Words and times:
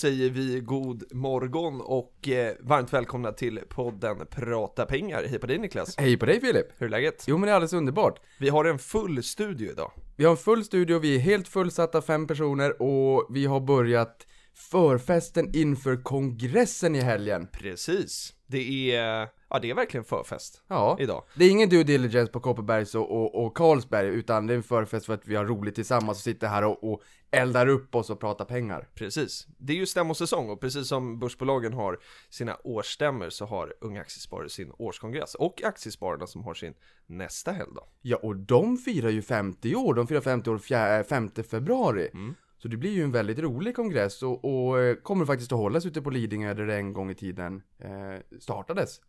Säger 0.00 0.30
vi 0.30 0.60
god 0.60 1.12
morgon 1.12 1.80
och 1.80 2.28
eh, 2.28 2.54
varmt 2.60 2.92
välkomna 2.92 3.32
till 3.32 3.60
podden 3.68 4.26
Prata 4.30 4.86
pengar. 4.86 5.24
Hej 5.28 5.38
på 5.38 5.46
dig 5.46 5.58
Niklas! 5.58 5.96
Hej 5.98 6.16
på 6.16 6.26
dig 6.26 6.40
Filip! 6.40 6.66
Hur 6.78 6.86
är 6.86 6.90
läget? 6.90 7.24
Jo 7.28 7.38
men 7.38 7.46
det 7.46 7.52
är 7.52 7.54
alldeles 7.54 7.72
underbart. 7.72 8.20
Vi 8.38 8.48
har 8.48 8.64
en 8.64 8.78
full 8.78 9.22
studio 9.22 9.70
idag. 9.72 9.92
Vi 10.16 10.24
har 10.24 10.30
en 10.30 10.36
full 10.36 10.64
studio, 10.64 10.98
vi 10.98 11.16
är 11.16 11.18
helt 11.18 11.48
fullsatta, 11.48 12.02
fem 12.02 12.26
personer 12.26 12.82
och 12.82 13.26
vi 13.30 13.46
har 13.46 13.60
börjat 13.60 14.26
förfesten 14.54 15.54
inför 15.54 16.02
kongressen 16.02 16.96
i 16.96 17.00
helgen. 17.00 17.48
Precis. 17.52 18.34
Det 18.46 18.94
är, 18.94 19.28
ja 19.50 19.58
det 19.58 19.70
är 19.70 19.74
verkligen 19.74 20.04
förfest 20.04 20.62
Ja, 20.68 20.96
idag. 21.00 21.24
det 21.34 21.44
är 21.44 21.50
ingen 21.50 21.68
due 21.68 21.84
diligence 21.84 22.32
på 22.32 22.40
Kopparbergs 22.40 22.94
och, 22.94 23.10
och, 23.10 23.44
och 23.46 23.56
Carlsberg 23.56 24.08
utan 24.08 24.46
det 24.46 24.52
är 24.54 24.56
en 24.56 24.62
förfest 24.62 25.06
för 25.06 25.14
att 25.14 25.26
vi 25.26 25.36
har 25.36 25.44
roligt 25.44 25.74
tillsammans 25.74 26.18
och 26.18 26.22
sitter 26.24 26.48
här 26.48 26.64
och, 26.64 26.92
och 26.92 27.02
eldar 27.30 27.66
upp 27.66 27.94
oss 27.94 28.10
och 28.10 28.20
pratar 28.20 28.44
pengar. 28.44 28.88
Precis. 28.94 29.46
Det 29.58 29.72
är 29.72 29.76
ju 29.76 29.86
stämmosäsong 29.86 30.50
och 30.50 30.60
precis 30.60 30.88
som 30.88 31.18
börsbolagen 31.18 31.72
har 31.72 31.98
sina 32.30 32.56
årsstämmor 32.64 33.30
så 33.30 33.44
har 33.46 33.74
Unga 33.80 34.00
Aktiesparare 34.00 34.48
sin 34.48 34.72
årskongress 34.78 35.34
och 35.34 35.62
Aktiespararna 35.64 36.26
som 36.26 36.44
har 36.44 36.54
sin 36.54 36.74
nästa 37.06 37.52
helgdag. 37.52 37.84
Ja, 38.02 38.16
och 38.16 38.36
de 38.36 38.76
firar 38.76 39.10
ju 39.10 39.22
50 39.22 39.74
år, 39.74 39.94
de 39.94 40.06
firar 40.06 40.20
50 40.20 40.50
år 40.50 40.58
fjär, 40.58 41.02
5 41.02 41.30
februari. 41.50 42.08
Mm. 42.12 42.34
Så 42.62 42.68
det 42.68 42.76
blir 42.76 42.90
ju 42.90 43.02
en 43.02 43.12
väldigt 43.12 43.38
rolig 43.38 43.76
kongress 43.76 44.22
och, 44.22 44.44
och 44.44 44.80
eh, 44.80 44.94
kommer 44.94 45.24
faktiskt 45.26 45.52
att 45.52 45.58
hållas 45.58 45.86
ute 45.86 46.02
på 46.02 46.10
Lidingö 46.10 46.54
där 46.54 46.66
det 46.66 46.74
en 46.76 46.92
gång 46.92 47.10
i 47.10 47.14
tiden 47.14 47.62
eh, 47.78 48.38
startades. 48.40 49.00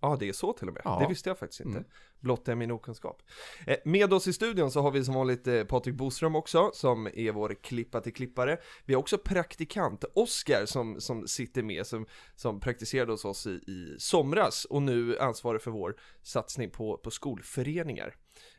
Ja, 0.00 0.16
det 0.20 0.28
är 0.28 0.32
så 0.32 0.52
till 0.52 0.68
och 0.68 0.74
med. 0.74 0.82
Ja. 0.84 0.98
Det 1.00 1.06
visste 1.08 1.30
jag 1.30 1.38
faktiskt 1.38 1.60
inte. 1.60 1.78
Mm. 1.78 1.90
Blott 2.20 2.48
är 2.48 2.54
min 2.54 2.70
okunskap. 2.70 3.22
Eh, 3.66 3.76
Med 3.84 4.12
oss 4.12 4.26
i 4.26 4.32
studion 4.32 4.70
så 4.70 4.80
har 4.80 4.90
vi 4.90 5.04
som 5.04 5.14
vanligt 5.14 5.46
eh, 5.46 5.64
Patrik 5.64 5.94
Boström 5.94 6.36
också, 6.36 6.70
som 6.74 7.06
är 7.06 7.32
vår 7.32 7.54
klippa 7.62 8.00
till 8.00 8.14
klippare. 8.14 8.58
Vi 8.84 8.94
har 8.94 9.00
också 9.00 9.18
praktikant 9.18 10.04
Oskar 10.14 10.66
som, 10.66 11.00
som 11.00 11.26
sitter 11.28 11.62
med, 11.62 11.86
som, 11.86 12.06
som 12.36 12.60
praktiserade 12.60 13.12
hos 13.12 13.24
oss 13.24 13.46
i, 13.46 13.50
i 13.50 13.96
somras 13.98 14.64
och 14.64 14.82
nu 14.82 15.18
ansvarar 15.18 15.58
för 15.58 15.70
vår 15.70 15.96
satsning 16.22 16.70
på, 16.70 16.96
på 16.96 17.10
skolföreningar. 17.10 18.14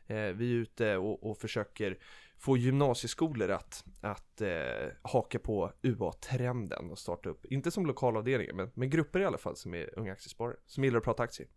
Eh, 0.06 0.16
Vi 0.16 0.50
är 0.52 0.56
ute 0.56 0.96
och, 0.96 1.30
och 1.30 1.38
försöker 1.38 1.98
få 2.40 2.56
gymnasieskolor 2.56 3.50
att, 3.50 3.84
att 4.00 4.40
eh, 4.40 4.48
haka 5.02 5.38
på 5.38 5.72
UA-trenden 5.82 6.90
och 6.90 6.98
starta 6.98 7.28
upp, 7.28 7.44
inte 7.44 7.70
som 7.70 7.86
lokalavdelningar, 7.86 8.52
men, 8.52 8.70
men 8.74 8.90
grupper 8.90 9.20
i 9.20 9.24
alla 9.24 9.38
fall 9.38 9.56
som 9.56 9.74
är 9.74 9.98
unga 9.98 10.12
aktiesparare, 10.12 10.56
som 10.66 10.84
gillar 10.84 10.98
att 10.98 11.04
prata 11.04 11.22
aktier. 11.22 11.48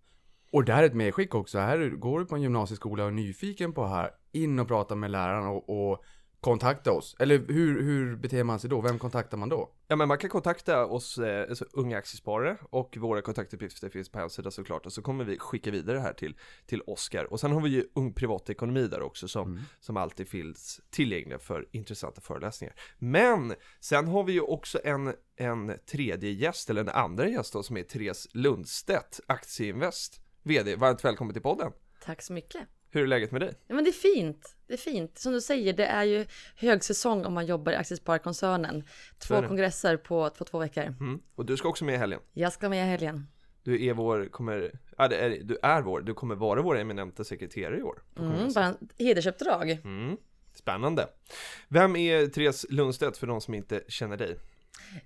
Och 0.52 0.66
det 0.66 0.74
här 0.74 0.84
är 0.84 0.88
ett 0.88 0.94
medskick 0.94 1.36
också. 1.36 1.60
Här 1.60 1.90
går 1.90 2.20
du 2.20 2.26
på 2.26 2.36
en 2.36 2.42
gymnasieskola 2.42 3.04
och 3.04 3.10
är 3.10 3.14
nyfiken 3.14 3.74
på 3.74 3.86
här, 3.86 4.12
in 4.32 4.60
och 4.60 4.68
prata 4.68 4.96
med 4.96 5.12
läraren 5.12 5.48
och, 5.48 5.92
och 5.92 6.04
kontakta 6.44 6.92
oss. 6.92 7.16
Eller 7.20 7.44
hur, 7.48 7.82
hur 7.84 8.16
beter 8.16 8.44
man 8.44 8.60
sig 8.60 8.70
då? 8.70 8.82
Vem 8.82 9.00
kontaktar 9.00 9.38
man 9.38 9.50
då? 9.50 9.70
Ja 9.88 9.96
men 9.96 10.08
man 10.08 10.18
kan 10.18 10.30
kontakta 10.30 10.86
oss, 10.86 11.18
eh, 11.18 11.50
alltså 11.50 11.66
unga 11.74 11.98
aktiesparare 11.98 12.58
och 12.70 12.98
våra 12.98 13.22
kontaktuppgifter 13.22 13.90
finns 13.90 14.10
på 14.10 14.20
hemsidan 14.20 14.52
såklart 14.52 14.86
och 14.86 14.94
så 14.94 15.02
kommer 15.02 15.24
vi 15.24 15.38
skicka 15.40 15.72
vidare 15.72 15.98
det 15.98 16.04
här 16.04 16.14
till, 16.14 16.36
till 16.66 16.82
Oskar 16.88 17.24
och 17.34 17.40
sen 17.40 17.52
har 17.52 17.62
vi 17.62 17.70
ju 17.70 17.86
Ung 17.96 18.14
Privatekonomi 18.14 18.88
där 18.88 19.02
också 19.02 19.28
som, 19.28 19.52
Mm. 19.52 19.64
som 19.80 19.98
alltid 19.98 20.28
finns 20.28 20.82
tillgängliga 20.90 21.40
för 21.40 21.68
intressanta 21.72 22.22
föreläsningar. 22.22 22.76
Men 22.98 23.54
sen 23.80 24.08
har 24.08 24.24
vi 24.24 24.34
ju 24.34 24.42
också 24.42 24.80
en, 24.84 25.14
en 25.36 25.74
tredje 25.92 26.32
gäst, 26.32 26.70
eller 26.70 26.82
en 26.82 26.90
andra 26.90 27.28
gäst 27.30 27.54
då 27.54 27.64
som 27.64 27.78
är 27.78 27.84
Therese 27.84 28.28
Lundstedt, 28.34 29.20
Aktieinvest, 29.28 30.22
VD. 30.44 30.76
Varmt 30.76 31.06
välkommen 31.06 31.34
till 31.34 31.44
podden! 31.44 31.72
Tack 32.06 32.22
så 32.22 32.34
mycket. 32.34 32.62
Hur 32.94 33.04
är 33.04 33.08
läget 33.08 33.32
med 33.32 33.42
dig? 33.42 33.54
Ja, 33.68 33.76
men 33.76 33.84
det 33.84 33.90
är 33.90 34.16
fint. 34.16 34.56
Det 34.68 34.74
är 34.74 34.78
fint. 34.78 35.18
Som 35.18 35.34
du 35.34 35.42
säger, 35.42 35.74
det 35.74 35.86
är 35.86 36.04
ju 36.04 36.26
högsäsong 36.56 37.26
om 37.26 37.34
man 37.34 37.46
jobbar 37.46 37.72
i 37.72 37.76
Aktiesparkoncernen. 37.76 38.84
Två 39.20 39.42
kongresser 39.42 39.98
på, 39.98 40.30
på 40.30 40.46
två 40.46 40.60
veckor. 40.60 40.84
Mm. 40.84 41.22
Och 41.36 41.46
du 41.46 41.58
ska 41.58 41.70
också 41.70 41.86
med 41.86 41.96
i 41.96 41.98
helgen. 41.98 42.20
Jag 42.34 42.54
ska 42.54 42.70
med 42.70 42.86
i 42.86 42.90
helgen. 42.90 43.28
Du 43.64 43.86
är 43.86 43.94
vår, 43.94 44.26
kommer, 44.26 44.80
ja, 44.98 45.08
det 45.08 45.16
är, 45.16 45.30
du 45.30 45.58
är 45.64 45.82
vår, 45.82 46.02
du 46.02 46.14
kommer 46.14 46.36
vara 46.36 46.62
vår 46.62 46.78
eminenta 46.78 47.24
sekreterare 47.24 47.78
i 47.78 47.84
år. 47.84 48.04
Mm, 48.20 48.54
bara 48.54 48.76
hedersuppdrag. 48.98 49.72
Mm. 49.72 50.18
Spännande. 50.54 51.08
Vem 51.68 51.96
är 51.96 52.28
Therese 52.28 52.66
Lundstedt 52.70 53.18
för 53.18 53.28
de 53.28 53.42
som 53.42 53.54
inte 53.54 53.84
känner 53.88 54.18
dig? 54.18 54.38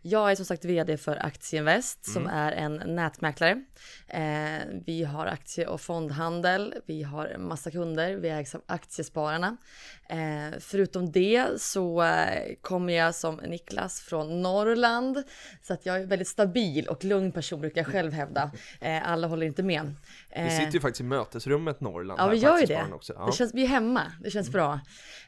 Jag 0.02 0.32
är 0.32 0.36
som 0.36 0.46
sagt 0.46 0.66
vd 0.66 0.98
för 0.98 1.26
Aktieinvest 1.26 2.06
som 2.14 2.22
Mm. 2.28 2.36
är 2.38 2.52
en 2.52 2.96
nätmäklare. 2.96 3.64
Eh, 4.08 4.22
vi 4.86 5.04
har 5.04 5.26
aktie 5.26 5.68
och 5.68 5.82
fondhandel. 5.82 6.74
Vi 6.86 7.04
har 7.04 7.36
massa 7.38 7.72
kunder. 7.72 8.16
Vi 8.16 8.30
ägs 8.30 8.56
av 8.56 8.62
Aktiespararna. 8.66 9.58
Eh, 10.10 10.60
förutom 10.60 11.12
det 11.12 11.62
så 11.62 12.04
eh, 12.04 12.54
kommer 12.62 12.94
jag 12.94 13.16
som 13.16 13.36
Niklas 13.36 14.02
från 14.02 14.42
Norrland. 14.42 15.24
Så 15.62 15.74
att 15.74 15.86
jag 15.86 15.96
är 15.96 16.00
en 16.02 16.08
väldigt 16.10 16.28
stabil 16.28 16.88
och 16.88 17.04
lugn 17.04 17.32
person 17.32 17.62
brukar 17.62 17.82
jag 17.82 17.88
själv 17.92 18.14
hävda. 18.14 18.52
Eh, 18.82 19.10
alla 19.12 19.28
håller 19.28 19.46
inte 19.46 19.64
med. 19.64 19.94
Vi 20.36 20.42
Eh, 20.42 20.50
sitter 20.60 20.72
ju 20.74 20.80
faktiskt 20.80 21.02
i 21.02 21.04
mötesrummet 21.04 21.82
Norrland. 21.82 22.20
Ja, 22.20 22.28
vi 22.28 22.38
gör 22.38 22.58
ju 22.60 22.66
det. 22.66 22.84
Också. 22.94 23.14
Ja. 23.14 23.26
Det 23.26 23.32
känns, 23.32 23.54
vi 23.54 23.64
är 23.64 23.68
hemma, 23.68 24.02
det 24.24 24.32
känns 24.32 24.50
bra. 24.52 24.74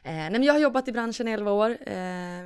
Eh, 0.02 0.12
nej, 0.12 0.30
men 0.30 0.42
jag 0.42 0.52
har 0.54 0.60
jobbat 0.60 0.88
i 0.88 0.92
branschen 0.92 1.28
i 1.28 1.30
11 1.32 1.52
år. 1.52 1.70
Eh, 1.70 1.96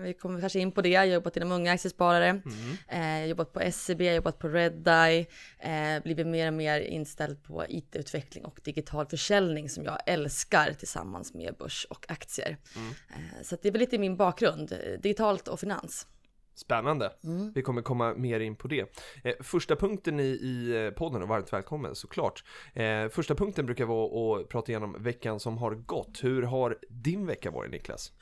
vi 0.03 0.17
kommer 0.21 0.41
kanske 0.41 0.59
in 0.59 0.73
på 0.73 0.83
det. 0.83 0.89
Jag 0.89 1.01
har 1.01 1.07
jobbat 1.07 1.37
inom 1.37 1.53
unga 1.53 1.73
aktiesparare. 1.73 2.04
Mm. 2.13 2.77
Eh, 2.89 3.27
jobbat 3.27 3.53
på 3.53 3.61
SCB, 3.61 4.05
jag 4.05 4.13
har 4.13 4.17
jobbat 4.17 4.39
på 4.39 4.49
Redeye. 4.49 5.27
Eh, 5.59 6.03
blivit 6.03 6.27
mer 6.27 6.47
och 6.47 6.55
mer 6.55 6.81
inställd 6.81 7.43
på 7.43 7.65
IT-utveckling 7.69 8.45
och 8.45 8.61
digital 8.65 9.07
försäljning 9.07 9.69
som 9.69 9.85
jag 9.85 9.99
älskar 10.07 10.73
tillsammans 10.73 11.35
med 11.35 11.55
börs 11.59 11.87
och 11.91 12.07
aktier. 12.09 12.57
Mm. 12.77 12.89
Eh, 12.89 13.43
så 13.43 13.55
att 13.55 13.63
det 13.63 13.69
är 13.69 13.73
väl 13.73 13.81
lite 13.81 13.99
min 13.99 14.17
bakgrund, 14.17 14.73
eh, 14.73 15.01
digitalt 15.01 15.49
och 15.49 15.61
finans. 15.61 16.07
Spännande. 16.55 17.13
Mm. 17.25 17.53
Vi 17.55 17.63
kommer 17.63 17.83
komma 17.83 18.15
mer 18.15 18.41
in 18.41 18.57
på 18.57 18.69
det. 18.69 18.97
Eh, 19.25 19.35
första 19.41 19.77
punkten 19.77 20.21
i, 20.21 20.25
i 20.25 20.85
eh, 20.85 20.91
podden, 20.91 21.23
och 21.23 21.29
varmt 21.29 21.53
välkommen 21.53 21.95
såklart. 21.95 22.45
Eh, 22.73 23.09
första 23.09 23.35
punkten 23.35 23.67
brukar 23.67 23.85
vara 23.85 24.41
att 24.41 24.49
prata 24.49 24.73
igenom 24.73 25.03
veckan 25.03 25.41
som 25.41 25.59
har 25.59 25.75
gått. 25.75 26.25
Hur 26.25 26.43
har 26.43 26.79
din 26.89 27.27
vecka 27.27 27.51
varit 27.51 27.71
Niklas? 27.71 28.13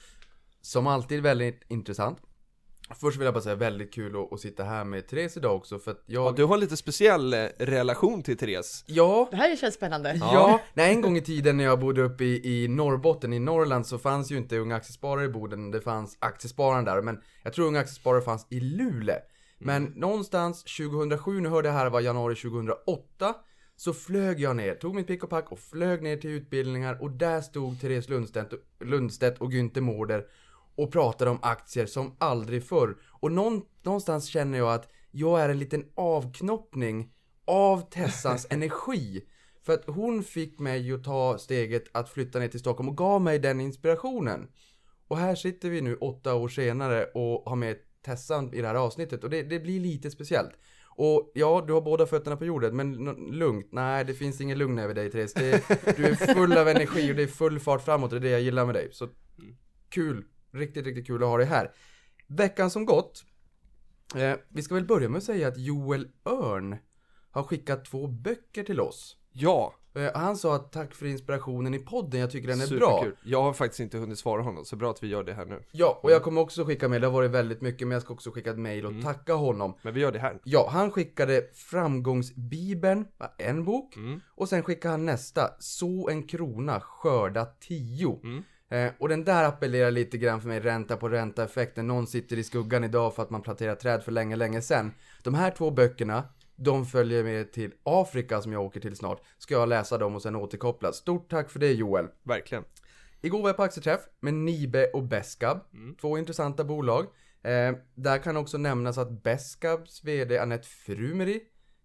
Som 0.60 0.86
alltid 0.86 1.22
väldigt 1.22 1.62
intressant. 1.68 2.18
Först 3.00 3.18
vill 3.18 3.24
jag 3.24 3.34
bara 3.34 3.42
säga 3.42 3.54
väldigt 3.54 3.94
kul 3.94 4.16
att, 4.16 4.32
att 4.32 4.40
sitta 4.40 4.64
här 4.64 4.84
med 4.84 5.08
Therese 5.08 5.36
idag 5.36 5.56
också 5.56 5.78
för 5.78 5.90
att 5.90 6.02
jag... 6.06 6.26
Ja, 6.26 6.32
du 6.36 6.44
har 6.44 6.54
en 6.54 6.60
lite 6.60 6.76
speciell 6.76 7.34
eh, 7.34 7.46
relation 7.58 8.22
till 8.22 8.36
Therese. 8.36 8.84
Ja, 8.86 9.28
Det 9.30 9.36
här 9.36 9.56
känns 9.56 9.74
spännande. 9.74 10.18
Ja, 10.20 10.60
nej, 10.74 10.92
en 10.92 11.00
gång 11.00 11.16
i 11.16 11.20
tiden 11.20 11.56
när 11.56 11.64
jag 11.64 11.80
bodde 11.80 12.02
uppe 12.02 12.24
i, 12.24 12.64
i 12.64 12.68
Norrbotten, 12.68 13.32
i 13.32 13.38
Norrland, 13.38 13.86
så 13.86 13.98
fanns 13.98 14.32
ju 14.32 14.36
inte 14.36 14.58
Unga 14.58 14.76
Aktiesparare 14.76 15.24
i 15.24 15.28
Boden, 15.28 15.70
det 15.70 15.80
fanns 15.80 16.16
Aktiespararen 16.20 16.84
där, 16.84 17.02
men 17.02 17.20
jag 17.42 17.52
tror 17.52 17.66
Unga 17.66 17.80
Aktiesparare 17.80 18.22
fanns 18.22 18.46
i 18.50 18.60
Luleå. 18.60 19.16
Men 19.58 19.84
någonstans 19.84 20.64
2007, 20.64 21.40
nu 21.40 21.48
hörde 21.48 21.68
jag 21.68 21.74
här 21.74 21.90
var 21.90 22.00
januari 22.00 22.34
2008, 22.34 23.34
så 23.76 23.92
flög 23.92 24.40
jag 24.40 24.56
ner, 24.56 24.74
tog 24.74 24.94
mitt 24.94 25.06
pick 25.06 25.24
och 25.24 25.30
pack 25.30 25.52
och 25.52 25.58
flög 25.58 26.02
ner 26.02 26.16
till 26.16 26.30
utbildningar 26.30 27.02
och 27.02 27.10
där 27.10 27.40
stod 27.40 27.80
Therese 27.80 28.08
Lundstedt, 28.08 28.52
Lundstedt 28.80 29.40
och 29.40 29.52
Günther 29.52 29.80
Mårder 29.80 30.24
och 30.76 30.92
pratade 30.92 31.30
om 31.30 31.38
aktier 31.42 31.86
som 31.86 32.16
aldrig 32.18 32.64
förr. 32.64 32.96
Och 33.10 33.32
någon, 33.32 33.62
någonstans 33.82 34.26
känner 34.26 34.58
jag 34.58 34.74
att 34.74 34.88
jag 35.10 35.40
är 35.40 35.48
en 35.48 35.58
liten 35.58 35.84
avknoppning 35.94 37.12
av 37.44 37.90
Tessans 37.90 38.46
energi. 38.50 39.28
För 39.62 39.72
att 39.72 39.84
hon 39.86 40.22
fick 40.22 40.58
mig 40.58 40.92
att 40.92 41.04
ta 41.04 41.38
steget 41.38 41.84
att 41.92 42.08
flytta 42.08 42.38
ner 42.38 42.48
till 42.48 42.60
Stockholm 42.60 42.88
och 42.88 42.96
gav 42.96 43.20
mig 43.20 43.38
den 43.38 43.60
inspirationen. 43.60 44.48
Och 45.08 45.18
här 45.18 45.34
sitter 45.34 45.70
vi 45.70 45.80
nu 45.80 45.96
åtta 45.96 46.34
år 46.34 46.48
senare 46.48 47.04
och 47.04 47.50
har 47.50 47.56
med 47.56 47.76
Tessan 48.04 48.54
i 48.54 48.60
det 48.60 48.66
här 48.66 48.74
avsnittet 48.74 49.24
och 49.24 49.30
det, 49.30 49.42
det 49.42 49.60
blir 49.60 49.80
lite 49.80 50.10
speciellt. 50.10 50.52
Och 50.96 51.32
ja, 51.34 51.64
du 51.66 51.72
har 51.72 51.80
båda 51.80 52.06
fötterna 52.06 52.36
på 52.36 52.44
jorden, 52.44 52.76
men 52.76 52.92
lugnt. 53.30 53.68
Nej, 53.72 54.04
det 54.04 54.14
finns 54.14 54.40
ingen 54.40 54.58
lugn 54.58 54.78
över 54.78 54.94
dig 54.94 55.10
Therese. 55.10 55.32
Det, 55.34 55.62
du 55.96 56.06
är 56.06 56.34
full 56.34 56.58
av 56.58 56.68
energi 56.68 57.12
och 57.12 57.16
det 57.16 57.22
är 57.22 57.26
full 57.26 57.60
fart 57.60 57.84
framåt 57.84 58.12
och 58.12 58.20
det 58.20 58.26
är 58.26 58.30
det 58.30 58.36
jag 58.36 58.40
gillar 58.40 58.66
med 58.66 58.74
dig. 58.74 58.88
Så 58.92 59.08
kul, 59.88 60.24
riktigt, 60.52 60.86
riktigt 60.86 61.06
kul 61.06 61.22
att 61.22 61.28
ha 61.28 61.36
dig 61.36 61.46
här. 61.46 61.70
Veckan 62.26 62.70
som 62.70 62.84
gått. 62.86 63.24
Eh, 64.16 64.34
vi 64.48 64.62
ska 64.62 64.74
väl 64.74 64.86
börja 64.86 65.08
med 65.08 65.18
att 65.18 65.24
säga 65.24 65.48
att 65.48 65.58
Joel 65.58 66.08
Örn 66.24 66.76
har 67.30 67.42
skickat 67.42 67.84
två 67.84 68.06
böcker 68.06 68.64
till 68.64 68.80
oss. 68.80 69.16
Ja, 69.32 69.74
Eh, 69.94 70.10
Han 70.14 70.36
sa 70.36 70.56
att 70.56 70.72
tack 70.72 70.94
för 70.94 71.06
inspirationen 71.06 71.74
i 71.74 71.78
podden, 71.78 72.20
jag 72.20 72.30
tycker 72.30 72.48
den 72.48 72.60
är 72.60 72.78
bra. 72.78 72.98
Superkul. 73.00 73.16
Jag 73.30 73.42
har 73.42 73.52
faktiskt 73.52 73.80
inte 73.80 73.98
hunnit 73.98 74.18
svara 74.18 74.42
honom, 74.42 74.64
så 74.64 74.76
bra 74.76 74.90
att 74.90 75.02
vi 75.02 75.06
gör 75.08 75.24
det 75.24 75.34
här 75.34 75.44
nu. 75.46 75.64
Ja, 75.72 76.00
och 76.02 76.10
jag 76.12 76.22
kommer 76.22 76.40
också 76.40 76.64
skicka 76.64 76.88
mail, 76.88 77.00
det 77.00 77.06
har 77.06 77.12
varit 77.14 77.30
väldigt 77.30 77.60
mycket, 77.60 77.88
men 77.88 77.92
jag 77.92 78.02
ska 78.02 78.12
också 78.14 78.30
skicka 78.30 78.50
ett 78.50 78.58
mail 78.58 78.84
och 78.86 78.90
Mm. 78.92 79.02
tacka 79.04 79.34
honom. 79.34 79.74
Men 79.82 79.94
vi 79.94 80.00
gör 80.00 80.12
det 80.12 80.18
här. 80.18 80.38
Ja, 80.44 80.68
han 80.72 80.90
skickade 80.90 81.42
Framgångsbibeln, 81.54 83.06
en 83.38 83.64
bok, 83.64 83.96
Mm. 83.96 84.20
och 84.28 84.48
sen 84.48 84.62
skickade 84.62 84.92
han 84.92 85.06
nästa, 85.06 85.50
Så 85.58 86.08
en 86.08 86.22
krona, 86.22 86.80
skörda 86.80 87.44
tio. 87.60 88.20
Mm. 88.24 88.42
Eh, 88.72 88.92
och 88.98 89.08
den 89.08 89.24
där 89.24 89.44
appellerar 89.44 89.90
lite 89.90 90.18
grann 90.18 90.40
för 90.40 90.48
mig, 90.48 90.60
ränta 90.60 90.96
på 90.96 91.08
ränta 91.08 91.44
effekten. 91.44 91.86
Någon 91.86 92.06
sitter 92.06 92.38
i 92.38 92.44
skuggan 92.44 92.84
idag 92.84 93.14
för 93.14 93.22
att 93.22 93.30
man 93.30 93.42
planterar 93.42 93.74
träd 93.74 94.02
för 94.02 94.12
länge, 94.12 94.36
länge 94.36 94.62
sedan. 94.62 94.92
De 95.22 95.34
här 95.34 95.50
två 95.50 95.70
böckerna, 95.70 96.24
de 96.56 96.86
följer 96.86 97.24
med 97.24 97.52
till 97.52 97.72
Afrika 97.82 98.40
som 98.40 98.52
jag 98.52 98.62
åker 98.62 98.80
till 98.80 98.96
snart. 98.96 99.22
Ska 99.38 99.54
jag 99.54 99.68
läsa 99.68 99.98
dem 99.98 100.14
och 100.14 100.22
sen 100.22 100.36
återkoppla. 100.36 100.92
Stort 100.92 101.30
tack 101.30 101.50
för 101.50 101.58
det 101.58 101.72
Joel. 101.72 102.06
Verkligen. 102.22 102.64
Igår 103.22 103.42
var 103.42 103.48
jag 103.48 103.56
på 103.56 103.62
aktieträff 103.62 104.00
med 104.20 104.34
Nibe 104.34 104.86
och 104.86 105.02
Beskab. 105.02 105.60
Mm. 105.74 105.94
Två 105.94 106.18
intressanta 106.18 106.64
bolag. 106.64 107.04
Eh, 107.42 107.72
där 107.94 108.18
kan 108.18 108.36
också 108.36 108.58
nämnas 108.58 108.98
att 108.98 109.22
Beskabs 109.22 110.04
VD 110.04 110.38
Annette 110.38 110.68
Frumeri 110.68 111.40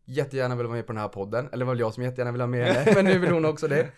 jättegärna 0.05 0.55
vill 0.55 0.65
vara 0.65 0.75
med 0.75 0.87
på 0.87 0.93
den 0.93 1.01
här 1.01 1.09
podden. 1.09 1.47
Eller 1.47 1.57
det 1.57 1.65
var 1.65 1.73
väl 1.73 1.79
jag 1.79 1.93
som 1.93 2.03
jättegärna 2.03 2.31
vill 2.31 2.41
ha 2.41 2.47
med 2.47 2.67
henne, 2.67 2.91
men 2.95 3.05
nu 3.05 3.19
vill 3.19 3.31
hon 3.31 3.45
också 3.45 3.67
det. 3.67 3.91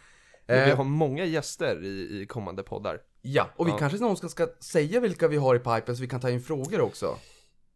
Men 0.50 0.66
vi 0.66 0.72
Eh, 0.72 0.78
har 0.78 0.84
många 0.84 1.25
gäster 1.25 1.84
i, 1.84 2.22
i 2.22 2.25
kommande 2.25 2.63
poddar. 2.63 3.00
ja, 3.22 3.50
och 3.56 3.68
vi 3.68 3.72
Ja. 3.72 3.78
kanske 3.78 3.98
någon 4.00 4.18
ska, 4.18 4.30
ska 4.30 4.48
säga 4.60 5.00
vilka 5.00 5.28
vi 5.28 5.38
har 5.38 5.56
i 5.56 5.60
pipen 5.60 5.96
så 5.96 6.01
vi 6.01 6.07
kan 6.07 6.19
ta 6.22 6.30
in 6.30 6.42
frågor 6.42 6.81
också. 6.81 7.16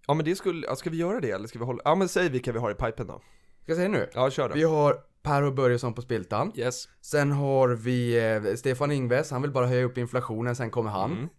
Ja 0.08 0.14
men 0.14 0.25
det 0.25 0.36
skulle, 0.36 0.68
ja, 0.68 0.75
ska 0.75 0.90
vi 0.90 0.98
göra 0.98 1.20
det 1.20 1.31
eller 1.31 1.48
ska 1.48 1.60
vi 1.60 1.66
hålla, 1.66 1.81
ja 1.86 1.96
men 1.96 2.10
säg 2.10 2.30
vilka 2.30 2.52
vi 2.52 2.60
har 2.60 2.72
i 2.72 2.75
pipen 2.75 3.08
då. 3.08 3.14
Ska 3.62 3.72
jag 3.72 3.78
säga 3.78 3.90
nu? 3.90 4.10
Ja 4.14 4.30
kör 4.30 4.50
då. 4.50 4.56
Vi 4.56 4.64
har 4.64 4.98
Per 5.22 5.42
och 5.44 5.54
Börjesson 5.54 5.94
på 5.94 6.02
Spiltan. 6.02 6.52
Yes. 6.56 6.88
Sen 7.02 7.31
har 7.31 7.70
vi 7.70 8.18
eh, 8.34 8.56
Stefan 8.56 8.92
Ingves, 8.92 9.31
han 9.31 9.42
vill 9.42 9.52
bara 9.52 9.68
höja 9.68 9.84
upp 9.86 9.98
inflationen, 9.98 10.56
sen 10.56 10.72
kommer 10.72 10.90
han. 10.90 11.12
Mm. 11.12 11.30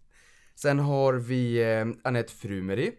Sen 0.55 0.79
har 0.79 1.13
vi 1.13 1.73
eh, 1.73 1.85
Annette 2.03 2.33
Frumeri. 2.33 2.91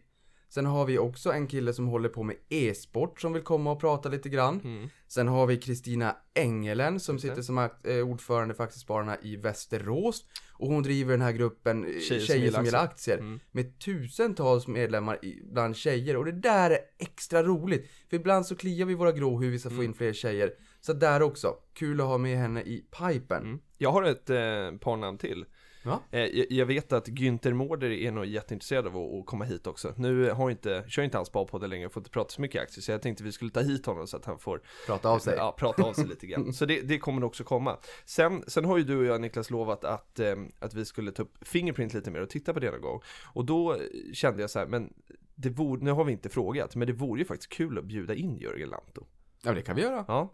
Sen 0.49 0.67
har 0.67 0.85
vi 0.85 0.99
också 0.99 1.33
en 1.33 1.47
kille 1.47 1.73
som 1.73 1.87
håller 1.87 2.09
på 2.09 2.23
med 2.23 2.37
e-sport 2.49 3.21
som 3.21 3.33
vill 3.33 3.43
komma 3.43 3.73
och 3.73 3.81
prata 3.81 4.09
lite 4.09 4.29
grann. 4.29 4.61
Mm. 4.65 4.89
Sen 5.09 5.29
har 5.29 5.47
vi 5.47 5.57
Kristina 5.57 6.17
Engelen 6.35 7.01
som 7.01 7.19
sitter 7.19 7.43
som 7.43 7.59
eh, 7.59 7.97
ordförande 8.09 8.55
för 8.55 8.65
Aktiespararna 8.65 9.17
i 9.23 9.37
Västerås. 9.37 10.25
Och 10.59 10.69
hon 10.69 10.83
driver 10.83 11.11
den 11.13 11.21
här 11.23 11.33
gruppen 11.33 11.85
eh, 11.85 12.01
Tjejer 12.01 12.21
Tjejer, 12.27 12.51
som 12.51 12.65
gillar 12.65 12.85
aktier. 12.85 13.19
Mm. 13.19 13.41
Med 13.53 13.79
tusentals 13.79 14.67
medlemmar 14.67 15.19
bland 15.53 15.77
tjejer. 15.77 16.17
Och 16.17 16.25
det 16.25 16.33
där 16.33 16.71
är 16.71 16.79
extra 16.99 17.43
roligt. 17.43 17.91
För 18.11 18.17
ibland 18.17 18.47
så 18.47 18.57
kliar 18.57 18.87
vi 18.87 18.95
våra 18.95 19.13
grå 19.13 19.41
hur 19.41 19.51
vi 19.51 19.59
ska 19.59 19.69
få 19.69 19.75
Mm. 19.75 19.85
in 19.87 19.95
fler 19.95 20.13
tjejer. 20.13 20.51
Så 20.81 20.93
där 20.93 21.23
också. 21.23 21.55
Kul 21.75 22.01
att 22.01 22.07
ha 22.07 22.19
med 22.19 22.39
henne 22.39 22.63
i 22.63 22.85
pipen. 22.99 23.43
Mm. 23.43 23.59
Jag 23.79 23.93
har 23.93 24.03
ett 24.03 24.31
eh, 24.31 24.79
par 24.81 24.97
namn 24.97 25.19
till. 25.19 25.45
Ja. 25.87 26.03
Eh, 26.11 26.45
jag, 26.51 26.67
vet 26.67 26.93
att 26.93 27.09
Günther 27.09 27.53
Mårder 27.53 27.91
är 27.91 28.11
nog 28.11 28.27
jätteintresserad 28.27 28.87
av 28.87 28.97
att, 28.97 29.21
att 29.21 29.27
komma 29.27 29.45
hit 29.45 29.67
också. 29.67 29.95
Nu 29.97 30.31
har 30.31 30.51
inte, 30.51 30.85
kör 30.89 31.03
inte 31.03 31.17
han 31.17 31.27
sparpodden 31.27 31.71
längre 31.71 31.87
och 31.87 31.93
får 31.93 32.01
inte 32.01 32.11
prata 32.11 32.31
så 32.31 32.41
mycket 32.41 32.63
aktier, 32.63 32.83
så 32.83 32.93
jag 32.93 33.03
tänkte 33.03 33.25
vi 33.25 33.33
skulle 33.33 33.51
ta 33.51 33.61
hit 33.61 33.87
honom 33.87 34.07
så 34.07 34.17
att 34.17 34.25
han 34.25 34.39
får 34.39 34.61
Prata 34.87 35.09
av 35.09 35.19
sig. 35.19 35.35
Ja, 35.37 35.55
prata 35.59 35.83
av 35.83 35.93
sig 35.93 36.07
lite 36.07 36.27
grann. 36.27 36.53
Så 36.53 36.67
det, 36.67 36.81
det 36.81 36.99
kommer 36.99 37.25
också 37.25 37.45
komma. 37.45 37.77
Sen, 38.05 38.45
sen 38.47 38.65
har 38.65 38.79
ju 38.79 38.85
du 38.85 38.99
och 38.99 39.05
jag 39.05 39.21
Niklas 39.21 39.51
lovat 39.51 39.85
att, 39.85 40.19
eh, 40.19 40.37
att 40.59 40.75
vi 40.75 40.85
skulle 40.85 41.13
ta 41.13 41.23
upp 41.23 41.49
Fingerprint 41.49 41.95
lite 41.95 42.11
mer 42.11 42.21
och 42.21 42.31
titta 42.31 42.55
på 42.55 42.61
det 42.61 42.71
någon 42.71 42.81
gång. 42.81 43.01
Och 43.33 43.45
då 43.45 43.77
kände 44.13 44.41
jag 44.41 44.51
så 44.51 44.59
här, 44.59 44.67
men 44.67 44.93
det 45.35 45.49
vore, 45.49 45.85
nu 45.85 45.91
har 45.91 46.05
vi 46.05 46.13
inte 46.13 46.29
frågat, 46.29 46.77
men 46.77 46.87
det 46.87 46.93
vore 46.93 47.21
ju 47.21 47.25
faktiskt 47.25 47.53
kul 47.53 47.79
att 47.79 47.85
bjuda 47.85 48.15
in 48.15 48.37
Jörgen 48.37 48.69
Lanto. 48.69 49.07
Ja, 49.43 49.53
det 49.53 49.63
kan 49.63 49.77
vi 49.77 49.83
göra. 49.83 50.05
Ja, 50.09 50.33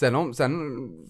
Sen, 0.00 0.14
om, 0.14 0.34
sen 0.34 0.52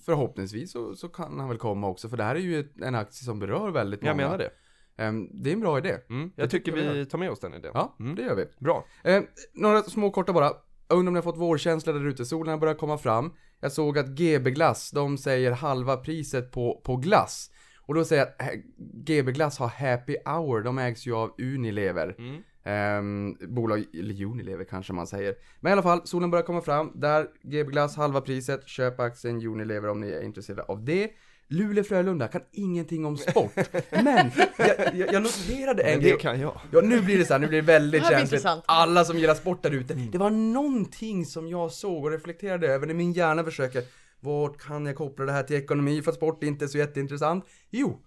förhoppningsvis 0.04 0.72
så, 0.72 0.94
så 0.94 1.08
kan 1.08 1.40
han 1.40 1.48
väl 1.48 1.58
komma 1.58 1.88
också, 1.88 2.08
för 2.08 2.16
det 2.16 2.24
här 2.24 2.34
är 2.34 2.40
ju 2.40 2.68
en 2.82 2.94
aktie 2.94 3.24
som 3.24 3.38
berör 3.38 3.70
väldigt 3.70 4.02
många. 4.02 4.10
jag 4.10 4.16
menar 4.16 4.38
det. 4.38 4.50
Ehm, 4.96 5.42
det 5.42 5.50
är 5.50 5.54
en 5.54 5.60
bra 5.60 5.78
idé. 5.78 5.96
Mm, 6.10 6.32
jag 6.36 6.50
tycker 6.50 6.72
tycker 6.72 6.92
vi 6.92 7.06
tar 7.06 7.18
med 7.18 7.30
oss 7.30 7.40
den 7.40 7.54
idén. 7.54 7.70
Ja, 7.74 7.96
Mm. 8.00 8.14
det 8.14 8.22
gör 8.22 8.34
vi. 8.36 8.44
Bra. 8.58 8.86
Eh, 9.04 9.22
några 9.54 9.82
små 9.82 10.10
korta 10.10 10.32
bara. 10.32 10.50
Jag 10.88 10.98
undrar 10.98 11.08
om 11.10 11.14
ni 11.14 11.18
har 11.18 11.22
fått 11.22 11.36
vårkänsla 11.38 11.92
där 11.92 12.06
ute, 12.06 12.24
solen 12.24 12.60
börjar 12.60 12.74
komma 12.74 12.98
fram. 12.98 13.32
Jag 13.60 13.72
såg 13.72 13.98
att 13.98 14.06
GB 14.08 14.50
Glass, 14.50 14.90
de 14.90 15.18
säger 15.18 15.52
halva 15.52 15.96
priset 15.96 16.52
på, 16.52 16.80
på 16.84 16.96
glass. 16.96 17.50
Och 17.86 17.94
då 17.94 18.04
säger 18.04 18.22
jag 18.22 18.46
att 18.48 18.52
eh, 18.54 18.60
GB 19.04 19.32
Glass 19.32 19.58
har 19.58 19.68
Happy 19.68 20.16
Hour, 20.24 20.62
de 20.62 20.78
ägs 20.78 21.06
ju 21.06 21.14
av 21.14 21.34
Unilever. 21.38 22.14
Mm. 22.18 22.42
Ehm, 22.64 23.36
bolag, 23.40 23.84
eller 23.94 24.24
Unilever 24.24 24.64
kanske 24.64 24.92
man 24.92 25.06
säger. 25.06 25.34
Men 25.60 25.70
i 25.70 25.72
alla 25.72 25.82
fall, 25.82 26.00
solen 26.06 26.30
börjar 26.30 26.44
komma 26.44 26.60
fram. 26.60 26.92
Där, 26.94 27.26
GB 27.42 27.70
Glass 27.70 27.96
halva 27.96 28.20
priset. 28.20 28.68
Köp 28.68 29.00
aktien 29.00 29.46
Unilever 29.46 29.88
om 29.88 30.00
ni 30.00 30.10
är 30.10 30.22
intresserade 30.22 30.62
av 30.62 30.84
det. 30.84 31.10
Luleå-Frölunda 31.48 32.28
kan 32.28 32.40
ingenting 32.52 33.04
om 33.04 33.16
sport. 33.16 33.52
Men 33.90 34.30
jag, 34.58 34.94
jag, 34.94 35.12
jag 35.12 35.22
noterade 35.22 35.82
en 35.82 36.00
grej. 36.00 36.12
det 36.12 36.18
kan 36.18 36.40
jag. 36.40 36.60
Ja, 36.72 36.80
nu 36.80 37.00
blir 37.00 37.18
det 37.18 37.24
så 37.24 37.32
här, 37.34 37.40
nu 37.40 37.46
blir 37.46 37.62
det 37.62 37.66
väldigt 37.66 38.02
Det 38.02 38.08
känsligt. 38.08 38.22
intressant. 38.32 38.64
Alla 38.66 39.04
som 39.04 39.18
gillar 39.18 39.34
sport 39.34 39.62
där 39.62 39.70
ute. 39.70 39.94
Mm. 39.94 40.10
Det 40.10 40.18
var 40.18 40.30
någonting 40.30 41.24
som 41.26 41.48
jag 41.48 41.72
såg 41.72 42.04
och 42.04 42.10
reflekterade 42.10 42.68
över 42.68 42.86
när 42.86 42.94
min 42.94 43.12
hjärna 43.12 43.44
försöker, 43.44 43.82
vart 44.20 44.58
kan 44.58 44.86
jag 44.86 44.96
koppla 44.96 45.24
det 45.24 45.32
här 45.32 45.42
till 45.42 45.56
ekonomi 45.56 46.02
för 46.02 46.10
att 46.10 46.16
sport 46.16 46.42
är 46.42 46.46
inte 46.46 46.68
så 46.68 46.78
jätteintressant? 46.78 47.44
Jo, 47.70 48.02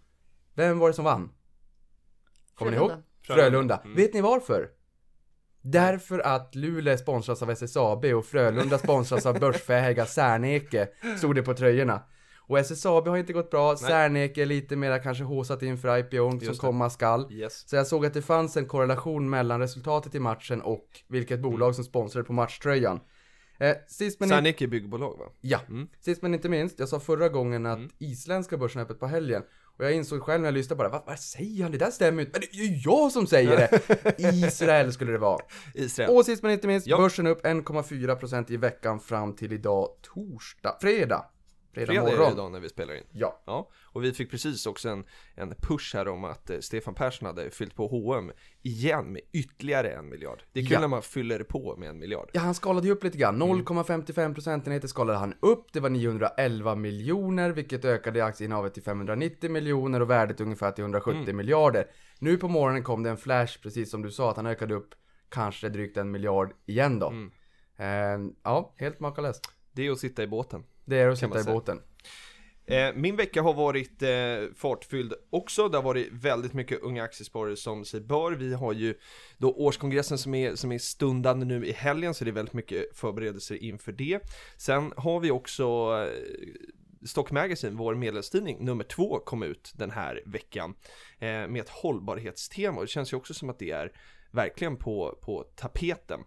vem 0.56 0.80
var 0.80 0.88
det 0.88 0.94
som 0.94 1.06
vann? 1.06 1.30
Kommer 2.56 2.72
ni 2.72 2.78
ihåg? 2.78 2.92
Frölunda. 3.36 3.82
Mm. 3.86 3.96
Vet 3.96 4.14
ni 4.14 4.22
varför? 4.22 4.70
Därför 5.62 6.20
att 6.20 6.56
Luleå 6.56 6.98
sponsras 6.98 7.42
av 7.42 7.50
SSAB 7.50 8.06
och 8.06 8.26
Frölunda 8.26 8.78
sponsras 8.78 9.26
av 9.26 9.40
börsfähiga 9.40 10.06
Serneke, 10.06 10.88
stod 11.18 11.36
det 11.36 11.44
på 11.44 11.54
tröjorna. 11.54 12.04
Och 12.50 12.60
SSAB 12.60 13.08
har 13.08 13.18
inte 13.18 13.34
gått 13.34 13.52
bra, 13.52 13.76
Serneke 13.76 14.42
är 14.42 14.46
lite 14.46 14.76
mera 14.76 15.00
kanske 15.00 15.24
håsat 15.24 15.64
inför 15.64 15.98
IPOn 15.98 16.40
som 16.40 16.56
komma 16.56 16.90
skall. 16.90 17.32
Yes. 17.32 17.70
Så 17.70 17.76
jag 17.76 17.88
såg 17.88 18.06
att 18.06 18.14
det 18.14 18.22
fanns 18.22 18.58
en 18.58 18.66
korrelation 18.66 19.30
mellan 19.30 19.60
resultatet 19.60 20.16
i 20.16 20.20
matchen 20.20 20.62
och 20.62 20.88
vilket 21.08 21.40
bolag 21.40 21.76
som 21.76 21.84
sponsrade 21.84 22.26
på 22.28 22.34
matchtröjan. 22.34 23.00
Eh, 23.60 23.76
sist 23.88 24.20
men 24.20 24.28
inte... 24.28 24.36
Serneke 24.36 24.66
är 24.66 24.68
byggbolag 24.68 25.18
va? 25.18 25.26
Ja, 25.42 25.60
Mm. 25.70 25.88
sist 26.00 26.22
men 26.22 26.34
inte 26.34 26.50
minst, 26.50 26.80
jag 26.80 26.90
sa 26.90 27.00
förra 27.00 27.30
gången 27.30 27.66
att 27.66 27.78
Mm. 27.78 27.90
isländska 28.00 28.58
börsen 28.58 28.80
är 28.82 28.86
öppet 28.86 29.00
på 29.00 29.08
helgen. 29.08 29.44
Och 29.78 29.86
jag 29.86 29.94
insåg 29.94 30.24
själv 30.24 30.42
när 30.42 30.48
jag 30.48 30.54
lyssnade 30.54 30.78
på 30.78 30.84
det, 30.84 30.90
vad, 30.90 31.04
vad 31.06 31.20
säger 31.20 31.64
han? 31.64 31.72
Det 31.72 31.78
där 31.78 31.92
stämmer 31.92 32.22
ju 32.22 32.26
inte. 32.28 32.40
Men 32.40 32.48
det 32.52 32.58
är 32.58 32.64
ju 32.64 32.78
jag 32.84 33.12
som 33.12 33.28
säger 33.28 33.58
det! 33.58 34.14
Israel 34.48 34.94
skulle 34.94 35.12
det 35.12 35.18
vara. 35.18 35.42
Israel. 35.74 36.10
Och 36.10 36.26
sist 36.26 36.44
men 36.44 36.52
inte 36.52 36.68
minst, 36.68 36.88
Ja. 36.88 36.98
börsen 36.98 37.28
upp 37.28 37.46
1,4% 37.46 38.52
i 38.52 38.58
veckan 38.58 39.00
fram 39.00 39.36
till 39.36 39.54
idag 39.54 39.88
torsdag, 40.14 40.78
fredag. 40.82 41.26
Fredag, 41.86 41.92
Fredag 42.02 42.08
är 42.08 42.12
det 42.12 42.18
morgon. 42.18 42.34
idag 42.34 42.52
när 42.52 42.60
vi 42.60 42.70
spelar 42.70 42.94
in. 42.96 43.04
Ja. 43.12 43.44
Ja, 43.46 43.70
och 43.94 44.04
vi 44.04 44.14
fick 44.14 44.32
precis 44.32 44.66
också 44.66 44.90
en, 44.90 45.04
en 45.36 45.56
push 45.62 45.96
här 45.96 46.08
om 46.08 46.24
att 46.24 46.50
eh, 46.50 46.60
Stefan 46.60 46.94
Persson 46.94 47.26
hade 47.26 47.50
fyllt 47.52 47.76
på 47.76 47.88
H&M 47.88 48.32
igen 48.62 49.06
med 49.14 49.22
ytterligare 49.34 49.90
en 49.90 50.10
miljard. 50.10 50.44
Det 50.54 50.60
är 50.60 50.64
kul 50.64 50.72
Ja. 50.74 50.80
när 50.80 50.88
man 50.88 51.02
fyller 51.02 51.44
på 51.44 51.76
med 51.78 51.90
en 51.90 52.00
miljard. 52.00 52.30
Ja, 52.34 52.42
han 52.42 52.54
skalade 52.54 52.88
ju 52.88 52.94
upp 52.94 53.04
lite 53.04 53.18
grann. 53.18 53.42
Mm. 53.42 53.58
0,55 53.66 54.34
procentenheter 54.34 54.88
skalade 54.88 55.18
han 55.20 55.34
upp. 55.40 55.74
Det 55.74 55.80
var 55.80 55.90
911 55.90 56.76
miljoner, 56.76 57.50
vilket 57.50 57.86
ökade 57.86 58.26
aktieinnehavet 58.26 58.74
till 58.74 58.84
590 58.84 59.52
miljoner 59.52 60.02
och 60.02 60.10
värdet 60.10 60.42
ungefär 60.42 60.72
till 60.72 60.82
170 60.84 61.22
Mm. 61.24 61.38
miljarder. 61.38 61.88
Nu 62.20 62.38
på 62.38 62.48
morgonen 62.48 62.84
kom 62.84 63.04
det 63.04 63.10
en 63.10 63.18
flash, 63.18 63.62
precis 63.62 63.92
som 63.92 64.02
du 64.02 64.12
sa, 64.12 64.30
att 64.32 64.36
han 64.38 64.46
ökade 64.46 64.74
upp 64.76 64.90
kanske 65.30 65.70
drygt 65.70 65.98
en 65.98 66.12
miljard 66.12 66.54
igen 66.66 67.00
då. 67.00 67.08
Mm. 67.10 67.32
Eh, 67.78 68.32
ja, 68.44 68.74
helt 68.78 69.00
makalöst. 69.00 69.50
Det 69.72 69.88
är 69.88 69.92
att 69.92 70.00
sitta 70.00 70.24
i 70.24 70.28
båten. 70.28 70.64
Det 70.88 70.98
är 70.98 71.10
att 71.10 71.20
sitta 71.20 71.40
i 71.40 71.44
båten. 71.44 71.82
Eh, 72.66 72.94
min 72.96 73.16
vecka 73.16 73.42
har 73.42 73.54
varit 73.54 74.02
eh, 74.02 74.54
fartfylld 74.56 75.14
också. 75.30 75.70
Det 75.70 75.78
har 75.78 75.84
varit 75.84 76.08
väldigt 76.12 76.54
mycket 76.54 76.82
unga 76.82 77.04
aktiesparare 77.04 77.56
som 77.56 77.86
sig 77.86 78.02
bör. 78.02 78.32
Vi 78.32 78.54
har 78.54 78.74
ju 78.74 78.96
då 79.38 79.54
årskongressen 79.54 80.18
som 80.18 80.34
är, 80.34 80.56
som 80.56 80.72
är 80.72 80.78
stundande 80.78 81.46
nu 81.46 81.66
i 81.66 81.72
helgen, 81.72 82.14
så 82.14 82.24
det 82.24 82.30
är 82.30 82.34
väldigt 82.34 82.54
mycket 82.54 82.98
förberedelser 82.98 83.64
inför 83.64 83.92
det. 83.92 84.20
Sen 84.58 84.94
har 84.98 85.20
vi 85.20 85.32
också 85.32 85.64
eh, 85.64 87.08
Stock 87.08 87.32
Magazine, 87.32 87.78
vår 87.78 87.96
medlemstidning, 87.96 88.66
nummer 88.66 88.84
två 88.84 89.20
kom 89.20 89.44
ut 89.44 89.72
den 89.76 89.92
här 89.92 90.24
veckan 90.26 90.76
eh, 91.20 91.28
med 91.28 91.58
ett 91.58 91.70
hållbarhetstema 91.70 92.82
det 92.82 92.88
känns 92.88 93.14
ju 93.14 93.18
också 93.18 93.34
som 93.34 93.50
att 93.50 93.60
det 93.60 93.72
är 93.72 93.92
verkligen 94.32 94.78
på, 94.78 95.18
på 95.22 95.44
tapeten. 95.56 96.20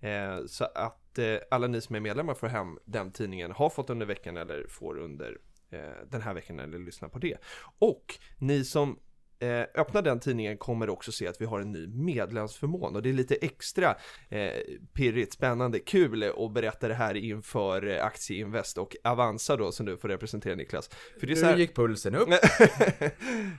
Eh, 0.00 0.46
så 0.46 0.64
att 0.64 1.03
eh, 1.18 1.38
alla 1.50 1.66
ni 1.66 1.80
som 1.80 1.96
är 1.96 2.00
medlemmar 2.00 2.34
får 2.34 2.46
hem 2.46 2.78
den 2.84 3.12
tidningen, 3.12 3.52
har 3.52 3.70
fått 3.70 3.90
under 3.90 4.06
veckan 4.06 4.36
eller 4.36 4.66
får 4.68 4.98
under 4.98 5.38
eh, 5.70 5.80
den 6.10 6.22
här 6.22 6.34
veckan 6.34 6.60
eller 6.60 6.78
lyssnar 6.78 7.08
på 7.08 7.18
det. 7.18 7.36
Och 7.78 8.18
ni 8.38 8.64
som 8.64 8.98
eh, 9.38 9.80
öppnar 9.80 10.02
den 10.02 10.20
tidningen 10.20 10.58
kommer 10.58 10.86
du 10.86 10.92
också 10.92 11.12
se 11.12 11.26
att 11.26 11.40
vi 11.40 11.44
har 11.44 11.60
en 11.60 11.72
ny 11.72 11.86
medlemsförmån 11.86 12.96
och 12.96 13.02
det 13.02 13.08
är 13.08 13.12
lite 13.12 13.34
extra 13.34 13.96
eh, 14.28 14.50
pirrigt, 14.92 15.32
spännande, 15.32 15.78
kul 15.78 16.22
att 16.22 16.52
berätta 16.52 16.88
det 16.88 16.94
här 16.94 17.14
inför 17.14 17.86
eh, 17.86 18.04
Aktieinvest 18.04 18.78
och 18.78 18.96
Avanza 19.04 19.56
då 19.56 19.72
som 19.72 19.86
du 19.86 19.96
får 19.96 20.08
representera 20.08 20.54
Niklas. 20.54 20.90
För 21.20 21.26
det 21.26 21.32
är 21.32 21.36
så 21.36 21.42
Nu 21.42 21.50
här, 21.50 21.58
gick 21.58 21.76
pulsen 21.76 22.14
upp. 22.14 22.28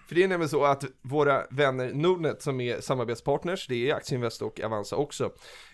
för 0.08 0.16
det 0.16 0.24
är 0.24 0.28
nämligen 0.28 0.50
så 0.50 0.66
att 0.66 0.84
våra 1.02 1.46
vänner 1.50 1.94
Nordnet 1.94 2.42
som 2.42 2.62
är 2.62 2.82
samarbetspartners, 2.82 3.68
det 3.68 3.90
är 3.90 3.96
Aktieinvest 3.96 4.42
och 4.42 4.62
Avanza 4.62 4.96
också. 4.96 5.24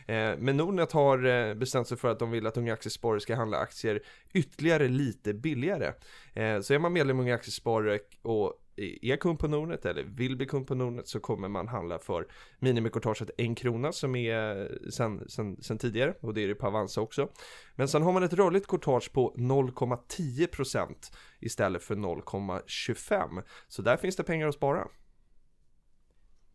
Eh, 0.07 0.37
Men 0.37 0.57
Nordnet 0.57 0.91
har 0.91 1.25
eh, 1.25 1.53
bestämt 1.53 1.87
sig 1.87 1.97
för 1.97 2.07
att 2.07 2.19
de 2.19 2.31
vill 2.31 2.47
att 2.47 2.57
unga 2.57 2.73
aktiesparare 2.73 3.19
ska 3.19 3.35
handla 3.35 3.57
aktier 3.57 4.01
ytterligare 4.33 4.87
lite 4.87 5.33
billigare. 5.33 5.93
Eh, 6.33 6.61
Så 6.61 6.73
är 6.73 6.79
man 6.79 6.93
medlem 6.93 7.19
i 7.19 7.21
Unga 7.21 7.35
Aktiesparare 7.35 7.99
och 8.21 8.53
är 9.01 9.15
kund 9.15 9.39
på 9.39 9.47
Nordnet 9.47 9.85
eller 9.85 10.03
vill 10.03 10.37
bli 10.37 10.45
kund 10.45 10.67
på 10.67 10.75
Nordnet 10.75 11.07
så 11.07 11.19
kommer 11.19 11.47
man 11.47 11.67
handla 11.67 11.99
för 11.99 12.27
minimikortaget 12.59 13.29
en 13.37 13.55
krona 13.55 13.91
som 13.91 14.15
är 14.15 14.71
sen, 14.91 15.29
sen, 15.29 15.57
sen 15.63 15.77
tidigare 15.77 16.13
och 16.21 16.33
det 16.33 16.43
är 16.43 16.47
det 16.47 16.55
på 16.55 16.67
Avanza 16.67 17.01
också. 17.01 17.29
Men 17.75 17.87
sen 17.87 18.01
har 18.01 18.11
man 18.11 18.23
ett 18.23 18.33
rörligt 18.33 18.67
kortage 18.67 19.11
på 19.13 19.35
0,10% 19.37 20.95
istället 21.39 21.83
för 21.83 21.95
0,25. 21.95 23.43
Så 23.67 23.81
där 23.81 23.97
finns 23.97 24.15
det 24.15 24.23
pengar 24.23 24.47
att 24.47 24.55
spara. 24.55 24.87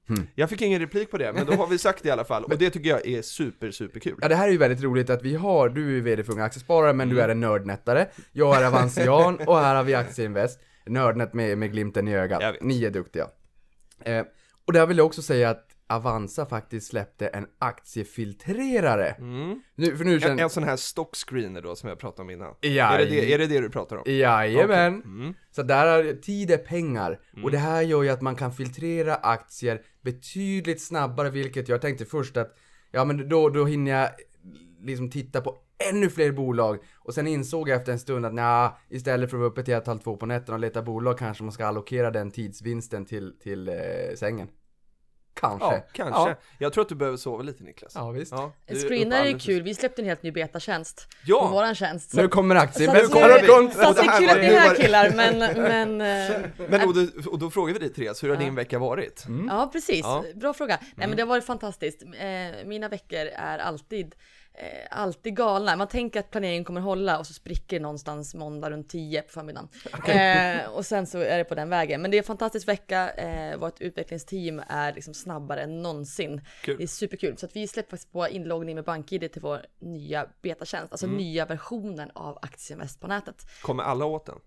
Hmm. 0.08 0.26
Jag 0.34 0.50
fick 0.50 0.62
ingen 0.62 0.80
replik 0.80 1.10
på 1.10 1.18
det, 1.18 1.32
men 1.32 1.46
då 1.46 1.52
har 1.52 1.66
vi 1.66 1.78
sagt 1.78 2.02
det 2.02 2.08
i 2.08 2.12
alla 2.12 2.24
fall. 2.24 2.44
Och 2.52 2.58
det 2.58 2.70
tycker 2.70 2.90
jag 2.90 3.06
är 3.06 3.22
super, 3.22 3.70
super 3.70 4.00
kul. 4.00 4.18
Ja 4.22 4.28
det 4.28 4.34
här 4.34 4.48
är 4.48 4.52
ju 4.52 4.58
väldigt 4.58 4.82
roligt 4.82 5.10
att 5.10 5.22
vi 5.22 5.34
har, 5.34 5.68
du 5.68 5.96
är 5.96 6.00
VD 6.00 6.24
för 6.24 6.32
Unga 6.32 6.44
Aktiesparare 6.44 6.92
men 6.92 7.06
Mm. 7.08 7.16
du 7.16 7.22
är 7.22 7.28
en 7.28 7.40
nördnettare, 7.40 8.08
jag 8.32 8.56
är 8.56 8.66
Avansian 8.66 9.36
och 9.46 9.58
här 9.58 9.74
har 9.74 9.84
vi 9.84 9.94
Aktieinvest, 9.94 10.60
nördnet 10.86 11.34
med, 11.34 11.58
med 11.58 11.72
glimten 11.72 12.08
i 12.08 12.14
ögat. 12.16 12.56
Ni 12.60 12.84
är 12.84 12.90
duktiga. 12.90 13.28
Eh, 14.04 14.24
och 14.66 14.72
där 14.72 14.86
vill 14.86 14.96
jag 14.96 15.06
också 15.06 15.22
säga 15.22 15.50
att 15.50 15.66
Avanza 15.88 16.46
faktiskt 16.46 16.86
släppte 16.86 17.26
en 17.26 17.46
aktiefiltrerare. 17.58 19.08
Mm. 19.08 19.60
Nu, 19.74 19.96
för 19.96 20.04
nu 20.04 20.14
En, 20.14 20.20
känner... 20.20 20.42
en 20.42 20.50
sån 20.50 20.64
här 20.64 20.76
stockscreener 20.76 21.62
då 21.62 21.76
som 21.76 21.88
jag 21.88 21.98
pratade 21.98 22.22
om 22.22 22.30
innan. 22.30 22.54
Ja, 22.60 22.94
Är 22.94 22.98
det 22.98 23.04
det, 23.04 23.32
är 23.32 23.38
det 23.38 23.46
det 23.46 23.60
du 23.60 23.70
pratar 23.70 23.96
om? 23.96 24.02
Jajamän. 24.06 24.98
Okej. 24.98 25.10
Mm. 25.10 25.34
Så 25.50 25.62
där 25.62 26.04
är 26.04 26.12
tid 26.14 26.50
är 26.50 26.58
pengar. 26.58 27.20
Och 27.42 27.50
det 27.50 27.58
här 27.58 27.82
gör 27.82 28.02
ju 28.02 28.08
att 28.08 28.22
man 28.22 28.36
kan 28.36 28.52
filtrera 28.52 29.14
aktier 29.14 29.82
betydligt 30.00 30.82
snabbare, 30.82 31.30
vilket 31.30 31.68
jag 31.68 31.80
tänkte 31.80 32.04
först 32.04 32.36
att, 32.36 32.56
ja 32.90 33.04
men 33.04 33.28
då, 33.28 33.48
då 33.48 33.64
hinner 33.64 33.92
jag 33.92 34.10
liksom 34.80 35.10
titta 35.10 35.40
på 35.40 35.56
ännu 35.78 36.10
fler 36.10 36.32
bolag. 36.32 36.78
Och 36.98 37.14
sen 37.14 37.26
insåg 37.26 37.68
jag 37.68 37.76
efter 37.76 37.92
en 37.92 37.98
stund 37.98 38.26
att 38.26 38.34
nja, 38.34 38.76
istället 38.88 39.30
för 39.30 39.36
att 39.36 39.40
vara 39.40 39.50
uppe 39.50 39.62
till 39.62 39.74
ett, 39.74 39.86
halv 39.86 39.98
två 39.98 40.16
på 40.16 40.26
nätterna 40.26 40.54
och 40.54 40.60
leta 40.60 40.82
bolag 40.82 41.18
kanske 41.18 41.42
man 41.42 41.52
ska 41.52 41.66
allokera 41.66 42.10
den 42.10 42.30
tidsvinsten 42.30 43.06
till, 43.06 43.38
till 43.42 43.68
eh, 43.68 43.74
sängen. 44.16 44.48
Kanske. 45.40 45.66
Ja, 45.74 45.82
kanske. 45.92 46.20
Ja, 46.30 46.34
Jag 46.58 46.72
tror 46.72 46.82
att 46.82 46.88
du 46.88 46.94
behöver 46.94 47.16
sova 47.16 47.42
lite 47.42 47.64
Niklas. 47.64 47.92
ja 47.94 48.10
visst. 48.10 48.32
Ja, 48.32 48.52
du 48.66 49.02
En 49.02 49.12
är 49.12 49.38
kul, 49.38 49.62
vi 49.62 49.74
släppte 49.74 50.02
en 50.02 50.08
helt 50.08 50.22
ny 50.22 50.32
betatjänst 50.32 51.08
Ja. 51.26 51.48
på 51.48 51.54
våran 51.54 51.74
tjänst. 51.74 52.10
Så, 52.10 52.16
Nu 52.16 52.28
kommer 52.28 52.54
aktier. 52.54 53.04
så, 53.04 53.12
kommer 53.12 53.28
så, 53.28 53.34
det 53.38 53.44
igång. 53.44 53.72
så 53.72 53.88
att 53.88 53.96
det 53.96 54.02
är 54.02 54.18
kul 54.18 54.30
att 54.30 54.36
ni 54.36 54.46
är 54.46 54.60
här 54.60 54.74
killar, 54.74 55.12
men, 55.16 55.38
men 55.38 56.00
eh, 56.30 56.40
Men 56.68 56.88
och 56.88 56.94
då, 56.94 57.30
och 57.30 57.38
då 57.38 57.50
frågar 57.50 57.72
vi 57.74 57.78
dig 57.78 57.88
Therese, 57.92 58.22
hur 58.24 58.28
har 58.28 58.36
din 58.36 58.54
vecka 58.54 58.78
varit? 58.78 59.26
Ja, 59.48 59.70
precis. 59.72 60.00
Ja. 60.02 60.24
Mm. 60.24 60.38
Bra 60.38 60.54
fråga. 60.54 60.78
Nej, 60.94 61.08
men 61.08 61.16
det 61.16 61.22
har 61.22 61.28
varit 61.28 61.46
fantastiskt. 61.46 62.02
Eh, 62.02 62.66
mina 62.66 62.88
veckor 62.88 63.26
är 63.36 63.58
alltid, 63.58 64.14
eh, 64.58 64.86
alltid 64.90 65.36
galna. 65.36 65.76
Man 65.76 65.88
tänker 65.88 66.20
att 66.20 66.30
planeringen 66.30 66.64
kommer 66.64 66.80
hålla 66.80 67.18
och 67.18 67.26
så 67.26 67.32
spricker 67.32 67.80
någonstans 67.80 68.34
måndag 68.34 68.70
runt 68.70 68.88
10 68.88 69.22
på 69.22 69.28
förmiddagen. 69.32 69.68
Eh, 70.06 70.68
och 70.70 70.86
sen 70.86 71.06
så 71.06 71.18
är 71.18 71.38
det 71.38 71.44
på 71.44 71.54
den 71.54 71.68
vägen. 71.68 72.02
Men 72.02 72.10
det 72.10 72.16
är 72.16 72.18
en 72.18 72.24
fantastisk 72.24 72.68
vecka. 72.68 73.10
Eh, 73.10 73.56
vårt 73.58 73.80
utvecklingsteam 73.80 74.62
är 74.68 74.92
liksom 74.92 75.14
snabbare 75.14 75.62
än 75.62 75.82
någonsin. 75.82 76.40
Kul. 76.62 76.76
Det 76.76 76.82
är 76.82 76.86
superkul. 76.86 77.36
Så 77.38 77.46
att 77.46 77.56
vi 77.56 77.68
släpper 77.68 77.90
faktiskt 77.90 78.12
på 78.12 78.28
inloggning 78.28 78.74
med 78.74 78.84
BankID 78.84 79.32
till 79.32 79.42
vår 79.42 79.60
nya 79.80 80.26
betatjänst. 80.42 80.92
Alltså 80.92 81.06
Mm. 81.06 81.18
nya 81.18 81.46
versionen 81.46 82.10
av 82.14 82.38
Aktieinvest 82.42 83.00
på 83.00 83.06
nätet. 83.06 83.46
Kommer 83.62 83.82
alla 83.82 84.04
åt 84.04 84.26
den? 84.26 84.38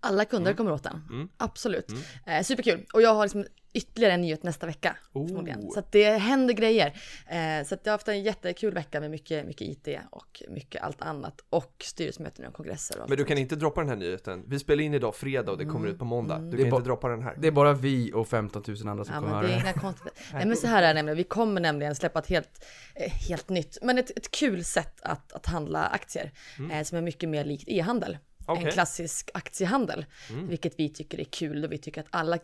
Alla 0.00 0.24
kunder 0.24 0.52
kommer 0.52 0.72
åt 0.72 0.82
den. 0.82 1.28
Absolut. 1.36 1.86
Eh, 2.26 2.42
superkul. 2.42 2.86
Och 2.92 3.02
jag 3.02 3.14
har 3.14 3.24
liksom 3.24 3.44
ytterligare 3.72 4.12
en 4.14 4.20
nyhet 4.20 4.42
nästa 4.42 4.66
vecka. 4.66 4.96
Oh. 5.12 5.70
Så 5.72 5.78
att 5.78 5.92
det 5.92 6.10
händer 6.10 6.54
grejer. 6.54 6.86
Eh, 7.28 7.66
så 7.66 7.74
att 7.74 7.80
jag 7.84 7.92
har 7.92 7.94
haft 7.94 8.08
en 8.08 8.22
jättekul 8.22 8.74
vecka 8.74 9.00
med 9.00 9.10
mycket, 9.10 9.46
mycket 9.46 9.62
IT 9.68 9.98
och 10.10 10.42
mycket 10.48 10.82
allt 10.82 11.02
annat. 11.02 11.40
Och 11.50 11.74
styrelsemöten 11.84 12.46
och 12.46 12.54
kongresser 12.54 13.00
och. 13.00 13.08
Men 13.08 13.18
du 13.18 13.24
kan 13.24 13.38
inte 13.38 13.56
droppa 13.56 13.80
den 13.80 13.88
här 13.88 13.96
nyheten. 13.96 14.44
Vi 14.46 14.58
spelar 14.58 14.82
in 14.82 14.94
idag 14.94 15.14
fredag 15.14 15.52
och 15.52 15.58
det 15.58 15.64
kommer 15.64 15.88
ut 15.88 15.98
på 15.98 16.04
måndag. 16.04 16.38
Du 16.38 16.50
Det 16.50 16.56
kan 16.56 16.66
är 16.66 16.70
bara- 16.70 16.76
inte 16.76 16.88
droppa 16.88 17.08
den 17.08 17.22
här. 17.22 17.34
Det 17.38 17.46
är 17.48 17.52
bara 17.52 17.72
vi 17.72 18.12
och 18.12 18.28
15 18.28 18.62
000 18.68 18.88
andra 18.88 19.04
som 19.04 19.14
Ja, 19.14 19.20
kommer 19.20 19.32
höra 19.34 19.46
det 19.46 19.52
är 19.52 19.60
inga 19.60 19.72
konstigheter. 19.72 20.22
Nej, 20.32 20.46
men 20.46 20.56
så 20.56 20.66
här 20.66 20.82
är 20.82 20.88
det 20.88 20.94
nämligen. 20.94 21.16
Vi 21.16 21.24
kommer 21.24 21.60
nämligen 21.60 21.94
släppa 21.94 22.18
ett 22.18 22.26
helt, 22.26 22.64
eh, 22.94 23.10
helt 23.12 23.48
nytt, 23.48 23.78
men 23.82 23.98
ett, 23.98 24.10
ett 24.18 24.30
kul 24.30 24.64
sätt 24.64 25.00
att, 25.02 25.32
att 25.32 25.46
handla 25.46 25.86
aktier. 25.86 26.32
Eh, 26.72 26.82
som 26.82 26.98
är 26.98 27.02
mycket 27.02 27.28
mer 27.28 27.44
likt 27.44 27.64
e-handel. 27.68 28.18
Okej. 28.48 28.64
En 28.64 28.72
klassisk 28.72 29.30
aktiehandel. 29.34 30.06
Vilket 30.48 30.80
vi 30.80 30.88
tycker 30.88 31.20
är 31.20 31.24
kul 31.24 31.64
och 31.64 31.72
vi 31.72 31.78
tycker 31.78 32.00
att 32.00 32.06
alla 32.10 32.36
eh, 32.36 32.40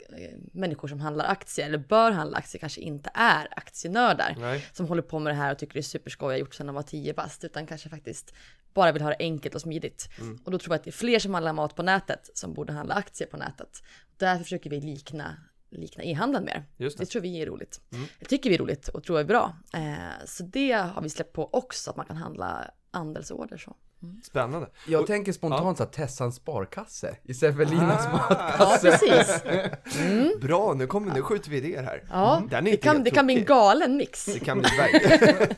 människor 0.52 0.88
som 0.88 1.00
handlar 1.00 1.24
aktier 1.24 1.66
eller 1.66 1.78
bör 1.78 2.10
handla 2.10 2.38
aktier 2.38 2.60
kanske 2.60 2.80
inte 2.80 3.10
är 3.14 3.48
aktienördar. 3.50 4.36
Nej. 4.38 4.66
Som 4.72 4.86
håller 4.86 5.02
på 5.02 5.18
med 5.18 5.32
det 5.32 5.36
här 5.36 5.52
och 5.52 5.58
tycker 5.58 5.74
det 5.74 5.80
är 5.80 5.82
superskoj, 5.82 6.32
har 6.32 6.38
gjort 6.38 6.54
sedan 6.54 6.66
de 6.66 6.74
var 6.74 6.82
10 6.82 7.14
bast. 7.14 7.44
Utan 7.44 7.66
kanske 7.66 7.88
faktiskt 7.88 8.34
bara 8.74 8.92
vill 8.92 9.02
ha 9.02 9.10
det 9.10 9.16
enkelt 9.18 9.54
och 9.54 9.60
smidigt. 9.60 10.08
Och 10.44 10.50
då 10.50 10.58
tror 10.58 10.72
jag 10.72 10.78
att 10.78 10.84
det 10.84 10.90
är 10.90 10.92
fler 10.92 11.18
som 11.18 11.34
handlar 11.34 11.52
mat 11.52 11.76
på 11.76 11.82
nätet 11.82 12.30
som 12.34 12.54
borde 12.54 12.72
handla 12.72 12.94
aktier 12.94 13.28
på 13.28 13.36
nätet. 13.36 13.82
Därför 14.16 14.44
försöker 14.44 14.70
vi 14.70 14.80
likna 14.80 15.36
likna 15.70 16.04
e-handeln 16.04 16.44
mer. 16.44 16.64
Det. 16.76 16.84
Mm. 16.84 16.94
det 16.98 17.06
tror 17.06 17.22
vi 17.22 17.42
är 17.42 17.46
roligt. 17.46 17.80
Det 18.18 18.24
tycker 18.24 18.50
vi 18.50 18.56
är 18.56 18.60
roligt 18.60 18.88
och 18.88 19.04
tror 19.04 19.20
är 19.20 19.24
bra. 19.24 19.56
Eh, 19.74 20.24
så 20.26 20.42
det 20.42 20.72
har 20.72 21.02
vi 21.02 21.10
släppt 21.10 21.32
på 21.32 21.50
också, 21.52 21.90
att 21.90 21.96
man 21.96 22.06
kan 22.06 22.16
handla 22.16 22.70
andelsorder 22.90 23.56
så. 23.56 23.76
Spännande. 24.24 24.68
Jag 24.86 25.00
Och- 25.00 25.06
tänker 25.06 25.32
spontant 25.32 25.78
så 25.78 25.84
här, 25.84 25.90
Tessans 25.90 26.34
sparkasse 26.36 27.16
istället 27.24 27.56
för 27.56 27.64
Linas 27.64 28.06
Ah. 28.06 28.10
Ja, 28.30 28.36
matkasse. 28.38 28.90
precis. 28.90 30.40
Bra, 30.40 30.74
nu, 30.74 30.86
kommer, 30.86 31.14
nu 31.14 31.22
skjuter 31.22 31.50
vi 31.50 31.56
idéer 31.56 31.82
här. 31.82 32.02
Ja, 32.10 32.42
är 32.50 32.70
det 32.70 32.76
kan, 32.76 33.04
det 33.04 33.10
kan 33.10 33.26
bli 33.26 33.38
en 33.38 33.44
galen 33.44 33.96
mix. 33.96 34.24
Det 34.24 34.38
kan 34.38 34.58
bli 34.58 34.70
verkligen. 34.78 35.48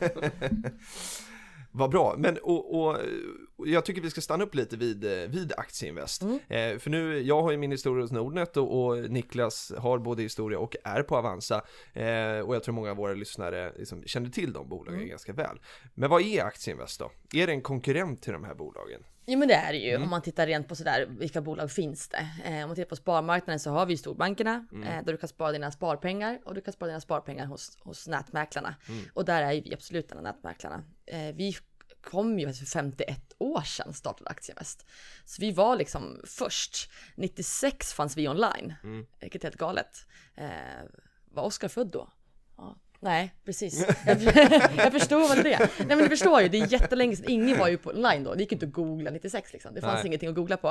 Vad 1.71 1.89
bra, 1.89 2.15
men 2.17 2.37
och, 2.37 2.79
och, 2.79 2.97
jag 3.57 3.85
tycker 3.85 4.01
vi 4.01 4.09
ska 4.09 4.21
stanna 4.21 4.43
upp 4.43 4.55
lite 4.55 4.77
vid, 4.77 5.03
eh, 5.05 5.29
vid 5.29 5.53
Aktieinvest. 5.57 6.21
Mm. 6.21 6.39
Eh, 6.47 6.79
för 6.79 6.89
nu, 6.89 7.19
jag 7.21 7.41
har 7.41 7.51
ju 7.51 7.57
min 7.57 7.71
historia 7.71 8.03
hos 8.03 8.11
Nordnet 8.11 8.57
och, 8.57 8.85
och 8.85 8.97
Niklas 9.11 9.73
har 9.77 9.97
både 9.97 10.21
historia 10.21 10.59
och 10.59 10.75
är 10.83 11.03
på 11.03 11.17
Avanza. 11.17 11.61
Eh, 11.93 12.39
och 12.39 12.55
jag 12.55 12.63
tror 12.63 12.73
många 12.73 12.91
av 12.91 12.97
våra 12.97 13.13
lyssnare 13.13 13.73
liksom 13.77 14.03
känner 14.03 14.29
till 14.29 14.53
de 14.53 14.69
bolagen 14.69 14.97
Mm. 14.97 15.09
ganska 15.09 15.33
väl. 15.33 15.59
Men 15.93 16.09
vad 16.09 16.21
är 16.21 16.43
Aktieinvest 16.43 16.99
då? 16.99 17.11
Är 17.33 17.47
det 17.47 17.53
en 17.53 17.61
konkurrent 17.61 18.21
till 18.21 18.33
de 18.33 18.43
här 18.43 18.55
bolagen? 18.55 19.01
Jo 19.29 19.39
men 19.39 19.47
det 19.47 19.53
är 19.53 19.71
det 19.73 19.77
ju 19.79 19.89
Mm. 19.89 20.03
om 20.03 20.09
man 20.09 20.21
tittar 20.21 20.47
rent 20.47 20.67
på 20.67 20.75
sådär, 20.75 21.05
vilka 21.09 21.41
bolag 21.41 21.71
finns 21.71 22.09
det? 22.09 22.27
Eh, 22.45 22.63
om 22.63 22.69
man 22.69 22.75
tittar 22.75 22.89
på 22.89 22.95
sparmarknaden 22.95 23.59
så 23.59 23.71
har 23.71 23.85
vi 23.85 23.93
ju 23.93 23.97
storbankerna 23.97 24.67
Mm. 24.71 24.83
eh, 24.83 25.03
där 25.03 25.11
du 25.13 25.17
kan 25.17 25.29
spara 25.29 25.51
dina 25.51 25.71
sparpengar 25.71 26.39
och 26.45 26.53
du 26.55 26.61
kan 26.61 26.73
spara 26.73 26.87
dina 26.87 27.01
sparpengar 27.01 27.45
hos, 27.45 27.77
hos 27.79 28.07
nätmäklarna. 28.07 28.75
Mm. 28.89 29.03
Och 29.13 29.25
där 29.25 29.41
är 29.41 29.51
ju 29.51 29.61
vi 29.61 29.73
absolut 29.73 30.11
en 30.11 30.17
av 30.17 30.23
nätmäklarna. 30.23 30.83
Eh, 31.05 31.35
vi 31.35 31.55
kom 32.01 32.39
ju 32.39 32.53
för 32.53 32.65
51 32.65 33.33
år 33.37 33.61
sedan 33.61 33.93
startade 33.93 34.29
Aktieinvest. 34.29 34.85
Så 35.25 35.41
vi 35.41 35.51
var 35.51 35.75
liksom 35.75 36.21
först. 36.25 36.89
96 37.15 37.93
fanns 37.93 38.17
vi 38.17 38.27
online, 38.27 38.73
Mm. 38.83 39.05
vilket 39.19 39.43
är 39.43 39.45
helt 39.47 39.57
galet. 39.57 40.05
Eh, 40.35 40.49
var 41.25 41.43
Oskar 41.43 41.67
född 41.67 41.87
då? 41.87 42.09
Ja. 42.57 42.75
Nej, 42.99 43.33
precis. 43.45 43.85
Jag, 44.77 44.91
förstår 44.91 45.35
väl 45.35 45.43
det. 45.43 45.59
Nej 45.77 45.87
men 45.87 45.97
du 45.97 46.09
förstår 46.09 46.41
ju, 46.41 46.47
det 46.49 46.57
är 46.59 46.71
jättelänge 46.73 47.15
sedan. 47.15 47.25
Ingen 47.29 47.57
var 47.59 47.67
ju 47.67 47.77
på 47.77 47.89
online 47.89 48.23
då. 48.23 48.33
Det 48.33 48.39
gick 48.39 48.51
inte 48.51 48.65
att 48.65 48.71
googla 48.71 49.11
96 49.11 49.53
liksom. 49.53 49.73
Det 49.73 49.81
fanns 49.81 49.93
Nej. 49.93 50.07
ingenting 50.07 50.29
att 50.29 50.35
googla 50.35 50.57
på. 50.57 50.67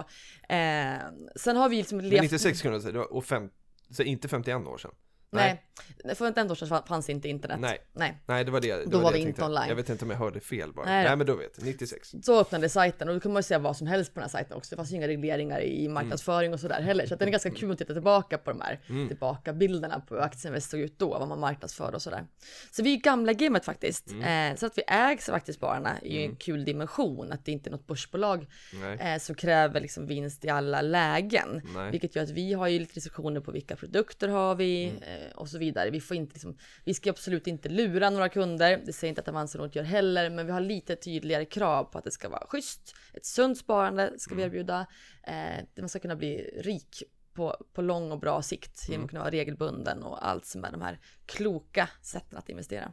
Eh, 0.48 0.94
sen 1.36 1.56
har 1.56 1.68
vi 1.68 1.76
liksom 1.76 1.98
Men 1.98 2.08
levt... 2.08 2.22
96 2.22 2.62
kunde 2.62 2.74
jag 2.76 2.82
säga, 2.82 2.92
det 2.92 2.98
var- 2.98 3.12
och 3.12 3.24
fem, 3.24 3.50
så 3.90 4.02
inte 4.02 4.28
51 4.28 4.66
år 4.66 4.78
sedan. 4.78 4.90
Nej, 5.36 6.14
för 6.14 6.28
ett 6.28 6.50
år 6.50 6.54
sedan 6.54 6.82
fanns 6.88 7.10
inte 7.10 7.28
internet. 7.28 7.60
Nej. 7.60 7.78
Nej. 7.92 8.22
Nej, 8.26 8.44
det 8.44 8.50
var 8.50 8.60
det. 8.60 8.76
det 8.76 8.84
Då 8.84 8.96
var, 8.96 9.04
var 9.04 9.12
det 9.12 9.18
vi 9.18 9.22
inte 9.22 9.44
online. 9.44 9.68
Jag 9.68 9.76
vet 9.76 9.88
inte 9.88 10.04
om 10.04 10.10
jag 10.10 10.18
hörde 10.18 10.40
fel 10.40 10.72
bara. 10.72 10.86
Nej 10.86 11.04
Nej, 11.04 11.16
men 11.16 11.26
då 11.26 11.36
vet 11.36 11.52
jag. 11.56 11.66
96. 11.66 12.14
Så 12.22 12.40
öppnade 12.40 12.68
sajten 12.68 13.08
och 13.08 13.14
då 13.14 13.20
kunde 13.20 13.32
man 13.32 13.38
ju 13.38 13.42
säga 13.42 13.58
vad 13.58 13.76
som 13.76 13.86
helst 13.86 14.14
på 14.14 14.20
den 14.20 14.24
här 14.24 14.30
sajten 14.30 14.56
också. 14.56 14.70
Det 14.70 14.76
fanns 14.76 14.92
ju 14.92 14.96
inga 14.96 15.08
regleringar 15.08 15.60
i 15.60 15.88
marknadsföring 15.88 16.52
och 16.52 16.60
sådär 16.60 16.82
heller. 16.82 17.06
Så 17.06 17.16
det 17.16 17.24
är 17.24 17.30
ganska 17.30 17.50
kul 17.50 17.70
att 17.72 17.78
titta 17.78 17.92
tillbaka 17.92 18.38
på 18.38 18.50
de 18.50 18.60
här 18.60 18.80
tillbakabilderna 19.08 20.00
på 20.00 20.14
hur 20.14 20.22
Aktieinvest 20.22 20.70
såg 20.70 20.80
ut 20.80 20.98
då, 20.98 21.08
vad 21.08 21.28
man 21.28 21.40
marknadsförde 21.40 21.96
och 21.96 22.02
sådär. 22.02 22.26
Så 22.70 22.82
vi 22.82 22.94
är 22.94 22.96
gamla 22.96 23.32
gamet 23.32 23.64
faktiskt. 23.64 24.12
Eh, 24.12 24.56
så 24.56 24.66
att 24.66 24.78
vi 24.78 24.82
ägs 24.86 25.28
av 25.28 25.34
Aktiespararna 25.34 25.98
är 26.02 26.10
ju 26.10 26.24
en 26.24 26.36
kul 26.36 26.64
dimension. 26.64 27.32
Att 27.32 27.44
det 27.44 27.52
inte 27.52 27.68
är 27.68 27.72
något 27.72 27.86
börsbolag 27.86 28.46
Nej. 28.72 29.14
eh, 29.14 29.18
som 29.18 29.34
kräver 29.34 29.80
liksom 29.80 30.06
vinst 30.06 30.44
i 30.44 30.48
alla 30.48 30.80
lägen. 30.80 31.62
Nej. 31.74 31.90
Vilket 31.90 32.16
gör 32.16 32.22
att 32.22 32.30
vi 32.30 32.52
har 32.52 32.68
ju 32.68 32.78
lite 32.78 32.96
restriktioner 32.96 33.40
på 33.40 33.52
vilka 33.52 33.76
produkter 33.76 34.28
har 34.28 34.54
vi 34.54 34.86
eh, 34.86 34.92
och 35.34 35.48
så 35.48 35.58
vidare. 35.58 35.90
Vi 35.90 36.00
får 36.00 36.16
inte 36.16 36.32
liksom, 36.34 36.56
vi 36.84 36.94
ska 36.94 37.10
absolut 37.10 37.46
inte 37.46 37.68
lura 37.68 38.10
några 38.10 38.28
kunder. 38.28 38.82
Det 38.86 38.92
säger 38.92 39.08
inte 39.08 39.20
att 39.20 39.28
Avanza 39.28 39.58
Nord 39.58 39.76
gör 39.76 39.82
heller, 39.82 40.30
men 40.30 40.46
vi 40.46 40.52
har 40.52 40.60
lite 40.60 40.96
tydligare 40.96 41.44
krav 41.44 41.84
på 41.84 41.98
att 41.98 42.04
det 42.04 42.10
ska 42.10 42.28
vara 42.28 42.46
schysst. 42.46 42.94
Ett 43.14 43.26
sunt 43.26 43.58
sparande 43.58 44.12
ska 44.18 44.34
vi 44.34 44.42
erbjuda. 44.42 44.86
Eh, 45.22 45.64
man 45.78 45.88
ska 45.88 45.98
kunna 45.98 46.16
bli 46.16 46.36
rik 46.62 47.02
på, 47.32 47.56
på 47.72 47.82
lång 47.82 48.12
och 48.12 48.18
bra 48.20 48.42
sikt 48.42 48.88
genom 48.88 49.04
att 49.04 49.10
kunna 49.10 49.20
vara 49.22 49.30
regelbunden 49.30 50.02
och 50.02 50.26
allt 50.28 50.46
som 50.46 50.64
är 50.64 50.72
de 50.72 50.82
här 50.82 51.00
kloka 51.26 51.88
sätten 52.02 52.38
att 52.38 52.48
investera. 52.48 52.92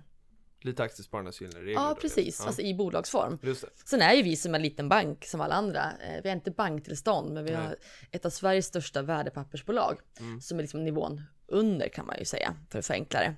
Lite 0.61 0.83
aktiespararnas 0.83 1.41
gyllene 1.41 1.59
regel. 1.59 1.73
Ja, 1.73 1.97
precis, 2.01 2.39
Ja. 2.39 2.45
alltså 2.47 2.61
i 2.61 2.73
bolagsform. 2.73 3.39
Just 3.41 3.61
det. 3.61 3.69
Sen 3.85 4.01
är 4.01 4.13
ju 4.13 4.21
vi 4.23 4.35
som 4.35 4.55
en 4.55 4.61
liten 4.61 4.89
bank 4.89 5.25
som 5.25 5.41
alla 5.41 5.55
andra. 5.55 5.91
Eh, 5.91 6.23
Vi 6.23 6.29
har 6.29 6.35
inte 6.35 6.51
banktillstånd, 6.51 7.33
men 7.33 7.45
vi 7.45 7.53
har 7.53 7.63
Nej. 7.63 7.75
ett 8.11 8.25
av 8.25 8.29
Sveriges 8.29 8.65
största 8.65 9.01
värdepappersbolag 9.01 9.97
som 10.41 10.57
är 10.57 10.61
liksom 10.63 10.83
nivån 10.83 11.21
under 11.53 11.89
kan 11.89 12.05
man 12.05 12.15
ju 12.19 12.25
säga 12.25 12.55
för 12.69 12.79
att 12.79 12.85
förenkla 12.85 13.19
det. 13.19 13.35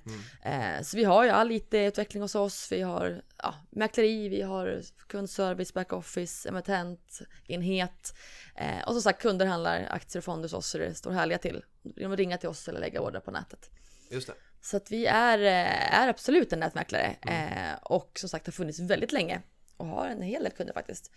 Eh, 0.50 0.82
Så 0.82 0.96
vi 0.96 1.04
har 1.04 1.24
ju 1.24 1.30
all 1.30 1.52
IT-utveckling 1.52 2.22
hos 2.22 2.34
oss. 2.34 2.72
Vi 2.72 2.80
har 2.82 3.22
ja, 3.42 3.54
mäkleri, 3.70 4.28
vi 4.28 4.42
har 4.42 4.80
kundservice, 5.06 5.74
backoffice, 5.74 6.48
emittent, 6.48 7.20
enhet. 7.46 8.14
Eh, 8.54 8.82
Och 8.86 8.92
som 8.92 9.02
sagt, 9.02 9.22
kunder 9.22 9.46
handlar 9.46 9.86
aktier 9.90 10.20
och 10.20 10.24
fonder 10.24 10.44
hos 10.44 10.52
oss 10.52 10.66
så 10.66 10.78
det 10.78 10.94
står 10.94 11.10
härliga 11.10 11.38
till. 11.38 11.64
Genom 11.96 12.12
att 12.12 12.18
ringa 12.18 12.38
till 12.38 12.48
oss 12.48 12.68
eller 12.68 12.80
lägga 12.80 13.00
order 13.00 13.20
på 13.20 13.30
nätet. 13.30 13.70
Just 14.10 14.26
det. 14.26 14.34
Så 14.60 14.76
att 14.76 14.90
vi 14.90 15.06
är, 15.06 15.38
eh, 15.38 15.94
är 16.00 16.08
absolut 16.08 16.52
en 16.52 16.60
nätmäklare 16.60 17.16
eh, 17.22 17.78
och 17.82 18.10
som 18.18 18.28
sagt 18.28 18.46
har 18.46 18.52
funnits 18.52 18.78
väldigt 18.80 19.12
länge 19.12 19.42
och 19.76 19.86
har 19.86 20.06
en 20.06 20.22
hel 20.22 20.42
del 20.42 20.52
kunder 20.52 20.74
faktiskt. 20.74 21.12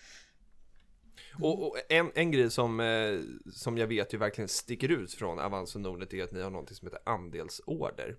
Och, 1.33 1.67
och 1.67 1.77
en, 1.89 2.11
en 2.15 2.31
grej 2.31 2.51
som, 2.51 2.79
eh, 2.79 3.19
som 3.53 3.77
jag 3.77 3.87
vet 3.87 4.13
ju 4.13 4.17
verkligen 4.17 4.47
sticker 4.47 4.89
ut 4.89 5.13
från 5.13 5.39
Avans 5.39 5.75
och 5.75 5.81
Nordnet 5.81 6.13
är 6.13 6.23
att 6.23 6.31
ni 6.31 6.41
har 6.41 6.49
någonting 6.49 6.75
som 6.75 6.87
heter 6.87 7.01
andelsorder. 7.05 8.15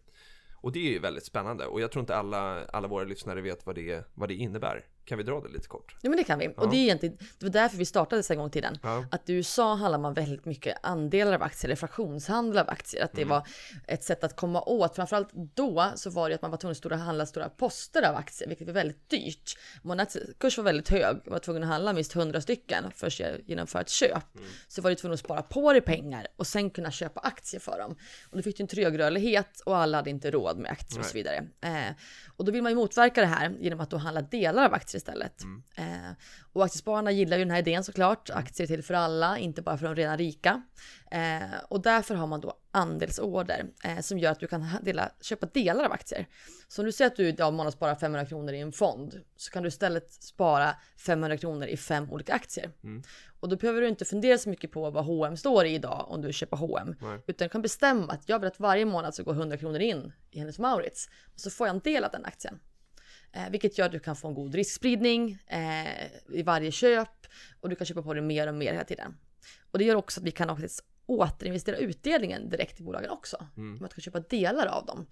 Och 0.62 0.72
det 0.72 0.78
är 0.78 0.92
ju 0.92 0.98
väldigt 0.98 1.24
spännande 1.24 1.66
och 1.66 1.80
jag 1.80 1.92
tror 1.92 2.00
inte 2.00 2.16
alla, 2.16 2.64
alla 2.64 2.88
våra 2.88 3.04
lyssnare 3.04 3.40
vet 3.40 3.66
vad 3.66 3.74
det, 3.74 4.08
vad 4.14 4.28
det 4.28 4.34
innebär. 4.34 4.84
Kan 5.04 5.18
vi 5.18 5.24
dra 5.24 5.40
det 5.40 5.48
lite 5.48 5.68
kort? 5.68 5.96
Ja 6.02 6.10
men 6.10 6.16
det 6.16 6.24
kan 6.24 6.38
vi. 6.38 6.48
Och 6.56 6.70
det 6.70 6.76
är 6.76 6.80
egentligen, 6.80 7.16
det 7.38 7.46
var 7.46 7.50
därför 7.50 7.76
vi 7.76 7.84
startade 7.84 8.22
en 8.30 8.36
gång 8.36 8.48
i 8.48 8.50
tiden. 8.50 8.78
Ja. 8.82 9.04
Att 9.10 9.30
i 9.30 9.32
USA 9.32 9.74
handlar 9.74 9.98
man 9.98 10.14
väldigt 10.14 10.44
mycket 10.44 10.76
andelar 10.82 11.32
av 11.32 11.42
aktier 11.42 11.68
eller 11.68 11.76
fraktionshandel 11.76 12.58
av 12.58 12.70
aktier. 12.70 13.04
Att 13.04 13.12
det 13.12 13.24
var 13.24 13.46
ett 13.86 14.04
sätt 14.04 14.24
att 14.24 14.36
komma 14.36 14.62
åt. 14.62 14.96
Framförallt 14.96 15.28
då 15.32 15.92
så 15.96 16.10
var 16.10 16.28
det 16.28 16.34
att 16.34 16.42
man 16.42 16.50
var 16.50 16.58
tvungen 16.58 16.76
att 16.92 17.00
handla 17.00 17.26
stora 17.26 17.48
poster 17.48 18.08
av 18.08 18.16
aktier, 18.16 18.48
vilket 18.48 18.66
var 18.66 18.74
väldigt 18.74 19.10
dyrt. 19.10 19.58
Månadens 19.82 20.16
kurs 20.38 20.58
var 20.58 20.64
väldigt 20.64 20.88
hög. 20.88 21.16
Man 21.24 21.32
var 21.32 21.38
tvungen 21.38 21.62
att 21.62 21.68
handla 21.68 21.92
minst 21.92 22.16
100 22.16 22.40
stycken 22.40 22.84
för 22.94 23.06
att 23.06 23.48
genomföra 23.48 23.82
ett 23.82 23.88
köp. 23.88 24.24
Så 24.68 24.82
var 24.82 24.90
du 24.90 24.96
tvungen 24.96 25.14
att 25.14 25.20
spara 25.20 25.42
på 25.42 25.72
dig 25.72 25.82
pengar 25.82 26.26
och 26.36 26.46
sen 26.46 26.70
kunna 26.70 26.90
köpa 26.90 27.20
aktier 27.20 27.60
för 27.60 27.78
dem. 27.78 27.96
Och 28.30 28.36
då 28.36 28.42
fick 28.42 28.56
du 28.56 28.62
en 28.62 28.68
trög 28.68 28.98
rörlighet 28.98 29.60
och 29.60 29.76
alla 29.76 29.98
hade 29.98 30.10
inte 30.10 30.30
råd 30.30 30.58
med 30.58 30.70
aktier 30.70 31.00
och 31.00 31.06
så 31.06 31.14
vidare. 31.14 31.46
Eh, 31.60 31.94
och 32.36 32.44
då 32.44 32.52
vill 32.52 32.62
man 32.62 32.72
ju 32.72 32.76
motverka 32.76 33.20
det 33.20 33.26
här 33.26 33.56
genom 33.60 33.80
att 33.80 33.90
då 33.90 33.96
handla 33.96 34.22
delar 34.22 34.64
av 34.64 34.74
aktier 34.74 34.89
istället. 34.96 35.42
Eh, 35.76 36.12
och 36.52 36.64
aktiespararna 36.64 37.10
gillar 37.10 37.36
ju 37.36 37.44
den 37.44 37.50
här 37.50 37.58
idén 37.58 37.84
såklart. 37.84 38.30
Aktier 38.30 38.64
är 38.64 38.68
till 38.68 38.84
för 38.84 38.94
alla, 38.94 39.38
inte 39.38 39.62
bara 39.62 39.78
för 39.78 39.86
de 39.86 39.94
redan 39.94 40.18
rika. 40.18 40.62
Eh, 41.10 41.58
och 41.68 41.82
därför 41.82 42.14
har 42.14 42.26
man 42.26 42.40
då 42.40 42.54
andelsorder 42.72 43.66
eh, 43.84 44.00
som 44.00 44.18
gör 44.18 44.32
att 44.32 44.40
du 44.40 44.46
kan 44.46 44.66
dela, 44.82 45.10
köpa 45.20 45.46
delar 45.46 45.84
av 45.84 45.92
aktier. 45.92 46.26
Så 46.68 46.82
om 46.82 46.86
du 46.86 46.92
säger 46.92 47.10
att 47.10 47.16
du 47.16 47.28
idag 47.28 47.52
månadssparar 47.52 47.94
500 47.94 48.26
kronor 48.26 48.54
i 48.54 48.60
en 48.60 48.72
fond 48.72 49.20
så 49.36 49.50
kan 49.50 49.62
du 49.62 49.68
istället 49.68 50.12
spara 50.12 50.74
500 51.06 51.36
kronor 51.36 51.66
i 51.66 51.76
fem 51.76 52.10
olika 52.10 52.32
aktier. 52.34 52.70
Och 53.40 53.48
då 53.48 53.56
behöver 53.56 53.80
du 53.80 53.88
inte 53.88 54.04
fundera 54.04 54.38
så 54.38 54.48
mycket 54.48 54.72
på 54.72 54.90
vad 54.90 55.04
H&M 55.04 55.36
står 55.36 55.64
i 55.66 55.74
idag 55.74 56.06
om 56.08 56.22
du 56.22 56.32
köper 56.32 56.56
H&M. 56.56 56.96
Utan 57.26 57.44
du 57.44 57.48
kan 57.48 57.62
bestämma 57.62 58.12
att 58.12 58.28
jag 58.28 58.38
vill 58.38 58.48
att 58.48 58.60
varje 58.60 58.84
månad 58.84 59.14
så 59.14 59.24
går 59.24 59.32
100 59.32 59.56
kronor 59.56 59.78
in 59.80 60.12
i 60.30 60.38
Hennes 60.38 60.58
Mauritz 60.58 61.08
och 61.34 61.40
så 61.40 61.50
får 61.50 61.66
jag 61.66 61.76
en 61.76 61.80
del 61.80 62.04
av 62.04 62.10
den 62.10 62.24
aktien. 62.24 62.60
Eh, 63.32 63.50
vilket 63.50 63.78
gör 63.78 63.86
att 63.86 63.92
du 63.92 63.98
kan 63.98 64.16
få 64.16 64.28
en 64.28 64.34
god 64.34 64.54
riskspridning 64.54 65.38
eh, 65.46 66.06
i 66.32 66.42
varje 66.42 66.70
köp 66.70 67.26
och 67.60 67.68
du 67.68 67.76
kan 67.76 67.86
köpa 67.86 68.02
på 68.02 68.14
dig 68.14 68.22
mer 68.22 68.46
och 68.46 68.54
mer 68.54 68.72
hela 68.72 68.84
tiden. 68.84 69.16
Och 69.70 69.78
det 69.78 69.84
gör 69.84 69.96
också 69.96 70.20
att 70.20 70.26
vi 70.26 70.30
kan 70.30 70.48
faktiskt 70.48 70.84
återinvestera 71.06 71.76
utdelningen 71.76 72.48
direkt 72.48 72.80
i 72.80 72.82
bolagen 72.82 73.10
också. 73.10 73.46
Mm. 73.56 73.78
Du 73.78 73.88
kan 73.88 74.02
köpa 74.02 74.20
delar 74.20 74.66
av 74.66 74.86
dem 74.86 75.06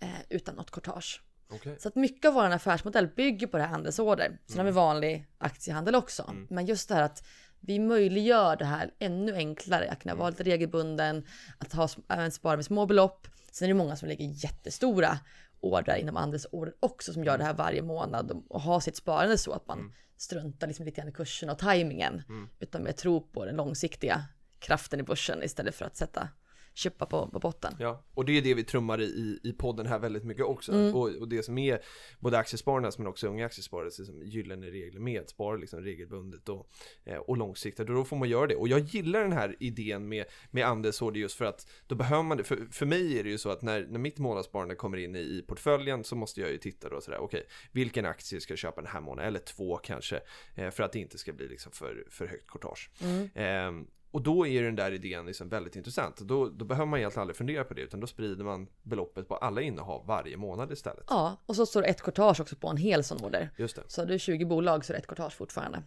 eh, 0.00 0.08
utan 0.28 0.54
något 0.54 0.70
courtage. 0.70 1.22
Okej. 1.48 1.76
Så 1.78 1.88
att 1.88 1.94
mycket 1.94 2.28
av 2.28 2.34
vår 2.34 2.44
affärsmodell 2.44 3.08
bygger 3.08 3.46
på 3.46 3.56
det 3.56 3.62
här 3.62 3.70
handelsorder. 3.70 4.38
Sen 4.46 4.58
har 4.58 4.64
vi 4.64 4.70
vanlig 4.70 5.26
aktiehandel 5.38 5.94
också. 5.94 6.34
Men 6.50 6.66
just 6.66 6.88
det 6.88 6.94
här 6.94 7.02
att 7.02 7.26
vi 7.60 7.78
möjliggör 7.78 8.56
det 8.56 8.64
här 8.64 8.90
ännu 8.98 9.34
enklare. 9.34 9.90
Att 9.90 10.02
kunna 10.02 10.14
vara 10.14 10.30
lite 10.30 10.42
regelbunden, 10.42 11.26
att 11.58 11.72
ha, 11.72 11.88
spara 12.30 12.56
med 12.56 12.64
små 12.64 12.86
belopp. 12.86 13.28
Sen 13.52 13.66
är 13.66 13.68
det 13.68 13.74
många 13.74 13.96
som 13.96 14.08
lägger 14.08 14.24
jättestora 14.24 15.18
order 15.62 15.96
inom 15.96 16.16
handelsorder 16.16 16.74
också 16.80 17.12
som 17.12 17.24
gör 17.24 17.38
det 17.38 17.44
här 17.44 17.54
varje 17.54 17.82
månad 17.82 18.42
och, 18.48 18.60
har 18.60 18.80
sitt 18.80 18.96
sparande 18.96 19.38
så 19.38 19.52
att 19.52 19.68
man 19.68 19.92
struntar 20.16 20.66
liksom 20.66 20.84
lite 20.84 21.00
grann 21.00 21.08
i 21.08 21.12
kursen 21.12 21.50
och 21.50 21.58
tajmingen. 21.58 22.22
Utan 22.60 22.82
mer 22.82 22.92
tror 22.92 23.20
på 23.20 23.44
den 23.44 23.56
långsiktiga 23.56 24.24
kraften 24.58 25.00
i 25.00 25.02
börsen 25.02 25.42
istället 25.42 25.74
för 25.74 25.84
att 25.84 25.96
sätta 25.96 26.28
köpa 26.74 27.06
på, 27.06 27.28
på 27.28 27.38
botten. 27.38 27.74
Ja, 27.78 28.04
och 28.14 28.24
det 28.24 28.38
är 28.38 28.42
det 28.42 28.54
vi 28.54 28.64
trummar 28.64 29.00
i, 29.00 29.40
i, 29.42 29.52
podden 29.52 29.86
här 29.86 29.98
väldigt 29.98 30.24
mycket 30.24 30.44
också. 30.44 30.72
Mm. 30.72 30.94
Och, 30.94 31.08
och 31.08 31.28
det 31.28 31.42
som 31.42 31.58
är 31.58 31.80
både 32.20 32.38
aktiespararnas 32.38 32.98
men 32.98 33.06
också 33.06 33.28
unga 33.28 33.46
aktiesparares 33.46 33.98
liksom, 33.98 34.22
gyllene 34.22 34.66
regler 34.66 35.00
med 35.00 35.20
att 35.20 35.30
spara 35.30 35.56
liksom 35.56 35.80
regelbundet 35.80 36.48
och, 36.48 36.68
eh, 37.04 37.16
och 37.16 37.36
långsiktigt. 37.36 37.88
Och 37.88 37.94
då 37.94 38.04
får 38.04 38.16
man 38.16 38.28
göra 38.28 38.46
det. 38.46 38.56
Och 38.56 38.68
jag 38.68 38.80
gillar 38.80 39.22
den 39.22 39.32
här 39.32 39.56
idén 39.60 40.08
med, 40.08 40.24
med 40.50 40.66
andelsorder 40.66 41.20
just 41.20 41.36
för 41.36 41.44
att 41.44 41.66
då 41.86 41.94
behöver 41.94 42.22
man 42.22 42.36
det. 42.36 42.44
För, 42.44 42.66
för 42.70 42.86
mig 42.86 43.18
är 43.18 43.24
det 43.24 43.30
ju 43.30 43.38
så 43.38 43.50
att 43.50 43.62
när, 43.62 43.86
när 43.86 43.98
mitt 43.98 44.18
månadssparande 44.18 44.74
kommer 44.74 44.96
in 44.96 45.16
i, 45.16 45.18
i 45.18 45.44
portföljen 45.48 46.04
så 46.04 46.16
måste 46.16 46.40
jag 46.40 46.50
ju 46.50 46.58
titta 46.58 46.88
då 46.88 47.00
sådär, 47.00 47.18
okej, 47.18 47.46
vilken 47.72 48.06
aktie 48.06 48.40
ska 48.40 48.52
jag 48.52 48.58
köpa 48.58 48.80
den 48.80 48.90
här 48.90 49.00
månaden? 49.00 49.28
Eller 49.28 49.40
två 49.40 49.76
kanske, 49.76 50.20
eh, 50.54 50.70
för 50.70 50.82
att 50.82 50.92
det 50.92 50.98
inte 50.98 51.18
ska 51.18 51.32
bli 51.32 51.48
liksom 51.48 51.72
för, 51.72 52.04
för 52.10 52.26
högt 52.26 52.46
courtage. 52.46 52.90
Eh, 53.34 53.72
och 54.12 54.22
då 54.22 54.46
är 54.46 54.50
ju 54.50 54.62
den 54.64 54.76
där 54.76 54.92
idén 54.92 55.26
liksom 55.26 55.48
väldigt 55.48 55.76
intressant. 55.76 56.16
Då, 56.20 56.48
då 56.48 56.64
behöver 56.64 56.86
man 56.86 56.98
egentligen 56.98 57.20
aldrig 57.22 57.36
fundera 57.36 57.64
på 57.64 57.74
det, 57.74 57.80
utan 57.82 58.00
då 58.00 58.06
sprider 58.06 58.44
man 58.44 58.66
beloppet 58.82 59.28
på 59.28 59.36
alla 59.36 59.60
innehav 59.60 60.06
varje 60.06 60.36
månad 60.36 60.72
istället. 60.72 61.04
Ja, 61.08 61.36
och 61.46 61.56
så 61.56 61.66
står 61.66 61.82
det 61.82 61.88
ett 61.88 62.02
courtage 62.02 62.40
också 62.40 62.56
på 62.56 62.68
en 62.68 62.76
hel 62.76 63.04
sån 63.04 63.24
order. 63.24 63.50
Just 63.56 63.76
det. 63.76 63.82
Så 63.88 64.00
har 64.00 64.06
du 64.06 64.18
20 64.18 64.44
bolag 64.44 64.84
så 64.84 64.92
är 64.92 64.94
det 64.94 64.98
ett 64.98 65.06
courtage 65.06 65.32
fortfarande. 65.32 65.82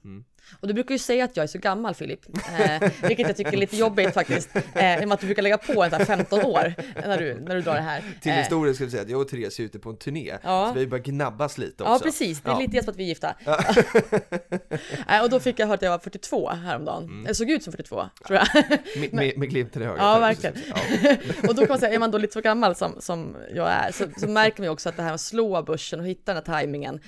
Och 0.59 0.67
du 0.67 0.73
brukar 0.73 0.95
ju 0.95 0.99
säga 0.99 1.25
att 1.25 1.37
jag 1.37 1.43
är 1.43 1.47
så 1.47 1.59
gammal 1.59 1.93
Filip, 1.95 2.19
eh, 2.59 2.91
vilket 3.07 3.27
jag 3.27 3.37
tycker 3.37 3.53
är 3.53 3.57
lite 3.57 3.77
jobbigt 3.77 4.13
faktiskt. 4.13 4.55
Eh, 4.55 5.01
I 5.01 5.03
och 5.03 5.07
med 5.07 5.11
att 5.15 5.19
du 5.19 5.25
brukar 5.25 5.41
lägga 5.43 5.57
på 5.57 5.83
en 5.83 5.91
här 5.91 6.05
15 6.05 6.41
år 6.41 6.73
när 7.07 7.17
du, 7.17 7.33
när 7.39 7.55
du 7.55 7.61
drar 7.61 7.75
det 7.75 7.81
här. 7.81 8.03
Till 8.21 8.31
Eh, 8.31 8.37
historien 8.37 8.75
ska 8.75 8.85
vi 8.85 8.91
säga 8.91 9.03
att 9.03 9.09
jag 9.09 9.21
och 9.21 9.27
Therese 9.27 9.59
är 9.59 9.63
ute 9.63 9.79
på 9.79 9.89
en 9.89 9.97
turné, 9.97 10.37
Ja. 10.43 10.67
så 10.67 10.73
vi 10.73 10.79
har 10.79 10.83
ju 10.83 10.87
börjat 10.87 11.05
gnabbas 11.05 11.57
lite 11.57 11.83
också. 11.83 11.93
Ja 11.93 11.99
precis, 12.03 12.41
det 12.41 12.49
är 12.49 12.53
Ja. 12.53 12.59
lite 12.59 12.83
som 12.83 12.91
att 12.91 12.97
vi 12.97 13.03
är 13.03 13.07
gifta. 13.07 13.35
Eh, 15.09 15.23
och 15.23 15.29
då 15.29 15.39
fick 15.39 15.59
jag 15.59 15.67
höra 15.67 15.75
att 15.75 15.81
jag 15.81 15.89
var 15.91 15.99
42 15.99 16.49
häromdagen. 16.49 17.03
Mm. 17.03 17.25
Jag 17.25 17.35
såg 17.35 17.49
ut 17.49 17.63
som 17.63 17.73
42 17.73 18.03
tror 18.23 18.39
jag. 18.39 18.79
Med, 18.99 19.13
med, 19.13 19.37
med 19.37 19.49
glimten 19.49 19.81
i 19.81 19.85
ögat. 19.85 19.97
Ja, 19.99 20.19
verkligen. 20.19 20.55
Ja. 20.67 21.15
och 21.49 21.55
då 21.55 21.61
kan 21.61 21.69
man 21.69 21.79
säga, 21.79 21.93
är 21.93 21.99
man 21.99 22.11
då 22.11 22.17
lite 22.17 22.33
så 22.33 22.41
gammal 22.41 22.75
som, 22.75 23.01
som 23.01 23.35
jag 23.53 23.71
är, 23.71 23.91
så, 23.91 24.05
så 24.17 24.27
märker 24.27 24.61
man 24.61 24.65
ju 24.65 24.71
också 24.71 24.89
att 24.89 24.97
det 24.97 25.03
här 25.03 25.13
att 25.13 25.21
slå 25.21 25.63
börsen 25.63 25.99
och 25.99 26.05
hitta 26.05 26.33
den 26.33 26.35
här 26.35 26.53
tajmingen, 26.53 26.99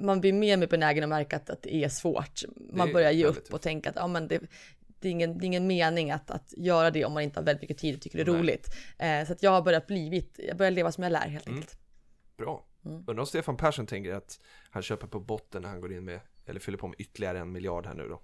man 0.00 0.20
blir 0.20 0.32
mer 0.32 0.54
och 0.54 0.58
mer 0.58 0.66
benägen 0.66 1.04
att 1.04 1.08
märka 1.08 1.36
att, 1.36 1.50
att 1.50 1.62
det 1.62 1.74
är 1.74 1.88
svårt. 1.88 2.42
Man 2.72 2.92
börjar 2.92 3.10
ge 3.10 3.24
upp 3.24 3.54
och 3.54 3.62
tänka 3.62 3.90
att 3.90 3.96
ja, 3.96 4.06
men 4.06 4.28
det, 4.28 4.40
det, 5.00 5.08
är 5.08 5.12
ingen, 5.12 5.38
det 5.38 5.44
är 5.44 5.46
ingen 5.46 5.66
mening 5.66 6.10
att, 6.10 6.30
att 6.30 6.54
göra 6.56 6.90
det 6.90 7.04
om 7.04 7.12
man 7.12 7.22
inte 7.22 7.40
har 7.40 7.44
väldigt 7.44 7.62
mycket 7.62 7.78
tid 7.78 7.94
och 7.94 8.00
tycker 8.00 8.18
det 8.18 8.30
är 8.30 8.32
Nej. 8.32 8.40
roligt. 8.40 8.68
Eh, 8.98 9.26
så 9.26 9.32
att 9.32 9.42
jag 9.42 9.50
har 9.50 9.62
börjat 9.62 9.86
blivit, 9.86 10.40
jag 10.48 10.56
börjar 10.56 10.72
leva 10.72 10.92
som 10.92 11.02
jag 11.04 11.12
lär 11.12 11.28
helt 11.28 11.48
enkelt. 11.48 11.78
Bra. 12.36 12.66
Mm. 12.84 12.96
Undrar 12.98 13.18
om 13.20 13.26
Stefan 13.26 13.56
Persson 13.56 13.86
tänker 13.86 14.14
att 14.14 14.40
han 14.70 14.82
köper 14.82 15.06
på 15.06 15.20
botten 15.20 15.62
när 15.62 15.68
han 15.68 15.80
går 15.80 15.92
in 15.92 16.04
med, 16.04 16.20
eller 16.46 16.60
fyller 16.60 16.78
på 16.78 16.88
med 16.88 17.00
ytterligare 17.00 17.38
en 17.38 17.52
miljard 17.52 17.86
här 17.86 17.94
nu 17.94 18.08
då. 18.08 18.20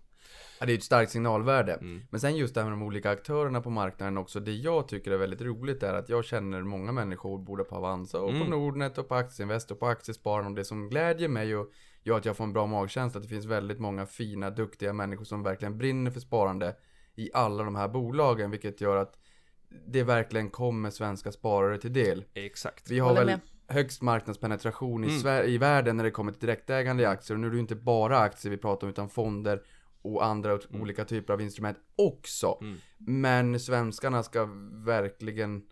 Ja, 0.61 0.66
det 0.66 0.73
är 0.73 0.77
ett 0.77 0.85
starkt 0.85 1.11
signalvärde. 1.12 1.73
Mm. 1.73 2.03
Men 2.11 2.21
sen 2.21 2.37
just 2.37 2.55
det 2.55 2.61
här 2.61 2.71
med 2.71 2.79
de 2.79 2.87
olika 2.87 3.11
aktörerna 3.11 3.61
på 3.61 3.71
marknaden 3.71 4.19
också. 4.19 4.40
Det 4.40 4.53
jag 4.53 4.88
tycker 4.88 5.11
är 5.11 5.16
väldigt 5.16 5.40
roligt 5.40 5.83
är 5.83 5.95
att 5.95 6.09
jag 6.09 6.25
känner 6.25 6.62
många 6.62 6.93
människor 6.93 7.38
både 7.38 7.64
på 7.64 7.77
Avanza 7.77 8.21
och 8.21 8.31
Mm. 8.31 8.43
på 8.45 8.51
Nordnet 8.51 8.99
och 8.99 9.09
på 9.09 9.14
Aktieinvest 9.14 9.71
och 9.71 9.81
på 9.81 9.87
Aktiespararna. 9.87 10.49
Och 10.49 10.55
det 10.55 10.64
som 10.64 10.88
glädjer 10.88 11.29
mig 11.29 11.57
och 11.57 11.71
gör 12.03 12.16
att 12.16 12.25
jag 12.25 12.37
får 12.37 12.45
en 12.45 12.53
bra 12.53 12.66
magkänsla 12.66 13.19
att 13.19 13.23
det 13.23 13.29
finns 13.29 13.45
väldigt 13.47 13.79
många 13.79 14.07
fina, 14.07 14.51
duktiga 14.51 14.93
människor 14.93 15.25
som 15.25 15.43
verkligen 15.43 15.79
brinner 15.79 16.11
för 16.11 16.21
sparande 16.21 16.77
i 17.16 17.31
alla 17.35 17.64
de 17.64 17.77
här 17.77 17.88
bolagen. 17.88 18.51
Vilket 18.51 18.81
gör 18.81 18.97
att 18.97 19.16
det 19.87 20.03
verkligen 20.03 20.51
kommer 20.51 20.90
svenska 20.90 21.33
sparare 21.33 21.79
till 21.79 21.93
del. 21.93 22.25
Exakt. 22.35 22.90
Vi 22.90 22.99
har 22.99 23.14
väl 23.14 23.27
med. 23.27 23.40
högst 23.69 24.03
marknadspenetration 24.03 25.05
i, 25.05 25.21
Mm. 25.25 25.45
I 25.49 25.59
världen 25.59 25.97
när 25.97 26.05
det 26.05 26.11
kommer 26.11 26.33
till 26.33 26.40
direktägande 26.40 27.03
i 27.03 27.07
aktier. 27.07 27.35
Och 27.35 27.40
nu 27.40 27.47
är 27.47 27.51
det 27.51 27.57
ju 27.57 27.61
inte 27.61 27.75
bara 27.77 28.19
aktier 28.19 28.51
vi 28.51 28.57
pratar 28.57 28.87
om 28.87 28.90
utan 28.90 29.09
fonder 29.09 29.62
och 30.02 30.24
andra 30.24 30.58
olika 30.72 31.04
typer 31.04 31.32
av 31.32 31.40
instrument 31.40 31.78
också. 31.96 32.58
Mm. 32.60 32.78
Men 32.98 33.60
svenskarna 33.60 34.22
ska 34.22 34.48
verkligen 34.72 35.62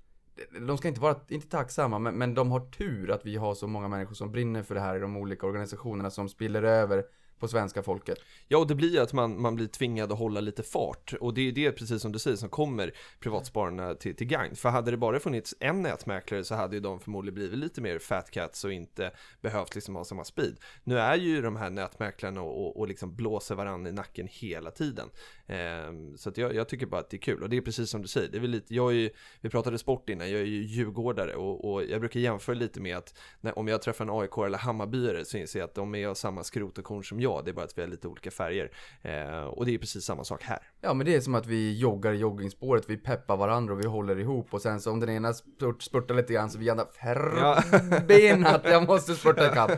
de 0.67 0.79
ska 0.79 0.89
inte 0.89 1.01
vara, 1.01 1.17
inte 1.29 1.49
tacksamma, 1.49 1.99
men, 1.99 2.15
men 2.15 2.35
de 2.35 2.51
har 2.51 2.61
tur 2.61 3.11
att 3.11 3.27
vi 3.27 3.37
har 3.37 3.55
så 3.55 3.67
många 3.67 3.89
människor 3.89 4.15
som 4.15 4.33
brinner 4.33 4.63
för 4.63 4.75
det 4.75 4.81
här 4.81 4.97
i 4.97 4.99
de 4.99 5.17
olika 5.17 5.47
organisationerna 5.47 6.11
som 6.11 6.29
spiller 6.29 6.63
över 6.63 7.05
på 7.39 7.49
svenska 7.49 7.83
folket. 7.83 8.19
Ja, 8.49 8.59
och 8.59 8.67
det 8.67 8.75
blir 8.75 8.93
ju 8.93 8.99
att 8.99 9.13
man, 9.13 9.41
man 9.41 9.55
blir 9.55 9.67
tvingad 9.67 10.13
att 10.13 10.19
hålla 10.19 10.41
lite 10.41 10.63
fart. 10.63 11.15
Och 11.21 11.35
det 11.35 11.41
är 11.41 11.45
ju 11.45 11.53
det, 11.53 11.73
precis 11.73 12.03
som 12.03 12.13
du 12.13 12.19
säger, 12.19 12.37
som 12.37 12.49
kommer 12.49 12.95
privatspararna 13.21 13.95
till, 13.95 14.17
till 14.17 14.27
gagn. 14.27 14.57
För 14.57 14.69
hade 14.69 14.91
det 14.91 14.97
bara 14.97 15.21
funnits 15.21 15.55
en 15.61 15.83
nätmäklare 15.83 16.45
så 16.45 16.55
hade 16.55 16.77
ju 16.77 16.81
de 16.81 17.01
förmodligen 17.01 17.35
blivit 17.35 17.59
lite 17.59 17.81
mer 17.81 17.99
fat 17.99 18.31
cats 18.31 18.65
och 18.65 18.73
inte 18.73 19.11
behövt 19.41 19.75
liksom 19.75 19.97
ha 19.97 20.05
samma 20.05 20.25
speed. 20.25 20.57
Nu 20.85 20.99
är 20.99 21.17
ju 21.17 21.43
de 21.43 21.57
här 21.57 21.71
nätmäklarna 21.71 22.43
och, 22.43 22.67
och, 22.67 22.77
och 22.77 22.89
liksom 22.89 23.17
blåser 23.17 23.55
varandra 23.55 23.91
i 23.91 23.93
nacken 23.93 24.29
hela 24.31 24.71
tiden. 24.71 25.09
Ehm, 25.49 26.17
så 26.17 26.33
jag, 26.35 26.55
jag 26.55 26.69
tycker 26.69 26.87
bara 26.87 27.01
att 27.01 27.11
det 27.11 27.17
är 27.17 27.21
kul 27.21 27.43
och 27.43 27.49
det 27.49 27.57
är 27.57 27.61
precis 27.61 27.91
som 27.91 28.03
du 28.03 28.09
säger, 28.09 28.29
det 28.29 28.39
är 28.39 28.43
lite, 28.43 28.75
jag 28.75 28.91
är 28.91 28.95
ju, 28.97 29.11
vi 29.41 29.49
pratade 29.51 29.79
sport 29.79 30.09
innan, 30.09 30.31
jag 30.31 30.41
är 30.41 30.45
ju 30.45 30.63
djurgårdare 30.63 31.35
och, 31.35 31.73
och 31.73 31.85
jag 31.85 32.01
brukar 32.01 32.21
jämföra 32.21 32.55
lite 32.57 32.81
med 32.81 32.97
att 32.97 33.19
när, 33.41 33.59
om 33.59 33.69
jag 33.69 33.83
träffar 33.83 34.05
en 34.05 34.11
AIK 34.11 34.39
eller 34.47 34.59
Hammarbyare 34.59 35.25
så 35.25 35.37
inser 35.39 35.59
jag 35.59 35.67
att 35.69 35.75
de 35.75 35.95
är 35.95 36.07
av 36.09 36.15
samma 36.15 36.45
skrot 36.45 36.79
och 36.79 36.85
korn 36.85 37.05
som 37.05 37.21
jag, 37.21 37.45
det 37.45 37.51
är 37.51 37.53
bara 37.53 37.65
att 37.65 37.79
vi 37.79 37.83
har 37.83 37.89
lite 37.89 38.09
olika 38.09 38.31
färger. 38.31 38.71
Ehm, 39.03 39.45
och 39.49 39.67
det 39.67 39.75
är 39.75 39.79
precis 39.79 40.05
samma 40.05 40.25
sak 40.25 40.43
här. 40.43 40.59
Ja 40.81 40.95
men 40.95 41.07
det 41.07 41.15
är 41.15 41.21
som 41.21 41.35
att 41.35 41.47
vi 41.47 41.79
joggar 41.79 42.13
i 42.13 42.17
joggingspåret, 42.17 42.85
vi 42.91 42.97
peppar 42.97 43.37
varandra 43.37 43.75
och 43.75 43.81
vi 43.81 43.87
håller 43.87 44.19
ihop 44.19 44.55
och 44.55 44.63
sen 44.63 44.81
så 44.81 44.93
om 44.93 45.01
den 45.01 45.11
ena 45.11 45.33
spurt, 45.35 45.83
spurtar 45.83 46.15
lite 46.15 46.33
grann 46.33 46.51
så 46.51 46.59
vi 46.59 46.67
Ja. 46.67 47.63
förbenat, 47.63 48.61
jag 48.65 48.87
måste 48.89 49.15
spurta 49.15 49.53
ikapp. 49.53 49.71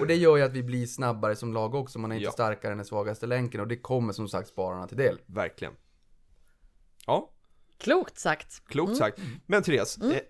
Och 0.00 0.06
det 0.06 0.14
gör 0.14 0.36
ju 0.36 0.42
att 0.42 0.52
vi 0.52 0.62
blir 0.62 0.86
snabbare 0.86 1.36
som 1.36 1.52
lag 1.52 1.74
också, 1.74 1.98
man 1.98 2.12
är 2.12 2.16
inte 2.16 2.24
Ja. 2.24 2.30
starkare 2.30 2.72
än 2.72 2.78
den 2.78 2.84
svagaste 2.84 3.26
länken 3.26 3.60
och 3.60 3.68
det 3.68 3.76
kommer 3.76 4.12
som 4.12 4.28
sagt 4.28 4.48
spararna 4.48 4.86
till 4.86 4.96
del. 5.16 5.24
Verkligen. 5.26 5.74
Ja, 7.06 7.28
Klokt 7.78 8.18
sagt. 8.18 8.62
klokt 8.68 8.96
sagt. 8.96 9.18
Men 9.46 9.62
Therese, 9.62 9.98
eh, 9.98 10.10
eh, 10.10 10.20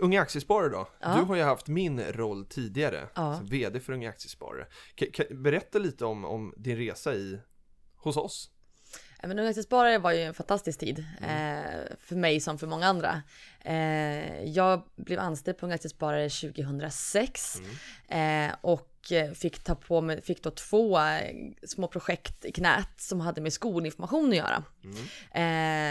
Unga 0.00 0.20
Aktiesparare 0.22 0.68
då? 0.68 0.88
Ja. 1.00 1.16
Du 1.16 1.22
har 1.22 1.36
ju 1.36 1.42
haft 1.42 1.68
min 1.68 2.00
roll 2.00 2.46
tidigare, 2.46 3.08
Ja. 3.14 3.36
som 3.36 3.46
VD 3.46 3.80
för 3.80 3.92
Unga 3.92 4.08
Aktiesparare. 4.08 4.66
Ka- 4.96 5.10
ka- 5.12 5.42
berätta 5.42 5.78
lite 5.78 6.04
om, 6.04 6.24
om 6.24 6.54
din 6.56 6.76
resa 6.76 7.14
i, 7.14 7.40
hos 7.96 8.16
oss. 8.16 8.50
Men 9.22 9.38
Unga 9.38 9.48
Aktiesparare 9.48 9.98
var 9.98 10.12
ju 10.12 10.20
en 10.22 10.34
fantastisk 10.34 10.78
tid 10.80 10.98
eh, 11.20 11.96
för 12.00 12.16
mig 12.16 12.40
som 12.40 12.58
för 12.58 12.66
många 12.66 12.86
andra. 12.86 13.22
Eh, 13.60 14.42
jag 14.44 14.82
blev 14.96 15.18
anställd 15.20 15.58
på 15.58 15.66
Unga 15.66 15.74
Aktiesparare 15.74 16.28
2006 16.30 17.60
eh, 18.08 18.50
och 18.60 18.88
fick 19.34 19.64
ta 19.64 19.74
på 19.74 20.00
mig, 20.00 20.22
fick 20.22 20.42
då 20.42 20.50
två 20.50 20.98
eh, 20.98 21.34
små 21.66 21.88
projekt 21.88 22.44
i 22.44 22.52
knät 22.52 22.88
som 22.96 23.20
hade 23.20 23.40
med 23.40 23.52
skolinformation 23.52 24.28
att 24.30 24.36
göra. 24.36 24.64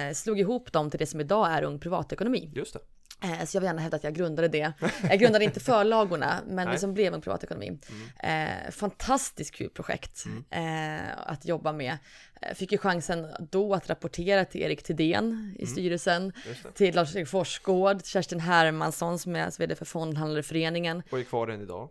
Eh, 0.07 0.13
slog 0.13 0.39
ihop 0.39 0.71
dem 0.71 0.89
till 0.89 0.99
det 0.99 1.05
som 1.05 1.19
idag 1.19 1.51
är 1.51 1.63
Ung 1.63 1.79
Privatekonomi. 1.79 2.51
Just 2.55 2.73
det. 2.73 2.79
Eh, 3.23 3.45
Så 3.45 3.57
jag 3.57 3.61
vill 3.61 3.65
gärna 3.67 3.81
hävda 3.81 3.97
att 3.97 4.03
jag 4.03 4.13
grundade 4.15 4.47
det. 4.47 4.73
Jag 5.09 5.19
grundade 5.19 5.45
inte 5.45 5.59
förlagorna, 5.59 6.39
men 6.47 6.67
det 6.71 6.79
som 6.79 6.93
blev 6.93 7.13
en 7.13 7.21
privatekonomi. 7.21 7.79
Eh, 8.19 8.71
fantastiskt 8.71 9.55
kul 9.55 9.69
projekt 9.69 10.23
eh, 10.49 11.17
att 11.27 11.45
jobba 11.45 11.71
med. 11.73 11.97
Eh, 12.41 12.53
Fick 12.55 12.71
ju 12.71 12.77
chansen 12.77 13.27
då 13.51 13.73
att 13.73 13.89
rapportera 13.89 14.45
till 14.45 14.61
Erik 14.61 14.83
Thedéen 14.83 15.55
i 15.59 15.65
styrelsen, 15.65 16.33
Just 16.47 16.63
det. 16.63 16.71
till 16.71 16.95
Lars-Erik 16.95 17.27
Forsgård, 17.27 18.05
Kerstin 18.05 18.39
Hermansson 18.39 19.19
som 19.19 19.35
är 19.35 19.59
vd 19.59 19.75
för 19.75 19.85
Fondhandlareföreningen. 19.85 21.03
Och 21.11 21.19
är 21.19 21.23
kvar 21.23 21.47
än 21.47 21.61
idag. 21.61 21.89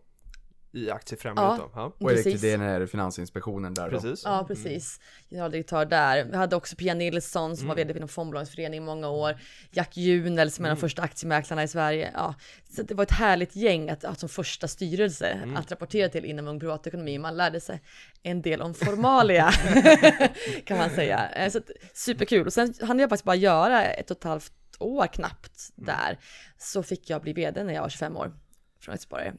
I 0.74 0.90
Aktiefrämjandet 0.90 1.58
Ja. 1.58 1.70
då. 1.74 1.80
Ja. 1.80 2.06
Och 2.06 2.12
Erik. 2.12 2.24
Thedéen 2.40 2.60
är 2.60 2.86
Finansinspektionen 2.86 3.74
där 3.74 3.90
då. 3.90 4.00
Precis. 4.00 4.22
Ja, 4.24 4.44
precis. 4.48 5.00
Generaldirektör 5.30 5.84
där. 5.84 6.24
Vi 6.24 6.36
hade 6.36 6.56
också 6.56 6.76
Pia 6.76 6.94
Nilsson 6.94 7.56
som 7.56 7.68
var 7.68 7.74
vd 7.74 7.96
inom 7.96 8.08
Fondbolagsföreningen 8.08 8.82
i 8.82 8.86
många 8.86 9.08
år. 9.08 9.40
Jack 9.70 9.96
Junel 9.96 10.50
som 10.50 10.64
är 10.64 10.68
en 10.68 10.72
av 10.72 10.76
de 10.76 10.80
första 10.80 11.02
aktiemäklarna 11.02 11.62
i 11.62 11.68
Sverige. 11.68 12.10
Ja, 12.14 12.34
så 12.76 12.82
det 12.82 12.94
var 12.94 13.02
ett 13.02 13.10
härligt 13.12 13.56
gäng 13.56 13.90
att, 13.90 14.04
att 14.04 14.20
som 14.20 14.28
första 14.28 14.68
styrelse 14.68 15.40
att 15.56 15.70
rapportera 15.70 16.08
till 16.08 16.24
inom 16.24 16.48
Ung 16.48 16.60
Privatekonomi. 16.60 17.18
Man 17.18 17.36
lärde 17.36 17.60
sig 17.60 17.82
en 18.22 18.42
del 18.42 18.62
om 18.62 18.74
formalia 18.74 19.50
kan 20.64 20.78
man 20.78 20.90
säga. 20.90 21.28
Eh, 21.28 21.50
Så 21.50 21.58
att, 21.58 21.70
superkul. 21.94 22.46
Och 22.46 22.52
sen 22.52 22.74
hann 22.82 22.98
jag 22.98 23.08
faktiskt 23.10 23.24
bara 23.24 23.36
göra 23.36 23.84
ett 23.84 24.10
och 24.10 24.16
ett 24.16 24.24
halvt 24.24 24.52
år 24.78 25.06
knappt 25.06 25.68
där. 25.74 26.18
Så 26.58 26.82
fick 26.82 27.10
jag 27.10 27.22
bli 27.22 27.32
vd 27.32 27.64
när 27.64 27.74
jag 27.74 27.82
var 27.82 27.88
25 27.88 28.16
år 28.16 28.32
från 28.80 28.92
Aktiesparare. 28.92 29.34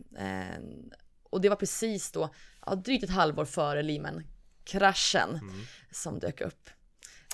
Och 1.33 1.41
det 1.41 1.49
var 1.49 1.55
precis 1.55 2.11
då, 2.11 2.29
ja, 2.65 2.75
drygt 2.75 3.03
ett 3.03 3.09
halvår 3.09 3.45
före 3.45 3.81
Lehman-kraschen 3.81 5.39
som 5.91 6.19
dök 6.19 6.41
upp. 6.41 6.69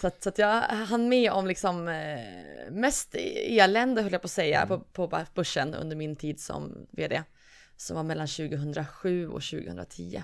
Så 0.01 0.07
att, 0.07 0.23
så 0.23 0.29
att 0.29 0.37
jag 0.37 0.61
hann 0.61 1.09
med 1.09 1.31
om 1.31 1.47
liksom 1.47 1.87
eh, 1.87 2.71
mest 2.71 3.15
elände 3.15 4.01
höll 4.01 4.11
jag 4.11 4.21
på 4.21 4.25
att 4.25 4.31
säga 4.31 4.65
på, 4.65 4.79
på 4.79 5.25
börsen 5.33 5.73
under 5.73 5.95
min 5.95 6.15
tid 6.15 6.39
som 6.39 6.87
vd. 6.91 7.23
Som 7.75 7.95
var 7.95 8.03
mellan 8.03 8.27
2007 8.27 9.27
och 9.27 9.43
2010. 9.43 10.23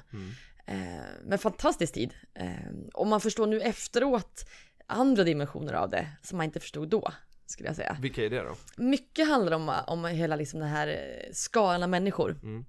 Eh, 0.66 0.78
men 1.24 1.40
fantastisk 1.40 1.94
tid. 1.94 2.14
Eh, 2.34 2.50
och 2.94 3.08
man 3.08 3.22
förstår 3.22 3.48
nu 3.48 3.62
efteråt 3.62 4.50
andra 4.88 5.24
dimensioner 5.24 5.74
av 5.74 5.90
det 5.90 6.10
som 6.22 6.38
man 6.38 6.46
inte 6.46 6.60
förstod 6.60 6.90
då. 6.90 7.12
Skulle 7.46 7.70
jag 7.70 7.76
säga. 7.76 7.98
Vilka 8.02 8.26
är 8.26 8.30
det 8.30 8.42
då? 8.42 8.56
Mycket 8.78 9.28
handlar 9.28 9.52
om, 9.52 9.74
om 9.88 10.06
hela 10.06 10.36
liksom 10.36 10.60
den 10.60 10.70
här 10.70 10.88
eh, 10.88 11.34
skalan 11.34 11.84
av 11.84 11.90
människor. 11.90 12.32
Mm. 12.44 12.66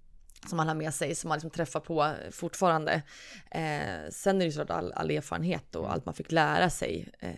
Som 0.49 0.57
man 0.57 0.69
har 0.69 0.75
med 0.75 0.95
sig, 0.95 1.15
som 1.15 1.29
man 1.29 1.37
liksom 1.37 1.51
träffar 1.51 1.81
på 1.81 2.13
fortfarande. 2.31 3.03
Eh, 3.51 4.11
sen 4.11 4.37
är 4.37 4.39
det 4.41 4.45
ju 4.45 4.53
så 4.53 4.63
att 4.63 4.71
all, 4.71 4.93
all 4.93 5.11
erfarenhet 5.11 5.75
och 5.77 5.93
allt 5.93 6.05
man 6.07 6.15
fick 6.15 6.33
lära 6.33 6.71
sig 6.71 7.09
eh, 7.19 7.31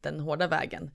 den 0.00 0.20
hårda 0.20 0.48
vägen. 0.48 0.90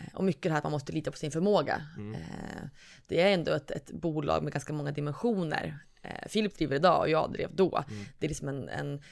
Eh, 0.00 0.14
Och 0.14 0.24
mycket 0.24 0.42
det 0.42 0.50
här 0.50 0.58
att 0.58 0.64
man 0.64 0.72
måste 0.72 0.92
lita 0.92 1.10
på 1.10 1.16
sin 1.16 1.30
förmåga. 1.30 1.82
Eh, 2.14 2.68
det 3.06 3.20
är 3.20 3.34
ändå 3.34 3.52
ett, 3.52 3.70
ett 3.70 3.90
bolag 3.92 4.42
med 4.42 4.52
ganska 4.52 4.72
många 4.72 4.92
dimensioner. 4.92 5.78
Eh, 6.02 6.28
Filip 6.28 6.58
driver 6.58 6.76
idag 6.76 7.00
och 7.00 7.08
jag 7.08 7.32
drev 7.32 7.54
då. 7.54 7.84
Det 8.18 8.26
är 8.26 8.28
liksom 8.28 8.48
en, 8.48 8.68
en 8.68 9.02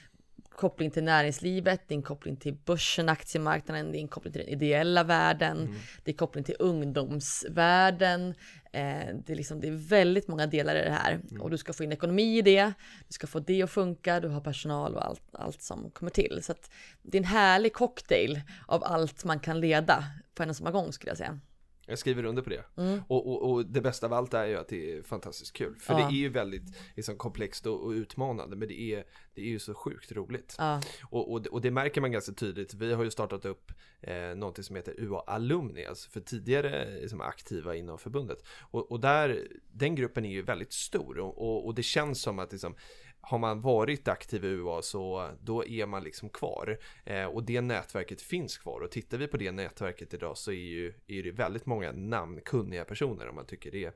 koppling 0.57 0.91
till 0.91 1.05
näringslivet, 1.05 1.81
det 1.89 1.95
är 1.95 1.97
en 1.97 2.03
koppling 2.03 2.37
till 2.37 2.55
börsen, 2.55 3.09
aktiemarknaden, 3.09 3.93
det 3.93 3.99
är 3.99 4.01
en 4.01 4.09
koppling 4.09 4.33
till 4.33 4.43
den 4.43 4.51
ideella 4.51 5.05
världen, 5.05 5.75
det 6.05 6.11
är 6.11 6.17
koppling 6.17 6.45
till 6.45 6.57
ungdomsvärlden. 6.59 8.35
Eh, 8.73 9.15
det, 9.27 9.33
är 9.33 9.35
liksom, 9.35 9.61
det 9.61 9.69
är 9.69 9.89
väldigt 9.89 10.29
många 10.29 10.47
delar 10.47 10.77
i 10.77 10.85
det 10.85 10.91
här 10.91 11.21
och 11.41 11.51
du 11.51 11.59
ska 11.59 11.73
få 11.73 11.85
in 11.85 11.93
ekonomi 11.93 12.39
i 12.39 12.43
det, 12.43 12.73
du 13.09 13.13
ska 13.13 13.27
få 13.27 13.39
det 13.39 13.63
att 13.63 13.71
funka, 13.71 14.21
du 14.21 14.29
har 14.29 14.41
personal 14.41 14.95
och 14.95 15.05
allt, 15.07 15.23
allt 15.33 15.63
som 15.63 15.91
kommer 15.91 16.11
till. 16.11 16.41
Så 16.43 16.53
att 16.53 16.71
det 17.03 17.19
är 17.19 17.21
en 17.23 17.29
härlig 17.29 17.73
cocktail 17.73 18.41
av 18.67 18.85
allt 18.85 19.25
man 19.25 19.41
kan 19.41 19.61
leda 19.61 20.05
på 20.35 20.43
en 20.43 20.51
och 20.51 20.57
samma 20.57 20.71
gång 20.71 20.93
skulle 20.93 21.11
jag 21.11 21.19
säga. 21.19 21.41
Jag 21.87 21.99
skriver 21.99 22.25
under 22.25 22.43
på 22.43 22.51
det. 22.51 22.65
Mm. 22.77 23.01
Och, 23.09 23.27
och, 23.27 23.51
och 23.51 23.67
det 23.67 23.81
bästa 23.81 24.07
av 24.07 24.13
allt 24.13 24.35
är 24.35 24.47
ju 24.47 24.57
att 24.57 24.69
det 24.69 24.93
är 24.93 25.03
fantastiskt 25.03 25.53
kul. 25.53 25.77
För 25.77 25.93
Ja. 25.95 25.99
det 25.99 26.05
är 26.05 26.19
ju 26.19 26.29
väldigt 26.29 26.77
liksom, 26.97 27.17
komplext 27.17 27.67
och, 27.67 27.85
och 27.85 27.91
utmanande, 27.91 28.57
men 28.57 28.69
det 28.69 28.81
är, 28.81 29.05
det 29.35 29.41
är 29.41 29.47
ju 29.47 29.59
så 29.59 29.75
sjukt 29.75 30.13
roligt. 30.13 30.55
Ja, 30.59 30.81
Och, 31.11 31.53
och, 31.53 31.61
det 31.61 31.71
märker 31.71 32.01
man 32.01 32.13
ganska 32.13 32.33
tydligt. 32.33 32.75
Vi 32.75 32.93
har 32.93 33.05
ju 33.05 33.11
startat 33.11 33.45
upp 33.45 33.73
eh, 34.01 34.35
någonting 34.35 34.65
som 34.65 34.77
heter 34.77 34.95
UA 34.99 35.21
Alumni, 35.27 35.87
alltså 35.87 36.11
för 36.11 36.21
tidigare 36.21 37.01
liksom, 37.01 37.21
aktiva 37.21 37.77
inom 37.77 37.99
förbundet. 37.99 38.39
Och, 38.71 39.01
där, 39.01 39.49
den 39.73 39.95
gruppen 39.95 40.25
är 40.25 40.31
ju 40.31 40.43
väldigt 40.43 40.73
stor 40.73 41.19
och, 41.19 41.39
och, 41.39 41.67
och 41.67 41.75
det 41.75 41.83
känns 41.83 42.23
som 42.23 42.39
att 42.39 42.53
liksom, 42.53 42.75
har 43.23 43.39
man 43.39 43.61
varit 43.61 44.09
aktiv 44.09 44.45
i 44.45 44.49
UA 44.49 44.83
så 44.83 45.31
då 45.41 45.67
är 45.67 45.87
man 45.87 46.05
liksom 46.05 46.29
kvar. 46.29 46.79
Eh, 47.05 47.25
och 47.25 47.45
det 47.45 47.61
nätverket 47.61 48.23
finns 48.23 48.59
kvar. 48.59 48.81
Och 48.81 48.91
tittar 48.91 49.19
vi 49.19 49.27
på 49.27 49.37
det 49.37 49.53
nätverket 49.53 50.15
idag 50.15 50.39
så 50.39 50.51
är, 50.51 50.55
ju, 50.55 50.95
är 51.07 51.23
det 51.23 51.31
väldigt 51.31 51.67
många 51.67 51.93
namnkunniga 51.93 52.85
personer 52.85 53.29
om 53.29 53.35
man 53.35 53.47
tycker 53.47 53.71
det 53.71 53.95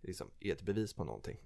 liksom, 0.00 0.30
är 0.40 0.52
ett 0.52 0.62
bevis 0.62 0.94
på 0.94 1.04
någonting. 1.04 1.36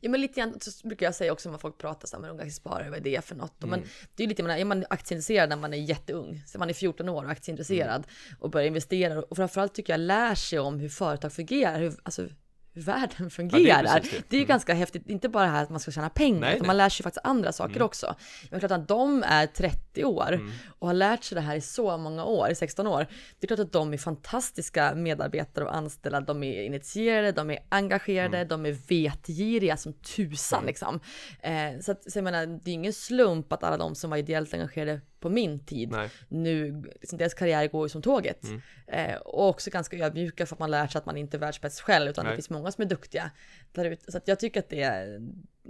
Ja 0.00 0.10
men 0.10 0.20
lite 0.20 0.40
grann 0.40 0.60
så 0.60 0.88
brukar 0.88 1.06
jag 1.06 1.14
säga 1.14 1.32
också 1.32 1.50
när 1.50 1.58
folk 1.58 1.78
pratar 1.78 2.08
så 2.08 2.16
här 2.16 2.20
med 2.20 2.30
unga 2.30 2.42
aktiesparare, 2.42 2.90
vad 2.90 2.98
är 2.98 3.02
det 3.02 3.24
för 3.24 3.34
något? 3.34 3.62
Och 3.62 3.68
Men 3.68 3.82
det 4.14 4.24
är 4.24 4.28
lite, 4.28 4.42
menar, 4.42 4.56
är 4.56 4.64
man 4.64 4.84
aktieintresserad 4.90 5.48
när 5.48 5.56
man 5.56 5.74
är 5.74 5.78
jätteung, 5.78 6.42
så 6.46 6.58
man 6.58 6.70
är 6.70 6.74
14 6.74 7.08
år 7.08 7.24
och 7.24 7.30
aktieintresserad 7.30 8.06
och 8.38 8.50
börjar 8.50 8.66
investera 8.66 9.22
och 9.22 9.36
framförallt 9.36 9.74
tycker 9.74 9.92
jag 9.92 10.00
lär 10.00 10.34
sig 10.34 10.58
om 10.58 10.78
hur 10.78 10.88
företag 10.88 11.32
fungerar, 11.32 11.80
hur, 11.80 11.94
alltså 12.02 12.28
världen 12.78 13.30
fungerar. 13.30 13.82
precis 13.98 14.10
det. 14.10 14.22
det. 14.28 14.36
är 14.36 14.40
ju 14.40 14.46
ganska 14.46 14.74
häftigt, 14.74 15.10
inte 15.10 15.28
bara 15.28 15.44
det 15.44 15.50
här 15.50 15.62
att 15.62 15.70
man 15.70 15.80
ska 15.80 15.90
tjäna 15.90 16.08
pengar, 16.10 16.40
Nej, 16.40 16.50
utan 16.50 16.62
nej. 16.62 16.66
man 16.66 16.76
lär 16.76 16.88
sig 16.88 17.04
faktiskt 17.04 17.26
andra 17.26 17.52
saker 17.52 17.82
också. 17.82 18.14
Men 18.50 18.60
klart 18.60 18.72
att 18.72 18.88
de 18.88 19.22
är 19.26 19.46
30 19.46 20.04
år 20.04 20.40
och 20.78 20.86
har 20.86 20.94
lärt 20.94 21.24
sig 21.24 21.36
det 21.36 21.42
här 21.42 21.56
i 21.56 21.60
så 21.60 21.96
många 21.96 22.24
år, 22.24 22.50
i 22.50 22.54
16 22.54 22.86
år. 22.86 23.06
Det 23.40 23.44
är 23.44 23.46
klart 23.46 23.66
att 23.66 23.72
de 23.72 23.92
är 23.92 23.98
fantastiska 23.98 24.94
medarbetare 24.94 25.64
och 25.64 25.76
anställda, 25.76 26.20
de 26.20 26.42
är 26.42 26.62
initierade, 26.62 27.32
de 27.32 27.50
är 27.50 27.58
engagerade, 27.68 28.44
de 28.44 28.66
är 28.66 28.72
vetgiriga 28.88 29.76
som 29.76 29.92
tusan 29.92 30.66
liksom. 30.66 31.00
Eh, 31.40 31.80
så 31.80 31.92
att, 31.92 32.12
så 32.12 32.18
jag 32.18 32.24
menar, 32.24 32.46
det 32.46 32.70
är 32.70 32.74
ingen 32.74 32.92
slump 32.92 33.52
att 33.52 33.64
alla 33.64 33.76
de 33.76 33.94
som 33.94 34.10
var 34.10 34.16
ideellt 34.16 34.54
engagerade 34.54 35.00
på 35.20 35.28
min 35.28 35.64
tid 35.64 35.90
Nej. 35.90 36.10
nu, 36.28 36.82
liksom 37.00 37.18
deras 37.18 37.34
karriär 37.34 37.68
går 37.68 37.84
ju 37.84 37.88
som 37.88 38.02
tåget. 38.02 38.44
Eh, 38.86 39.16
och 39.16 39.48
också 39.48 39.70
ganska 39.70 39.96
ödmjuka 39.96 40.46
för 40.46 40.54
att 40.54 40.60
man 40.60 40.70
lär 40.70 40.86
sig 40.86 40.98
att 40.98 41.06
man 41.06 41.16
inte 41.16 41.36
är 41.36 41.38
världsbäst 41.38 41.80
själv, 41.80 42.10
utan 42.10 42.24
Nej. 42.24 42.32
det 42.32 42.36
finns 42.36 42.50
många 42.50 42.72
som 42.72 42.82
är 42.84 42.88
duktiga 42.88 43.30
där 43.72 43.84
ute. 43.84 44.12
Så 44.12 44.18
att 44.18 44.28
jag 44.28 44.40
tycker 44.40 44.60
att 44.60 44.68
det 44.68 44.82
är, 44.82 45.20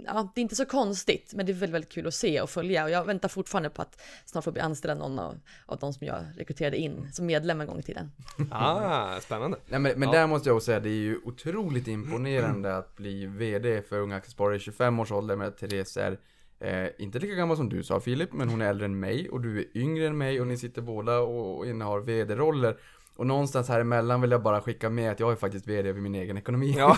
ja, 0.05 0.31
det 0.35 0.41
är 0.41 0.43
inte 0.43 0.55
så 0.55 0.65
konstigt, 0.65 1.33
men 1.35 1.45
det 1.45 1.51
är 1.51 1.53
väldigt, 1.53 1.73
väldigt 1.73 1.91
kul 1.91 2.07
att 2.07 2.13
se 2.13 2.41
och 2.41 2.49
följa. 2.49 2.83
Och 2.83 2.89
jag 2.89 3.05
väntar 3.05 3.29
fortfarande 3.29 3.69
på 3.69 3.81
att 3.81 4.01
snart 4.25 4.43
få 4.43 4.51
bli 4.51 4.61
anställd 4.61 4.91
av 5.01 5.09
någon 5.09 5.19
av, 5.19 5.39
av 5.65 5.79
de 5.79 5.93
som 5.93 6.07
jag 6.07 6.25
rekryterade 6.37 6.77
in 6.77 7.09
som 7.11 7.25
medlem 7.25 7.61
en 7.61 7.67
gång 7.67 7.79
i 7.79 7.83
tiden. 7.83 8.11
Ah, 8.51 9.19
spännande. 9.19 9.57
Nej 9.67 9.79
men, 9.79 9.99
men 9.99 10.09
Ja. 10.09 10.15
där 10.15 10.27
måste 10.27 10.49
jag 10.49 10.55
också 10.55 10.65
säga, 10.65 10.79
det 10.79 10.89
är 10.89 10.93
ju 10.93 11.19
otroligt 11.23 11.87
imponerande 11.87 12.77
att 12.77 12.95
bli 12.95 13.25
VD 13.25 13.81
för 13.81 13.99
Unga 13.99 14.15
Aktiesparare 14.15 14.55
i 14.55 14.59
25 14.59 14.99
års 14.99 15.11
ålder 15.11 15.35
med 15.35 15.57
Therese 15.57 15.97
är 15.97 16.19
eh, 16.59 16.87
inte 16.97 17.19
lika 17.19 17.35
gammal 17.35 17.57
som 17.57 17.69
du 17.69 17.83
sa 17.83 17.99
Filip, 17.99 18.33
men 18.33 18.49
hon 18.49 18.61
är 18.61 18.69
äldre 18.69 18.85
än 18.85 18.99
mig 18.99 19.29
och 19.29 19.41
du 19.41 19.59
är 19.59 19.65
yngre 19.77 20.07
än 20.07 20.17
mig 20.17 20.41
och 20.41 20.47
ni 20.47 20.57
sitter 20.57 20.81
båda 20.81 21.19
och, 21.19 21.57
och 21.57 21.67
innehar 21.67 21.99
VD-roller. 21.99 22.77
Och 23.15 23.27
någonstans 23.27 23.69
här 23.69 23.79
emellan 23.79 24.21
vill 24.21 24.31
jag 24.31 24.43
bara 24.43 24.61
skicka 24.61 24.89
med 24.89 25.11
att 25.11 25.19
jag 25.19 25.31
är 25.31 25.35
faktiskt 25.35 25.67
VD 25.67 25.89
över 25.89 26.01
min 26.01 26.15
egen 26.15 26.37
ekonomi. 26.37 26.75
Ja, 26.77 26.97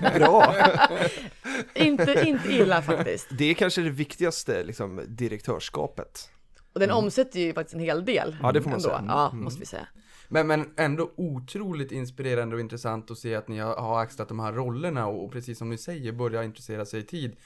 bra. 0.18 0.54
inte, 1.74 2.22
inte 2.26 2.52
illa 2.52 2.82
faktiskt. 2.82 3.28
Det 3.38 3.44
är 3.44 3.54
kanske 3.54 3.82
det 3.82 3.90
viktigaste 3.90 4.64
liksom, 4.64 5.00
direktörskapet. 5.08 6.30
Och 6.72 6.80
den 6.80 6.90
omsätter 6.90 7.40
ju 7.40 7.54
faktiskt 7.54 7.74
en 7.74 7.80
hel 7.80 8.04
del. 8.04 8.36
Ja, 8.42 8.52
det 8.52 8.62
får 8.62 8.70
man 8.70 8.78
ändå. 8.78 8.88
säga. 8.88 8.98
Mm. 8.98 9.10
Ja, 9.10 9.30
måste 9.32 9.60
vi 9.60 9.66
säga. 9.66 9.86
Men, 10.28 10.46
men 10.46 10.70
ändå 10.76 11.10
otroligt 11.16 11.92
inspirerande 11.92 12.54
och 12.54 12.60
intressant 12.60 13.10
att 13.10 13.18
se 13.18 13.34
att 13.34 13.48
ni 13.48 13.58
har, 13.58 13.76
har 13.76 14.00
axlat 14.00 14.28
de 14.28 14.40
här 14.40 14.52
rollerna 14.52 15.06
och, 15.06 15.24
och 15.24 15.32
precis 15.32 15.58
som 15.58 15.70
ni 15.70 15.78
säger 15.78 16.12
börja 16.12 16.44
intressera 16.44 16.84
sig 16.84 17.00
i 17.00 17.02
tid. 17.02 17.36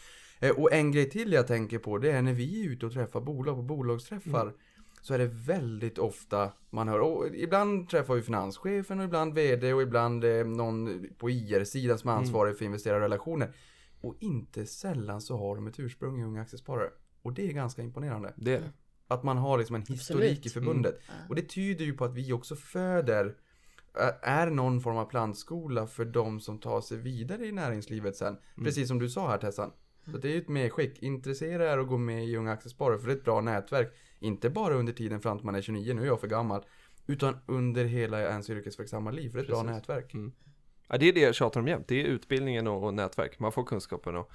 Eh, 0.40 0.50
och 0.50 0.72
en 0.72 0.92
grej 0.92 1.10
till 1.10 1.32
jag 1.32 1.46
tänker 1.46 1.78
på 1.78 1.98
det 1.98 2.10
är 2.10 2.22
när 2.22 2.32
vi 2.32 2.66
är 2.66 2.70
ute 2.70 2.86
och 2.86 2.92
träffar 2.92 3.20
bolag 3.20 3.56
på 3.56 3.62
bolagsträffar. 3.62 4.52
Så 5.02 5.14
är 5.14 5.18
det 5.18 5.26
väldigt 5.26 5.98
ofta 5.98 6.52
man 6.70 6.88
hör, 6.88 6.98
och 6.98 7.26
ibland 7.34 7.88
träffar 7.88 8.14
vi 8.14 8.22
finanschefen 8.22 8.98
och 8.98 9.04
ibland 9.04 9.34
vd 9.34 9.72
och 9.72 9.82
ibland 9.82 10.24
eh, 10.24 10.46
någon 10.46 11.06
på 11.18 11.30
IR-sidan 11.30 11.98
som 11.98 12.10
är 12.10 12.14
ansvarig 12.14 12.58
för 12.58 12.64
investerarrelationer. 12.64 13.52
Och 14.00 14.14
inte 14.20 14.66
sällan 14.66 15.20
så 15.20 15.36
har 15.36 15.56
de 15.56 15.66
ett 15.66 15.80
ursprung 15.80 16.20
i 16.20 16.24
Unga 16.24 16.42
Aktiesparare. 16.42 16.90
Och 17.22 17.32
det 17.32 17.48
är 17.48 17.52
ganska 17.52 17.82
imponerande. 17.82 18.34
Det 18.36 18.54
är 18.54 18.60
det. 18.60 18.72
Att 19.08 19.22
man 19.22 19.36
har 19.36 19.58
liksom 19.58 19.76
en 19.76 19.82
historik 19.82 20.30
Absolut. 20.30 20.46
i 20.46 20.48
förbundet. 20.48 21.00
Och 21.28 21.34
det 21.34 21.42
tyder 21.42 21.84
ju 21.84 21.92
på 21.92 22.04
att 22.04 22.14
vi 22.14 22.32
också 22.32 22.56
föder 22.56 23.36
är 24.22 24.50
någon 24.50 24.80
form 24.80 24.96
av 24.96 25.04
plantskola 25.04 25.86
för 25.86 26.04
de 26.04 26.40
som 26.40 26.58
tar 26.58 26.80
sig 26.80 26.96
vidare 26.98 27.46
i 27.46 27.52
näringslivet 27.52 28.16
sen. 28.16 28.36
Precis 28.56 28.88
som 28.88 28.98
du 28.98 29.08
sa 29.08 29.30
här 29.30 29.38
Tessan. 29.38 29.72
Så 30.04 30.18
det 30.18 30.28
är 30.28 30.32
ju 30.32 30.38
ett 30.38 30.48
medskick. 30.48 31.02
Intressera 31.02 31.72
er 31.72 31.78
att 31.78 31.88
gå 31.88 31.96
med 31.96 32.24
i 32.24 32.36
Unga 32.36 32.52
Aktiesparare 32.52 32.98
för 32.98 33.06
det 33.06 33.12
är 33.12 33.16
ett 33.16 33.24
bra 33.24 33.40
nätverk. 33.40 33.94
Inte 34.18 34.50
bara 34.50 34.74
under 34.74 34.92
tiden 34.92 35.20
fram 35.20 35.38
till 35.38 35.46
man 35.46 35.54
är 35.54 35.62
29, 35.62 35.94
nu 35.94 36.02
är 36.02 36.06
jag 36.06 36.20
för 36.20 36.28
gammal. 36.28 36.64
Utan 37.06 37.36
under 37.46 37.84
hela 37.84 38.20
ens 38.22 38.50
yrkesverksamma 38.50 39.10
liv, 39.10 39.30
för 39.30 39.38
det 39.38 39.40
är 39.40 39.42
ett 39.42 39.48
bra 39.48 39.62
Precis. 39.62 39.76
nätverk. 39.76 40.14
Ja, 40.88 40.98
det 40.98 41.08
är 41.08 41.12
det 41.12 41.20
jag 41.20 41.34
tjatar 41.34 41.60
om 41.60 41.68
jämt. 41.68 41.88
Det 41.88 42.00
är 42.00 42.04
utbildningen 42.04 42.66
och, 42.66 42.84
och 42.84 42.94
nätverk. 42.94 43.38
Man 43.38 43.52
får 43.52 43.64
kunskapen 43.64 44.16
och, 44.16 44.30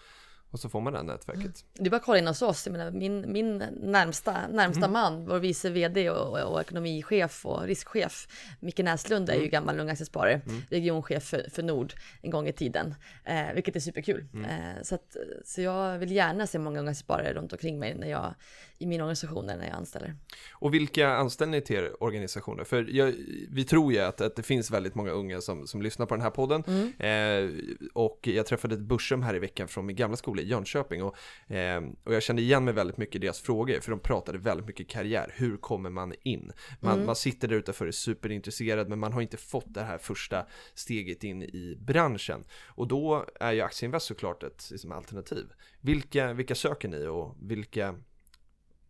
och 0.55 0.59
så 0.59 0.69
får 0.69 0.81
man 0.81 0.93
det 0.93 0.99
här 0.99 1.05
nätverket. 1.05 1.65
Det 1.73 1.85
är 1.85 1.89
bara 1.89 1.97
att 1.97 2.03
kolla 2.03 2.19
in 2.19 2.27
hos 2.27 2.41
oss. 2.41 2.65
Jag 2.65 2.71
menar, 2.71 2.91
min, 2.91 3.31
min 3.31 3.57
närmsta, 3.81 4.47
närmsta 4.47 4.87
man, 4.87 5.25
vår 5.25 5.39
vice 5.39 5.69
vd 5.69 6.09
och, 6.09 6.53
och 6.53 6.61
ekonomichef 6.61 7.45
och 7.45 7.63
riskchef, 7.63 8.27
Micke 8.59 8.79
Näslund, 8.79 9.29
är 9.29 9.35
ju 9.35 9.47
gammal 9.47 9.79
Ung 9.79 9.89
Aktiesparare, 9.89 10.41
regionchef 10.69 11.23
för, 11.23 11.49
för 11.51 11.63
Nord 11.63 11.93
en 12.21 12.31
gång 12.31 12.47
i 12.47 12.53
tiden, 12.53 12.95
eh, 13.23 13.53
vilket 13.53 13.75
är 13.75 13.79
superkul. 13.79 14.27
Eh, 14.33 14.83
så, 14.83 14.95
att, 14.95 15.15
så 15.45 15.61
jag 15.61 15.97
vill 15.97 16.11
gärna 16.11 16.47
se 16.47 16.59
många 16.59 16.79
Unga 16.79 16.91
Aktiesparare 16.91 17.33
runt 17.33 17.53
omkring 17.53 17.79
mig 17.79 17.95
när 17.95 18.07
jag, 18.07 18.35
i 18.77 18.85
min 18.85 19.01
organisation 19.01 19.45
när 19.45 19.65
jag 19.67 19.75
anställer. 19.75 20.15
Och 20.53 20.73
vilka 20.73 21.09
anställer 21.09 21.51
ni 21.51 21.61
till 21.61 21.75
er 21.75 22.03
organisationer? 22.03 22.63
För 22.63 22.87
jag, 22.89 23.13
vi 23.49 23.63
tror 23.63 23.93
ju 23.93 23.99
att, 23.99 24.21
att 24.21 24.35
det 24.35 24.43
finns 24.43 24.71
väldigt 24.71 24.95
många 24.95 25.11
unga 25.11 25.41
som, 25.41 25.67
som 25.67 25.81
lyssnar 25.81 26.05
på 26.05 26.15
den 26.15 26.21
här 26.21 26.29
podden. 26.29 26.63
Eh, 26.99 27.49
och 27.93 28.19
jag 28.21 28.45
träffade 28.45 28.75
ett 28.75 28.81
Börsrum 28.81 29.21
här 29.21 29.35
i 29.35 29.39
veckan 29.39 29.67
från 29.67 29.85
min 29.85 29.95
gamla 29.95 30.17
skola 30.17 30.41
Jönköping. 30.45 31.03
Och, 31.03 31.17
eh, 31.51 31.83
och 32.03 32.13
jag 32.13 32.23
kände 32.23 32.41
igen 32.41 32.65
mig 32.65 32.73
väldigt 32.73 32.97
mycket 32.97 33.15
i 33.15 33.19
deras 33.19 33.39
frågor. 33.39 33.79
För 33.79 33.91
de 33.91 33.99
pratade 33.99 34.37
väldigt 34.37 34.67
mycket 34.67 34.89
karriär. 34.89 35.33
Hur 35.35 35.57
kommer 35.57 35.89
man 35.89 36.13
in? 36.23 36.51
Man, 36.79 37.05
man 37.05 37.15
sitter 37.15 37.47
där 37.47 37.55
utanför 37.55 37.85
och 37.85 37.87
är 37.87 37.91
superintresserad. 37.91 38.89
Men 38.89 38.99
man 38.99 39.13
har 39.13 39.21
inte 39.21 39.37
fått 39.37 39.73
det 39.73 39.83
här 39.83 39.97
första 39.97 40.45
steget 40.73 41.23
in 41.23 41.43
i 41.43 41.77
branschen. 41.79 42.45
Och 42.67 42.87
då 42.87 43.25
är 43.39 43.51
ju 43.51 43.61
Aktieinvest 43.61 44.05
såklart 44.05 44.43
ett 44.43 44.67
liksom, 44.71 44.91
alternativ. 44.91 45.45
Vilka, 45.81 46.33
vilka 46.33 46.55
söker 46.55 46.87
ni 46.87 47.07
och 47.07 47.37
vilka 47.41 47.95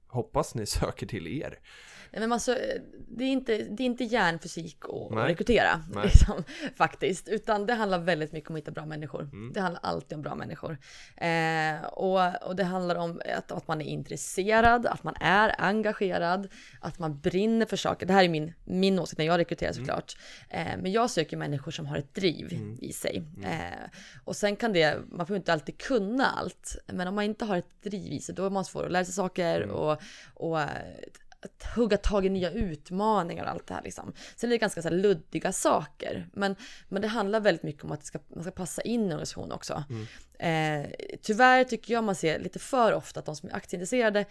hoppas 0.08 0.56
ni 0.56 0.66
söker 0.66 1.08
till 1.08 1.28
er? 1.28 1.60
Men 2.20 2.32
alltså, 2.32 2.58
det, 3.08 3.24
är 3.24 3.28
inte, 3.32 3.58
det 3.58 3.84
är 3.84 3.86
inte 3.86 4.04
hjärnfysik 4.04 4.78
att 4.90 5.12
Nej. 5.16 5.28
rekrytera, 5.28 5.82
Nej. 5.94 6.04
liksom, 6.14 6.44
faktiskt. 6.76 7.28
Utan 7.28 7.66
det 7.66 7.74
handlar 7.74 8.00
väldigt 8.00 8.32
mycket 8.32 8.50
om 8.50 8.56
att 8.56 8.62
hitta 8.62 8.72
bra 8.72 8.86
människor. 8.86 9.22
Mm. 9.22 9.54
Det 9.54 9.60
handlar 9.62 9.82
alltid 9.84 10.16
om 10.16 10.22
bra 10.22 10.36
människor. 10.36 10.78
Eh, 11.18 11.86
och, 11.86 12.48
och 12.48 12.56
det 12.56 12.64
handlar 12.64 12.96
om 12.96 13.22
att, 13.38 13.52
att 13.52 13.68
man 13.68 13.82
är 13.82 13.86
intresserad, 13.86 14.86
att 14.86 15.04
man 15.04 15.16
är 15.20 15.56
engagerad, 15.62 16.48
att 16.82 17.00
man 17.00 17.20
brinner 17.20 17.66
för 17.66 17.78
saker. 17.78 18.06
Det 18.06 18.14
här 18.14 18.24
är 18.24 18.30
min, 18.30 18.54
min 18.64 19.00
åsikt 19.00 19.18
när 19.18 19.26
jag 19.26 19.38
rekryterar 19.38 19.72
Mm. 19.72 19.86
såklart. 19.86 20.18
Eh, 20.50 20.78
men 20.82 20.92
jag 20.92 21.10
söker 21.10 21.38
människor 21.38 21.72
som 21.72 21.86
har 21.86 21.98
ett 21.98 22.14
driv 22.16 22.78
i 22.82 22.94
sig. 22.94 23.24
Eh, 23.44 23.90
och 24.24 24.36
sen 24.36 24.56
kan 24.56 24.74
det, 24.74 24.98
man 25.12 25.28
får 25.28 25.36
inte 25.36 25.54
alltid 25.54 25.78
kunna 25.78 26.26
allt. 26.26 26.76
Men 26.88 27.08
om 27.08 27.16
man 27.16 27.24
inte 27.24 27.46
har 27.46 27.58
ett 27.58 27.82
driv 27.84 28.14
i 28.14 28.20
sig, 28.20 28.36
då 28.36 28.46
är 28.46 28.50
man 28.50 28.66
svår 28.66 28.86
att 28.86 28.92
lära 28.92 29.06
sig 29.06 29.14
saker 29.14 29.62
Mm. 29.62 29.76
och, 29.76 29.98
och 30.34 30.62
eh, 30.62 30.68
att 31.46 31.76
hugga 31.76 31.98
tag 31.98 32.26
i 32.26 32.30
nya 32.30 32.52
utmaningar 32.52 33.44
och 33.44 33.50
allt 33.50 33.68
det 33.68 33.74
här 33.74 33.82
liksom. 33.84 34.14
Sen 34.36 34.50
är 34.50 34.52
det 34.52 34.58
ganska 34.58 34.82
så 34.82 34.90
luddiga 34.90 35.52
saker. 35.52 36.28
Men, 36.34 36.56
men 36.90 37.02
det 37.02 37.08
handlar 37.08 37.40
väldigt 37.40 37.64
mycket 37.64 37.84
om 37.84 37.92
att 37.92 38.00
det 38.00 38.06
ska, 38.06 38.20
man 38.36 38.44
ska 38.44 38.52
passa 38.52 38.82
in 38.82 39.02
i 39.02 39.06
organisationen 39.06 39.52
också. 39.52 39.84
Eh, 40.40 40.86
tyvärr 41.22 41.64
tycker 41.64 41.94
jag 41.94 42.04
man 42.04 42.16
ser 42.16 42.40
lite 42.40 42.60
för 42.60 42.94
ofta 42.94 43.20
att 43.20 43.26
de 43.26 43.36
som 43.36 43.50
är 43.50 43.56
aktieintresserade 43.56 44.26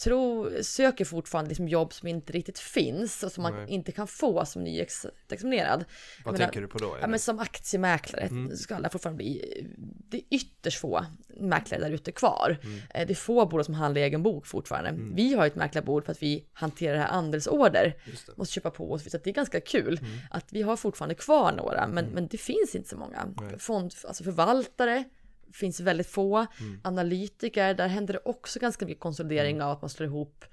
tror, 0.00 0.62
söker 0.62 1.04
fortfarande 1.04 1.48
liksom 1.48 1.68
jobb 1.68 1.92
som 1.92 2.08
inte 2.08 2.32
riktigt 2.32 2.58
finns 2.58 3.22
och 3.22 3.32
som 3.32 3.42
man 3.42 3.54
Nej. 3.54 3.70
inte 3.70 3.92
kan 3.92 4.06
få 4.06 4.44
som 4.44 4.64
nyexaminerad. 4.64 5.84
Vad 6.24 6.32
menar, 6.34 6.46
tänker 6.46 6.60
du 6.60 6.66
på 6.68 6.78
då? 6.78 6.96
Ja, 7.00 7.06
men 7.06 7.18
som 7.18 7.38
aktiemäklare 7.38 8.22
Mm. 8.22 8.56
ska 8.56 8.76
alla 8.76 8.88
fortfarande 8.88 9.16
bli, 9.16 9.66
det 10.08 10.16
är 10.16 10.22
ytterst 10.30 10.78
få 10.80 11.04
mäklare 11.40 11.80
där 11.80 11.90
ute 11.90 12.12
kvar. 12.12 12.58
Mm. 12.62 12.78
Eh, 12.94 13.06
Det 13.06 13.12
är 13.12 13.14
få 13.14 13.46
bolag 13.46 13.64
som 13.64 13.74
handlar 13.74 14.00
i 14.00 14.04
egen 14.04 14.22
bok 14.22 14.46
fortfarande. 14.46 14.94
Vi 15.14 15.34
har 15.34 15.46
ett 15.46 15.54
mäklarbord 15.56 16.04
för 16.04 16.12
att 16.12 16.22
vi 16.22 16.44
hanterar 16.52 16.94
det 16.94 17.00
här 17.02 17.08
andelsorder. 17.08 17.82
Det. 18.04 18.10
Mm. 18.10 18.16
Måste 18.36 18.54
köpa 18.54 18.70
på 18.70 18.92
oss, 18.92 19.10
så 19.10 19.18
det 19.24 19.30
är 19.30 19.34
ganska 19.34 19.60
kul 19.60 20.00
att 20.30 20.52
vi 20.52 20.62
har 20.62 20.76
fortfarande 20.76 21.14
kvar 21.14 21.52
några, 21.52 21.88
men, 21.88 22.06
men 22.06 22.26
det 22.28 22.38
finns 22.38 22.74
inte 22.74 22.88
så 22.88 22.96
många. 22.96 23.34
Fond, 23.58 23.94
alltså 24.04 24.24
förvaltare 24.24 25.04
finns 25.52 25.80
väldigt 25.80 26.06
få. 26.06 26.46
Mm. 26.60 26.80
Analytiker, 26.84 27.74
där 27.74 27.88
händer 27.88 28.14
det 28.14 28.20
också 28.24 28.58
ganska 28.58 28.86
mycket 28.86 29.00
konsolidering 29.02 29.56
Mm. 29.56 29.66
av 29.66 29.72
att 29.72 29.82
man 29.82 29.90
slår 29.90 30.06
ihop 30.08 30.44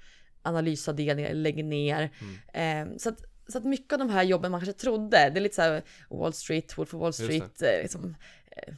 analysavdelningar, 0.42 1.34
lägger 1.34 1.64
ner. 1.64 2.10
Eh, 2.52 2.86
så 2.98 3.08
att 3.08 3.24
så 3.50 3.58
att 3.58 3.64
mycket 3.64 3.92
av 3.92 3.98
de 3.98 4.10
här 4.10 4.22
jobben 4.22 4.50
man 4.50 4.60
kanske 4.60 4.80
trodde, 4.80 5.16
det 5.16 5.38
är 5.38 5.40
lite 5.40 5.54
så 5.54 5.62
här 5.62 5.82
Wall 6.10 6.32
Street, 6.32 6.78
Wolf 6.78 6.94
of 6.94 7.00
Wall 7.00 7.12
Street, 7.12 7.62
eh, 7.62 7.82
liksom, 7.82 8.14
eh, 8.50 8.74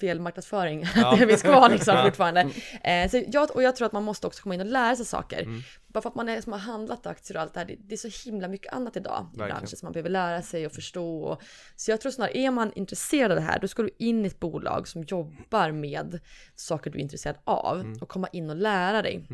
fel 0.00 0.20
marknadsföring, 0.20 0.84
Ja. 0.96 1.16
det 1.20 1.26
finns 1.26 1.42
kvar 1.42 1.68
liksom 1.70 1.94
Ja. 1.96 2.04
fortfarande. 2.04 2.40
Eh, 2.84 3.10
så 3.10 3.22
jag, 3.28 3.56
och 3.56 3.62
jag 3.62 3.76
tror 3.76 3.86
att 3.86 3.92
man 3.92 4.02
måste 4.02 4.26
också 4.26 4.42
komma 4.42 4.54
in 4.54 4.60
och 4.60 4.66
lära 4.66 4.96
sig 4.96 5.06
saker. 5.06 5.42
Mm. 5.42 5.60
Bara 5.86 6.02
för 6.02 6.08
att 6.08 6.14
man 6.14 6.28
är, 6.28 6.40
som 6.40 6.52
har 6.52 6.58
handlat 6.60 7.06
aktier 7.06 7.36
och 7.36 7.42
allt 7.42 7.54
det 7.54 7.60
här, 7.60 7.66
det, 7.66 7.76
det 7.78 7.94
är 7.94 8.10
så 8.10 8.28
himla 8.30 8.48
mycket 8.48 8.72
annat 8.72 8.96
idag 8.96 9.26
i 9.34 9.36
branschen 9.36 9.66
som 9.66 9.86
man 9.86 9.92
behöver 9.92 10.10
lära 10.10 10.42
sig 10.42 10.66
och 10.66 10.72
förstå. 10.72 11.22
Och, 11.22 11.42
så 11.76 11.90
jag 11.90 12.00
tror 12.00 12.12
snarare, 12.12 12.38
är 12.38 12.50
man 12.50 12.72
intresserad 12.76 13.30
av 13.30 13.36
det 13.36 13.42
här, 13.42 13.58
då 13.60 13.68
ska 13.68 13.82
du 13.82 13.90
in 13.98 14.24
i 14.24 14.28
ett 14.28 14.40
bolag 14.40 14.88
som 14.88 15.02
jobbar 15.02 15.70
med 15.72 16.20
saker 16.54 16.90
du 16.90 16.98
är 16.98 17.02
intresserad 17.02 17.36
av 17.44 17.80
Mm. 17.80 17.98
och 18.02 18.08
komma 18.08 18.28
in 18.32 18.50
och 18.50 18.56
lära 18.56 19.02
dig. 19.02 19.26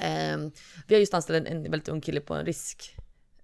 Eh, 0.00 0.38
vi 0.86 0.94
har 0.94 1.00
just 1.00 1.14
anställt 1.14 1.46
en, 1.48 1.56
en 1.56 1.70
väldigt 1.70 1.88
ung 1.88 2.00
kille 2.00 2.20
på 2.20 2.34
en 2.34 2.46
risk 2.46 2.96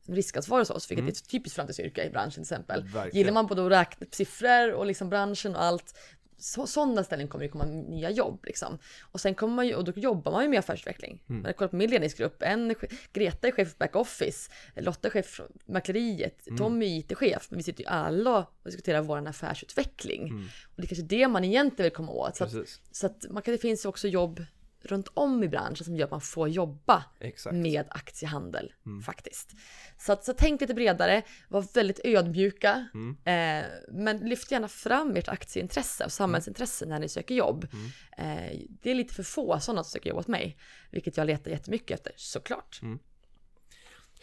riskansvar 0.07 0.59
hos 0.59 0.71
oss, 0.71 0.91
vilket 0.91 1.07
är 1.07 1.11
ett 1.11 1.29
typiskt 1.31 1.57
framtidsyrke 1.57 2.05
i 2.05 2.11
branschen 2.11 2.31
till 2.31 2.41
exempel. 2.43 2.81
Mm. 2.81 2.93
Verkligen. 2.93 3.17
Gillar 3.19 3.33
man 3.33 3.47
både 3.47 3.67
att 3.67 3.73
räkna 3.73 4.07
siffror 4.11 4.73
och 4.73 4.87
liksom 4.87 5.09
branschen 5.11 5.57
och 5.57 5.63
allt, 5.65 5.99
så, 6.41 6.67
sådana 6.67 7.05
ställen 7.05 7.29
kommer 7.29 7.45
det 7.45 7.49
komma 7.49 7.65
nya 7.65 8.11
jobb 8.11 8.45
liksom. 8.45 8.79
Och 9.01 9.21
sen 9.21 9.35
kommer 9.35 9.55
man 9.55 9.67
ju, 9.67 9.75
och 9.75 9.85
då 9.85 9.93
jobbar 9.97 10.33
man 10.33 10.43
ju 10.43 10.49
med 10.49 10.59
affärsutveckling. 10.59 11.23
Mm. 11.29 11.43
Man 11.43 11.47
har 11.47 11.53
kollat 11.53 11.71
på 11.71 11.77
min 11.77 11.91
ledningsgrupp, 11.91 12.43
en, 12.43 12.75
Greta 13.13 13.49
är 13.49 13.53
chef 13.53 13.69
för 13.69 13.79
backoffice, 13.79 14.51
Lotta 14.77 15.09
är 15.09 15.13
chef 15.13 15.27
för 15.27 15.49
mäkleriet, 15.65 16.47
Mm. 16.47 16.59
Tommy 16.59 16.87
är 16.87 16.99
IT-chef, 16.99 17.47
men 17.51 17.57
vi 17.57 17.63
sitter 17.63 17.83
ju 17.83 17.89
alla 17.89 18.39
och 18.39 18.47
diskuterar 18.65 19.03
vår 19.03 19.29
affärsutveckling. 19.29 20.29
Mm. 20.29 20.45
Och 20.45 20.77
det 20.77 20.83
är 20.83 20.87
kanske 20.87 21.05
det 21.05 21.29
man 21.29 21.45
egentligen 21.45 21.85
vill 21.85 21.97
komma 21.97 22.13
åt. 22.13 22.37
Så 22.37 22.45
att, 22.45 22.53
så 22.91 23.07
att 23.07 23.27
man 23.31 23.43
kan, 23.43 23.53
det 23.53 23.59
finns 23.59 23.85
ju 23.85 23.89
också 23.89 24.09
jobb 24.09 24.45
runt 24.83 25.09
om 25.15 25.43
i 25.45 25.49
branschen 25.49 25.85
som 25.85 25.97
gör 25.97 26.05
att 26.05 26.11
man 26.11 26.21
får 26.21 26.49
jobba 26.49 27.05
Exakt. 27.21 27.53
Mm. 27.53 27.63
med 27.63 27.87
aktiehandel 27.91 28.73
faktiskt. 29.07 29.51
Så, 29.99 30.13
att, 30.13 30.25
så 30.25 30.33
tänk 30.33 30.61
lite 30.61 30.75
bredare, 30.75 31.23
var 31.49 31.75
väldigt 31.75 32.01
ödmjuka, 32.05 32.89
Mm. 32.95 33.17
eh, 33.25 33.67
men 33.93 34.19
lyft 34.19 34.51
gärna 34.51 34.69
fram 34.69 35.17
ert 35.17 35.29
aktieintresse 35.29 36.05
och 36.05 36.13
samhällsintresse 36.13 36.87
när 36.87 36.99
ni 36.99 37.09
söker 37.09 37.35
jobb. 37.35 37.67
Mm. 37.73 37.87
Eh, 38.19 38.61
det 38.83 38.91
är 38.91 38.95
lite 38.95 39.15
för 39.15 39.23
få 39.23 39.61
sådana 39.61 39.85
som 39.85 39.91
söker 39.91 40.11
jobb 40.11 40.19
åt 40.19 40.29
mig, 40.29 40.57
vilket 40.91 41.17
jag 41.17 41.27
letar 41.27 41.51
jättemycket 41.51 41.99
efter, 41.99 42.13
såklart. 42.17 42.81
Mm. 42.83 42.99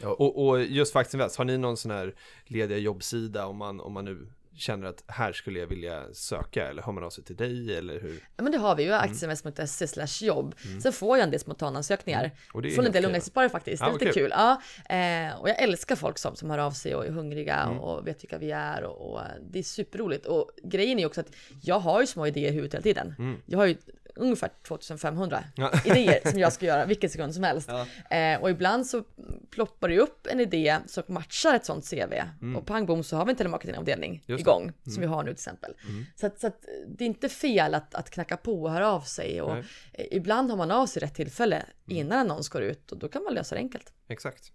Och, 0.03 0.47
och 0.47 0.61
just 0.63 0.95
Aktieinvest, 0.95 1.35
har 1.35 1.45
ni 1.45 1.57
någon 1.57 1.77
sån 1.77 1.91
här 1.91 2.15
lediga 2.45 2.77
jobbsida 2.77 3.45
om 3.47 3.57
man, 3.57 3.79
om 3.79 3.93
man 3.93 4.05
nu 4.05 4.27
känner 4.57 4.87
att 4.87 5.03
här 5.07 5.33
skulle 5.33 5.59
jag 5.59 5.67
vilja 5.67 6.13
söka 6.13 6.67
eller 6.69 6.81
hör 6.81 6.91
man 6.91 7.03
av 7.03 7.09
sig 7.09 7.23
till 7.23 7.35
dig 7.35 7.77
eller 7.77 7.99
hur? 7.99 8.19
Ja 8.37 8.43
men 8.43 8.51
det 8.51 8.57
har 8.57 8.75
vi 8.75 8.83
Mm. 8.83 8.95
ju, 8.95 8.99
aktieinvest.se 9.11 9.87
slash 9.87 10.25
jobb. 10.27 10.55
Sen 10.83 10.93
får 10.93 11.17
jag 11.17 11.23
en 11.23 11.31
del 11.31 11.39
spontanansökningar. 11.39 12.31
Och 12.53 12.61
det 12.61 12.67
är 12.69 12.71
Från 12.75 12.85
en 12.85 12.91
del 12.91 13.05
aktiesparare 13.05 13.49
faktiskt. 13.49 13.83
Det 13.83 13.89
är 13.89 13.93
lite 13.93 14.05
kul. 14.05 14.13
kul. 14.13 14.31
Ja, 14.35 14.61
eh, 14.95 15.39
och 15.41 15.49
jag 15.49 15.61
älskar 15.63 15.95
folk 15.95 16.17
som, 16.17 16.35
som 16.35 16.49
hör 16.49 16.57
av 16.57 16.71
sig 16.71 16.95
och 16.95 17.05
är 17.05 17.11
hungriga 17.11 17.55
Mm. 17.55 17.79
och 17.79 18.07
vet 18.07 18.23
vilka 18.23 18.37
vi 18.37 18.51
är. 18.51 18.83
Och, 18.83 19.11
och 19.13 19.21
det 19.51 19.59
är 19.59 19.63
superroligt. 19.63 20.25
Och 20.25 20.51
grejen 20.63 20.97
är 20.97 21.01
ju 21.01 21.05
också 21.07 21.21
att 21.21 21.35
jag 21.63 21.79
har 21.79 22.01
ju 22.01 22.07
små 22.07 22.27
idéer 22.27 22.51
i 22.51 22.55
huvudet 22.55 22.73
hela 22.73 22.83
tiden. 22.83 23.15
Mm. 23.19 23.41
Jag 23.45 23.59
har 23.59 23.65
ju 23.65 23.77
ungefär 24.17 24.49
2500 24.67 25.43
Ja. 25.56 25.71
idéer 25.86 26.30
som 26.32 26.39
jag 26.39 26.53
ska 26.53 26.65
göra 26.65 26.86
vilken 26.86 27.10
sekund 27.10 27.34
som 27.34 27.43
helst. 27.43 27.69
Ja. 28.10 28.17
Eh, 28.17 28.41
och 28.41 28.49
ibland 28.49 28.88
så 28.88 29.03
ploppar 29.49 29.89
det 29.89 29.99
upp 29.99 30.27
en 30.27 30.39
idé 30.39 30.77
som 30.86 31.03
matchar 31.08 31.56
ett 31.56 31.65
sånt 31.65 31.89
CV. 31.89 32.13
Och 32.58 32.65
pang 32.65 32.86
bom 32.86 33.03
så 33.03 33.17
har 33.17 33.25
vi 33.25 33.32
en 33.32 33.38
telemarketingavdelning 33.38 34.23
Mm. 34.27 34.39
Igång, 34.39 34.71
som 34.84 35.01
vi 35.01 35.08
har 35.08 35.23
nu 35.23 35.30
till 35.30 35.34
exempel. 35.34 35.73
Så, 36.15 36.27
att, 36.27 36.39
så 36.39 36.47
att 36.47 36.62
det 36.88 37.03
är 37.03 37.08
inte 37.08 37.30
fel 37.30 37.73
att, 37.73 37.95
att 37.95 38.10
knacka 38.10 38.38
på 38.38 38.63
och 38.63 38.71
höra 38.71 38.91
av 38.91 39.01
sig. 39.01 39.41
Och 39.41 39.53
Nej. 39.53 39.63
eh, 39.93 40.06
ibland 40.12 40.49
har 40.49 40.58
man 40.58 40.71
av 40.71 40.86
sig 40.86 41.01
rätt 41.01 41.15
tillfälle 41.15 41.65
innan 41.88 42.19
annons 42.19 42.49
går 42.49 42.62
ut 42.62 42.91
och 42.91 42.97
då 42.97 43.08
kan 43.08 43.23
man 43.23 43.34
lösa 43.34 43.56
det 43.56 43.62
enkelt. 43.62 43.93
Exakt. 44.08 44.51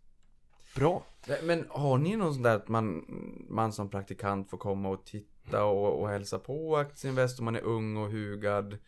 Bra. 0.74 1.06
Men 1.42 1.66
har 1.68 1.98
ni 1.98 2.16
någon 2.16 2.34
sån 2.34 2.42
där 2.42 2.56
att 2.56 2.68
man, 2.68 3.04
man 3.50 3.72
som 3.72 3.90
praktikant 3.90 4.50
får 4.50 4.58
komma 4.58 4.88
och 4.88 5.06
titta 5.06 5.64
och, 5.64 6.00
och 6.00 6.08
hälsa 6.08 6.38
på 6.38 6.76
Aktieinvest 6.76 7.38
om 7.38 7.44
man 7.44 7.56
är 7.56 7.60
ung 7.62 7.96
och 7.96 8.10
hugad? 8.10 8.78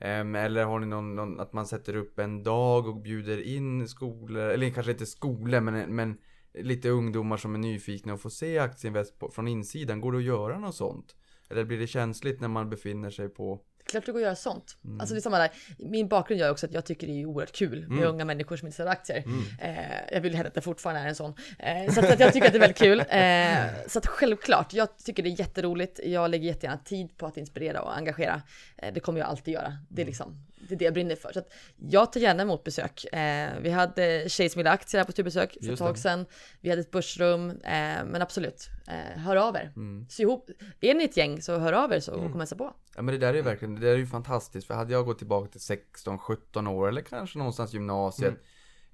Ehm, 0.00 0.34
eller 0.34 0.64
har 0.64 0.78
ni 0.78 0.86
någon, 0.86 1.14
någon, 1.14 1.40
att 1.40 1.52
man 1.52 1.66
sätter 1.66 1.96
upp 1.96 2.18
en 2.18 2.42
dag 2.42 2.86
och 2.86 2.96
bjuder 2.96 3.42
in 3.42 3.88
skolor, 3.88 4.42
eller 4.42 4.70
kanske 4.70 4.92
inte 4.92 5.06
skolor 5.06 5.60
men, 5.60 5.94
men 5.94 6.18
lite 6.54 6.88
ungdomar 6.88 7.36
som 7.36 7.54
är 7.54 7.58
nyfikna 7.58 8.12
och 8.12 8.20
får 8.20 8.30
se 8.30 8.58
Aktieinvest 8.58 9.18
på, 9.18 9.30
från 9.30 9.48
insidan. 9.48 10.00
Går 10.00 10.12
det 10.12 10.18
att 10.18 10.24
göra 10.24 10.58
något 10.58 10.74
sånt? 10.74 11.16
Eller 11.48 11.64
blir 11.64 11.78
det 11.78 11.86
känsligt 11.86 12.40
när 12.40 12.48
man 12.48 12.70
befinner 12.70 13.10
sig 13.10 13.28
på 13.28 13.60
det 13.92 14.06
går 14.06 14.14
att 14.14 14.22
göra 14.22 14.36
sånt. 14.36 14.76
Alltså 15.00 15.14
det 15.14 15.18
är 15.18 15.22
samma 15.22 15.38
där. 15.38 15.50
Min 15.78 16.08
bakgrund 16.08 16.40
gör 16.40 16.50
också 16.50 16.66
att 16.66 16.74
jag 16.74 16.84
tycker 16.84 17.06
det 17.06 17.20
är 17.20 17.26
oerhört 17.26 17.52
kul 17.52 17.88
med 17.88 18.04
unga 18.06 18.24
människor 18.24 18.56
som 18.56 18.66
intresserade 18.66 18.90
av 18.90 18.96
aktier. 18.98 19.24
Eh, 19.60 20.12
jag 20.12 20.20
vill 20.20 20.34
hävda 20.34 20.48
att 20.48 20.56
jag 20.56 20.64
fortfarande 20.64 21.00
är 21.00 21.08
en 21.08 21.14
sån. 21.14 21.34
Eh, 21.58 21.92
så 21.92 22.00
att, 22.00 22.10
att 22.10 22.20
jag 22.20 22.32
tycker 22.32 22.46
att 22.46 22.52
det 22.52 22.58
är 22.58 22.60
väldigt 22.60 22.78
kul. 22.78 23.00
Eh, 23.08 23.88
så 23.88 23.98
att 23.98 24.06
självklart, 24.06 24.72
jag 24.72 24.98
tycker 24.98 25.22
det 25.22 25.28
är 25.28 25.40
jätteroligt. 25.40 26.00
Jag 26.04 26.30
lägger 26.30 26.46
jättegärna 26.46 26.78
tid 26.78 27.16
på 27.16 27.26
att 27.26 27.36
inspirera 27.36 27.82
och 27.82 27.96
engagera. 27.96 28.42
Eh, 28.76 28.92
det 28.92 29.00
kommer 29.00 29.20
jag 29.20 29.28
alltid 29.28 29.54
göra. 29.54 29.78
Det 29.88 30.02
är 30.02 30.06
liksom 30.06 30.46
det 30.70 30.74
är 30.74 30.78
det 30.78 30.84
jag 30.84 30.94
brinner 30.94 31.16
för. 31.16 31.32
Så 31.32 31.38
att 31.38 31.52
jag 31.76 32.12
tar 32.12 32.20
gärna 32.20 32.42
emot 32.42 32.64
besök. 32.64 33.04
Eh, 33.04 33.50
vi 33.62 33.70
hade 33.70 34.28
ville 34.56 34.70
aktier 34.70 34.98
här 34.98 35.06
på 35.06 35.12
studiebesök 35.12 35.56
för 35.64 35.72
ett 35.72 35.78
tag 35.78 35.98
sedan. 35.98 36.26
Vi 36.60 36.70
hade 36.70 36.80
ett 36.80 36.90
börsrum. 36.90 37.50
Eh, 37.50 38.04
men 38.04 38.22
absolut, 38.22 38.68
eh, 38.88 39.20
hör 39.20 39.36
av 39.36 39.56
er. 39.56 39.72
Sy 40.08 40.22
ihop. 40.22 40.50
Är 40.80 40.94
ni 40.94 41.04
ett 41.04 41.16
gäng 41.16 41.42
så 41.42 41.58
hör 41.58 41.72
av 41.72 41.92
er 41.92 42.00
så 42.00 42.12
och 42.12 42.30
kom 42.30 42.40
hälsa 42.40 42.56
på. 42.56 42.74
Ja 42.96 43.02
men 43.02 43.14
det 43.14 43.26
där 43.26 43.34
är 43.34 43.42
verkligen, 43.42 43.74
det 43.74 43.80
där 43.80 43.92
är 43.92 43.96
ju 43.96 44.06
fantastiskt. 44.06 44.66
För 44.66 44.74
hade 44.74 44.92
jag 44.92 45.04
gått 45.04 45.18
tillbaka 45.18 45.50
till 45.50 45.60
16-17 45.60 46.66
år 46.68 46.88
eller 46.88 47.02
kanske 47.02 47.38
någonstans 47.38 47.72
gymnasiet. 47.72 48.34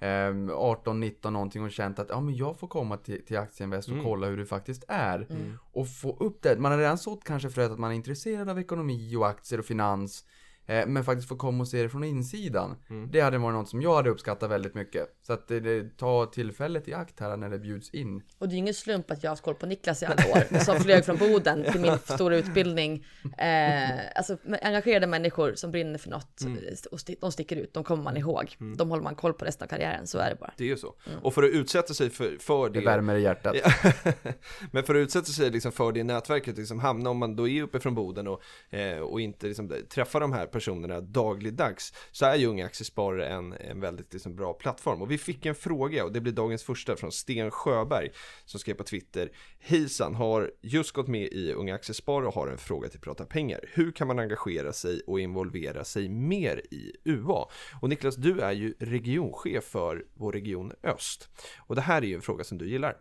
ehm, 0.01 0.51
18-19 0.51 1.31
någonting 1.31 1.65
och 1.65 1.71
känt 1.71 1.99
att 1.99 2.09
ja 2.09 2.21
men 2.21 2.35
jag 2.37 2.59
får 2.59 2.69
komma 2.69 2.97
till, 2.97 3.25
till 3.27 3.39
Aktieinvest 3.39 3.89
och 3.89 3.95
kolla 4.03 4.27
hur 4.27 4.37
det 4.37 4.47
faktiskt 4.47 4.85
är. 4.89 5.27
Och 5.73 5.89
få 5.89 6.17
upp 6.21 6.43
det. 6.43 6.59
Man 6.59 6.73
har 6.73 6.79
redan 6.79 6.99
sått 6.99 7.25
kanske 7.25 7.51
fröet 7.51 7.73
att 7.73 7.79
man 7.79 7.91
är 7.91 7.95
intresserad 7.95 8.49
av 8.49 8.59
ekonomi 8.59 9.17
och 9.17 9.29
aktier 9.29 9.59
och 9.59 9.67
finans. 9.67 10.25
Eh, 10.67 10.87
Men 10.87 11.05
faktiskt 11.05 11.29
få 11.29 11.37
komma 11.37 11.61
och 11.63 11.69
se 11.69 11.83
det 11.83 11.89
från 11.89 12.05
insidan. 12.05 12.77
Det 13.11 13.21
hade 13.21 13.39
varit 13.39 13.55
något 13.55 13.69
som 13.69 13.83
jag 13.83 13.95
hade 13.95 14.11
uppskattat 14.11 14.51
väldigt 14.51 14.75
mycket. 14.75 15.07
Så 15.27 15.33
att 15.33 15.49
det, 15.49 15.61
det, 15.61 15.97
ta 15.99 16.27
tillfället 16.27 16.89
i 16.89 16.95
akt 16.95 17.21
här 17.21 17.37
när 17.37 17.49
det 17.51 17.59
bjuds 17.59 17.91
in. 17.91 18.23
Och 18.39 18.49
det 18.49 18.53
är 18.53 18.55
ju 18.55 18.59
ingen 18.59 18.75
slump 18.75 19.11
att 19.11 19.23
jag 19.25 19.31
har 19.31 19.37
koll 19.37 19.55
på 19.55 19.67
Niklas 19.67 20.03
i 20.03 20.07
alla 20.07 20.15
år, 20.33 20.59
som 20.65 20.77
flög 20.81 21.05
från 21.05 21.17
Boden 21.17 21.65
till 21.73 21.81
min 21.81 21.99
stora 21.99 22.37
utbildning. 22.37 23.05
Eh, 23.39 23.91
alltså 24.15 24.37
engagerade 24.63 25.07
människor 25.07 25.55
som 25.55 25.71
brinner 25.71 25.99
för 25.99 26.11
något 26.11 26.41
och 26.91 26.99
sti- 26.99 27.17
de 27.21 27.33
sticker 27.33 27.57
ut, 27.57 27.75
de 27.75 27.85
kommer 27.85 28.03
man 28.03 28.17
ihåg. 28.17 28.57
De 28.79 28.91
håller 28.91 29.03
man 29.03 29.15
koll 29.15 29.33
på 29.33 29.45
resten 29.45 29.65
av 29.65 29.69
karriären, 29.69 30.07
så 30.07 30.19
är 30.19 30.31
det 30.31 30.37
bara. 30.37 30.53
Det 30.57 30.65
är 30.65 30.69
ju 30.69 30.77
så. 30.77 30.95
Och 31.23 31.35
för 31.35 31.43
att 31.43 31.51
utsätta 31.51 31.95
sig 31.95 32.11
för, 32.11 32.37
för 32.41 32.69
Det 32.71 32.79
det. 32.81 32.87
värmer 32.87 33.15
i 33.17 33.23
hjärtat. 33.23 33.57
Men 34.73 34.85
för 34.85 34.95
att 34.95 34.99
utsätta 34.99 35.25
sig 35.27 35.51
liksom 35.51 35.73
för 35.73 35.93
det 35.93 36.05
nätverket, 36.05 36.59
liksom 36.59 36.79
hamna 36.81 37.11
om 37.11 37.19
man 37.19 37.37
då 37.37 37.49
är 37.49 37.63
uppe 37.63 37.81
från 37.81 37.95
Boden 37.95 38.29
och, 38.29 38.43
eh, 38.75 38.99
och 38.99 39.21
inte 39.21 39.47
liksom 39.47 39.73
träffar 39.95 40.21
de 40.21 40.33
här 40.33 40.47
personerna 40.57 41.01
dagligdags 41.01 41.93
så 42.13 42.27
är 42.27 42.37
ju 42.37 42.47
Unga 42.47 42.67
Aktiesparare 42.67 43.29
en, 43.29 43.53
en 43.53 43.81
väldigt 43.81 44.13
liksom 44.13 44.37
bra 44.37 44.53
plattform. 44.53 45.03
Och 45.03 45.11
vi 45.11 45.19
fick 45.19 45.47
en 45.47 45.55
fråga 45.55 46.05
och 46.05 46.13
det 46.13 46.21
blir 46.21 46.33
dagens 46.33 46.63
första 46.63 46.97
från 46.97 47.13
Sten 47.13 47.51
Sjöberg 47.51 48.11
som 48.45 48.61
skrev 48.61 48.75
på 48.75 48.85
Twitter. 48.85 49.33
Hejsan, 49.59 50.15
har 50.15 50.51
just 50.63 50.93
gått 50.93 51.09
med 51.09 51.29
i 51.33 51.53
Unga 51.53 51.75
Aktiesparare 51.75 52.27
och 52.27 52.35
har 52.35 52.49
en 52.49 52.59
fråga 52.59 52.89
till 52.89 53.01
Prata 53.01 53.25
Pengar. 53.25 53.61
Hur 53.73 53.93
kan 53.93 54.07
man 54.07 54.19
engagera 54.19 54.73
sig 54.73 55.01
och 55.07 55.21
involvera 55.21 55.85
sig 55.85 56.09
mer 56.09 56.63
i 56.71 56.93
UA? 57.05 57.49
Och 57.81 57.89
Niklas, 57.89 58.17
du 58.17 58.41
är 58.41 58.53
ju 58.53 58.75
regionchef 58.79 59.65
för 59.65 60.05
vår 60.15 60.33
region 60.33 60.73
Öst. 60.83 61.29
Och 61.59 61.75
det 61.75 61.81
här 61.81 62.03
är 62.03 62.07
ju 62.07 62.15
en 62.15 62.23
fråga 62.23 62.45
som 62.45 62.59
du 62.59 62.69
gillar. 62.69 62.97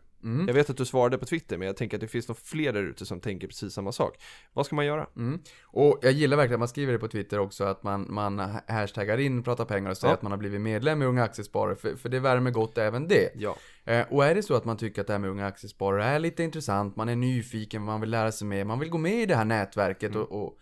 Jag 0.47 0.53
vet 0.53 0.69
att 0.69 0.77
du 0.77 0.85
svarade 0.85 1.17
på 1.17 1.25
Twitter, 1.25 1.57
men 1.57 1.65
jag 1.67 1.77
tänker 1.77 1.97
att 1.97 2.01
det 2.01 2.07
finns 2.07 2.27
nog 2.27 2.37
fler 2.37 2.73
där 2.73 2.83
ute 2.83 3.05
som 3.05 3.19
tänker 3.19 3.47
precis 3.47 3.73
samma 3.73 3.91
sak. 3.91 4.17
Vad 4.53 4.65
ska 4.65 4.75
man 4.75 4.85
göra? 4.85 5.07
Mm. 5.17 5.39
Och 5.63 5.99
jag 6.01 6.11
gillar 6.11 6.37
verkligen, 6.37 6.59
man 6.59 6.67
skriver 6.67 6.93
det 6.93 6.99
på 6.99 7.07
Twitter 7.07 7.39
också, 7.39 7.63
att 7.63 7.83
man, 7.83 8.07
man 8.09 8.39
hashtaggar 8.67 9.17
in 9.17 9.43
Prata 9.43 9.65
Pengar 9.65 9.89
och 9.89 9.97
säger 9.97 10.11
Ja. 10.11 10.15
att 10.15 10.21
man 10.21 10.31
har 10.31 10.39
blivit 10.39 10.61
medlem 10.61 11.01
i 11.01 11.05
Unga 11.05 11.23
Aktiesparare, 11.23 11.75
för, 11.75 11.95
för 11.95 12.09
det 12.09 12.19
värmer 12.19 12.51
gott 12.51 12.77
även 12.77 13.07
det. 13.07 13.29
Ja. 13.35 13.55
Eh, 13.85 14.05
och 14.09 14.25
är 14.25 14.35
det 14.35 14.43
så 14.43 14.55
att 14.55 14.65
man 14.65 14.77
tycker 14.77 15.01
att 15.01 15.07
det 15.07 15.13
här 15.13 15.19
med 15.19 15.29
Unga 15.29 15.45
Aktiesparare 15.45 16.05
är 16.05 16.19
lite 16.19 16.43
intressant, 16.43 16.95
man 16.95 17.09
är 17.09 17.15
nyfiken, 17.15 17.81
man 17.81 18.01
vill 18.01 18.09
lära 18.09 18.31
sig 18.31 18.47
mer, 18.47 18.65
man 18.65 18.79
vill 18.79 18.89
gå 18.89 18.97
med 18.97 19.21
i 19.21 19.25
det 19.25 19.35
här 19.35 19.45
nätverket 19.45 20.15
och, 20.15 20.45
och 20.45 20.57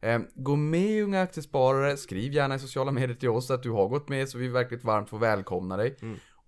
eh, 0.00 0.20
gå 0.34 0.56
med 0.56 0.90
i 0.90 1.02
Unga 1.02 1.22
Aktiesparare, 1.22 1.96
skriv 1.96 2.32
gärna 2.32 2.54
i 2.54 2.58
sociala 2.58 2.90
medier 2.92 3.16
till 3.16 3.28
oss 3.28 3.50
att 3.50 3.62
du 3.62 3.70
har 3.70 3.88
gått 3.88 4.08
med 4.08 4.28
så 4.28 4.38
vi 4.38 4.48
verkligt 4.48 4.84
varmt 4.84 5.08
får 5.10 5.18
välkomna 5.18 5.76
dig. 5.76 5.96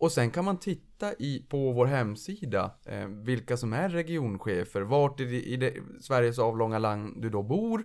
Och 0.01 0.13
sen 0.13 0.31
kan 0.31 0.45
man 0.45 0.59
titta 0.59 1.13
i, 1.19 1.47
på 1.49 1.73
vår 1.73 1.87
hemsida 1.87 2.71
eh, 2.87 3.07
vilka 3.07 3.57
som 3.57 3.73
är 3.73 3.89
regionchefer, 3.89 4.81
vart 4.81 5.21
i, 5.21 5.25
det, 5.25 5.43
i 5.43 5.57
det, 5.57 5.75
Sveriges 6.01 6.39
avlånga 6.39 6.79
land 6.79 7.23
du 7.23 7.31
då 7.31 7.43
bor 7.43 7.85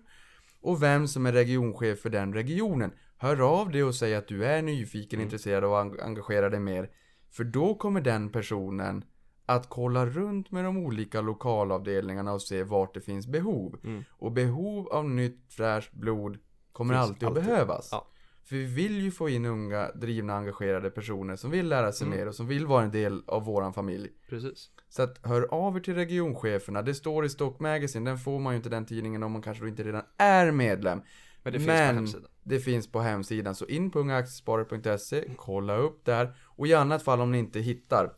och 0.62 0.84
vem 0.84 1.08
som 1.08 1.25
är 1.25 1.32
regionchef 1.32 1.99
för 1.99 2.10
den 2.10 2.34
regionen. 2.34 2.91
Hör 3.17 3.60
av 3.62 3.71
dig 3.71 3.84
och 3.84 3.95
säg 3.95 4.15
att 4.15 4.28
du 4.28 4.45
är 4.45 4.62
nyfiken, 4.62 5.21
intresserad 5.21 5.63
och 5.63 6.04
engagerar 6.06 6.49
dig 6.49 6.60
mer. 6.60 6.89
För 7.32 7.43
då 7.43 7.75
kommer 7.75 8.01
den 8.01 8.32
personen 8.32 9.06
att 9.45 9.69
kolla 9.69 10.06
runt 10.06 10.51
med 10.51 10.65
de 10.65 10.78
olika 10.78 11.21
lokalavdelningarna 11.21 12.34
och 12.34 12.41
se 12.41 12.63
vart 12.63 12.93
det 12.93 13.01
finns 13.01 13.28
behov. 13.28 13.80
Och 14.10 14.32
behov 14.32 14.88
av 14.88 15.10
nytt 15.10 15.45
fräscht 15.49 15.93
blod 15.93 16.38
kommer 16.71 16.93
alltid, 16.93 17.28
alltid. 17.28 17.41
att 17.41 17.47
behövas. 17.47 17.89
Ja. 17.91 18.08
För 18.45 18.55
vi 18.55 18.63
vill 18.65 19.01
ju 19.01 19.12
få 19.12 19.29
in 19.29 19.45
unga, 19.45 19.91
drivna, 19.91 20.36
engagerade 20.38 20.89
personer 20.89 21.36
som 21.36 21.51
vill 21.51 21.67
lära 21.67 21.91
sig 21.91 22.08
Mm. 22.08 22.19
mer 22.19 22.27
och 22.27 22.36
som 22.36 22.47
vill 22.47 22.65
vara 22.65 22.84
en 22.84 22.91
del 22.91 23.23
av 23.27 23.45
våran 23.45 23.73
familj. 23.73 24.10
Precis. 24.29 24.69
Så 24.89 25.01
att 25.01 25.25
hör 25.25 25.47
av 25.51 25.77
er 25.77 25.81
till 25.81 25.95
regioncheferna. 25.95 26.81
Det 26.81 26.93
står 26.93 27.25
i 27.25 27.29
Stock 27.29 27.60
Magazine, 27.60 28.10
den 28.10 28.17
får 28.17 28.39
man 28.39 28.53
ju 28.53 28.58
inte 28.58 28.69
den 28.69 28.86
tidningen 28.86 29.23
om 29.23 29.31
man 29.31 29.41
kanske 29.41 29.63
då 29.63 29.67
inte 29.67 29.84
redan 29.84 30.03
är 30.17 30.51
medlem. 30.51 31.01
Men 31.43 31.53
det 31.53 31.60
finns 31.60 31.67
på 31.67 31.73
hemsidan. 31.73 32.29
det 32.43 32.60
finns 32.60 32.91
på 32.91 32.99
hemsidan. 32.99 33.55
Så 33.55 33.65
in 33.65 33.91
på 33.91 33.99
ungaaktiesparare.se, 33.99 35.23
kolla 35.36 35.75
upp 35.77 36.05
där. 36.05 36.36
Och 36.45 36.67
i 36.67 36.73
annat 36.73 37.03
fall 37.03 37.21
om 37.21 37.31
ni 37.31 37.38
inte 37.39 37.60
hittar 37.60 38.13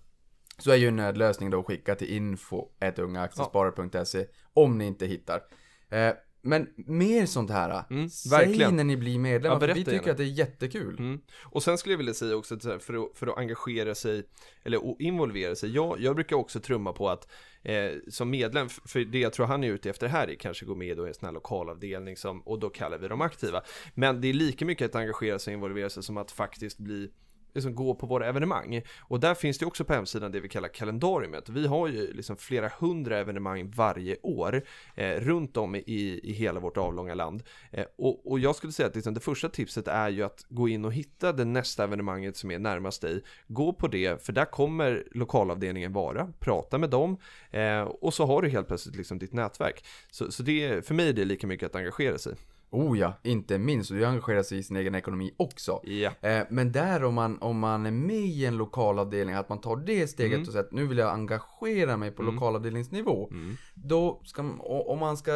så 0.58 0.72
är 0.72 0.76
ju 0.76 0.88
en 0.88 0.96
nödlösning 0.96 1.50
då 1.50 1.60
att 1.60 1.66
skicka 1.66 1.96
till 1.96 2.08
info.ungaaktiesparare.se 2.10 4.26
om 4.54 4.78
ni 4.78 4.86
inte 4.86 5.06
hittar. 5.06 5.42
Eh, 5.90 6.14
men 6.48 6.68
mer 6.76 7.26
sånt 7.26 7.50
här. 7.50 7.84
Mm, 7.90 8.10
Säg 8.10 8.30
verkligen. 8.32 8.76
när 8.76 8.84
ni 8.84 8.98
blir 8.98 9.20
medlemmar. 9.20 9.56
Ja, 9.56 9.60
för 9.60 9.68
vi 9.68 9.86
tycker 9.86 9.92
gärna. 9.92 10.12
att 10.12 10.18
det 10.18 10.24
är 10.24 10.26
jättekul. 10.26 11.00
Mm. 11.00 11.22
Och 11.44 11.64
sen 11.64 11.78
skulle 11.78 11.94
jag 11.94 11.98
vilja 11.98 12.14
säga 12.14 12.36
också 12.36 12.60
för, 12.60 12.78
att, 12.78 13.18
för 13.18 13.28
att 13.28 13.38
engagera 13.38 13.96
sig, 13.96 14.24
eller 14.64 14.78
att 14.78 15.00
involvera 15.00 15.56
sig, 15.56 15.72
jag, 15.72 16.00
jag 16.00 16.16
brukar 16.16 16.36
också 16.36 16.60
trumma 16.60 16.94
på 16.94 17.10
att 17.10 17.28
eh, 17.64 17.92
som 18.10 18.30
medlem, 18.30 18.70
för 18.70 19.00
det 19.00 19.20
jag 19.20 19.34
tror 19.34 19.46
han 19.46 19.64
är 19.64 19.72
ute 19.72 19.90
efter 19.90 20.08
här 20.08 20.28
är 20.28 20.36
kanske 20.36 20.66
gå 20.66 20.76
med 20.76 21.00
i 21.00 21.02
en 21.02 21.14
sån 21.14 21.26
här 21.26 21.34
lokalavdelning 21.34 22.18
som, 22.18 22.42
och 22.42 22.60
då 22.60 22.70
kallar 22.70 22.98
vi 22.98 23.08
dem 23.08 23.22
aktiva. 23.22 23.62
Men 23.94 24.22
det 24.22 24.28
är 24.28 24.34
lika 24.34 24.66
mycket 24.66 24.86
att 24.86 24.96
engagera 24.96 25.40
sig 25.40 25.52
och 25.52 25.58
involvera 25.58 25.90
sig 25.90 26.04
som 26.04 26.18
att 26.18 26.32
faktiskt 26.32 26.78
bli 26.78 27.10
liksom 27.58 27.76
gå 27.76 27.96
på 27.96 28.08
våra 28.08 28.28
evenemang. 28.28 28.82
Och 29.00 29.20
där 29.20 29.36
finns 29.36 29.58
det 29.58 29.66
också 29.66 29.84
på 29.84 29.94
hemsidan 29.94 30.32
det 30.32 30.40
vi 30.40 30.50
kallar 30.50 30.70
kalendariumet. 30.70 31.50
Vi 31.50 31.68
har 31.68 31.88
ju 31.88 32.14
liksom 32.14 32.38
flera 32.38 32.72
hundra 32.80 33.18
evenemang 33.18 33.72
varje 33.72 34.18
år 34.22 34.62
eh, 34.96 35.14
runt 35.14 35.58
om 35.58 35.76
i, 35.76 36.20
i 36.24 36.34
hela 36.34 36.60
vårt 36.60 36.78
avlånga 36.78 37.14
land. 37.14 37.44
Eh, 37.72 37.86
och, 37.98 38.32
och 38.32 38.40
jag 38.40 38.56
skulle 38.56 38.74
säga 38.74 38.88
att 38.88 38.96
liksom 38.96 39.14
det 39.14 39.20
första 39.20 39.50
tipset 39.50 39.88
är 39.88 40.10
ju 40.10 40.24
att 40.24 40.46
gå 40.50 40.70
in 40.70 40.86
och 40.86 40.94
hitta 40.94 41.32
det 41.32 41.46
nästa 41.46 41.84
evenemanget 41.84 42.38
som 42.38 42.52
är 42.52 42.60
närmast 42.60 43.02
dig. 43.02 43.24
Gå 43.48 43.74
på 43.74 43.88
det, 43.88 44.26
för 44.26 44.34
där 44.34 44.46
kommer 44.46 45.08
lokalavdelningen 45.12 45.94
vara. 45.94 46.34
Prata 46.40 46.78
med 46.78 46.90
dem 46.90 47.18
eh, 47.52 47.82
och 47.82 48.14
så 48.14 48.26
har 48.26 48.42
du 48.42 48.50
helt 48.50 48.68
plötsligt 48.68 48.96
liksom 48.96 49.20
ditt 49.20 49.34
nätverk. 49.34 49.86
Så, 50.12 50.32
så 50.32 50.44
det, 50.44 50.88
för 50.88 50.94
mig 50.94 51.10
är 51.10 51.14
det 51.14 51.26
lika 51.26 51.48
mycket 51.48 51.66
att 51.66 51.76
engagera 51.76 52.18
sig. 52.18 52.36
Oh 52.70 53.00
ja, 53.00 53.14
inte 53.24 53.58
minst. 53.58 53.92
Och 53.92 53.98
det 53.98 54.06
engagerar 54.08 54.44
sig 54.44 54.58
i 54.58 54.64
sin 54.64 54.78
egen 54.78 54.96
ekonomi 54.96 55.34
också. 55.38 55.82
Ja. 55.84 56.12
Eh, 56.22 56.44
men 56.50 56.72
där 56.72 57.04
om 57.04 57.14
man, 57.14 57.38
om 57.42 57.60
man 57.60 57.86
är 57.86 57.92
med 57.92 58.16
i 58.16 58.46
en 58.46 58.58
lokalavdelning, 58.58 59.36
att 59.36 59.50
man 59.50 59.62
tar 59.62 59.76
det 59.76 60.08
steget 60.08 60.34
Mm. 60.34 60.42
och 60.48 60.48
säger 60.54 60.66
att 60.66 60.72
nu 60.72 60.88
vill 60.88 60.98
jag 60.98 61.14
engagera 61.14 61.98
mig 61.98 62.12
på 62.12 62.24
lokalavdelningsnivå. 62.24 63.28
Mm. 63.32 63.56
Då 63.76 64.22
ska, 64.26 64.44
man- 64.44 64.60
om 64.64 65.00
man 65.00 65.18
ska 65.18 65.32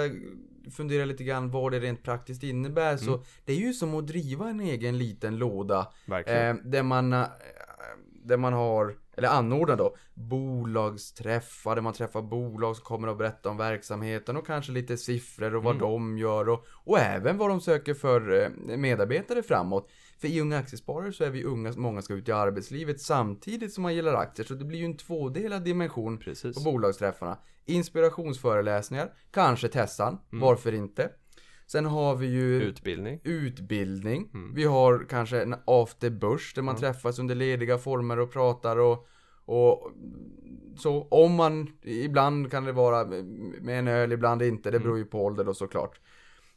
fundera 0.72 1.06
lite 1.06 1.24
grann 1.24 1.52
vad 1.52 1.72
det 1.72 1.80
rent 1.80 2.04
praktiskt 2.04 2.44
innebär 2.44 2.98
så 2.98 3.10
Mm. 3.14 3.22
det 3.46 3.54
är 3.54 3.58
ju 3.58 3.74
som 3.74 3.96
att 3.96 4.08
driva 4.08 4.50
en 4.50 4.60
egen 4.60 4.98
liten 4.98 5.38
låda. 5.38 5.88
Verkligen. 6.06 6.58
Eh, 6.58 6.64
där 6.66 6.84
man, 6.84 7.14
eh, 7.14 7.26
där 8.24 8.38
man 8.38 8.54
har, 8.54 8.96
eller 9.22 9.34
anordnar 9.34 9.78
då, 9.78 9.96
bolagsträffar 10.14 11.76
där 11.76 11.82
man 11.82 11.94
träffar 11.94 12.22
bolag 12.22 12.76
som 12.76 12.86
kommer 12.86 13.08
och 13.08 13.18
berättar 13.18 13.50
om 13.50 13.58
verksamheten 13.58 14.38
och 14.38 14.48
kanske 14.48 14.72
lite 14.72 14.98
siffror 14.98 15.56
och 15.56 15.64
vad 15.64 15.80
de 15.80 16.18
gör 16.18 16.50
och, 16.50 16.66
och 16.84 17.00
även 17.00 17.38
vad 17.38 17.50
de 17.50 17.62
söker 17.62 17.94
för 17.94 18.44
eh, 18.44 18.78
medarbetare 18.78 19.44
framåt. 19.44 19.90
För 20.20 20.28
i 20.28 20.42
Unga 20.42 20.58
Aktiesparare 20.58 21.14
så 21.14 21.24
är 21.24 21.30
vi 21.30 21.44
unga, 21.44 21.74
många 21.78 22.02
ska 22.02 22.14
ut 22.14 22.28
i 22.28 22.32
arbetslivet 22.32 23.02
samtidigt 23.02 23.74
som 23.74 23.82
man 23.82 23.96
gillar 23.96 24.14
aktier. 24.14 24.46
Så 24.46 24.54
det 24.54 24.66
blir 24.66 24.80
ju 24.80 24.86
en 24.86 24.98
tvådelad 24.98 25.64
dimension 25.64 26.18
Precis. 26.18 26.58
på 26.58 26.72
bolagsträffarna. 26.72 27.38
Inspirationsföreläsningar, 27.66 29.14
kanske 29.32 29.68
Tessan, 29.68 30.18
varför 30.30 30.74
inte? 30.74 31.10
Sen 31.72 31.86
har 31.86 32.16
vi 32.16 32.28
ju 32.28 32.62
Utbildning. 32.62 33.20
utbildning. 33.24 34.30
Vi 34.54 34.64
har 34.64 35.06
kanske 35.10 35.42
en 35.42 35.56
afterbörs 35.66 36.54
där 36.54 36.62
man 36.62 36.76
träffas 36.76 37.20
under 37.20 37.36
lediga 37.36 37.78
former 37.78 38.20
och 38.20 38.32
pratar 38.34 38.78
och, 38.78 39.08
och 39.46 39.92
så 40.78 41.08
om 41.12 41.36
man, 41.36 41.68
ibland 41.82 42.52
kan 42.52 42.66
det 42.66 42.72
vara 42.72 43.06
med 43.62 43.80
en 43.80 43.88
öl, 43.88 44.12
ibland 44.12 44.42
inte, 44.42 44.72
det 44.72 44.80
beror 44.80 44.98
ju 44.98 45.06
på 45.06 45.26
ålder 45.26 45.44
då 45.44 45.54
såklart. 45.54 46.00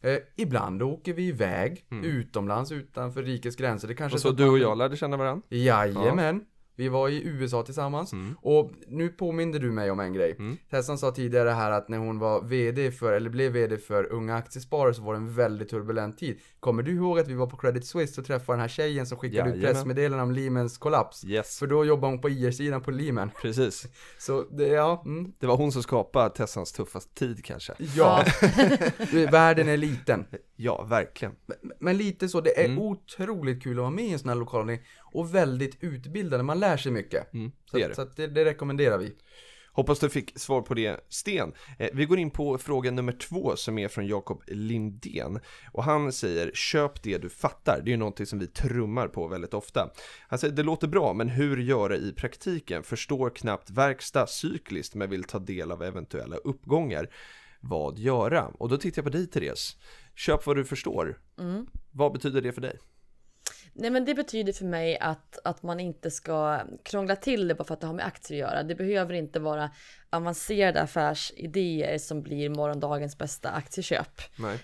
Eh, 0.01 0.17
ibland 0.37 0.83
åker 0.83 1.13
vi 1.13 1.29
iväg 1.29 1.87
utomlands 2.05 2.73
utanför 2.73 3.23
rikets 3.23 3.57
gränser. 3.57 3.89
Det 3.89 3.95
kanske 3.95 4.17
Och 4.17 4.21
så 4.21 4.31
du 4.31 4.49
och 4.49 4.59
jag 4.59 4.79
lärde 4.79 4.97
känna 4.97 5.17
varandra. 5.17 5.47
Jajamän. 5.49 6.45
Vi 6.77 6.89
var 6.89 7.09
i 7.09 7.23
USA 7.25 7.63
tillsammans. 7.63 8.13
Och 8.43 8.71
nu 8.89 9.09
påminde 9.09 9.59
du 9.59 9.73
mig 9.73 9.91
om 9.91 10.01
en 10.01 10.13
grej. 10.13 10.37
Tessan 10.71 10.99
sa 10.99 11.11
tidigare 11.11 11.51
här 11.51 11.71
att 11.71 11.89
när 11.89 11.99
hon 11.99 12.19
var 12.19 12.43
VD 12.43 12.91
för, 12.91 13.13
eller 13.13 13.31
blev 13.31 13.53
VD 13.53 13.79
för 13.79 14.13
Unga 14.13 14.37
Aktiesparare 14.37 14.95
så 14.95 15.03
var 15.03 15.13
det 15.13 15.19
en 15.19 15.35
väldigt 15.35 15.69
turbulent 15.69 16.19
tid. 16.19 16.39
Kommer 16.61 16.83
du 16.83 16.93
ihåg 16.93 17.19
att 17.19 17.29
vi 17.29 17.35
var 17.35 17.47
på 17.47 17.57
Credit 17.57 17.87
Suisse 17.87 18.21
och 18.21 18.27
träffade 18.27 18.53
den 18.57 18.61
här 18.61 18.69
tjejen 18.69 19.07
som 19.07 19.19
skickade 19.19 19.51
ut 19.51 19.57
Jajamän. 19.57 19.75
pressmeddelanden 19.75 20.21
om 20.21 20.33
Lehmans 20.33 20.79
kollaps? 20.79 21.25
Yes. 21.25 21.59
För 21.59 21.67
då 21.67 21.85
jobbade 21.85 22.13
hon 22.13 22.21
på 22.21 22.29
IR-sidan 22.31 22.81
på 22.83 22.91
Lehman. 22.91 23.31
Precis. 23.43 23.87
Så 24.19 24.43
det, 24.51 24.67
ja, 24.69 25.03
mm, 25.05 25.33
Det 25.39 25.47
var 25.47 25.57
hon 25.57 25.73
som 25.73 25.83
skapade 25.83 26.31
Tessans 26.31 26.73
tuffaste 26.73 27.15
tid 27.15 27.45
kanske. 27.45 27.73
ja. 27.79 28.25
Världen 29.31 29.69
är 29.69 29.77
liten. 29.77 30.25
Ja, 30.57 30.83
verkligen. 30.85 31.35
Men 31.81 31.97
lite 31.97 32.29
så, 32.29 32.41
det 32.41 32.61
är 32.61 32.65
Mm. 32.65 32.79
otroligt 32.79 33.63
kul 33.63 33.73
att 33.79 33.83
vara 33.83 33.91
med 33.91 34.05
i 34.05 34.13
en 34.13 34.19
sån 34.19 34.29
här 34.29 34.37
lokalavdelning 34.37 34.87
och 35.13 35.35
väldigt 35.35 35.77
utbildande, 35.81 36.43
man 36.45 36.61
lär 36.61 36.77
sig 36.77 36.93
mycket. 36.93 37.35
Mm, 37.35 37.53
Så, 37.71 37.77
det 37.77 37.83
att- 37.85 37.89
det. 37.91 37.95
så 37.95 38.03
att 38.03 38.17
det, 38.17 38.27
det 38.27 38.45
rekommenderar 38.45 38.99
vi. 38.99 39.15
Hoppas 39.73 39.99
du 39.99 40.09
fick 40.09 40.39
svar 40.39 40.63
på 40.63 40.75
det, 40.75 41.01
Sten. 41.09 41.53
Eh, 41.79 41.89
vi 41.93 42.05
går 42.05 42.19
in 42.19 42.31
på 42.31 42.59
fråga 42.59 42.91
nummer 42.91 43.13
två 43.13 43.57
som 43.57 43.79
är 43.79 43.89
från 43.89 44.07
Jakob 44.07 44.43
Lindén. 44.47 45.41
Och 45.73 45.85
han 45.85 46.13
säger, 46.13 46.51
köp 46.55 47.03
det 47.03 47.19
du 47.19 47.29
fattar. 47.29 47.81
Det 47.85 47.89
är 47.89 47.93
ju 47.93 47.97
någonting 47.97 48.27
som 48.27 48.39
vi 48.39 48.47
trummar 48.47 49.09
på 49.09 49.29
väldigt 49.29 49.55
ofta. 49.55 49.91
Han 50.29 50.39
säger, 50.39 50.55
det 50.55 50.63
låter 50.63 50.89
bra, 50.89 51.13
men 51.13 51.29
hur 51.29 51.57
göra 51.57 51.97
i 51.97 52.13
praktiken? 52.13 52.83
Förstår 52.83 53.31
knappt 53.31 53.71
verkstad 53.71 54.27
cykliskt, 54.27 54.95
men 54.95 55.11
vill 55.11 55.25
ta 55.25 55.39
del 55.39 55.73
av 55.73 55.83
eventuella 55.83 56.37
uppgångar. 56.37 57.11
Vad 57.61 57.99
göra? 57.99 58.45
Och 58.59 58.69
då 58.69 58.77
tittar 58.77 58.99
jag 59.03 59.13
på 59.13 59.19
dig, 59.19 59.27
Therese. 59.27 59.77
Köp 60.15 60.47
vad 60.47 60.57
du 60.57 60.65
förstår. 60.65 61.21
Vad 61.91 62.13
betyder 62.13 62.41
det 62.41 62.53
för 62.53 62.61
dig? 62.61 62.79
Nej 63.77 63.91
men 63.91 64.05
det 64.05 64.15
betyder 64.15 64.53
för 64.53 64.65
mig 64.65 64.99
att, 64.99 65.39
att 65.45 65.63
man 65.63 65.81
inte 65.81 66.11
ska 66.11 66.61
krångla 66.83 67.17
till 67.17 67.49
det 67.49 67.55
bara 67.55 67.65
för 67.65 67.75
att 67.75 67.81
det 67.81 67.87
har 67.87 67.95
med 67.95 68.07
aktier 68.07 68.45
att 68.45 68.51
göra. 68.51 68.63
Det 68.63 68.75
behöver 68.75 69.15
inte 69.15 69.41
vara 69.41 69.71
avancerade 70.11 70.83
affärsidéer 70.83 71.99
som 71.99 72.23
blir 72.23 72.49
morgondagens 72.49 73.19
bästa 73.19 73.51
aktieköp. 73.51 74.21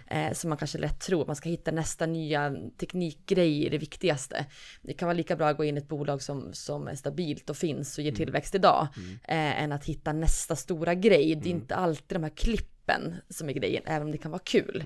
Eh, 0.06 0.32
som 0.32 0.48
man 0.48 0.58
kanske 0.58 0.78
lätt 0.78 1.00
tror. 1.00 1.26
Man 1.26 1.36
ska 1.36 1.48
hitta 1.48 1.70
nästa 1.70 2.06
nya 2.06 2.56
teknikgrej 2.78 3.66
är 3.66 3.70
det 3.70 3.78
viktigaste. 3.78 4.46
Det 4.82 4.92
kan 4.92 5.06
vara 5.06 5.16
lika 5.16 5.36
bra 5.36 5.48
att 5.48 5.56
gå 5.56 5.64
in 5.64 5.76
i 5.76 5.80
ett 5.80 5.88
bolag 5.88 6.22
som, 6.22 6.52
som 6.52 6.88
är 6.88 6.94
stabilt 6.94 7.50
och 7.50 7.56
finns 7.56 7.98
och 7.98 8.04
ger 8.04 8.12
tillväxt 8.12 8.54
idag. 8.54 8.88
Eh, 9.24 9.62
än 9.62 9.72
att 9.72 9.84
hitta 9.84 10.12
nästa 10.12 10.56
stora 10.56 10.94
grej. 10.94 11.34
Det 11.34 11.48
är 11.48 11.52
inte 11.52 11.76
alltid 11.76 12.16
de 12.16 12.22
här 12.22 12.30
klippen 12.30 12.79
som 13.28 13.48
är 13.48 13.52
grejen, 13.52 13.82
även 13.86 14.02
om 14.02 14.12
det 14.12 14.18
kan 14.18 14.30
vara 14.30 14.42
kul. 14.44 14.84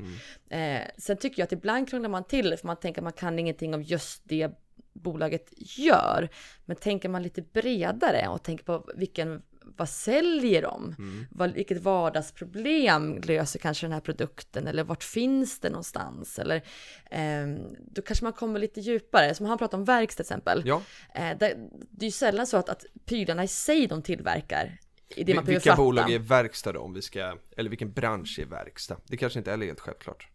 Eh, 0.49 0.81
sen 0.99 1.17
tycker 1.17 1.41
jag 1.41 1.47
att 1.47 1.53
ibland 1.53 1.89
krånglar 1.89 2.09
man 2.09 2.25
till 2.25 2.57
för 2.57 2.67
man 2.67 2.77
tänker 2.77 3.01
att 3.01 3.05
man 3.05 3.13
kan 3.13 3.39
ingenting 3.39 3.75
om 3.75 3.83
just 3.83 4.23
det 4.25 4.51
bolaget 4.95 5.49
gör. 5.79 6.29
Men 6.65 6.77
tänker 6.77 7.09
man 7.09 7.23
lite 7.23 7.43
bredare 7.43 8.29
och 8.29 8.43
tänker 8.43 8.65
på 8.65 8.91
vilken, 8.95 9.43
vad 9.77 9.89
säljer 9.89 10.63
de? 10.63 10.95
Vad, 11.31 11.53
vilket 11.53 11.83
vardagsproblem 11.83 13.21
löser 13.21 13.59
kanske 13.59 13.87
den 13.87 13.93
här 13.93 14.01
produkten? 14.01 14.67
Eller 14.67 14.85
vart 14.85 15.05
finns 15.05 15.61
det 15.61 15.71
någonstans? 15.71 16.39
Eller 16.39 16.63
ehm, 17.11 17.59
då 17.79 18.03
kanske 18.03 18.25
man 18.25 18.33
kommer 18.33 18.61
lite 18.61 18.81
djupare. 18.81 19.35
Som 19.35 19.47
han 19.47 19.59
pratar 19.59 19.79
om 19.79 19.85
verkstad 19.85 20.25
till 20.25 20.33
exempel. 20.33 20.63
Ja. 20.65 20.83
Eh, 21.15 21.39
det, 21.39 21.57
det 21.91 22.05
är 22.05 22.09
ju 22.09 22.11
sällan 22.11 22.47
så 22.47 22.57
att, 22.57 22.69
att 22.69 22.85
prylarna 23.05 23.45
i 23.45 23.49
sig 23.49 23.87
de 23.87 24.03
tillverkar 24.03 24.79
det 25.17 25.35
man 25.35 25.45
Vi- 25.45 25.53
Vilka 25.53 25.71
fatta. 25.71 25.83
bolag 25.83 26.11
är 26.13 26.19
verkstad 26.19 26.73
då, 26.73 26.81
om 26.81 26.95
vi 26.95 27.03
ska, 27.03 27.39
eller 27.57 27.71
vilken 27.71 27.93
bransch 27.93 28.39
är 28.43 28.47
verkstad? 28.47 28.97
Det 29.07 29.17
kanske 29.17 29.39
inte 29.39 29.53
är 29.53 29.59
helt 29.59 29.81
självklart. 29.81 30.29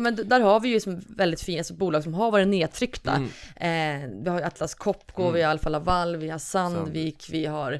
Men 0.00 0.16
där 0.28 0.40
har 0.40 0.60
vi 0.60 0.68
ju 0.68 0.80
som 0.80 1.00
väldigt 1.16 1.40
fina 1.40 1.58
alltså 1.58 1.74
bolag 1.74 2.02
som 2.02 2.14
har 2.14 2.30
varit 2.30 2.48
nedtryckta. 2.48 3.12
Mm. 3.56 4.04
Eh, 4.04 4.22
vi 4.24 4.30
har 4.30 4.38
ju 4.38 4.44
Atlas 4.44 4.74
Copco, 4.74 5.30
vi 5.30 5.42
har 5.42 5.50
Alfa 5.50 5.68
Laval, 5.68 6.16
vi 6.16 6.28
har 6.28 6.38
Sandvik, 6.38 7.26
vi 7.30 7.46
har 7.46 7.72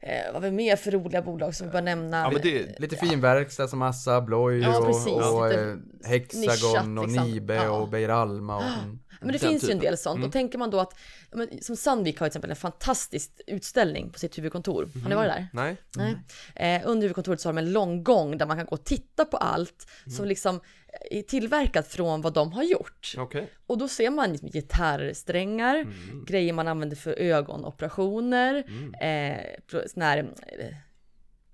eh, 0.00 0.32
vad 0.32 0.42
har 0.42 0.50
vi 0.50 0.56
mer 0.56 0.76
för 0.76 0.90
roliga 0.90 1.22
bolag 1.22 1.54
som 1.54 1.66
vi 1.66 1.72
bör 1.72 1.82
nämna? 1.82 2.16
Ja 2.16 2.30
men 2.30 2.42
det, 2.42 2.80
Lite 2.80 2.96
fin 2.96 3.20
verkstad 3.20 3.68
som 3.68 3.82
Assa 3.82 4.16
Abloy 4.16 4.60
Ja, 4.60 4.78
och, 4.78 4.86
och 4.88 5.48
Lite 5.48 5.62
eh, 5.62 6.08
Hexagon 6.10 6.40
nischat, 6.40 6.98
och 6.98 7.08
liksom. 7.08 7.30
Nibe 7.30 7.54
Ja. 7.54 7.70
och 7.70 7.88
Beijer 7.88 8.08
Alma 8.08 8.56
och 8.56 8.62
mm. 8.62 8.98
Men 9.20 9.32
det 9.32 9.38
finns 9.38 9.62
ju 9.64 9.66
en 9.66 9.78
typen. 9.78 9.78
del 9.78 9.98
sånt. 9.98 10.24
Och 10.24 10.32
tänker 10.32 10.58
man 10.58 10.70
då 10.70 10.80
att, 10.80 10.98
men, 11.32 11.62
som 11.62 11.76
Sandvik 11.76 12.18
har 12.20 12.26
till 12.26 12.30
exempel 12.30 12.50
en 12.50 12.56
fantastisk 12.56 13.30
utställning 13.46 14.10
på 14.10 14.18
sitt 14.18 14.38
huvudkontor. 14.38 14.88
Har 15.02 15.08
ni 15.08 15.14
varit 15.14 15.30
där? 15.32 15.48
nej. 15.52 15.76
Nej. 15.96 16.76
Eh, 16.76 16.82
under 16.88 17.02
huvudkontoret 17.02 17.40
så 17.40 17.48
har 17.48 17.52
de 17.54 17.58
en 17.58 17.72
lång 17.72 18.02
gång 18.04 18.38
där 18.38 18.46
man 18.46 18.56
kan 18.56 18.66
gå 18.66 18.74
och 18.74 18.84
titta 18.84 19.24
på 19.24 19.36
allt 19.36 19.86
som 20.16 20.26
liksom 20.26 20.60
är 21.10 21.22
tillverkat 21.22 21.88
från 21.88 22.20
vad 22.20 22.32
de 22.34 22.52
har 22.52 22.62
gjort. 22.62 23.14
Okej. 23.18 23.50
Och 23.66 23.78
då 23.78 23.88
ser 23.88 24.10
man 24.10 24.32
liksom 24.32 24.48
gitarrsträngar, 24.50 25.86
grejer 26.26 26.52
man 26.52 26.68
använder 26.68 26.96
för 26.96 27.12
ögonoperationer, 27.12 28.54
eh, 29.00 29.36
pro- 29.70 29.88
sån 29.88 30.02
här, 30.02 30.28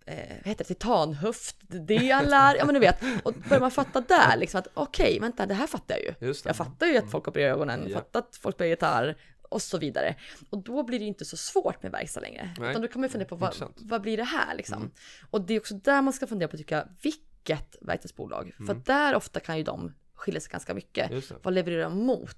eh, 0.06 0.16
vad 0.16 0.46
heter 0.46 0.64
det, 0.64 0.64
titanhöftdelar, 0.64 2.56
ja 2.56 2.64
men 2.64 2.74
du 2.74 2.80
vet. 2.80 3.02
Och 3.22 3.34
börjar 3.34 3.60
man 3.60 3.70
fatta 3.70 4.00
där 4.00 4.36
liksom 4.36 4.58
att 4.58 4.68
okej, 4.74 5.20
vänta, 5.20 5.46
det 5.46 5.54
här 5.54 5.66
fattar 5.66 5.94
jag 5.94 6.04
ju. 6.04 6.34
Jag 6.44 6.56
fattar 6.56 6.86
ju 6.86 6.96
att 6.96 7.10
folk 7.10 7.28
opererar 7.28 7.52
ögonen, 7.52 7.82
jag 7.82 7.92
fattar 7.92 8.20
att 8.20 8.36
folk 8.36 8.56
spelar 8.56 8.68
gitarr 8.68 9.16
och 9.48 9.62
så 9.62 9.78
vidare. 9.78 10.16
Och 10.50 10.58
då 10.58 10.82
blir 10.82 10.98
det 10.98 11.04
inte 11.04 11.24
så 11.24 11.36
svårt 11.36 11.82
med 11.82 11.92
verkstad 11.92 12.20
längre. 12.20 12.54
Nej. 12.58 12.70
Utan 12.70 12.82
då 12.82 12.88
kan 12.88 13.00
man 13.00 13.10
fundera 13.10 13.28
på 13.28 13.36
vad, 13.36 13.54
vad 13.76 14.02
blir 14.02 14.16
det 14.16 14.24
här 14.24 14.54
liksom. 14.54 14.90
Och 15.30 15.40
det 15.40 15.54
är 15.54 15.60
också 15.60 15.74
där 15.74 16.02
man 16.02 16.12
ska 16.12 16.26
fundera 16.26 16.48
på, 16.48 16.56
tycker 16.56 16.76
jag, 16.76 16.88
vilket 17.02 17.76
verkstadsbolag. 17.80 18.54
För 18.66 18.72
att 18.72 18.86
där 18.86 19.14
ofta 19.14 19.40
kan 19.40 19.58
ju 19.58 19.62
de 19.64 19.94
skilja 20.14 20.40
sig 20.40 20.50
ganska 20.50 20.74
mycket. 20.74 21.10
Vad 21.42 21.54
levererar 21.54 21.82
de 21.82 21.98
mot? 21.98 22.36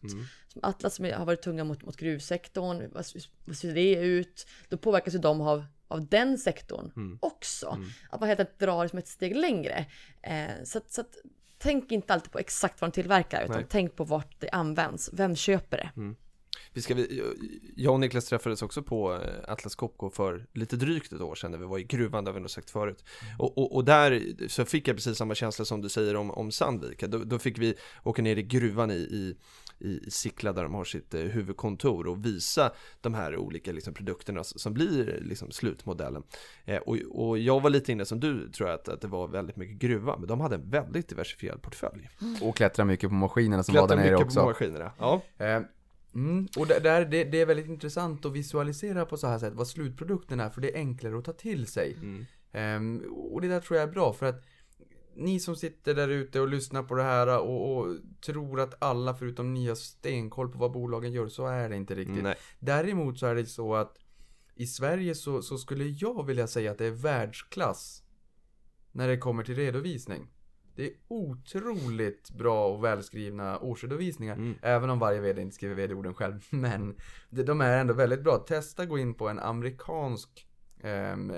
Som 0.53 0.61
Atlas 0.62 0.95
som 0.95 1.05
har 1.05 1.25
varit 1.25 1.43
tunga 1.43 1.64
mot, 1.64 1.83
mot 1.85 1.97
gruvsektorn, 1.97 2.91
vad, 2.93 3.07
vad 3.45 3.57
ser 3.57 3.75
det 3.75 3.95
ut? 3.95 4.47
Då 4.69 4.77
påverkas 4.79 5.14
ju 5.14 5.19
de 5.19 5.41
av, 5.41 5.64
av 5.89 6.09
den 6.09 6.39
sektorn 6.39 7.18
också. 7.20 7.78
Att 8.11 8.20
man 8.20 8.28
helt 8.28 8.41
enkelt 8.41 8.59
drar 8.59 8.82
det 8.82 8.89
som 8.89 8.99
ett 8.99 9.09
steg 9.09 9.37
längre. 9.37 9.87
Eh, 10.22 10.64
så 10.64 10.80
så 10.89 11.01
att, 11.01 11.16
tänk 11.59 11.93
inte 11.93 12.14
alltid 12.14 12.32
på 12.32 12.39
exakt 12.39 12.80
vad 12.80 12.91
de 12.91 12.95
tillverkar, 12.95 13.45
utan 13.45 13.57
Nej. 13.57 13.66
tänk 13.68 13.97
på 13.97 14.05
vart 14.05 14.41
det 14.41 14.51
används. 14.51 15.11
Vem 15.12 15.37
köper 15.37 15.76
det? 15.76 16.14
Vi 16.72 16.82
ska, 16.82 16.95
vi, 16.95 17.22
jag 17.76 17.95
och 17.95 18.01
Niklas 18.01 18.24
träffades 18.24 18.62
också 18.62 18.82
på 18.82 19.14
eh, 19.14 19.53
Atlas 19.53 19.74
Copco 19.74 20.11
för 20.11 20.47
lite 20.53 20.76
drygt 20.76 21.12
ett 21.12 21.20
år 21.20 21.34
sedan 21.34 21.51
när 21.51 21.59
vi 21.59 21.64
var 21.64 21.78
i 21.78 21.84
gruvan, 21.84 22.26
har 22.26 22.32
vi 22.32 22.41
nog 22.41 22.51
sagt 22.51 22.70
förut. 22.70 23.05
Och, 23.39 23.59
och, 23.59 23.74
och 23.74 23.84
där 23.84 24.22
så 24.49 24.64
fick 24.64 24.89
jag 24.89 24.97
precis 24.97 25.18
samma 25.18 25.34
känsla 25.34 25.64
som 25.64 25.80
du 25.82 25.89
säger 25.89 26.16
om, 26.16 26.30
om 26.30 26.53
Sandvik. 26.53 27.03
Då, 27.03 27.18
då 27.18 27.39
fick 27.39 27.59
vi 27.59 27.74
åka 28.05 28.22
ner 28.22 28.37
i 28.37 28.43
gruvan 28.43 28.91
i, 28.91 28.95
i, 28.95 29.37
i 29.79 30.11
Sickla 30.11 30.53
där 30.53 30.62
de 30.62 30.74
har 30.74 30.85
sitt 30.85 31.14
eh, 31.14 31.20
huvudkontor 31.20 32.07
och 32.07 32.27
visa 32.27 32.72
de 33.01 33.14
här 33.14 33.37
olika 33.37 33.72
liksom, 33.72 33.95
produkterna 33.95 34.45
som 34.45 34.74
blir 34.74 35.18
liksom, 35.22 35.51
slutmodellen. 35.51 36.22
Eh, 36.64 36.79
och, 36.79 36.97
och 37.12 37.39
jag 37.39 37.61
var 37.61 37.70
lite 37.70 37.93
inne 37.93 38.05
som 38.05 38.20
du 38.20 38.51
tror 38.53 38.68
jag 38.68 38.74
att, 38.81 38.89
att 38.89 39.01
det 39.01 39.09
var 39.09 39.29
väldigt 39.29 39.57
mycket 39.57 39.77
gruva, 39.77 40.16
men 40.16 40.29
de 40.29 40.41
hade 40.41 40.55
en 40.55 40.70
väldigt 40.70 41.09
diversifierad 41.09 41.62
portfölj. 41.62 42.09
och 42.43 42.57
klättra 42.57 42.85
mycket 42.85 43.09
på 43.11 43.14
maskinerna 43.14 43.62
som 43.62 43.74
var 43.74 43.83
Klättrar 43.87 44.05
där 44.05 44.11
nere 44.11 44.24
också. 44.24 44.41
på 44.41 44.47
maskinerna. 44.47 44.93
Ja. 44.99 45.22
Eh, 45.39 45.61
Mm, 46.14 46.49
och 46.59 46.66
det, 46.66 46.81
där, 46.81 47.05
det, 47.05 47.24
det 47.24 47.41
är 47.41 47.47
väldigt 47.47 47.66
intressant 47.68 48.24
att 48.24 48.33
visualisera 48.33 49.07
på 49.07 49.16
så 49.16 49.27
här 49.27 49.39
sätt 49.39 49.53
vad 49.57 49.68
slutprodukten 49.68 50.41
är 50.41 50.51
för 50.51 50.61
det 50.61 50.70
är 50.74 50.77
enklare 50.77 51.18
att 51.18 51.24
ta 51.24 51.33
till 51.33 51.66
sig. 51.66 51.97
Ehm, 52.53 53.03
och 53.33 53.41
det 53.41 53.49
där 53.49 53.61
tror 53.61 53.79
jag 53.79 53.89
är 53.89 53.93
bra 53.93 54.12
för 54.12 54.27
att 54.27 54.45
ni 55.17 55.41
som 55.41 55.57
sitter 55.57 55.95
där 55.95 56.09
ute 56.09 56.41
och 56.41 56.49
lyssnar 56.49 56.83
på 56.83 56.95
det 56.95 57.03
här 57.03 57.39
och, 57.39 57.77
och 57.77 57.97
tror 58.27 58.61
att 58.61 58.83
alla 58.83 59.14
förutom 59.14 59.55
ni 59.55 59.69
har 59.69 59.75
stenkoll 59.75 60.53
på 60.53 60.59
vad 60.59 60.73
bolagen 60.73 61.12
gör 61.12 61.29
så 61.29 61.47
är 61.47 61.69
det 61.69 61.77
inte 61.77 61.95
riktigt. 61.95 62.23
Nej. 62.23 62.35
Däremot 62.59 63.19
så 63.19 63.27
är 63.27 63.35
det 63.35 63.47
så 63.47 63.75
att 63.75 63.99
i 64.55 64.67
Sverige 64.67 65.14
så, 65.14 65.43
så 65.43 65.59
skulle 65.59 65.85
jag 65.85 66.27
vilja 66.27 66.47
säga 66.47 66.71
att 66.71 66.79
det 66.79 66.87
är 66.87 66.91
världsklass 66.91 68.03
när 68.93 69.09
det 69.09 69.19
kommer 69.19 69.43
till 69.43 69.55
redovisning. 69.55 70.29
Det 70.75 70.87
är 70.87 70.93
otroligt 71.09 72.31
bra 72.31 72.67
och 72.69 72.85
välskrivna 72.85 73.59
årsredovisningar. 73.59 74.35
Mm. 74.37 74.55
Även 74.62 74.91
om 74.91 74.99
varje 74.99 75.21
VD 75.21 75.43
inte 75.43 75.55
skriver 75.55 75.75
VD-orden 75.75 76.14
själv. 76.14 76.47
Men 76.51 76.97
de 77.31 77.61
är 77.61 77.79
ändå 77.79 77.95
väldigt 77.95 78.25
bra. 78.25 78.39
Testa 78.39 78.87
gå 78.87 78.99
in 78.99 79.14
på 79.14 79.29
en 79.29 79.39
amerikansk 79.39 80.47
ehm, 80.83 81.31
eh, 81.31 81.37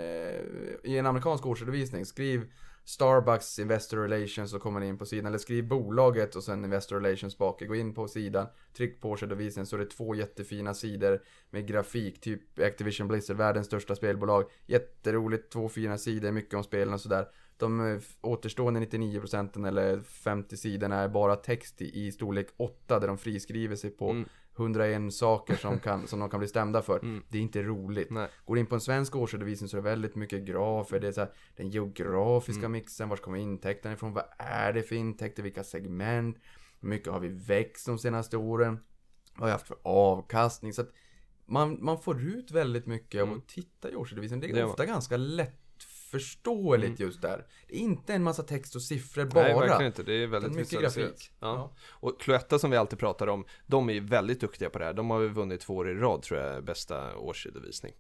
I 0.84 0.98
en 0.98 1.06
amerikansk 1.06 1.46
årsredovisning. 1.46 2.06
Skriv 2.06 2.52
Starbucks 2.88 3.58
Investor 3.58 3.96
Relations 3.96 4.54
och 4.54 4.62
kommer 4.62 4.80
in 4.80 4.98
på 4.98 5.06
sidan. 5.06 5.26
Eller 5.26 5.38
skriv 5.38 5.68
bolaget 5.68 6.36
och 6.36 6.44
sen 6.44 6.64
Investor 6.64 7.00
Relations 7.00 7.38
bak. 7.38 7.62
Gå 7.62 7.74
in 7.74 7.94
på 7.94 8.08
sidan. 8.08 8.46
Tryck 8.76 9.00
på 9.00 9.10
årsredovisningen 9.10 9.66
så 9.66 9.76
är 9.76 9.80
det 9.80 9.90
två 9.90 10.14
jättefina 10.14 10.74
sidor 10.74 11.22
med 11.50 11.66
grafik. 11.66 12.20
Typ 12.20 12.58
Activision 12.58 13.08
Blizzard, 13.08 13.36
världens 13.36 13.66
största 13.66 13.94
spelbolag. 13.94 14.44
Jätteroligt, 14.66 15.52
två 15.52 15.68
fina 15.68 15.98
sidor, 15.98 16.32
mycket 16.32 16.54
om 16.54 16.64
spelen 16.64 16.94
och 16.94 17.00
sådär. 17.00 17.28
De 17.56 17.92
eh, 17.92 18.00
återstående 18.20 18.80
99% 18.80 19.68
eller 19.68 20.00
50 20.00 20.56
sidorna 20.56 20.96
är 20.96 21.08
bara 21.08 21.36
text 21.36 21.82
i, 21.82 22.06
i 22.06 22.12
storlek 22.12 22.46
8 22.56 22.98
där 22.98 23.08
de 23.08 23.18
friskriver 23.18 23.76
sig 23.76 23.90
på 23.90 24.10
Mm. 24.10 24.28
101 24.58 25.14
saker 25.14 25.56
som, 25.56 25.78
kan, 25.84 26.06
som 26.06 26.20
de 26.20 26.30
kan 26.30 26.38
bli 26.40 26.48
stämda 26.48 26.82
för. 26.82 26.98
Mm. 26.98 27.22
Det 27.28 27.38
är 27.38 27.42
inte 27.42 27.62
roligt. 27.62 28.10
Nej. 28.10 28.28
Går 28.44 28.58
in 28.58 28.66
på 28.66 28.74
en 28.74 28.80
svensk 28.80 29.16
årsredovisning 29.16 29.68
så 29.68 29.76
är 29.76 29.82
det 29.82 29.88
väldigt 29.90 30.14
mycket 30.14 30.44
grafer. 30.44 31.00
Det 31.00 31.08
är 31.08 31.12
så 31.12 31.20
här, 31.20 31.30
den 31.56 31.70
geografiska 31.70 32.60
Mm. 32.60 32.72
mixen, 32.72 33.08
vart 33.08 33.22
kommer 33.22 33.38
intäkterna 33.38 33.94
ifrån? 33.94 34.12
Vad 34.12 34.24
är 34.38 34.72
det 34.72 34.82
för 34.82 34.96
intäkter? 34.96 35.42
Vilka 35.42 35.64
segment? 35.64 36.36
Hur 36.80 36.88
mycket 36.88 37.12
har 37.12 37.20
vi 37.20 37.28
växt 37.28 37.86
de 37.86 37.98
senaste 37.98 38.36
åren? 38.36 38.78
Vad 39.34 39.40
har 39.40 39.46
vi 39.46 39.52
haft 39.52 39.66
för 39.68 39.76
avkastning? 39.82 40.72
Så 40.72 40.84
man, 41.46 41.84
man 41.84 41.98
får 42.00 42.20
ut 42.22 42.50
väldigt 42.50 42.86
mycket 42.86 43.22
av 43.22 43.26
Mm. 43.28 43.38
att 43.38 43.48
titta 43.48 43.90
i 43.90 43.94
årsredovisningen. 43.96 44.54
Det 44.54 44.60
är 44.60 44.64
ofta 44.66 44.86
ganska 44.86 45.16
lättförståeligt 46.12 47.00
just 47.00 47.22
där. 47.22 47.46
Det 47.68 47.74
är 47.74 47.78
inte 47.80 48.14
en 48.14 48.22
massa 48.22 48.42
text 48.42 48.74
och 48.74 48.82
siffror 48.82 49.24
bara. 49.24 49.44
Mm. 49.48 49.58
Nej, 49.58 49.68
verkligen 49.68 49.86
inte. 49.92 50.02
Det 50.02 50.22
är 50.22 50.26
väldigt 50.26 50.52
mycket 50.52 50.80
grafik. 50.80 51.30
Ja. 51.40 51.72
Och 51.90 52.20
Cloetta 52.20 52.58
som 52.58 52.70
vi 52.70 52.76
alltid 52.76 52.98
pratar 52.98 53.26
om, 53.26 53.44
de 53.66 53.88
är 53.88 53.92
ju 53.94 54.00
väldigt 54.00 54.40
duktiga 54.40 54.70
på 54.70 54.78
det 54.78 54.84
här. 54.84 54.92
De 54.92 55.10
har 55.10 55.20
ju 55.20 55.28
vunnit 55.28 55.60
två 55.60 55.76
år 55.76 55.90
i 55.90 55.94
rad 55.94 56.22
tror 56.22 56.40
jag, 56.40 56.64
bästa 56.64 57.16
årsredovisning. 57.16 57.92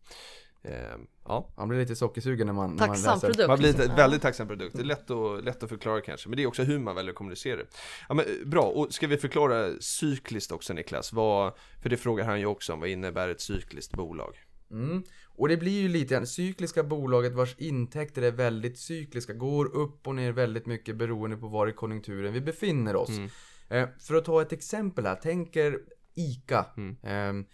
Ehm, 0.62 1.06
ja, 1.24 1.52
Man 1.56 1.68
blir 1.68 1.78
lite 1.78 1.96
sockersugen 1.96 2.46
när 2.46 2.54
man, 2.54 2.70
när 2.70 2.86
man 2.86 2.88
Tacksam 2.88 3.14
läser. 3.14 3.26
produkt. 3.26 3.48
man 3.48 3.58
blir 3.58 3.80
ett 3.80 3.88
Ja. 3.88 3.94
väldigt 3.96 4.22
tacksam 4.22 4.48
produkt. 4.48 4.76
Det 4.76 4.82
är 4.82 4.84
lätt 4.84 5.10
att, 5.10 5.44
lätt 5.44 5.62
att 5.62 5.68
förklara 5.68 6.00
kanske, 6.00 6.28
men 6.28 6.36
det 6.36 6.42
är 6.42 6.46
också 6.46 6.62
hur 6.62 6.78
man 6.78 6.94
väljer 6.94 7.10
att 7.12 7.16
kommunicera 7.16 7.56
det. 7.56 7.66
Ja, 8.08 8.14
men, 8.14 8.24
eh, 8.24 8.46
bra, 8.46 8.62
och 8.62 8.94
ska 8.94 9.06
vi 9.06 9.16
förklara 9.16 9.70
cykliskt 9.80 10.52
också 10.52 10.72
Niklas? 10.72 11.12
Vad, 11.12 11.52
för 11.82 11.88
det 11.88 11.96
frågar 11.96 12.24
han 12.24 12.40
ju 12.40 12.46
också 12.46 12.72
om, 12.72 12.80
vad 12.80 12.88
innebär 12.88 13.28
ett 13.28 13.40
cykliskt 13.40 13.92
bolag? 13.92 14.36
Mm. 14.70 15.02
Och 15.38 15.48
det 15.48 15.56
blir 15.56 15.80
ju 15.80 15.88
lite 15.88 16.14
grann 16.14 16.26
cykliska 16.26 16.82
bolaget 16.82 17.32
vars 17.32 17.56
intäkter 17.58 18.22
är 18.22 18.30
väldigt 18.30 18.78
cykliska, 18.78 19.32
går 19.32 19.76
upp 19.76 20.06
och 20.06 20.14
ner 20.14 20.32
väldigt 20.32 20.66
mycket 20.66 20.96
beroende 20.96 21.36
på 21.36 21.48
var 21.48 21.66
i 21.66 21.72
konjunkturen 21.72 22.32
vi 22.32 22.40
befinner 22.40 22.96
oss. 22.96 23.08
Mm. 23.08 23.30
Eh, 23.68 23.88
för 24.00 24.14
att 24.14 24.24
ta 24.24 24.42
ett 24.42 24.52
exempel 24.52 25.06
här, 25.06 25.14
tänker 25.14 25.78
ICA. 26.14 26.66
Mm. 26.76 26.96
Ehm, 27.02 27.46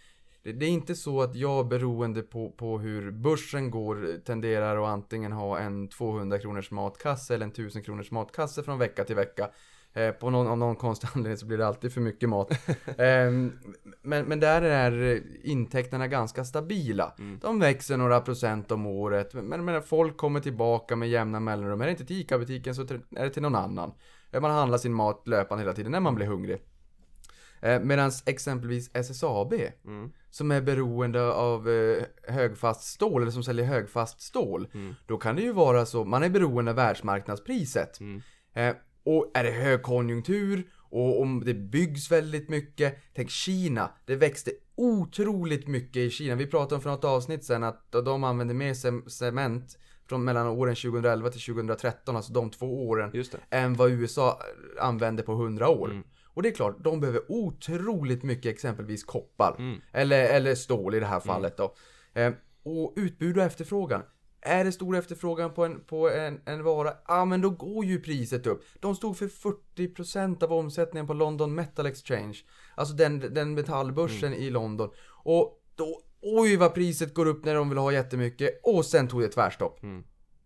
det, 0.43 0.51
det 0.51 0.65
är 0.65 0.69
inte 0.69 0.95
så 0.95 1.21
att 1.21 1.35
jag 1.35 1.67
beroende 1.67 2.21
på, 2.21 2.51
på 2.51 2.79
hur 2.79 3.11
börsen 3.11 3.71
går 3.71 4.25
tenderar 4.25 4.83
att 4.83 4.89
antingen 4.89 5.31
ha 5.31 5.59
en 5.59 5.87
200 5.89 6.39
kronors 6.39 6.71
matkasse 6.71 7.33
eller 7.33 7.45
en 7.45 7.51
1000 7.51 7.83
kronors 7.83 8.11
matkasse 8.11 8.63
från 8.63 8.79
vecka 8.79 9.03
till 9.03 9.15
vecka. 9.15 9.49
Eh, 9.95 10.11
på 10.11 10.29
någon, 10.29 10.47
av 10.47 10.57
någon 10.57 10.75
konstig 10.75 11.09
anledning 11.13 11.37
så 11.37 11.45
blir 11.45 11.57
det 11.57 11.67
alltid 11.67 11.93
för 11.93 12.01
mycket 12.01 12.29
mat. 12.29 12.51
Ehm, 12.97 13.59
men, 14.01 14.25
men 14.25 14.39
där 14.39 14.61
är 14.61 15.21
intäkterna 15.43 16.07
ganska 16.07 16.45
stabila. 16.45 17.13
Mm. 17.19 17.39
De 17.41 17.59
växer 17.59 17.97
några 17.97 18.21
procent 18.21 18.71
om 18.71 18.85
året. 18.85 19.33
Men, 19.33 19.65
men 19.65 19.81
folk 19.83 20.17
kommer 20.17 20.39
tillbaka 20.39 20.95
med 20.95 21.09
jämna 21.09 21.39
mellanrum. 21.39 21.81
Är 21.81 21.85
det 21.85 21.91
inte 21.91 22.05
till 22.05 22.21
ICA-butiken 22.21 22.75
så 22.75 22.81
är 22.81 23.23
det 23.23 23.29
till 23.29 23.41
någon 23.41 23.55
annan. 23.55 23.93
Eh, 24.31 24.41
Man 24.41 24.51
handlar 24.51 24.77
sin 24.77 24.93
mat 24.93 25.27
löpande 25.27 25.63
hela 25.63 25.73
tiden 25.73 25.91
när 25.91 25.99
man 25.99 26.15
blir 26.15 26.25
hungrig. 26.27 26.61
Eh, 27.61 27.79
Medan 27.79 28.11
exempelvis 28.25 28.89
SSAB, 28.93 29.53
Mm. 29.85 30.11
som 30.29 30.51
är 30.51 30.61
beroende 30.61 31.31
av 31.33 31.69
eh, 31.69 32.03
högfast 32.33 32.83
stål, 32.83 33.21
eller 33.21 33.31
som 33.31 33.43
säljer 33.43 33.65
högfast 33.65 34.21
stål. 34.21 34.67
Mm. 34.73 34.95
Då 35.07 35.17
kan 35.17 35.35
det 35.35 35.41
ju 35.41 35.51
vara 35.53 35.85
så, 35.85 36.05
man 36.05 36.23
är 36.23 36.29
beroende 36.29 36.71
av 36.71 36.75
världsmarknadspriset. 36.77 37.99
Mm. 37.99 38.21
Eh, 38.53 38.75
och 39.05 39.31
är 39.33 39.43
det 39.43 39.51
högkonjunktur 39.51 40.69
och 40.89 41.21
om 41.21 41.43
det 41.45 41.53
byggs 41.53 42.11
väldigt 42.11 42.49
mycket. 42.49 42.97
Tänk 43.13 43.29
Kina, 43.29 43.89
det 44.05 44.15
växte 44.15 44.51
otroligt 44.75 45.67
mycket 45.67 45.97
i 45.97 46.09
Kina. 46.09 46.35
Vi 46.35 46.47
pratade 46.47 46.75
om 46.75 46.81
för 46.81 46.89
något 46.89 47.03
avsnitt 47.03 47.43
sen 47.43 47.63
att 47.63 47.91
de 47.91 48.23
använde 48.23 48.53
mer 48.53 48.73
cem- 48.73 49.09
cement 49.09 49.77
från 50.09 50.23
mellan 50.23 50.47
åren 50.47 50.75
2011 50.75 51.29
till 51.29 51.41
2013, 51.41 52.15
alltså 52.15 52.33
de 52.33 52.49
två 52.49 52.87
åren, 52.87 53.11
än 53.49 53.73
vad 53.73 53.91
USA 53.91 54.39
använde 54.79 55.23
på 55.23 55.31
100 55.33 55.69
år. 55.69 55.89
Mm. 55.91 56.03
Och 56.23 56.43
det 56.43 56.49
är 56.49 56.53
klart, 56.53 56.83
de 56.83 56.99
behöver 56.99 57.21
otroligt 57.31 58.23
mycket 58.23 58.53
exempelvis 58.53 59.03
koppar. 59.03 59.55
Mm. 59.59 59.81
Eller, 59.91 60.23
eller 60.23 60.55
stål 60.55 60.95
i 60.95 60.99
det 60.99 61.05
här 61.05 61.19
fallet 61.19 61.57
då. 61.57 61.75
Eh, 62.13 62.33
och 62.63 62.93
utbud 62.95 63.37
och 63.37 63.43
efterfrågan. 63.43 64.01
Är 64.45 64.63
det 64.63 64.71
stor 64.71 64.95
efterfrågan 64.95 65.53
på 65.53 65.65
en, 65.65 65.79
på 65.79 66.09
en, 66.09 66.41
en 66.45 66.63
vara, 66.63 66.93
ja 67.07 67.25
men 67.25 67.41
då 67.41 67.49
går 67.49 67.85
ju 67.85 67.99
priset 67.99 68.47
upp. 68.47 68.63
De 68.79 68.95
stod 68.95 69.17
för 69.17 69.27
40% 69.27 70.43
av 70.43 70.53
omsättningen 70.53 71.07
på 71.07 71.13
London 71.13 71.55
Metal 71.55 71.85
Exchange. 71.85 72.37
Alltså 72.75 72.95
den, 72.95 73.19
den 73.19 73.53
metallbörsen 73.53 74.33
i 74.33 74.49
London. 74.49 74.89
Och 75.23 75.61
då, 75.75 76.01
oj 76.21 76.55
vad 76.55 76.73
priset 76.73 77.13
går 77.13 77.25
upp 77.25 77.45
när 77.45 77.55
de 77.55 77.69
vill 77.69 77.77
ha 77.77 77.91
jättemycket. 77.91 78.59
Och 78.63 78.85
sen 78.85 79.07
tog 79.07 79.21
det 79.21 79.27
tvärstopp. 79.27 79.83
Mm. 79.83 80.03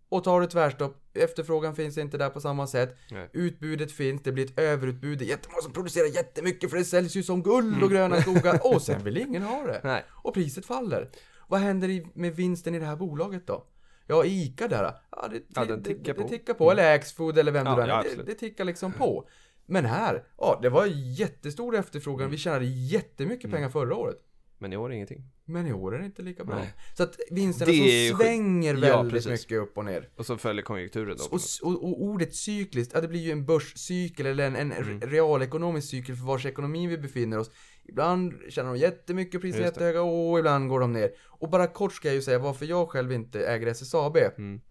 Och 0.09 0.23
tar 0.23 0.41
det 0.41 0.47
tvärstopp, 0.47 0.97
efterfrågan 1.13 1.75
finns 1.75 1.97
inte 1.97 2.17
där 2.17 2.29
på 2.29 2.41
samma 2.41 2.67
sätt. 2.67 2.97
Nej. 3.11 3.29
Utbudet 3.33 3.91
finns, 3.91 4.21
det 4.23 4.31
blir 4.31 4.45
ett 4.45 4.59
överutbud. 4.59 5.19
Det 5.19 5.25
är 5.25 5.29
jättemånga 5.29 5.61
som 5.61 5.73
producerar 5.73 6.05
jättemycket 6.05 6.69
för 6.69 6.77
det 6.77 6.85
säljs 6.85 7.15
ju 7.15 7.23
som 7.23 7.43
guld 7.43 7.83
och 7.83 7.89
gröna 7.89 8.21
skogar. 8.21 8.59
Och 8.75 8.81
sen 8.81 9.03
vill 9.03 9.17
ingen 9.17 9.43
ha 9.43 9.63
det. 9.63 9.81
Nej. 9.83 10.05
Och 10.09 10.33
priset 10.33 10.65
faller. 10.65 11.09
Vad 11.47 11.59
händer 11.59 11.89
i, 11.89 12.07
med 12.13 12.35
vinsten 12.35 12.75
i 12.75 12.79
det 12.79 12.85
här 12.85 12.95
bolaget 12.95 13.47
då? 13.47 13.65
Ja, 14.10 14.26
ICA 14.26 14.68
där. 14.68 14.93
Ja, 15.12 15.28
det, 15.32 15.41
Ja, 15.55 15.66
det, 15.66 15.84
tickar 15.84 16.03
det, 16.03 16.20
det 16.20 16.24
på. 16.24 16.30
tickar 16.30 16.53
på. 16.53 16.72
Eller 16.72 16.95
Axfood 16.95 17.38
eller 17.38 17.51
vem 17.51 17.66
Ja, 17.68 17.76
det 17.76 17.82
nu 17.84 17.89
ja, 17.89 18.03
är. 18.03 18.18
Det, 18.18 18.24
det 18.24 18.34
tickar 18.36 18.64
liksom 18.66 18.91
på. 18.91 19.28
Men 19.66 19.86
här, 19.86 20.24
ja, 20.38 20.60
det 20.62 20.70
var 20.70 20.86
jättestor 21.20 21.76
efterfrågan. 21.76 22.22
Mm. 22.22 22.32
Vi 22.32 22.38
tjänade 22.38 22.66
jättemycket 22.66 23.51
pengar 23.51 23.70
förra 23.70 23.95
året. 23.95 24.18
Men 24.57 24.74
i 24.74 24.78
år 24.78 24.93
ingenting. 24.93 25.24
Men 25.45 25.68
i 25.68 25.74
år 25.74 25.95
är 25.95 25.99
det 25.99 26.05
inte 26.05 26.22
lika 26.22 26.43
bra. 26.43 26.55
Nej. 26.55 26.74
Så 26.97 27.03
att 27.03 27.16
vinsterna 27.32 27.72
som 27.72 27.82
är 27.82 28.16
svänger 28.18 28.74
Ja, 28.88 28.97
väldigt 29.01 29.14
precis. 29.26 29.32
mycket 29.43 29.57
upp 29.62 29.78
och 29.78 29.86
ner. 29.86 30.10
Och 30.16 30.26
så 30.26 30.38
följer 30.38 30.64
konjunkturen 30.64 31.18
då. 31.18 31.24
Och, 31.24 31.39
och, 31.64 31.84
och 31.84 32.03
ordet 32.03 32.36
cykliskt, 32.36 32.91
ja 32.95 33.01
det 33.01 33.07
blir 33.07 33.20
ju 33.20 33.32
en 33.32 33.45
börscykel 33.45 34.26
eller 34.26 34.47
en, 34.47 34.55
en 34.55 34.72
Mm. 34.72 35.01
realekonomisk 35.01 35.89
cykel 35.89 36.16
för 36.16 36.26
vars 36.26 36.45
ekonomi 36.45 36.88
vi 36.88 36.97
befinner 36.97 37.38
oss. 37.39 37.51
Ibland 37.89 38.33
tjänar 38.49 38.73
de 38.73 38.79
jättemycket, 38.79 39.41
priserna 39.41 39.65
Just 39.65 39.75
det. 39.75 39.85
jättehöga 39.85 40.01
och 40.01 40.39
ibland 40.39 40.69
går 40.69 40.79
de 40.79 40.93
ner. 40.93 41.11
Och 41.25 41.49
bara 41.49 41.67
kort 41.67 41.93
ska 41.93 42.07
jag 42.07 42.15
ju 42.15 42.21
säga 42.21 42.39
varför 42.39 42.65
jag 42.65 42.89
själv 42.89 43.11
inte 43.11 43.45
äger 43.45 43.67
SSAB. 43.67 44.17
Mm. 44.17 44.61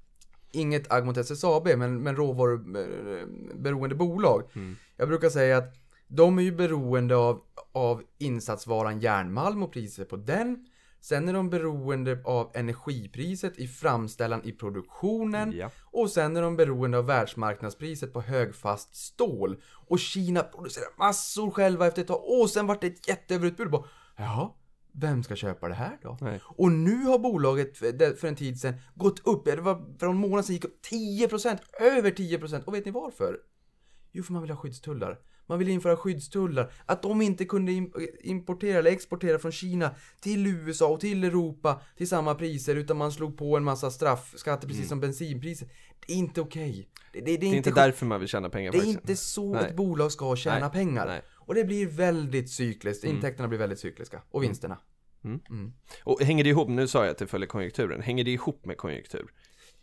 Inget 0.52 0.92
agg 0.92 1.04
mot 1.06 1.16
SSAB, 1.16 1.68
men, 1.76 2.02
men 2.02 2.16
råvaruberoende 2.16 3.94
bolag. 3.94 4.42
Mm. 4.54 4.76
Jag 4.96 5.08
brukar 5.08 5.28
säga 5.28 5.58
att 5.58 5.74
de 6.08 6.38
är 6.38 6.42
ju 6.42 6.52
beroende 6.52 7.16
av, 7.16 7.40
av 7.72 8.02
insatsvaran 8.18 9.00
järnmalm 9.00 9.62
och 9.62 9.72
priset 9.72 10.08
på 10.08 10.16
den. 10.16 10.67
Sen 11.01 11.28
är 11.28 11.32
de 11.32 11.51
beroende 11.51 12.22
av 12.24 12.51
energipriset 12.55 13.59
i 13.59 13.68
framställan 13.68 14.44
i 14.44 14.53
produktionen. 14.53 15.53
Ja. 15.57 15.70
Och 15.84 16.11
sen 16.11 16.36
är 16.36 16.42
de 16.42 16.57
beroende 16.57 16.99
av 16.99 17.07
världsmarknadspriset 17.07 18.12
på 18.12 18.20
högfast 18.20 18.96
stål. 18.96 19.62
Och 19.86 19.99
Kina 19.99 20.42
producerar 20.42 20.88
massor 20.99 21.51
själva 21.51 21.86
efter 21.86 22.03
ett 22.03 22.09
tag. 22.09 22.22
Och 22.24 22.51
sen 22.51 22.66
vart 22.66 22.80
det 22.80 22.86
ett 22.86 23.09
jätteöverutbud. 23.09 23.70
Bara, 23.70 23.84
Jaha, 24.16 24.51
vem 24.92 25.22
ska 25.22 25.36
köpa 25.36 25.68
det 25.68 25.74
här 25.74 25.99
då? 26.03 26.18
Nej. 26.20 26.40
Och 26.44 26.72
nu 26.72 27.05
har 27.05 27.18
bolaget 27.18 27.78
för 27.78 28.24
en 28.24 28.36
tid 28.36 28.61
sedan 28.61 28.74
gått 28.94 29.26
upp, 29.26 29.44
det 29.44 29.57
var 29.57 29.99
för 29.99 30.07
en 30.07 30.16
månad 30.16 30.44
sedan 30.44 30.55
gick 30.55 30.64
upp 30.64 30.80
10%, 30.90 31.59
över 31.80 32.11
10%. 32.11 32.64
Och 32.64 32.74
vet 32.74 32.84
ni 32.84 32.90
varför? 32.90 33.36
Jo, 34.12 34.22
för 34.22 34.32
man 34.32 34.42
vill 34.42 34.50
ha 34.50 34.56
skyddstullar. 34.59 35.18
Man 35.46 35.59
vill 35.59 35.68
införa 35.68 35.96
skyddstullar. 35.96 36.72
Att 36.86 37.02
de 37.02 37.22
inte 37.22 37.44
kunde 37.44 37.72
im- 37.72 38.06
importera 38.20 38.78
eller 38.78 38.90
exportera 38.90 39.38
från 39.38 39.52
Kina 39.52 39.94
till 40.20 40.46
USA 40.46 40.86
och 40.88 41.00
till 41.00 41.24
Europa 41.24 41.80
till 41.96 42.09
samma 42.09 42.34
priser 42.34 42.76
utan 42.76 42.96
man 42.96 43.12
slog 43.12 43.36
på 43.38 43.56
en 43.56 43.64
massa 43.64 43.90
straffskatter 43.90 44.68
precis 44.68 44.88
som 44.88 45.00
bensinpriser. 45.00 45.68
Det 46.06 46.12
är 46.12 46.16
inte 46.16 46.40
okej. 46.40 46.88
Det, 47.12 47.20
det, 47.20 47.24
det, 47.24 47.32
är 47.32 47.38
Det 47.38 47.46
är 47.46 47.48
inte 47.48 47.56
inte 47.56 47.80
därför 47.80 48.06
man 48.06 48.20
vill 48.20 48.28
tjäna 48.28 48.48
pengar 48.50 48.72
det 48.72 48.78
är 48.78 48.84
inte 48.84 49.16
så 49.16 49.54
Nej. 49.54 49.64
ett 49.64 49.76
bolag 49.76 50.12
ska 50.12 50.36
tjäna 50.36 50.59
Nej, 50.61 50.70
pengar. 50.70 51.06
nej. 51.06 51.22
Och 51.36 51.54
det 51.54 51.64
blir 51.64 51.86
väldigt 51.86 52.50
cykliskt. 52.50 53.04
Mm. 53.04 53.16
Intäkterna 53.16 53.48
blir 53.48 53.59
väldigt 53.59 53.78
cykliska. 53.78 54.22
Och 54.30 54.42
vinsterna. 54.42 54.78
Och 56.04 56.20
hänger 56.22 56.44
det 56.44 56.50
ihop, 56.50 56.68
nu 56.68 56.88
sa 56.88 57.04
jag 57.04 57.11
att 57.11 57.18
det 57.18 57.26
följer 57.26 57.48
konjunkturen, 57.48 58.02
hänger 58.02 58.24
det 58.24 58.30
ihop 58.30 58.66
med 58.66 58.76
konjunktur? 58.76 59.26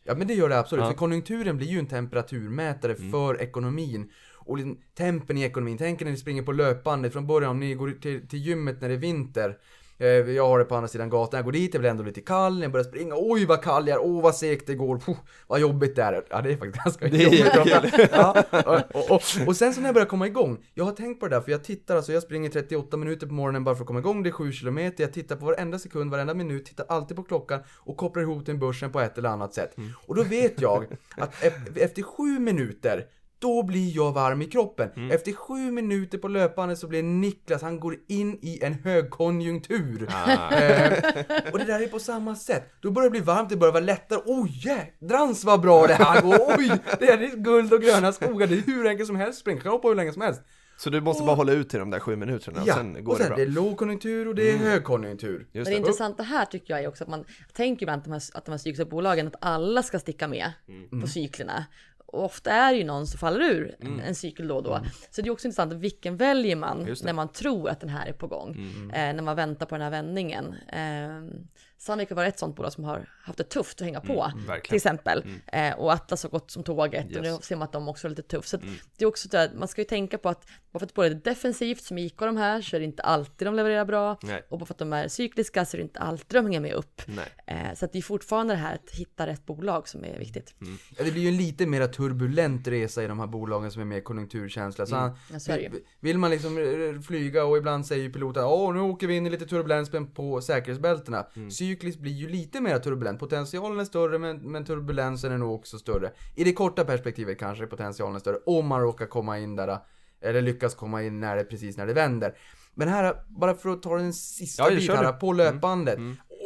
Ja 0.07 0.15
men 0.15 0.27
det 0.27 0.33
gör 0.33 0.49
det 0.49 0.59
absolut, 0.59 0.81
Ja. 0.81 0.85
Mm. 0.85 0.93
för 0.93 0.99
konjunkturen 0.99 1.57
blir 1.57 1.67
ju 1.67 1.79
en 1.79 1.87
temperaturmätare 1.87 2.95
för 2.95 3.41
ekonomin. 3.41 4.09
Och 4.33 4.57
liksom, 4.57 4.77
tempen 4.97 5.37
i 5.37 5.41
ekonomin, 5.43 5.77
tänk 5.77 6.01
när 6.01 6.11
ni 6.11 6.17
springer 6.17 6.43
på 6.43 6.51
löpbandet 6.51 7.13
från 7.13 7.27
början, 7.27 7.51
om 7.51 7.59
ni 7.59 7.73
går 7.73 7.91
till, 8.01 8.27
till 8.27 8.39
gymmet 8.39 8.81
när 8.81 8.89
det 8.89 8.95
är 8.95 8.99
vinter. 8.99 9.57
Eh, 9.97 10.07
Jag 10.07 10.47
har 10.47 10.59
det 10.59 10.65
på 10.65 10.75
andra 10.75 10.87
sidan 10.87 11.09
gatan, 11.09 11.37
jag 11.37 11.45
går 11.45 11.51
dit, 11.51 11.73
jag 11.73 11.81
blir 11.81 11.89
ändå 11.89 12.03
lite 12.03 12.21
kall, 12.21 12.61
jag 12.61 12.71
börjar 12.71 12.83
springa, 12.83 13.13
oj 13.17 13.45
vad 13.45 13.61
kall 13.63 13.87
jag 13.87 13.95
är, 14.01 14.05
åh 14.05 14.21
vad 14.21 14.35
segt 14.35 14.67
det 14.67 14.75
går, 14.75 14.97
Puh, 14.99 15.15
vad 15.47 15.59
jobbigt 15.59 15.95
det 15.95 16.03
är. 16.03 16.23
Ja 16.29 16.41
det 16.41 16.51
är 16.51 16.57
faktiskt 16.57 16.83
ganska 16.85 17.07
Det 17.07 17.17
är 17.23 17.55
jobbigt. 17.55 17.67
jättekul. 17.67 18.07
ja, 18.11 18.43
och, 18.51 18.95
och, 18.95 19.11
och, 19.11 19.21
och 19.47 19.55
sen 19.55 19.73
så 19.73 19.81
när 19.81 19.87
jag 19.87 19.93
börjar 19.93 20.07
komma 20.07 20.27
igång, 20.27 20.57
jag 20.73 20.85
har 20.85 20.91
tänkt 20.91 21.19
på 21.19 21.27
det 21.27 21.35
där, 21.35 21.41
för 21.41 21.51
jag 21.51 21.63
tittar 21.63 21.95
alltså, 21.95 22.13
jag 22.13 22.23
springer 22.23 22.49
38 22.49 22.97
minuter 22.97 23.27
på 23.27 23.33
morgonen 23.33 23.63
bara 23.63 23.75
för 23.75 23.83
att 23.83 23.87
komma 23.87 23.99
igång, 23.99 24.23
det 24.23 24.29
är 24.29 24.31
7 24.31 24.51
kilometer, 24.51 25.03
jag 25.03 25.13
tittar 25.13 25.35
på 25.35 25.45
varenda 25.45 25.79
sekund, 25.79 26.11
varenda 26.11 26.33
minut, 26.33 26.65
tittar 26.65 26.85
alltid 26.89 27.17
på 27.17 27.23
klockan 27.23 27.59
och 27.79 27.97
kopplar 27.97 28.23
ihop 28.23 28.45
till 28.45 28.57
börsen 28.57 28.91
på 28.91 28.99
ett 28.99 29.17
eller 29.17 29.29
annat 29.29 29.53
sätt. 29.53 29.75
Och 30.07 30.15
då 30.15 30.23
vet 30.23 30.61
jag 30.61 30.85
att 31.17 31.43
efter 31.75 32.01
7 32.01 32.39
minuter 32.39 33.05
då 33.39 33.63
blir 33.63 33.95
jag 33.95 34.11
varm 34.13 34.41
i 34.41 34.45
kroppen. 34.45 35.11
Efter 35.11 35.31
sju 35.31 35.71
minuter 35.71 36.17
på 36.17 36.27
löpande 36.27 36.75
så 36.75 36.87
blir 36.87 37.03
Niklas, 37.03 37.61
han 37.61 37.79
går 37.79 37.95
in 38.07 38.39
i 38.41 38.59
en 38.63 38.73
högkonjunktur. 38.73 40.07
Eh, 40.51 41.51
och 41.53 41.59
det 41.59 41.65
där 41.65 41.81
är 41.81 41.87
på 41.87 41.99
samma 41.99 42.35
sätt. 42.35 42.63
Då 42.81 42.91
börjar 42.91 43.05
det 43.07 43.11
bli 43.11 43.19
varmt, 43.19 43.49
det 43.49 43.55
börjar 43.57 43.73
vara 43.73 43.83
lättare. 43.83 44.19
Oj 44.25 44.61
jädrans 44.65 45.43
vad 45.43 45.61
bra 45.61 45.87
det 45.87 45.93
här 45.93 46.21
går! 46.21 46.37
Oj! 46.57 46.71
Det 46.99 47.05
här 47.05 47.17
är 47.17 47.35
guld 47.35 47.73
och 47.73 47.81
gröna 47.81 48.11
skogar, 48.11 48.47
det 48.47 48.55
är 48.55 48.61
hur 48.61 48.87
enkelt 48.87 49.07
som 49.07 49.15
helst, 49.15 49.39
springa, 49.39 49.61
kan 49.61 49.71
hoppa 49.71 49.87
hur 49.87 49.95
länge 49.95 50.13
som 50.13 50.21
helst. 50.21 50.41
Så 50.77 50.89
du 50.89 51.01
måste 51.01 51.23
bara 51.23 51.35
hålla 51.35 51.51
ut 51.51 51.69
till 51.69 51.79
de 51.79 51.89
där 51.89 51.99
sju 51.99 52.15
minuterna 52.15 52.61
och 52.61 52.67
Ja, 52.67 52.75
sen 52.75 53.03
går 53.03 53.11
och 53.11 53.17
sen 53.17 53.29
det 53.29 53.35
det 53.35 53.41
är 53.41 53.45
bra. 53.51 53.63
lågkonjunktur 53.63 54.27
och 54.27 54.35
det 54.35 54.51
är 54.51 54.57
högkonjunktur. 54.57 55.39
Just 55.39 55.53
Men 55.53 55.63
det 55.63 55.69
det. 55.69 55.75
intressanta 55.77 56.23
här 56.23 56.45
tycker 56.45 56.73
jag 56.73 56.83
är 56.83 56.87
också 56.87 57.03
att 57.03 57.09
man 57.09 57.25
tänker 57.53 57.83
ibland 57.83 57.99
att 57.99 58.05
de 58.05 58.11
här, 58.11 58.21
att 58.33 58.45
de 58.45 58.51
här 58.51 58.57
cykliska 58.57 58.85
bolagen, 58.85 59.27
att 59.27 59.35
alla 59.41 59.83
ska 59.83 59.99
sticka 59.99 60.27
med 60.27 60.51
Mm. 60.67 61.01
på 61.01 61.07
cyklerna. 61.07 61.65
Och 62.05 62.23
ofta 62.25 62.51
är 62.51 62.71
det 62.71 62.77
ju 62.77 62.83
någon 62.83 63.07
som 63.07 63.19
faller 63.19 63.39
ur 63.41 63.75
Mm. 63.81 63.99
en 63.99 64.15
cykel 64.15 64.47
då 64.47 64.55
och 64.55 64.63
då. 64.63 64.79
Så 65.11 65.21
det 65.21 65.27
är 65.29 65.31
också 65.31 65.47
intressant, 65.47 65.73
vilken 65.73 66.17
väljer 66.17 66.55
man 66.55 66.77
när 67.03 67.13
man 67.13 67.27
tror 67.31 67.69
att 67.69 67.79
den 67.79 67.89
här 67.89 68.07
är 68.07 68.13
på 68.13 68.27
gång? 68.27 68.51
Mm. 68.55 68.89
Eh, 68.91 69.15
när 69.15 69.23
man 69.23 69.35
väntar 69.35 69.65
på 69.65 69.75
den 69.75 69.81
här 69.81 69.89
vändningen. 69.91 70.55
Eh, 70.67 71.39
Sandvik 71.77 72.09
har 72.09 72.15
varit 72.15 72.33
ett 72.33 72.39
sånt 72.39 72.55
bolag 72.55 72.73
som 72.73 72.83
har 72.83 73.09
haft 73.23 73.37
det 73.37 73.43
tufft 73.43 73.81
att 73.81 73.85
hänga 73.85 74.01
på. 74.01 74.07
till 74.07 74.33
Mm, 74.37 74.47
verkligen. 74.47 74.75
exempel. 74.75 75.25
Eh, 75.47 75.73
och 75.79 75.91
Atlas 75.93 76.23
har 76.23 76.29
gått 76.29 76.51
som 76.51 76.63
tåget 76.63 77.15
och 77.15 77.21
nu 77.21 77.27
Yes. 77.29 77.45
ser 77.45 77.55
man 77.55 77.63
att 77.65 77.71
de 77.71 77.87
också 77.87 78.07
har 78.07 78.09
lite 78.09 78.21
tufft. 78.21 78.47
Så 78.49 78.55
att 78.55 78.61
det 78.97 79.05
är 79.05 79.07
också 79.07 79.29
så 79.29 79.37
att 79.37 79.53
man 79.55 79.67
ska 79.67 79.81
ju 79.81 79.85
tänka 79.85 80.17
på 80.17 80.29
att 80.29 80.47
bara 80.71 80.79
för 80.79 80.85
att 80.85 80.93
både 80.93 81.07
är 81.07 81.13
defensivt 81.13 81.83
som 81.83 81.97
IK 81.97 82.21
och 82.21 82.27
de 82.27 82.37
här 82.37 82.61
så 82.61 82.75
är 82.75 82.79
det 82.79 82.85
inte 82.85 83.03
alltid 83.03 83.47
de 83.47 83.55
levererar 83.55 83.85
bra. 83.85 84.17
Nej. 84.23 84.43
Och 84.49 84.59
bara 84.59 84.65
för 84.65 84.73
att 84.73 84.77
de 84.79 84.93
är 84.93 85.07
cykliska 85.07 85.65
så 85.65 85.77
är 85.77 85.79
det 85.79 85.83
inte 85.83 85.99
alltid 85.99 86.37
de 86.37 86.45
hänger 86.45 86.59
med 86.59 86.73
upp. 86.73 87.01
Eh, 87.47 87.73
så 87.75 87.85
att 87.85 87.91
det 87.93 87.97
är 87.97 88.01
fortfarande 88.01 88.53
det 88.53 88.57
här 88.57 88.75
att 88.75 88.91
hitta 88.91 89.27
rätt 89.27 89.45
bolag 89.45 89.87
som 89.87 90.05
är 90.05 90.19
viktigt. 90.19 90.55
Ja, 90.97 91.03
det 91.03 91.11
blir 91.11 91.21
ju 91.21 91.27
en 91.29 91.37
lite 91.37 91.65
mer 91.65 91.87
turbulent 91.87 92.67
resa 92.67 93.03
i 93.03 93.07
de 93.07 93.19
här 93.19 93.27
bolagen 93.27 93.71
som 93.71 93.81
är 93.81 93.85
mer 93.85 94.01
konjunkturkänsliga. 94.01 94.85
Så 94.85 94.95
han, 94.95 95.17
Ja, 95.47 95.53
är 95.53 95.57
ju. 95.59 95.69
vill, 95.69 95.81
vill 95.99 96.17
man 96.17 96.31
liksom 96.31 97.03
flyga 97.07 97.45
och 97.45 97.57
ibland 97.57 97.85
säger 97.87 98.09
piloten 98.09 98.43
åh 98.43 98.73
nu 98.73 98.79
åker 98.79 99.07
vi 99.07 99.15
in 99.15 99.27
i 99.27 99.29
lite 99.29 99.45
turbulens 99.45 99.89
på 100.13 100.41
säkerhetsbältena. 100.41 101.25
Cykliskt 101.67 101.99
blir 102.01 102.11
ju 102.11 102.29
lite 102.29 102.61
mer 102.61 102.79
turbulent. 102.79 103.19
Potentialen 103.19 103.79
är 103.79 103.85
större 103.85 104.19
men, 104.19 104.37
men 104.37 104.65
turbulensen 104.65 105.31
är 105.31 105.37
nog 105.37 105.55
också 105.55 105.79
större. 105.79 106.11
I 106.35 106.43
det 106.43 106.53
korta 106.53 106.85
perspektivet 106.85 107.39
kanske 107.39 107.65
potentialen 107.67 108.15
är 108.15 108.19
större 108.19 108.37
om 108.45 108.67
man 108.67 108.81
råkar 108.81 109.05
komma 109.05 109.39
in 109.39 109.55
där 109.55 109.79
eller 110.21 110.41
lyckas 110.41 110.75
komma 110.75 111.03
in 111.03 111.19
när 111.19 111.35
det 111.35 111.43
precis 111.43 111.77
när 111.77 111.87
det 111.87 111.93
vänder. 111.93 112.37
Men 112.73 112.87
här, 112.87 113.15
bara 113.27 113.55
för 113.55 113.69
att 113.69 113.83
ta 113.83 113.97
den 113.97 114.13
sista 114.13 114.63
Ja, 114.63 114.75
biten 114.75 114.97
här 114.97 115.13
på 115.13 115.33
löpbandet. 115.33 115.99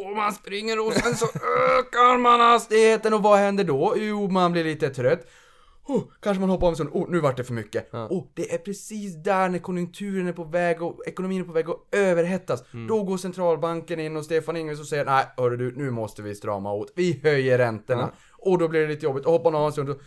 Och 0.05 0.15
man 0.15 0.33
springer 0.33 0.87
och 0.87 0.93
sen 0.93 1.15
så 1.15 1.25
ökar 1.79 2.17
man 2.17 2.39
hastigheten 2.39 3.13
och 3.13 3.23
vad 3.23 3.39
händer 3.39 3.63
då? 3.63 3.93
Jo, 3.97 4.27
man 4.27 4.51
blir 4.51 4.63
lite 4.63 4.89
trött. 4.89 5.27
Oh, 5.89 6.03
kanske 6.19 6.41
man 6.41 6.49
hoppar 6.49 6.67
en 6.67 6.75
stund, 6.75 6.89
oh, 6.93 7.09
nu 7.09 7.19
vart 7.19 7.37
det 7.37 7.43
för 7.43 7.53
mycket. 7.53 7.93
Oh, 7.93 8.27
det 8.33 8.53
är 8.53 8.57
precis 8.57 9.23
där 9.23 9.49
när 9.49 9.59
konjunkturen 9.59 10.27
är 10.27 10.33
på 10.33 10.43
väg 10.43 10.81
och 10.81 11.07
ekonomin 11.07 11.41
är 11.41 11.45
på 11.45 11.51
väg 11.51 11.69
att 11.69 11.87
överhettas. 11.91 12.63
Då 12.87 13.03
går 13.03 13.17
centralbanken 13.17 13.99
in 13.99 14.17
och 14.17 14.25
Stefan 14.25 14.57
Ingves 14.57 14.79
och 14.79 14.85
säger 14.85 15.05
nej, 15.05 15.25
hörru 15.37 15.57
du, 15.57 15.75
nu 15.75 15.91
måste 15.91 16.21
vi 16.21 16.35
strama 16.35 16.73
åt. 16.73 16.91
Vi 16.95 17.19
höjer 17.23 17.57
räntorna. 17.57 18.11
Och 18.31 18.57
då 18.57 18.67
blir 18.67 18.81
det 18.81 18.87
lite 18.87 19.05
jobbigt. 19.05 19.25
Och 19.25 19.31
hoppar 19.31 19.51
man 19.51 19.61
av 19.61 19.71
stund 19.71 19.89
och 19.89 20.01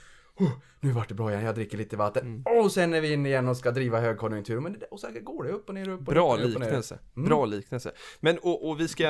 oh, 0.45 0.53
nu 0.81 0.91
vart 0.91 1.09
det 1.09 1.15
bra 1.15 1.31
igen, 1.31 1.45
jag 1.45 1.55
dricker 1.55 1.79
lite 1.79 1.97
vatten. 1.97 2.45
Och 2.63 2.73
sen 2.73 2.95
är 2.95 3.01
vi 3.01 3.13
inne 3.13 3.29
igen 3.29 3.49
och 3.49 3.57
ska 3.57 3.71
driva 3.71 4.01
högkonjunktur. 4.01 4.61
Men 4.61 4.73
det, 4.73 4.87
och 4.87 5.01
så 5.01 5.09
går 5.23 5.45
det 5.45 5.51
upp 5.51 5.69
och 5.69 5.75
ner, 5.75 5.89
upp 5.89 5.99
och 5.99 6.05
Bra 6.05 6.37
ner. 6.37 6.43
ner. 6.43 6.49
liknelse, 6.49 6.99
bra 7.15 7.45
liknelse. 7.45 7.93
Men 8.21 8.39
och, 8.39 8.69
och 8.69 8.81
vi 8.81 8.89
ska, 8.89 9.09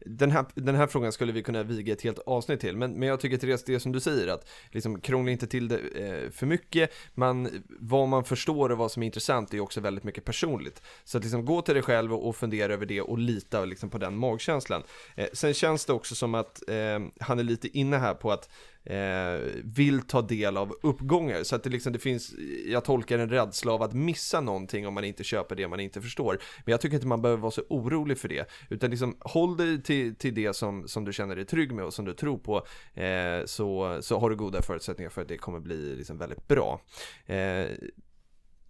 den 0.00 0.30
här, 0.30 0.44
den 0.54 0.74
här 0.74 0.86
frågan 0.86 1.12
skulle 1.12 1.32
vi 1.32 1.42
kunna 1.42 1.62
viga 1.62 1.92
ett 1.92 2.02
helt 2.02 2.18
avsnitt 2.18 2.60
till, 2.60 2.76
men, 2.76 2.92
men 2.92 3.08
jag 3.08 3.20
tycker 3.20 3.36
Therese, 3.36 3.64
det 3.64 3.80
som 3.80 3.92
du 3.92 4.00
säger 4.00 4.28
att 4.28 4.48
liksom 4.70 5.00
krångla 5.00 5.30
inte 5.32 5.46
till 5.46 5.68
det 5.68 5.78
eh, 5.78 6.30
för 6.30 6.46
mycket, 6.46 6.90
man, 7.14 7.48
vad 7.68 8.08
man 8.08 8.24
förstår 8.24 8.72
och 8.72 8.78
vad 8.78 8.92
som 8.92 9.02
är 9.02 9.06
intressant 9.06 9.54
är 9.54 9.60
också 9.60 9.80
väldigt 9.80 10.04
mycket 10.04 10.24
personligt. 10.24 10.82
Så 11.04 11.18
att 11.18 11.24
liksom 11.24 11.44
gå 11.44 11.62
till 11.62 11.74
dig 11.74 11.82
själv 11.82 12.14
och, 12.14 12.28
och 12.28 12.36
fundera 12.36 12.72
över 12.72 12.86
det 12.86 13.00
och 13.00 13.18
lita 13.18 13.64
liksom 13.64 13.90
på 13.90 13.98
den 13.98 14.16
magkänslan. 14.16 14.82
Eh, 15.14 15.26
sen 15.32 15.54
känns 15.54 15.86
det 15.86 15.92
också 15.92 16.14
som 16.14 16.34
att 16.34 16.68
eh, 16.68 17.00
han 17.20 17.38
är 17.38 17.42
lite 17.44 17.78
inne 17.78 17.96
här 17.96 18.14
på 18.14 18.32
att 18.32 18.48
eh, 18.86 19.40
vill 19.64 20.02
ta 20.02 20.22
del 20.22 20.56
av 20.56 20.74
uppgångar. 20.82 21.42
Så 21.42 21.56
att 21.56 21.62
det 21.62 21.70
liksom, 21.70 21.92
det 21.92 21.98
finns, 21.98 22.34
jag 22.66 22.84
tolkar 22.84 23.18
en 23.18 23.28
rädsla 23.28 23.72
av 23.72 23.82
att 23.82 23.92
missa 23.92 24.40
någonting 24.40 24.86
om 24.86 24.94
man 24.94 25.04
inte 25.04 25.24
köper 25.24 25.56
det 25.56 25.68
man 25.68 25.80
inte 25.80 26.00
förstår. 26.00 26.38
Men 26.64 26.72
jag 26.72 26.80
tycker 26.80 26.94
inte 26.94 27.06
man 27.06 27.22
behöver 27.22 27.42
vara 27.42 27.50
så 27.50 27.62
orolig 27.68 28.18
för 28.18 28.28
det. 28.28 28.50
Utan 28.70 28.90
liksom 28.90 29.16
håll 29.20 29.56
dig 29.56 29.82
till, 29.82 30.16
till 30.16 30.34
det 30.34 30.56
som, 30.56 30.88
som 30.88 31.04
du 31.04 31.12
känner 31.12 31.36
dig 31.36 31.44
trygg 31.44 31.72
med 31.72 31.84
och 31.84 31.94
som 31.94 32.04
du 32.04 32.12
tror 32.12 32.38
på. 32.38 32.66
Eh, 33.00 33.44
så, 33.44 33.98
så 34.00 34.18
har 34.18 34.30
du 34.30 34.36
goda 34.36 34.62
förutsättningar 34.62 35.10
för 35.10 35.22
att 35.22 35.28
det 35.28 35.36
kommer 35.36 35.60
bli 35.60 35.96
liksom 35.96 36.18
väldigt 36.18 36.48
bra. 36.48 36.80
Eh, 37.26 37.66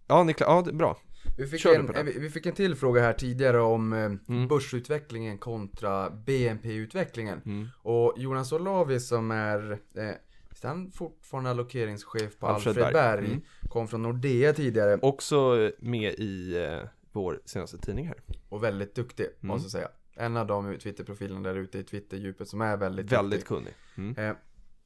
ja 0.07 0.23
Niklas, 0.23 0.47
ja 0.47 0.61
det 0.61 0.71
är 0.71 0.73
bra. 0.73 0.97
Vi 1.37 1.47
fick, 1.47 1.65
en, 1.65 1.85
den. 1.85 2.05
vi 2.05 2.29
fick 2.29 2.45
en 2.45 2.53
till 2.53 2.75
fråga 2.75 3.01
här 3.01 3.13
tidigare 3.13 3.59
om 3.61 3.93
eh, 3.93 3.99
Mm. 4.35 4.47
börsutvecklingen 4.47 5.37
kontra 5.37 6.09
BNP-utvecklingen. 6.09 7.41
Mm. 7.45 7.67
Och 7.81 8.13
Jonas 8.17 8.51
Olavi 8.51 8.99
som 8.99 9.31
är, 9.31 9.71
eh, 9.71 10.09
han 10.63 10.91
fortfarande 10.91 11.49
allokeringschef 11.49 12.37
på 12.39 12.47
Alfred 12.47 12.77
Alfred, 12.77 12.93
Berg. 12.93 13.17
Berg, 13.21 13.25
Mm. 13.31 13.41
kom 13.69 13.87
från 13.87 14.01
Nordea 14.01 14.53
tidigare 14.53 14.99
Också 15.01 15.71
med 15.79 16.13
i 16.13 16.57
eh, 16.63 16.79
vår 17.11 17.39
senaste 17.45 17.77
tidning 17.77 18.07
här. 18.07 18.17
och 18.49 18.63
väldigt 18.63 18.95
duktig 18.95 19.25
Mm. 19.25 19.35
måste 19.41 19.65
jag 19.65 19.71
säga. 19.71 19.87
En 20.19 20.37
av 20.37 20.47
de 20.47 20.77
Twitterprofilerna 20.77 21.41
där 21.49 21.55
ute 21.55 21.79
i 21.79 21.83
Twitterdjupet 21.83 22.47
som 22.47 22.61
är 22.61 22.77
väldigt 22.77 23.11
Väldigt 23.11 23.39
duktig. 23.39 23.47
kunnig. 23.57 23.73
Mm. 23.97 24.29
Eh, 24.29 24.35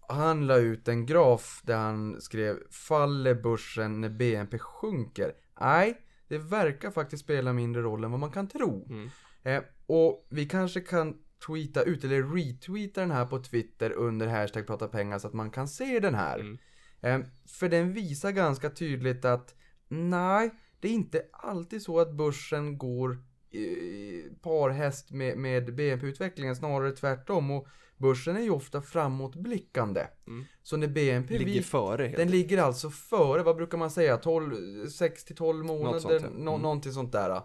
han 0.09 0.47
la 0.47 0.57
ut 0.57 0.87
en 0.87 1.05
graf 1.05 1.61
där 1.63 1.77
han 1.77 2.21
skrev 2.21 2.55
Faller 2.71 3.33
börsen 3.35 4.01
när 4.01 4.09
BNP 4.09 4.57
sjunker? 4.59 5.33
Nej, 5.61 5.97
det 6.31 6.37
verkar 6.37 6.91
faktiskt 6.91 7.23
spela 7.23 7.53
mindre 7.53 7.81
roll 7.81 8.03
än 8.03 8.11
vad 8.11 8.19
man 8.19 8.31
kan 8.31 8.47
tro. 8.47 8.87
Mm. 8.89 9.09
Eh, 9.43 9.63
och 9.85 10.27
vi 10.29 10.45
kanske 10.45 10.81
kan 10.81 11.17
tweeta 11.47 11.83
ut 11.83 12.03
eller 12.03 12.23
retweeta 12.23 13.01
den 13.01 13.11
här 13.11 13.25
på 13.25 13.39
Twitter 13.43 13.91
under 13.91 14.27
hashtag 14.27 14.67
prata 14.67 14.87
pengar 14.87 15.19
så 15.19 15.27
att 15.27 15.33
man 15.33 15.51
kan 15.51 15.67
se 15.67 15.99
den 15.99 16.15
här. 16.15 16.39
Mm. 16.39 16.57
Eh, 17.01 17.27
för 17.59 17.69
den 17.69 17.93
visar 17.93 18.31
ganska 18.31 18.69
tydligt 18.69 19.25
att 19.25 19.55
nej, 19.87 20.51
det 20.79 20.87
är 20.87 20.91
inte 20.91 21.21
alltid 21.31 21.81
så 21.81 21.99
att 21.99 22.13
börsen 22.13 22.77
går 22.77 23.11
eh, 23.51 24.33
parhäst 24.41 25.11
med, 25.11 25.37
med 25.37 25.75
BNP-utvecklingen, 25.75 26.55
snarare 26.55 26.91
tvärtom. 26.91 27.51
Och 27.51 27.67
börsen 28.01 28.35
är 28.37 28.41
ju 28.41 28.49
ofta 28.49 28.81
framåtblickande. 28.81 30.07
Mm. 30.27 30.45
Så 30.63 30.77
när 30.77 30.87
BNP 30.87 31.37
Ligger 31.37 31.53
vi- 31.53 31.61
före 31.63 32.07
den 32.07 32.31
ligger 32.31 32.57
alltså 32.57 32.89
före, 32.89 33.43
vad 33.43 33.55
brukar 33.55 33.77
man 33.77 33.91
säga, 33.91 34.17
12, 34.17 34.87
6 34.87 35.25
till 35.25 35.35
12 35.35 35.65
månader, 35.65 35.99
sånt, 35.99 36.13
ja. 36.21 36.29
nå- 36.29 36.51
Mm. 36.51 36.61
någonting 36.61 36.91
sånt 36.91 37.11
där. 37.11 37.41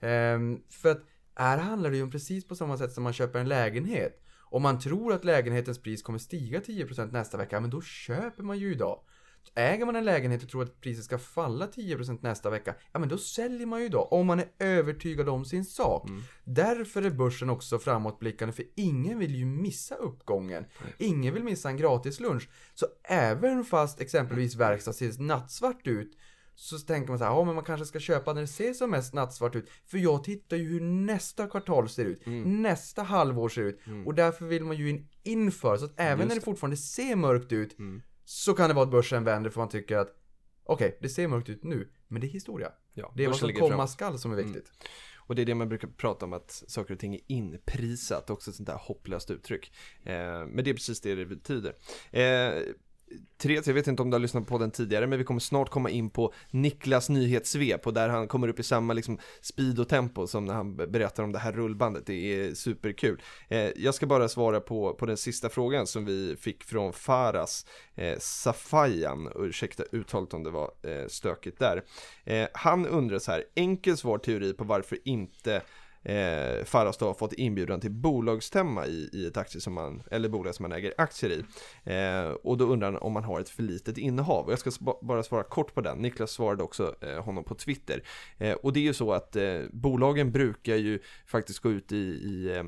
Ehm, 0.00 0.60
för 0.70 0.90
att 0.90 1.02
här 1.34 1.58
handlar 1.58 1.90
det 1.90 1.96
ju 1.96 2.02
om 2.02 2.10
precis 2.10 2.48
på 2.48 2.54
samma 2.56 2.78
sätt 2.78 2.92
som 2.92 3.04
man 3.04 3.12
köper 3.12 3.38
en 3.38 3.48
lägenhet. 3.48 4.22
Om 4.50 4.62
man 4.62 4.78
tror 4.80 5.12
att 5.12 5.24
lägenhetens 5.24 5.78
pris 5.82 6.02
kommer 6.02 6.18
stiga 6.18 6.60
10% 6.60 7.12
nästa 7.12 7.36
vecka, 7.38 7.60
men 7.60 7.70
då 7.70 7.82
köper 7.82 8.42
man 8.42 8.58
ju 8.58 8.72
idag. 8.72 9.00
Äger 9.54 9.86
man 9.86 9.96
en 9.96 10.04
lägenhet 10.04 10.42
och 10.42 10.48
tror 10.48 10.62
att 10.62 10.80
priset 10.80 11.04
ska 11.04 11.18
falla 11.18 11.66
10% 11.66 12.18
nästa 12.22 12.50
vecka, 12.50 12.74
ja 12.92 12.98
men 12.98 13.08
då 13.08 13.18
säljer 13.18 13.66
man 13.66 13.80
ju 13.80 13.86
idag. 13.86 14.12
Om 14.12 14.26
man 14.26 14.38
är 14.40 14.46
övertygad 14.58 15.28
om 15.28 15.44
sin 15.44 15.64
sak. 15.64 16.08
Mm. 16.08 16.22
Därför 16.44 17.02
är 17.02 17.10
börsen 17.10 17.50
också 17.50 17.78
framåtblickande, 17.78 18.52
för 18.52 18.64
ingen 18.74 19.18
vill 19.18 19.34
ju 19.36 19.44
missa 19.46 19.94
uppgången. 19.94 20.64
Ingen 20.98 21.34
vill 21.34 21.44
missa 21.44 21.68
en 21.68 21.76
gratis 21.76 22.20
lunch. 22.20 22.48
Så 22.74 22.86
även 23.04 23.64
fast 23.64 24.00
exempelvis 24.00 24.54
verkstad 24.54 24.92
ser 24.92 25.22
nattsvart 25.22 25.86
ut, 25.86 26.16
så 26.58 26.78
tänker 26.78 27.08
man 27.08 27.18
så 27.18 27.24
här, 27.24 27.30
ja 27.32 27.44
men 27.44 27.54
man 27.54 27.64
kanske 27.64 27.86
ska 27.86 27.98
köpa 28.00 28.32
när 28.32 28.40
det 28.40 28.46
ser 28.46 28.72
som 28.72 28.90
mest 28.90 29.14
nattsvart 29.14 29.56
ut. 29.56 29.70
För 29.86 29.98
jag 29.98 30.24
tittar 30.24 30.56
ju 30.56 30.68
hur 30.68 30.80
nästa 30.80 31.46
kvartal 31.46 31.88
ser 31.88 32.04
ut, 32.04 32.26
Mm. 32.26 32.62
nästa 32.62 33.02
halvår 33.02 33.48
ser 33.48 33.62
ut. 33.62 33.80
Och 34.06 34.14
därför 34.14 34.46
vill 34.46 34.64
man 34.64 34.76
ju 34.76 34.90
in 34.90 35.08
inför, 35.22 35.76
så 35.76 35.84
att 35.84 35.94
även 35.96 36.18
Just 36.18 36.28
när 36.28 36.34
det 36.34 36.40
det. 36.40 36.44
fortfarande 36.44 36.76
ser 36.76 37.16
mörkt 37.16 37.52
ut, 37.52 37.78
Mm. 37.78 38.02
Så 38.28 38.54
kan 38.54 38.68
det 38.68 38.74
vara 38.74 38.84
att 38.84 38.90
börsen 38.90 39.24
vänder 39.24 39.50
för 39.50 39.60
man 39.60 39.68
tycker 39.68 39.96
att 39.96 40.08
Okej, 40.68 40.98
det 41.00 41.08
ser 41.08 41.28
mörkt 41.28 41.48
ut 41.48 41.64
nu, 41.64 41.88
men 42.08 42.20
det 42.20 42.26
är 42.26 42.28
historia. 42.28 42.72
Ja, 42.94 43.12
Det 43.16 43.24
är 43.24 43.28
vad 43.28 43.36
som 43.36 43.52
komma 43.52 43.86
skall 43.86 44.18
som 44.18 44.32
är 44.32 44.38
Mm. 44.38 44.52
viktigt. 44.52 44.72
Och 45.16 45.34
det 45.34 45.42
är 45.42 45.46
det 45.46 45.54
man 45.54 45.68
brukar 45.68 45.88
prata 45.88 46.24
om 46.24 46.32
att 46.32 46.50
saker 46.66 46.94
och 46.94 47.00
ting 47.00 47.14
är 47.14 47.20
inprisat, 47.26 48.30
också 48.30 48.50
ett 48.50 48.56
sånt 48.56 48.66
där 48.66 48.76
hopplöst 48.80 49.30
uttryck. 49.30 49.72
Eh, 50.02 50.46
men 50.46 50.64
det 50.64 50.70
är 50.70 50.74
precis 50.74 51.00
det 51.00 51.14
det 51.14 51.26
betyder. 51.26 51.74
Eh, 52.10 52.62
Therese, 53.38 53.66
jag 53.66 53.74
vet 53.74 53.86
inte 53.86 54.02
om 54.02 54.10
du 54.10 54.14
har 54.14 54.20
lyssnat 54.20 54.46
på 54.46 54.58
den 54.58 54.70
tidigare, 54.70 55.06
men 55.06 55.18
vi 55.18 55.24
kommer 55.24 55.40
snart 55.40 55.70
komma 55.70 55.90
in 55.90 56.10
på 56.10 56.32
Niklas 56.50 57.08
nyhetssvep 57.08 57.86
och 57.86 57.94
där 57.94 58.08
han 58.08 58.28
kommer 58.28 58.48
upp 58.48 58.60
i 58.60 58.62
samma 58.62 58.92
liksom, 58.92 59.18
speed 59.40 59.78
och 59.78 59.88
tempo 59.88 60.26
som 60.26 60.44
när 60.44 60.54
han 60.54 60.76
berättar 60.76 61.22
om 61.22 61.32
det 61.32 61.38
här 61.38 61.52
rullbandet. 61.52 62.06
Det 62.06 62.14
är 62.14 62.54
superkul. 62.54 63.22
Eh, 63.48 63.70
jag 63.76 63.94
ska 63.94 64.06
bara 64.06 64.28
svara 64.28 64.60
på, 64.60 64.94
på 64.94 65.06
den 65.06 65.16
sista 65.16 65.48
frågan 65.48 65.86
som 65.86 66.04
vi 66.04 66.36
fick 66.40 66.64
från 66.64 66.92
Faras 66.92 67.66
eh, 67.94 68.18
Safayan, 68.18 69.32
ursäkta 69.34 69.84
uttalet 69.92 70.34
om 70.34 70.42
det 70.42 70.50
var 70.50 70.70
eh, 70.82 71.06
stökigt 71.08 71.58
där. 71.58 71.84
Eh, 72.24 72.48
han 72.52 72.86
undrar 72.86 73.18
så 73.18 73.30
här, 73.30 73.44
enkel 73.54 73.96
svar 73.96 74.18
teori 74.18 74.52
på 74.52 74.64
varför 74.64 74.98
inte 75.04 75.62
eh, 76.06 76.64
Faras 76.64 76.96
då 76.96 77.06
har 77.06 77.14
fått 77.14 77.32
inbjudan 77.32 77.80
till 77.80 77.90
bolagsstämma 77.90 78.86
i, 78.86 79.10
i 79.12 79.26
ett 79.26 79.36
aktie 79.36 79.60
som 79.60 79.72
man, 79.72 80.02
eller 80.10 80.28
bolag 80.28 80.54
som 80.54 80.62
man 80.62 80.72
äger 80.72 80.94
aktier 80.98 81.30
i. 81.30 81.44
Eh, 81.84 82.30
och 82.30 82.56
då 82.56 82.64
undrar 82.64 82.92
han 82.92 83.02
om 83.02 83.12
man 83.12 83.24
har 83.24 83.40
ett 83.40 83.48
för 83.48 83.62
litet 83.62 83.98
innehav. 83.98 84.46
Och 84.46 84.52
jag 84.52 84.58
ska 84.58 84.70
bara 85.02 85.22
svara 85.22 85.42
kort 85.42 85.74
på 85.74 85.80
den. 85.80 85.98
Niklas 85.98 86.30
svarade 86.30 86.62
också 86.62 86.94
eh, 87.00 87.24
honom 87.24 87.44
på 87.44 87.54
Twitter. 87.54 88.02
Eh, 88.38 88.52
och 88.52 88.72
det 88.72 88.80
är 88.80 88.84
ju 88.84 88.94
så 88.94 89.12
att 89.12 89.36
eh, 89.36 89.60
bolagen 89.72 90.32
brukar 90.32 90.76
ju 90.76 90.98
faktiskt 91.26 91.58
gå 91.58 91.70
ut 91.70 91.92
i, 91.92 91.96
i 91.96 92.56
eh, 92.56 92.64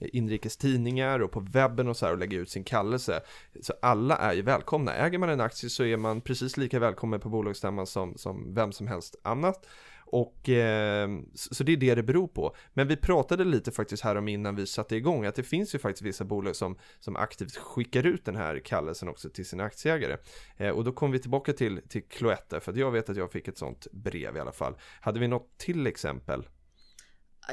inrikestidningar 0.00 1.20
och 1.20 1.30
på 1.30 1.40
webben 1.40 1.88
och 1.88 1.96
så 1.96 2.06
här 2.06 2.12
och 2.12 2.18
lägga 2.18 2.38
ut 2.38 2.50
sin 2.50 2.64
kallelse. 2.64 3.20
Så 3.62 3.72
alla 3.82 4.16
är 4.16 4.32
ju 4.32 4.42
välkomna. 4.42 4.94
Äger 4.94 5.18
man 5.18 5.28
en 5.28 5.40
aktie 5.40 5.70
så 5.70 5.84
är 5.84 5.96
man 5.96 6.20
precis 6.20 6.56
lika 6.56 6.78
välkommen 6.78 7.20
på 7.20 7.28
bolagsstämman 7.28 7.86
som, 7.86 8.18
som 8.18 8.54
vem 8.54 8.72
som 8.72 8.86
helst 8.86 9.16
annat. 9.22 9.66
Och 10.06 10.48
eh, 10.48 11.08
så 11.34 11.64
det 11.64 11.72
är 11.72 11.76
det 11.76 11.94
det 11.94 12.02
beror 12.02 12.28
på. 12.28 12.56
Men 12.72 12.88
vi 12.88 12.96
pratade 12.96 13.44
lite 13.44 13.72
faktiskt 13.72 14.02
här 14.02 14.16
om 14.16 14.28
innan 14.28 14.56
vi 14.56 14.66
satte 14.66 14.96
igång 14.96 15.24
att 15.24 15.34
det 15.34 15.42
finns 15.42 15.74
ju 15.74 15.78
faktiskt 15.78 16.02
vissa 16.02 16.24
bolag 16.24 16.56
som, 16.56 16.78
som 17.00 17.16
aktivt 17.16 17.56
skickar 17.56 18.06
ut 18.06 18.24
den 18.24 18.36
här 18.36 18.58
kallelsen 18.58 19.08
också 19.08 19.30
till 19.30 19.46
sina 19.46 19.64
aktieägare. 19.64 20.16
Eh, 20.56 20.70
och 20.70 20.84
då 20.84 20.92
kom 20.92 21.10
vi 21.10 21.18
tillbaka 21.18 21.52
till, 21.52 21.80
till 21.88 22.02
Cloetta 22.02 22.60
för 22.60 22.72
att 22.72 22.78
jag 22.78 22.90
vet 22.90 23.10
att 23.10 23.16
jag 23.16 23.32
fick 23.32 23.48
ett 23.48 23.58
sånt 23.58 23.86
brev 23.92 24.36
i 24.36 24.40
alla 24.40 24.52
fall. 24.52 24.74
Hade 25.00 25.20
vi 25.20 25.28
något 25.28 25.58
till 25.58 25.86
exempel? 25.86 26.46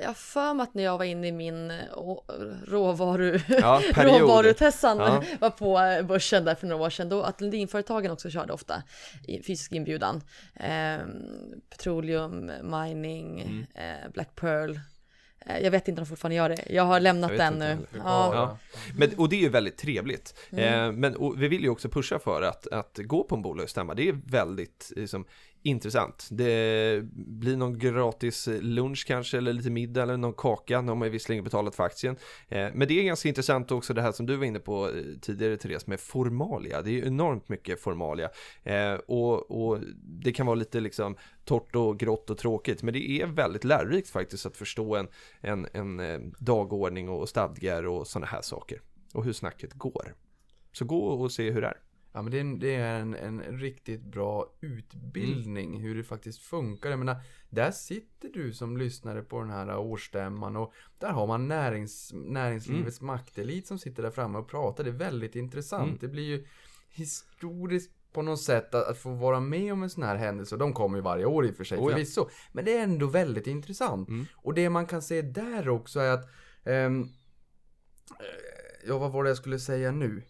Jag 0.02 0.08
har 0.08 0.14
för 0.14 0.54
mig 0.54 0.64
att 0.64 0.74
när 0.74 0.84
jag 0.84 0.98
var 0.98 1.06
inne 1.06 1.28
i 1.28 1.32
min 1.32 1.72
eh, 1.72 1.78
råvaru, 2.68 3.40
ja, 3.48 3.82
råvarutessan 3.96 4.98
ja. 4.98 5.24
var 5.40 5.50
på 5.50 5.80
eh, 5.80 6.06
börsen 6.06 6.46
där 6.46 6.56
för 6.56 6.68
några 6.68 6.84
år 6.86 6.90
sedan, 6.90 7.10
då 7.10 7.24
att 7.24 7.42
Lundinföretagen 7.42 8.12
också 8.12 8.30
körde 8.30 8.54
ofta 8.54 8.84
fysisk 9.28 9.72
inbjudan. 9.72 10.22
Eh, 10.56 10.98
petroleum, 11.70 12.52
mining, 12.64 13.42
mm. 13.42 13.66
eh, 13.76 14.12
Black 14.12 14.36
Pearl, 14.36 14.78
Eh, 15.46 15.60
jag 15.60 15.72
vet 15.72 15.88
inte 15.88 16.02
om 16.02 16.06
de 16.06 16.10
fortfarande 16.10 16.36
gör 16.36 16.50
det. 16.50 16.64
Jag 16.70 16.84
har 16.84 17.00
lämnat 17.00 17.32
jag 17.32 17.40
den 17.40 17.60
nu. 17.60 17.78
Ja. 17.92 18.34
ja. 18.34 18.58
Men, 18.96 19.16
och 19.18 19.30
det 19.30 19.36
är 19.36 19.42
ju 19.42 19.50
väldigt 19.50 19.78
trevligt. 19.78 20.36
Mm. 20.50 20.96
Men 20.96 21.38
vi 21.38 21.48
vill 21.48 21.64
ju 21.64 21.70
också 21.70 21.90
pusha 21.90 22.20
för 22.20 22.42
att, 22.42 22.68
att 22.68 23.00
gå 23.04 23.24
på 23.24 23.36
en 23.36 23.42
bolagsstämma. 23.42 23.94
Det 23.94 24.10
är 24.10 24.20
väldigt 24.26 24.92
liksom, 24.96 25.26
intressant. 25.64 26.28
Det 26.32 27.04
blir 27.14 27.58
någon 27.58 27.80
gratis 27.80 28.50
lunch 28.62 29.06
kanske, 29.08 29.38
eller 29.38 29.54
lite 29.54 29.70
middag 29.70 30.04
eller 30.04 30.18
någon 30.18 30.34
kaka. 30.34 30.82
Nu 30.82 30.88
har 30.88 30.96
man 30.96 31.08
ju 31.08 31.12
visserligen 31.12 31.44
betalat 31.44 31.76
för 31.76 31.84
aktien. 31.84 32.16
Eh, 32.48 32.70
men 32.74 32.88
det 32.88 33.00
är 33.00 33.04
ganska 33.04 33.30
intressant 33.30 33.72
också 33.72 33.94
det 33.94 34.02
här 34.02 34.12
som 34.12 34.26
du 34.26 34.36
var 34.36 34.46
inne 34.46 34.60
på 34.60 34.90
eh, 34.90 35.04
tidigare 35.22 35.58
Therese, 35.58 35.88
med 35.88 36.00
formalia. 36.00 36.82
Det 36.82 36.90
är 36.90 36.94
ju 36.94 37.08
enormt 37.08 37.50
mycket 37.50 37.82
formalia. 37.82 38.30
Eh, 38.64 38.94
och, 38.94 39.52
och 39.52 39.80
det 40.04 40.32
kan 40.32 40.46
vara 40.46 40.56
lite 40.56 40.80
liksom 40.80 41.16
torrt 41.46 41.76
och 41.76 42.00
grått 42.00 42.30
och 42.30 42.38
tråkigt. 42.38 42.84
Men 42.84 42.94
det 42.94 43.10
är 43.10 43.28
väldigt 43.28 43.64
lärorikt 43.64 44.10
faktiskt 44.10 44.46
att 44.46 44.58
förstå 44.58 44.96
en, 44.96 45.08
en, 45.42 45.68
en 45.74 46.36
dagordning 46.40 47.10
och 47.10 47.30
stadgar 47.30 47.84
och 47.88 48.08
sådana 48.08 48.28
här 48.28 48.42
saker. 48.42 48.82
Och 49.14 49.26
hur 49.26 49.34
snacket 49.34 49.74
går. 49.74 50.16
Så 50.72 50.86
gå 50.86 51.08
och 51.08 51.32
se 51.32 51.52
hur 51.52 51.62
det 51.62 51.68
är. 51.68 51.83
Ja 52.14 52.22
men 52.22 52.32
det 52.32 52.38
är 52.38 52.42
en, 52.42 52.60
det 52.60 52.76
är 52.76 53.00
en, 53.00 53.14
en 53.14 53.60
riktigt 53.60 54.04
bra 54.04 54.54
utbildning 54.62 55.70
mm. 55.70 55.82
hur 55.82 55.96
det 55.96 56.04
faktiskt 56.04 56.40
funkar. 56.40 56.90
Jag 56.90 57.00
menar, 57.00 57.16
där 57.50 57.72
sitter 57.72 58.30
du 58.34 58.54
som 58.54 58.78
lyssnare 58.78 59.22
på 59.22 59.40
den 59.40 59.50
här 59.50 59.78
årsstämman 59.78 60.56
och 60.56 60.74
där 61.00 61.10
har 61.10 61.28
man 61.28 61.48
närings, 61.48 62.12
näringslivets 62.14 63.02
mm. 63.02 63.08
maktelit 63.08 63.68
som 63.68 63.80
sitter 63.80 64.04
där 64.04 64.12
framme 64.12 64.38
och 64.38 64.50
pratar. 64.50 64.84
Det 64.84 64.90
är 64.90 64.94
väldigt 64.94 65.36
intressant. 65.36 65.88
Mm. 65.88 65.98
Det 66.02 66.08
blir 66.08 66.24
ju 66.24 66.46
historiskt 66.90 67.92
på 68.14 68.22
något 68.22 68.42
sätt 68.42 68.76
att, 68.76 68.88
att, 68.88 68.98
få 68.98 69.14
vara 69.14 69.40
med 69.40 69.74
om 69.74 69.84
en 69.84 69.90
sån 69.90 70.04
här 70.04 70.16
händelse. 70.16 70.58
De 70.58 70.74
kommer 70.74 70.98
ju 70.98 71.02
varje 71.02 71.26
år 71.26 71.46
i 71.46 71.52
och 71.52 71.56
för 71.56 71.64
sig 71.64 71.78
oh, 71.78 71.90
förvisso. 71.90 72.30
Men 72.52 72.66
det 72.66 72.78
är 72.78 72.84
ändå 72.84 73.08
väldigt 73.08 73.48
intressant. 73.48 74.10
Mm. 74.10 74.26
Och 74.36 74.54
det 74.54 74.70
man 74.70 74.86
kan 74.86 75.02
se 75.02 75.22
där 75.22 75.70
också 75.70 76.00
är 76.00 76.12
att 76.12 76.30
um, 76.64 77.10
Ja, 78.88 78.98
vad 78.98 79.12
var 79.12 79.24
det 79.24 79.30
jag 79.30 79.38
skulle 79.38 79.60
säga 79.60 79.92
nu? 79.92 80.24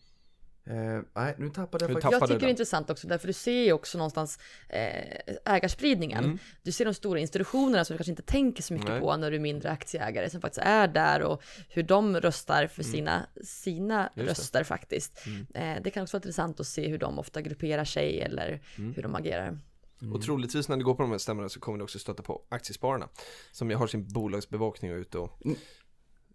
Eh, 0.65 1.01
nej, 1.13 1.35
nu 1.37 1.49
tappade 1.49 1.85
jag 1.85 1.93
faktiskt. 1.93 2.11
Jag 2.11 2.27
tycker 2.27 2.39
det 2.39 2.45
är 2.45 2.49
intressant 2.49 2.89
också, 2.89 3.07
därför 3.07 3.27
du 3.27 3.33
ser 3.33 3.63
ju 3.63 3.73
också 3.73 3.97
någonstans 3.97 4.39
eh, 4.69 5.19
ägarspridningen. 5.45 6.23
Mm. 6.23 6.37
Du 6.61 6.71
ser 6.71 6.85
de 6.85 6.93
stora 6.93 7.19
institutionerna 7.19 7.85
som 7.85 7.93
du 7.93 7.97
kanske 7.97 8.11
inte 8.11 8.23
tänker 8.23 8.63
så 8.63 8.73
mycket 8.73 8.89
nej. 8.89 8.99
på 8.99 9.17
när 9.17 9.31
du 9.31 9.37
är 9.37 9.41
mindre 9.41 9.71
aktieägare, 9.71 10.29
som 10.29 10.41
faktiskt 10.41 10.65
är 10.65 10.87
där 10.87 11.21
och 11.21 11.43
hur 11.69 11.83
de 11.83 12.21
röstar 12.21 12.67
för 12.67 12.83
mm. 12.83 12.91
sina, 12.91 13.27
sina 13.43 14.09
röster 14.15 14.63
faktiskt. 14.63 15.25
Mm. 15.25 15.47
Eh, 15.53 15.83
det 15.83 15.89
kan 15.89 16.03
också 16.03 16.17
vara 16.17 16.19
intressant 16.19 16.59
att 16.59 16.67
se 16.67 16.87
hur 16.87 16.97
de 16.97 17.19
ofta 17.19 17.41
grupperar 17.41 17.85
sig 17.85 18.21
eller 18.21 18.61
mm. 18.77 18.93
hur 18.93 19.03
de 19.03 19.15
agerar. 19.15 19.47
Mm. 19.47 20.13
Och 20.13 20.21
troligtvis 20.21 20.69
när 20.69 20.77
du 20.77 20.83
går 20.83 20.95
på 20.95 21.01
de 21.01 21.11
här 21.11 21.17
stämmorna 21.17 21.49
så 21.49 21.59
kommer 21.59 21.77
du 21.77 21.83
också 21.83 21.99
stöta 21.99 22.23
på 22.23 22.41
Aktiespararna 22.49 23.09
Som 23.51 23.71
har 23.71 23.87
sin 23.87 24.07
bolagsbevakning 24.07 24.91
och 24.91 24.97
ute 24.97 25.17
och 25.17 25.45
mm. 25.45 25.57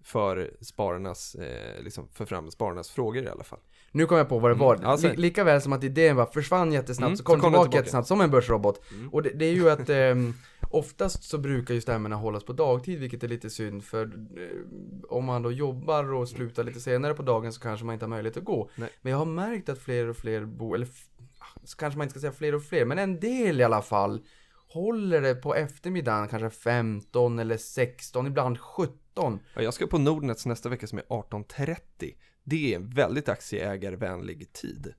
för 0.03 0.57
spararnas, 0.61 1.35
eh, 1.35 1.83
liksom 1.83 2.09
för 2.09 2.27
fram 2.27 2.51
spararnas 2.51 2.91
frågor 2.91 3.25
i 3.25 3.29
alla 3.29 3.45
fall. 3.45 3.61
Nu 3.93 4.07
kom 4.07 4.19
jag 4.19 4.29
på 4.29 4.39
vad 4.39 4.51
det 4.51 4.55
var. 4.55 4.75
Mm. 4.75 4.87
Alltså, 4.87 5.13
lika 5.17 5.45
väl 5.45 5.61
som 5.61 5.73
att 5.73 5.85
idén 5.85 6.17
bara 6.17 6.27
försvann 6.27 6.73
jättesnabbt 6.73 7.09
mm. 7.09 7.17
så 7.17 7.25
kom, 7.25 7.37
så 7.37 7.41
kom 7.41 7.51
tillbaka, 7.53 7.65
tillbaka 7.65 7.79
jättesnabbt 7.79 8.09
som 8.09 8.21
en 8.21 8.31
börsrobot. 8.31 8.83
Mm. 8.93 9.09
Och 9.09 9.23
det, 9.23 9.31
det, 9.31 9.45
är 9.45 9.53
ju 9.53 9.71
att 9.71 9.89
eh, 9.89 10.15
oftast 10.71 11.23
så 11.23 11.39
brukar 11.39 11.75
ju 11.75 11.81
stämmorna 11.81 12.17
hållas 12.17 12.45
på 12.45 12.53
dagtid 12.53 12.99
vilket 12.99 13.25
är 13.25 13.29
lite 13.29 13.51
synd 13.51 13.85
för 13.85 14.05
eh, 14.05 15.09
om 15.09 15.25
man 15.25 15.43
då 15.43 15.53
jobbar 15.53 16.13
och 16.13 16.29
slutar 16.29 16.65
lite 16.65 16.81
senare 16.81 17.15
på 17.15 17.23
dagen 17.23 17.53
så 17.53 17.61
kanske 17.61 17.87
man 17.87 17.93
inte 17.93 18.05
har 18.05 18.11
möjlighet 18.11 18.37
att 18.37 18.45
gå. 18.45 18.71
Nej. 18.75 18.89
Men 19.03 19.11
jag 19.11 19.19
har 19.19 19.27
märkt 19.27 19.69
att 19.69 19.79
fler 19.79 20.09
och 20.09 20.17
fler 20.17 20.45
bo, 20.45 20.75
eller 20.75 20.89
så 21.65 21.77
kanske 21.77 21.99
man 21.99 22.05
inte 22.05 22.13
ska 22.13 22.21
säga 22.21 22.33
fler 22.33 22.55
och 22.55 22.63
fler, 22.63 22.85
men 22.85 22.99
en 22.99 23.21
del 23.21 23.61
i 23.61 23.65
alla 23.65 23.83
fall 23.83 24.21
håller 24.69 25.21
det 25.21 25.35
på 25.35 25.55
eftermiddagen 25.55 26.29
kanske 26.29 26.51
15 26.51 27.39
eller 27.39 27.57
16, 27.57 28.27
ibland 28.27 28.61
17. 28.61 29.39
Ja, 29.55 29.63
jag 29.63 29.75
ska 29.75 29.87
på 29.87 29.99
Nordnets 29.99 30.47
nästa 30.47 30.69
vecka 30.69 30.87
som 30.87 30.99
är 30.99 31.05
18.30. 31.05 32.15
Det 32.49 32.73
är 32.73 32.77
en 32.77 32.91
väldigt 32.91 33.29
aktieägarvänlig 33.29 34.53
tid. 34.53 34.95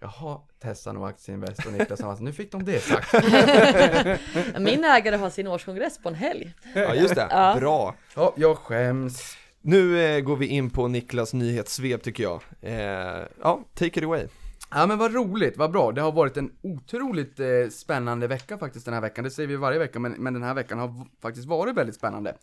Jaha, 0.00 0.40
Tessan 0.62 0.96
och 0.96 1.08
Aktieinvest 1.08 1.66
och 1.66 1.72
Niklas 1.72 2.00
Hansson, 2.00 2.24
nu 2.24 2.32
fick 2.32 2.52
de 2.52 2.64
det 2.64 2.80
sagt. 2.80 3.12
Min 4.60 4.84
ägare 4.84 5.16
har 5.16 5.30
sin 5.30 5.46
årskongress 5.46 5.98
på 5.98 6.08
en 6.08 6.14
helg. 6.14 6.54
Ja, 6.74 6.94
just 6.94 7.14
det. 7.14 7.26
Ja. 7.30 7.56
Bra. 7.60 7.94
Ja, 8.14 8.34
jag 8.36 8.58
skäms. 8.58 9.36
Nu 9.60 10.00
eh, 10.00 10.20
går 10.20 10.36
vi 10.36 10.46
in 10.46 10.70
på 10.70 10.88
Niklas 10.88 11.32
nyhetssvep 11.34 12.02
tycker 12.02 12.22
jag. 12.22 12.42
Eh, 12.60 13.26
ja, 13.42 13.64
take 13.74 14.00
it 14.00 14.04
away. 14.04 14.26
Ja 14.70 14.86
men 14.86 14.98
vad 14.98 15.14
roligt, 15.14 15.56
vad 15.56 15.72
bra. 15.72 15.92
Det 15.92 16.00
har 16.00 16.12
varit 16.12 16.36
en 16.36 16.50
otroligt 16.62 17.40
eh, 17.40 17.46
spännande 17.70 18.26
vecka 18.26 18.58
faktiskt 18.58 18.84
den 18.84 18.94
här 18.94 19.00
veckan. 19.00 19.24
Det 19.24 19.30
säger 19.30 19.46
vi 19.46 19.56
varje 19.56 19.78
vecka, 19.78 19.98
men, 19.98 20.12
men 20.12 20.34
den 20.34 20.42
här 20.42 20.54
veckan 20.54 20.78
har 20.78 21.06
faktiskt 21.22 21.46
varit 21.46 21.74
väldigt 21.74 21.96
spännande. 21.96 22.36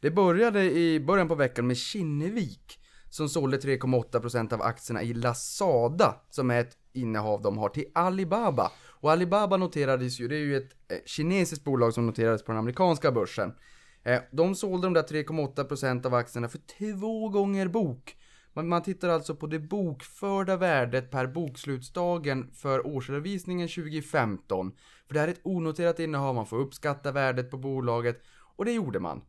Det 0.00 0.10
började 0.10 0.62
i 0.62 1.00
början 1.00 1.28
på 1.28 1.34
veckan 1.34 1.66
med 1.66 1.76
Kinnevik 1.76 2.78
som 3.16 3.28
sålde 3.28 3.58
3,8% 3.58 4.54
av 4.54 4.62
aktierna 4.62 5.02
i 5.02 5.14
Lazada, 5.14 6.14
som 6.30 6.50
är 6.50 6.60
ett 6.60 6.76
innehav 6.92 7.42
de 7.42 7.58
har, 7.58 7.68
till 7.68 7.90
Alibaba. 7.94 8.72
Och 8.88 9.12
Alibaba 9.12 9.56
noterades 9.56 10.20
ju, 10.20 10.28
det 10.28 10.36
är 10.36 10.40
ju 10.40 10.56
ett 10.56 10.72
eh, 10.88 10.98
kinesiskt 11.06 11.64
bolag 11.64 11.94
som 11.94 12.06
noterades 12.06 12.44
på 12.44 12.52
den 12.52 12.58
amerikanska 12.58 13.12
börsen. 13.12 13.54
Eh, 14.02 14.20
de 14.32 14.54
sålde 14.54 14.86
de 14.86 14.92
där 14.92 15.02
3,8% 15.02 16.06
av 16.06 16.14
aktierna 16.14 16.48
för 16.48 16.60
två 16.78 17.28
gånger 17.28 17.68
bok. 17.68 18.16
Man, 18.52 18.82
tittar 18.82 19.08
alltså 19.08 19.34
på 19.34 19.46
det 19.46 19.58
bokförda 19.58 20.56
värdet 20.56 21.10
per 21.10 21.26
bokslutsdagen 21.26 22.50
för 22.54 22.86
årsredovisningen 22.86 23.68
2015. 23.68 24.72
För 25.06 25.14
det 25.14 25.20
här 25.20 25.28
är 25.28 25.32
ett 25.32 25.40
onoterat 25.42 26.00
innehav, 26.00 26.34
man 26.34 26.46
får 26.46 26.58
uppskatta 26.58 27.12
värdet 27.12 27.50
på 27.50 27.56
bolaget 27.56 28.22
och 28.56 28.64
det 28.64 28.72
gjorde 28.72 29.00
man. 29.00 29.22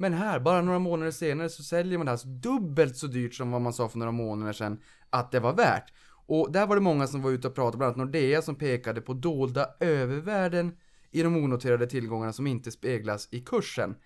Men 0.00 0.12
här, 0.12 0.40
bara 0.40 0.62
några 0.62 0.78
månader 0.78 1.10
senare 1.10 1.48
så 1.48 1.62
säljer 1.62 1.98
man 1.98 2.06
det 2.06 2.12
alltså 2.12 2.28
dubbelt 2.28 2.96
så 2.96 3.06
dyrt 3.06 3.34
som 3.34 3.50
vad 3.50 3.60
man 3.60 3.72
sa 3.72 3.88
för 3.88 3.98
några 3.98 4.12
månader 4.12 4.52
sedan 4.52 4.80
att 5.10 5.32
det 5.32 5.40
var 5.40 5.52
värt. 5.52 5.92
Och 6.26 6.52
där 6.52 6.66
var 6.66 6.76
det 6.76 6.82
många 6.82 7.06
som 7.06 7.22
var 7.22 7.30
ute 7.30 7.48
och 7.48 7.54
pratade, 7.54 7.76
bland 7.76 7.88
annat 7.94 8.06
Nordea 8.06 8.42
som 8.42 8.54
pekade 8.54 9.00
på 9.00 9.14
dolda 9.14 9.66
övervärden 9.80 10.76
i 11.10 11.22
de 11.22 11.36
onoterade 11.36 11.86
tillgångarna 11.86 12.32
som 12.32 12.46
inte 12.46 12.70
speglas 12.70 13.28
i 13.30 13.40
kursen. 13.40 13.96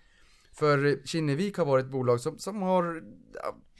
För 0.51 1.05
Kinnevik 1.05 1.57
har 1.57 1.65
varit 1.65 1.85
ett 1.85 1.91
bolag 1.91 2.19
som, 2.19 2.37
som 2.39 2.61
har 2.61 3.03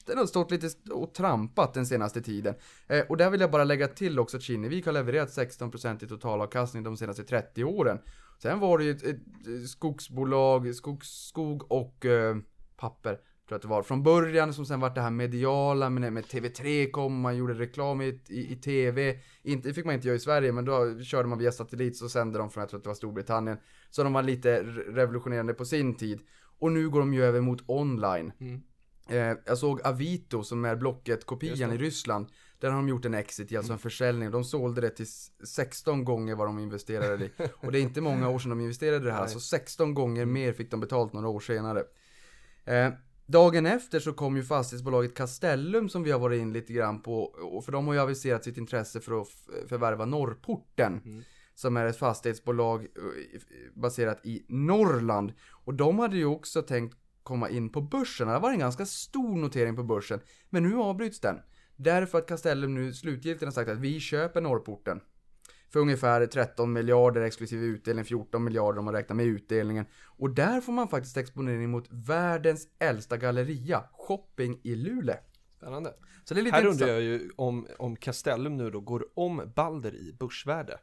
den 0.05 0.18
har 0.18 0.26
stått 0.26 0.51
lite 0.51 0.70
och 0.91 1.13
trampat 1.13 1.74
den 1.74 1.86
senaste 1.86 2.22
tiden. 2.22 2.55
Eh, 2.88 3.05
och 3.09 3.18
där 3.18 3.30
vill 3.30 3.41
jag 3.41 3.51
bara 3.51 3.63
lägga 3.63 3.88
till 3.88 4.20
också 4.20 4.38
att 4.38 4.43
Kinnevik 4.43 4.86
har 4.86 4.93
levererat 4.93 5.30
16% 5.30 6.03
i 6.03 6.07
totalavkastning 6.07 6.84
de 6.84 6.97
senaste 6.97 7.24
30 7.24 7.63
åren. 7.63 7.99
Sen 8.41 8.59
var 8.59 8.77
det 8.77 8.83
ju 8.83 8.91
ett, 8.91 9.03
ett 9.03 9.69
skogsbolag, 9.69 10.75
skogs, 10.75 11.07
skog 11.27 11.71
och 11.71 12.05
eh, 12.05 12.36
papper. 12.77 13.19
Tror 13.47 13.55
att 13.55 13.61
det 13.61 13.67
var. 13.67 13.83
Från 13.83 14.03
början 14.03 14.53
som 14.53 14.65
sen 14.65 14.79
vart 14.79 14.95
det 14.95 15.01
här 15.01 15.11
mediala 15.11 15.89
med, 15.89 16.13
med 16.13 16.23
TV3 16.23 16.91
kom, 16.91 17.19
man 17.19 17.38
gjorde 17.38 17.53
reklam 17.53 18.01
i, 18.01 18.21
i, 18.29 18.51
i 18.51 18.55
TV. 18.55 19.19
Inte, 19.43 19.67
det 19.67 19.73
fick 19.73 19.86
man 19.86 19.95
inte 19.95 20.07
göra 20.07 20.15
i 20.15 20.19
Sverige 20.19 20.51
men 20.51 20.65
då 20.65 20.99
körde 20.99 21.27
man 21.29 21.38
via 21.38 21.51
satellit 21.51 21.97
så 21.97 22.09
sände 22.09 22.39
de 22.39 22.49
från, 22.49 22.61
jag 22.61 22.69
tror 22.69 22.77
att 22.77 22.83
det 22.83 22.89
var 22.89 22.95
Storbritannien. 22.95 23.57
Så 23.89 24.03
de 24.03 24.13
var 24.13 24.23
lite 24.23 24.63
re- 24.63 24.93
revolutionerande 24.93 25.53
på 25.53 25.65
sin 25.65 25.95
tid. 25.95 26.19
Och 26.59 26.71
nu 26.71 26.89
går 26.89 26.99
de 26.99 27.13
ju 27.13 27.23
över 27.23 27.41
mot 27.41 27.69
online. 27.69 28.31
Mm. 28.39 28.61
Eh, 29.09 29.38
jag 29.45 29.57
såg 29.57 29.81
Avito 29.81 30.43
som 30.43 30.65
är 30.65 30.75
Blocket-kopian 30.75 31.71
i 31.73 31.77
Ryssland. 31.77 32.27
Där 32.66 32.72
har 32.72 32.78
de 32.78 32.89
gjort 32.89 33.05
en 33.05 33.13
exit, 33.13 33.55
alltså 33.55 33.74
en 33.74 33.80
försäljning. 33.80 34.32
De 34.32 34.43
sålde 34.43 34.82
det 34.82 34.89
till 34.89 35.03
s- 35.03 35.32
16 35.43 36.03
gånger 36.05 36.36
vad 36.36 36.47
de 36.47 36.59
investerade 36.59 37.26
i. 37.26 37.32
Och 37.57 37.72
det 37.72 37.80
är 37.80 37.82
inte 37.82 38.01
många 38.01 38.30
år 38.30 38.39
sedan 38.39 38.49
de 38.49 38.59
investerade 38.61 38.97
i 38.97 38.99
det 38.99 39.11
här. 39.11 39.20
Nej. 39.22 39.30
Så 39.30 39.39
16 39.39 39.93
gånger 39.93 40.26
mer 40.26 40.53
fick 40.53 40.72
de 40.72 40.80
betalt 40.80 41.13
några 41.13 41.28
år 41.28 41.39
senare. 41.39 41.84
Eh, 42.66 42.89
dagen 43.26 43.66
efter 43.66 43.99
så 43.99 44.13
kom 44.13 44.36
ju 44.38 44.43
fastighetsbolaget 44.43 45.13
Castellum 45.16 45.89
som 45.89 46.03
vi 46.03 46.11
har 46.11 46.20
varit 46.20 46.41
in 46.41 46.53
lite 46.53 46.74
grann 46.74 47.01
på. 47.01 47.24
Och 47.24 47.66
för 47.66 47.72
de 47.72 47.88
har 47.88 47.93
ju 47.93 47.99
aviserat 47.99 48.43
sitt 48.43 48.57
intresse 48.57 48.99
för 48.99 49.22
att 49.22 49.28
förvärva 49.70 50.05
Norrporten. 50.05 51.01
Mm. 51.05 51.24
Som 51.55 51.78
är 51.78 51.86
ett 51.86 51.97
fastighetsbolag 51.97 52.82
eh, 52.82 52.88
baserat 53.74 54.26
i 54.26 54.45
Norrland. 54.49 55.34
Och 55.51 55.74
de 55.74 55.99
hade 55.99 56.18
ju 56.18 56.26
också 56.26 56.61
tänkt 56.61 56.97
komma 57.24 57.49
in 57.49 57.70
på 57.70 57.82
börsen. 57.82 58.28
Det 58.28 58.39
var 58.39 58.51
en 58.51 58.59
ganska 58.59 58.86
stor 58.86 59.36
notering 59.38 59.76
på 59.76 59.84
börsen. 59.84 60.20
Men 60.49 60.63
nu 60.63 60.76
avbryts 60.78 61.20
den. 61.20 61.39
Därför 61.76 62.17
att 62.17 62.28
Castellum 62.28 62.76
nu 62.76 62.93
slutgiltigt 62.93 63.45
har 63.45 63.51
sagt 63.51 63.69
att 63.69 63.78
vi 63.78 63.99
köper 63.99 64.41
Norrporten. 64.41 65.01
För 65.69 65.80
ungefär 65.80 66.26
13 66.26 66.73
miljarder 66.73 67.21
exklusive 67.21 67.65
utdelning, 67.65 68.05
14 68.05 68.43
miljarder 68.43 68.80
om 68.80 68.86
man 68.86 68.93
räknar 68.93 69.15
med 69.15 69.26
utdelningen. 69.26 69.86
Och 70.05 70.30
där 70.30 70.61
får 70.61 70.73
man 70.73 70.88
faktiskt 70.88 71.17
exponering 71.17 71.69
mot 71.69 71.88
världens 71.89 72.67
äldsta 72.80 73.17
galleria, 73.17 73.84
Shopping 73.91 74.59
i 74.63 74.76
Luleå. 74.76 75.15
Spännande. 75.66 75.93
Så 76.24 76.34
det 76.34 76.39
är 76.39 76.43
lite 76.43 76.55
Här 76.55 76.61
intressant. 76.61 76.82
undrar 76.82 76.93
jag 76.95 77.03
ju 77.03 77.30
om, 77.36 77.68
om 77.78 77.95
Castellum 77.95 78.57
nu 78.57 78.70
då 78.70 78.80
går 78.80 79.05
om 79.13 79.51
Balder 79.55 79.95
i 79.95 80.16
börsvärde. 80.20 80.78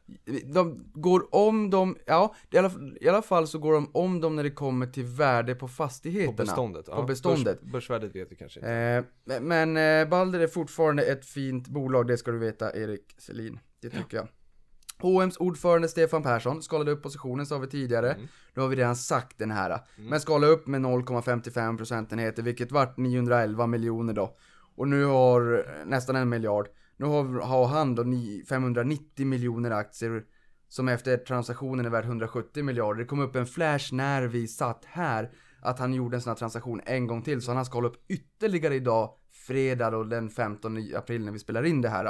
De 0.53 0.91
går 0.93 1.35
om 1.35 1.69
dem, 1.69 1.97
ja, 2.05 2.35
i 2.51 2.57
alla, 2.57 2.71
i 3.01 3.09
alla 3.09 3.21
fall 3.21 3.47
så 3.47 3.59
går 3.59 3.73
de 3.73 3.91
om 3.93 4.21
dem 4.21 4.35
när 4.35 4.43
det 4.43 4.51
kommer 4.51 4.87
till 4.87 5.05
värde 5.05 5.55
på 5.55 5.59
På 5.59 5.67
fastigheterna. 5.67 6.37
beståndet. 6.37 6.85
På 6.85 7.03
beståndet. 7.03 7.61
Börs, 7.61 7.71
börsvärdet 7.71 8.15
vet 8.15 8.31
vi 8.31 8.35
kanske 8.35 8.59
inte. 8.59 8.71
Eh, 8.71 9.41
men 9.41 9.77
eh, 9.77 10.09
Balder 10.09 10.39
är 10.39 10.47
fortfarande 10.47 11.03
ett 11.03 11.25
fint 11.25 11.67
bolag, 11.67 12.07
det 12.07 12.17
ska 12.17 12.31
du 12.31 12.39
veta 12.39 12.75
Erik 12.75 13.15
Selin. 13.17 13.59
Det 13.81 13.89
tycker 13.89 14.17
jag. 14.17 14.27
H&M's 14.99 15.37
ordförande 15.39 15.87
Stefan 15.87 16.23
Persson 16.23 16.61
skalade 16.61 16.91
upp 16.91 17.03
positionen 17.03 17.45
sa 17.45 17.57
vi 17.57 17.67
tidigare. 17.67 18.11
Mm. 18.13 18.27
Nu 18.53 18.61
har 18.61 18.69
vi 18.69 18.75
redan 18.75 18.95
sagt 18.95 19.37
den 19.39 19.51
här. 19.51 19.79
Men 19.97 20.19
skala 20.19 20.47
upp 20.47 20.67
med 20.67 20.81
0,55 20.81 21.77
procentenheter, 21.77 22.43
vilket 22.43 22.71
vart 22.71 22.97
911 22.97 23.67
miljoner 23.67 24.13
då. 24.13 24.37
Och 24.75 24.87
nu 24.87 25.05
har 25.05 25.65
nästan 25.85 26.15
en 26.15 26.29
miljard. 26.29 26.67
Nu 26.97 27.05
har, 27.05 27.41
har 27.41 27.67
han 27.67 27.95
då 27.95 28.03
590 28.49 29.25
miljoner 29.25 29.71
aktier 29.71 30.23
som 30.69 30.87
efter 30.87 31.17
transaktionen 31.17 31.85
är 31.85 31.89
värd 31.89 32.05
170 32.05 32.63
miljarder. 32.63 32.99
Det 32.99 33.07
kom 33.07 33.19
upp 33.19 33.35
en 33.35 33.45
flash 33.45 33.93
när 33.93 34.23
vi 34.23 34.47
satt 34.47 34.85
här 34.85 35.31
att 35.61 35.79
han 35.79 35.93
gjorde 35.93 36.17
en 36.17 36.21
sån 36.21 36.31
här 36.31 36.37
transaktion 36.37 36.81
en 36.85 37.07
gång 37.07 37.21
till. 37.21 37.41
Så 37.41 37.53
han 37.53 37.65
ska 37.65 37.77
hålla 37.77 37.87
upp 37.87 38.05
ytterligare 38.07 38.75
idag, 38.75 39.09
fredag 39.31 39.89
då 39.89 40.03
den 40.03 40.29
15 40.29 40.77
april 40.95 41.25
när 41.25 41.31
vi 41.31 41.39
spelar 41.39 41.65
in 41.65 41.81
det 41.81 41.89
här. 41.89 42.05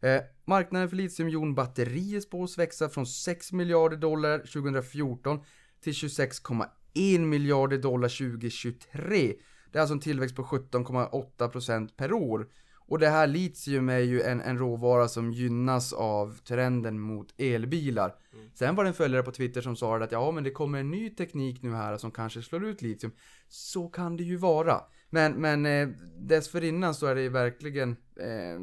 Eh, 0.00 0.22
marknaden 0.44 0.88
för 0.88 0.96
litiumjonbatterier 0.96 2.20
spås 2.20 2.58
växa 2.58 2.88
från 2.88 3.06
6 3.06 3.52
miljarder 3.52 3.96
dollar 3.96 4.38
2014 4.38 5.40
till 5.80 5.92
26,1 5.92 7.18
miljarder 7.18 7.78
dollar 7.78 8.08
2023. 8.08 9.34
Det 9.74 9.78
är 9.78 9.80
alltså 9.80 9.94
en 9.94 10.00
tillväxt 10.00 10.36
på 10.36 10.42
17,8% 10.42 11.88
per 11.96 12.12
år. 12.12 12.48
Och 12.86 12.98
det 12.98 13.08
här 13.08 13.26
litium 13.26 13.88
är 13.88 13.98
ju 13.98 14.22
en, 14.22 14.40
en 14.40 14.58
råvara 14.58 15.08
som 15.08 15.32
gynnas 15.32 15.92
av 15.92 16.38
trenden 16.38 17.00
mot 17.00 17.34
elbilar. 17.38 18.14
Sen 18.54 18.74
var 18.74 18.84
det 18.84 18.90
en 18.90 18.94
följare 18.94 19.22
på 19.22 19.30
Twitter 19.30 19.60
som 19.60 19.76
sa 19.76 19.96
att 19.96 20.12
ja 20.12 20.30
men 20.30 20.44
det 20.44 20.50
kommer 20.50 20.80
en 20.80 20.90
ny 20.90 21.10
teknik 21.10 21.62
nu 21.62 21.72
här 21.72 21.96
som 21.96 22.10
kanske 22.10 22.42
slår 22.42 22.64
ut 22.64 22.82
litium. 22.82 23.12
Så 23.48 23.88
kan 23.88 24.16
det 24.16 24.22
ju 24.24 24.36
vara. 24.36 24.80
Men, 25.10 25.32
men 25.32 25.66
eh, 25.66 25.88
dessförinnan 26.18 26.94
så 26.94 27.06
är 27.06 27.14
det 27.14 27.22
ju 27.22 27.28
verkligen 27.28 27.96
eh, 28.20 28.54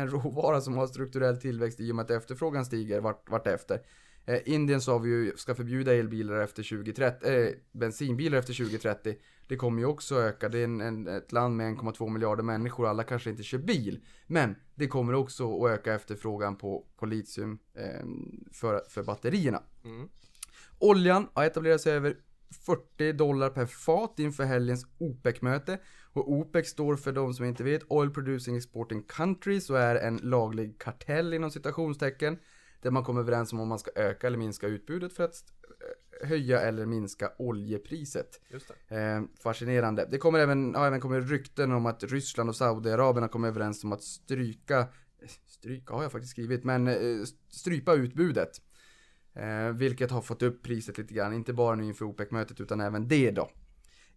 en 0.00 0.08
råvara 0.10 0.60
som 0.60 0.76
har 0.76 0.86
strukturell 0.86 1.36
tillväxt 1.36 1.80
i 1.80 1.92
och 1.92 1.96
med 1.96 2.02
att 2.02 2.10
efterfrågan 2.10 2.64
stiger 2.64 3.00
vart, 3.00 3.30
vart 3.30 3.46
efter. 3.46 3.80
Eh, 4.26 4.38
Indien 4.44 4.80
sa 4.80 4.98
vi 4.98 5.08
ju 5.08 5.32
ska 5.36 5.54
förbjuda 5.54 5.94
elbilar 5.94 6.40
efter 6.40 6.62
2030, 6.62 7.28
eh, 7.28 7.48
bensinbilar 7.72 8.38
efter 8.38 8.54
2030. 8.54 9.16
Det 9.48 9.56
kommer 9.56 9.78
ju 9.80 9.86
också 9.86 10.14
öka. 10.20 10.48
Det 10.48 10.58
är 10.58 10.64
en, 10.64 10.80
en, 10.80 11.08
ett 11.08 11.32
land 11.32 11.56
med 11.56 11.76
1,2 11.76 12.10
miljarder 12.10 12.42
människor. 12.42 12.86
Alla 12.86 13.02
kanske 13.02 13.30
inte 13.30 13.42
kör 13.42 13.58
bil. 13.58 14.04
Men 14.26 14.56
det 14.74 14.88
kommer 14.88 15.14
också 15.14 15.64
att 15.64 15.70
öka 15.70 15.94
efterfrågan 15.94 16.56
på, 16.56 16.86
på 16.96 17.06
litium 17.06 17.58
eh, 17.74 18.06
för, 18.52 18.82
för 18.88 19.02
batterierna. 19.02 19.62
Mm. 19.84 20.08
Oljan 20.78 21.28
har 21.32 21.44
etablerat 21.44 21.80
sig 21.80 21.92
över 21.92 22.16
40 22.66 23.12
dollar 23.12 23.50
per 23.50 23.66
fat 23.66 24.18
inför 24.18 24.44
helgens 24.44 24.86
OPEC-möte. 24.98 25.78
Och 26.12 26.32
OPEC 26.32 26.68
står 26.68 26.96
för 26.96 27.12
de 27.12 27.34
som 27.34 27.44
inte 27.44 27.64
vet 27.64 27.82
Oil 27.88 28.10
Producing 28.10 28.56
Exporting 28.56 29.02
Countries 29.02 29.70
och 29.70 29.78
är 29.78 29.94
en 29.94 30.16
laglig 30.16 30.78
kartell 30.78 31.34
inom 31.34 31.50
citationstecken. 31.50 32.38
Där 32.82 32.90
man 32.90 33.04
kommer 33.04 33.20
överens 33.20 33.52
om 33.52 33.60
om 33.60 33.68
man 33.68 33.78
ska 33.78 33.90
öka 33.94 34.26
eller 34.26 34.38
minska 34.38 34.66
utbudet 34.66 35.12
för 35.12 35.24
att 35.24 35.34
höja 36.22 36.60
eller 36.60 36.86
minska 36.86 37.32
oljepriset. 37.38 38.40
Eh, 38.88 39.22
fascinerande. 39.42 40.08
Det 40.10 40.18
kommer 40.18 40.38
även, 40.38 40.74
har 40.74 40.86
även 40.86 41.00
kommit 41.00 41.30
rykten 41.30 41.72
om 41.72 41.86
att 41.86 42.04
Ryssland 42.04 42.48
och 42.50 42.56
Saudiarabien 42.56 43.22
har 43.22 43.28
kommit 43.28 43.48
överens 43.48 43.84
om 43.84 43.92
att 43.92 44.02
stryka, 44.02 44.88
stryka 45.46 45.94
har 45.94 46.02
jag 46.02 46.12
faktiskt 46.12 46.32
skrivit, 46.32 46.64
men 46.64 46.88
eh, 46.88 47.24
strypa 47.50 47.94
utbudet. 47.94 48.50
Eh, 49.34 49.68
vilket 49.74 50.10
har 50.10 50.22
fått 50.22 50.42
upp 50.42 50.62
priset 50.62 50.98
lite 50.98 51.14
grann, 51.14 51.32
inte 51.32 51.52
bara 51.52 51.74
nu 51.74 51.84
inför 51.84 52.04
OPEC-mötet 52.04 52.60
utan 52.60 52.80
även 52.80 53.08
det 53.08 53.30
då. 53.30 53.50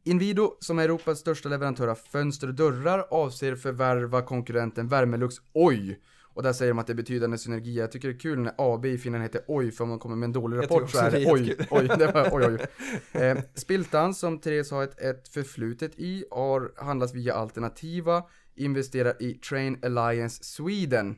Inwido, 0.03 0.57
som 0.59 0.79
är 0.79 0.83
Europas 0.83 1.19
största 1.19 1.49
leverantör 1.49 1.87
av 1.87 1.95
fönster 1.95 2.47
och 2.47 2.53
dörrar, 2.53 3.07
avser 3.11 3.55
förvärva 3.55 4.21
konkurrenten 4.21 4.87
Värmelux 4.87 5.35
Oj! 5.53 5.99
Och 6.39 6.43
där 6.43 6.53
säger 6.53 6.71
de 6.71 6.79
att 6.79 6.87
det 6.87 6.93
är 6.93 6.95
betydande 6.95 7.37
synergier. 7.37 7.81
Jag 7.81 7.91
tycker 7.91 8.07
det 8.07 8.13
är 8.13 8.19
kul 8.19 8.39
när 8.39 8.53
AB 8.57 8.85
i 8.85 8.97
Finland 8.97 9.23
heter 9.23 9.41
Oj, 9.47 9.71
för 9.71 9.83
om 9.83 9.89
man 9.89 9.99
kommer 9.99 10.15
med 10.15 10.27
en 10.27 10.33
dålig 10.33 10.57
rapport 10.57 10.89
så 10.89 10.97
är 10.97 11.11
det 11.11 11.31
Oj, 11.31 11.55
oj, 11.69 11.87
det 11.87 12.11
var 12.11 12.29
oj, 12.31 12.45
oj. 12.45 13.21
Eh, 13.21 13.37
Spiltan, 13.53 14.13
som 14.13 14.39
Therese 14.39 14.71
har 14.71 14.83
ett, 14.83 14.99
ett 14.99 15.27
förflutet 15.27 15.99
i, 15.99 16.25
har 16.31 16.71
handlats 16.77 17.13
via 17.13 17.33
Alternativa, 17.33 18.23
investerar 18.55 19.23
i 19.23 19.33
Train 19.33 19.79
Alliance 19.83 20.43
Sweden. 20.43 21.17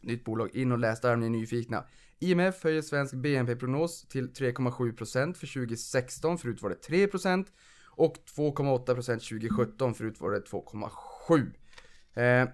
Nytt 0.00 0.24
bolag, 0.24 0.56
in 0.56 0.72
och 0.72 0.78
läs 0.78 1.00
där 1.00 1.14
om 1.14 1.20
ni 1.20 1.26
är 1.26 1.30
nyfikna. 1.30 1.84
IMF 2.18 2.64
höjer 2.64 2.82
svensk 2.82 3.14
BNP-prognos 3.14 4.08
till 4.08 4.32
3,7% 4.32 5.34
för 5.34 5.46
2016, 5.46 6.38
förut 6.38 6.62
var 6.62 6.70
det 6.70 6.88
3%. 6.88 7.46
Och 7.86 8.16
2,8% 8.36 8.94
2017, 8.94 9.94
förut 9.94 10.20
var 10.20 10.30
det 10.30 10.40
2,7%. 10.40 11.52
Eh, 12.18 12.48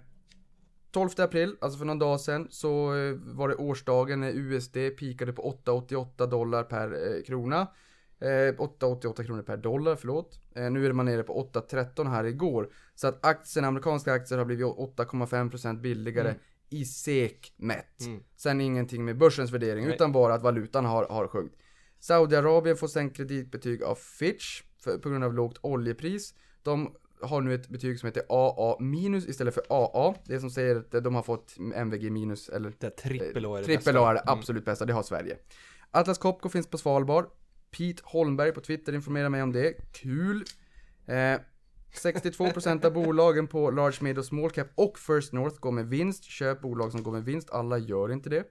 12 0.95 1.11
april, 1.19 1.57
alltså 1.61 1.79
för 1.79 1.85
någon 1.87 1.99
dag 1.99 2.21
sedan, 2.21 2.49
så 2.51 2.97
eh, 2.97 3.15
var 3.15 3.49
det 3.49 3.55
årsdagen 3.55 4.21
när 4.21 4.31
USD 4.31 4.77
pikade 4.99 5.33
på 5.33 5.59
8,88 5.65 6.27
dollar 6.27 6.63
per 6.63 7.17
eh, 7.17 7.23
krona. 7.23 7.61
Eh, 8.21 8.27
8,88 8.27 9.25
kronor 9.25 9.43
per 9.43 9.57
dollar, 9.57 9.97
förlåt. 9.97 10.41
Eh, 10.57 10.71
nu 10.71 10.87
är 10.87 10.93
man 10.93 11.07
nere 11.07 11.23
på 11.23 11.51
8,13 11.53 12.11
här 12.11 12.25
igår. 12.25 12.71
Så 12.95 13.07
att 13.09 13.27
aktien, 13.27 13.65
amerikanska 13.65 14.13
aktier 14.13 14.39
har 14.39 14.45
blivit 14.45 14.67
8,5% 14.67 15.81
billigare 15.81 16.29
Mm. 16.29 16.41
i 16.71 16.85
SEK 16.85 17.53
mätt. 17.57 18.01
Mm. 18.07 18.23
Sen 18.37 18.61
ingenting 18.61 19.05
med 19.05 19.19
börsens 19.19 19.51
värdering, 19.51 19.85
Nej. 19.85 19.95
utan 19.95 20.13
bara 20.13 20.35
att 20.35 20.43
valutan 20.43 20.85
har, 20.85 21.07
har 21.07 21.29
sjunkit. 21.29 21.59
Saudiarabien 22.01 22.77
får 22.77 22.89
sänkt 22.89 23.17
kreditbetyg 23.17 23.83
av 23.83 23.95
Fitch 23.95 24.63
för, 24.79 24.99
på 24.99 25.09
grund 25.11 25.25
av 25.25 25.35
lågt 25.35 25.59
oljepris. 25.63 26.35
De 26.63 26.95
har 27.27 27.41
nu 27.41 27.55
ett 27.55 27.69
betyg 27.69 27.99
som 28.01 28.07
heter 28.07 28.23
AA 28.29 28.77
minus 28.81 29.27
istället 29.29 29.55
för 29.55 29.63
AA. 29.69 30.15
Det 30.25 30.41
som 30.41 30.51
säger 30.51 30.77
att 30.77 31.05
de 31.05 31.15
har 31.15 31.23
fått 31.23 31.57
MVG 31.75 32.11
minus 32.11 32.49
eller 32.49 32.73
Det 32.79 32.87
är 32.87 32.91
trippel 32.91 33.47
A 33.47 33.57
är 33.59 33.59
det 33.59 33.65
Trippel. 33.65 33.97
A 33.97 34.11
är 34.11 34.15
det 34.15 34.21
Mm. 34.21 34.39
absolut 34.39 34.65
bästa, 34.65 34.85
det 34.85 34.93
har 34.93 35.03
Sverige. 35.03 35.37
Atlas 35.91 36.19
Copco 36.19 36.49
finns 36.49 36.67
på 36.67 36.79
Svalbard. 36.79 37.25
Pete 37.79 38.03
Holmberg 38.05 38.53
på 38.53 38.61
Twitter 38.61 38.93
informerar 38.93 39.29
mig 39.29 39.43
om 39.43 39.53
det. 39.53 39.93
Kul. 39.93 40.45
Eh, 41.07 41.41
62% 42.03 42.85
av 42.85 42.93
bolagen 42.93 43.47
på 43.47 43.71
Large 43.71 43.97
Mid 44.01 44.19
och 44.19 44.25
Small 44.25 44.51
Cap 44.51 44.67
och 44.75 44.99
First 44.99 45.33
North 45.33 45.61
går 45.61 45.73
med 45.73 45.87
vinst. 45.87 46.25
Köp 46.25 46.61
bolag 46.61 46.93
som 46.93 47.03
går 47.03 47.13
med 47.13 47.25
vinst, 47.25 47.51
alla 47.51 47.79
gör 47.79 48.13
inte 48.13 48.31
det. 48.31 48.45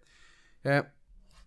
Eh, 0.64 0.84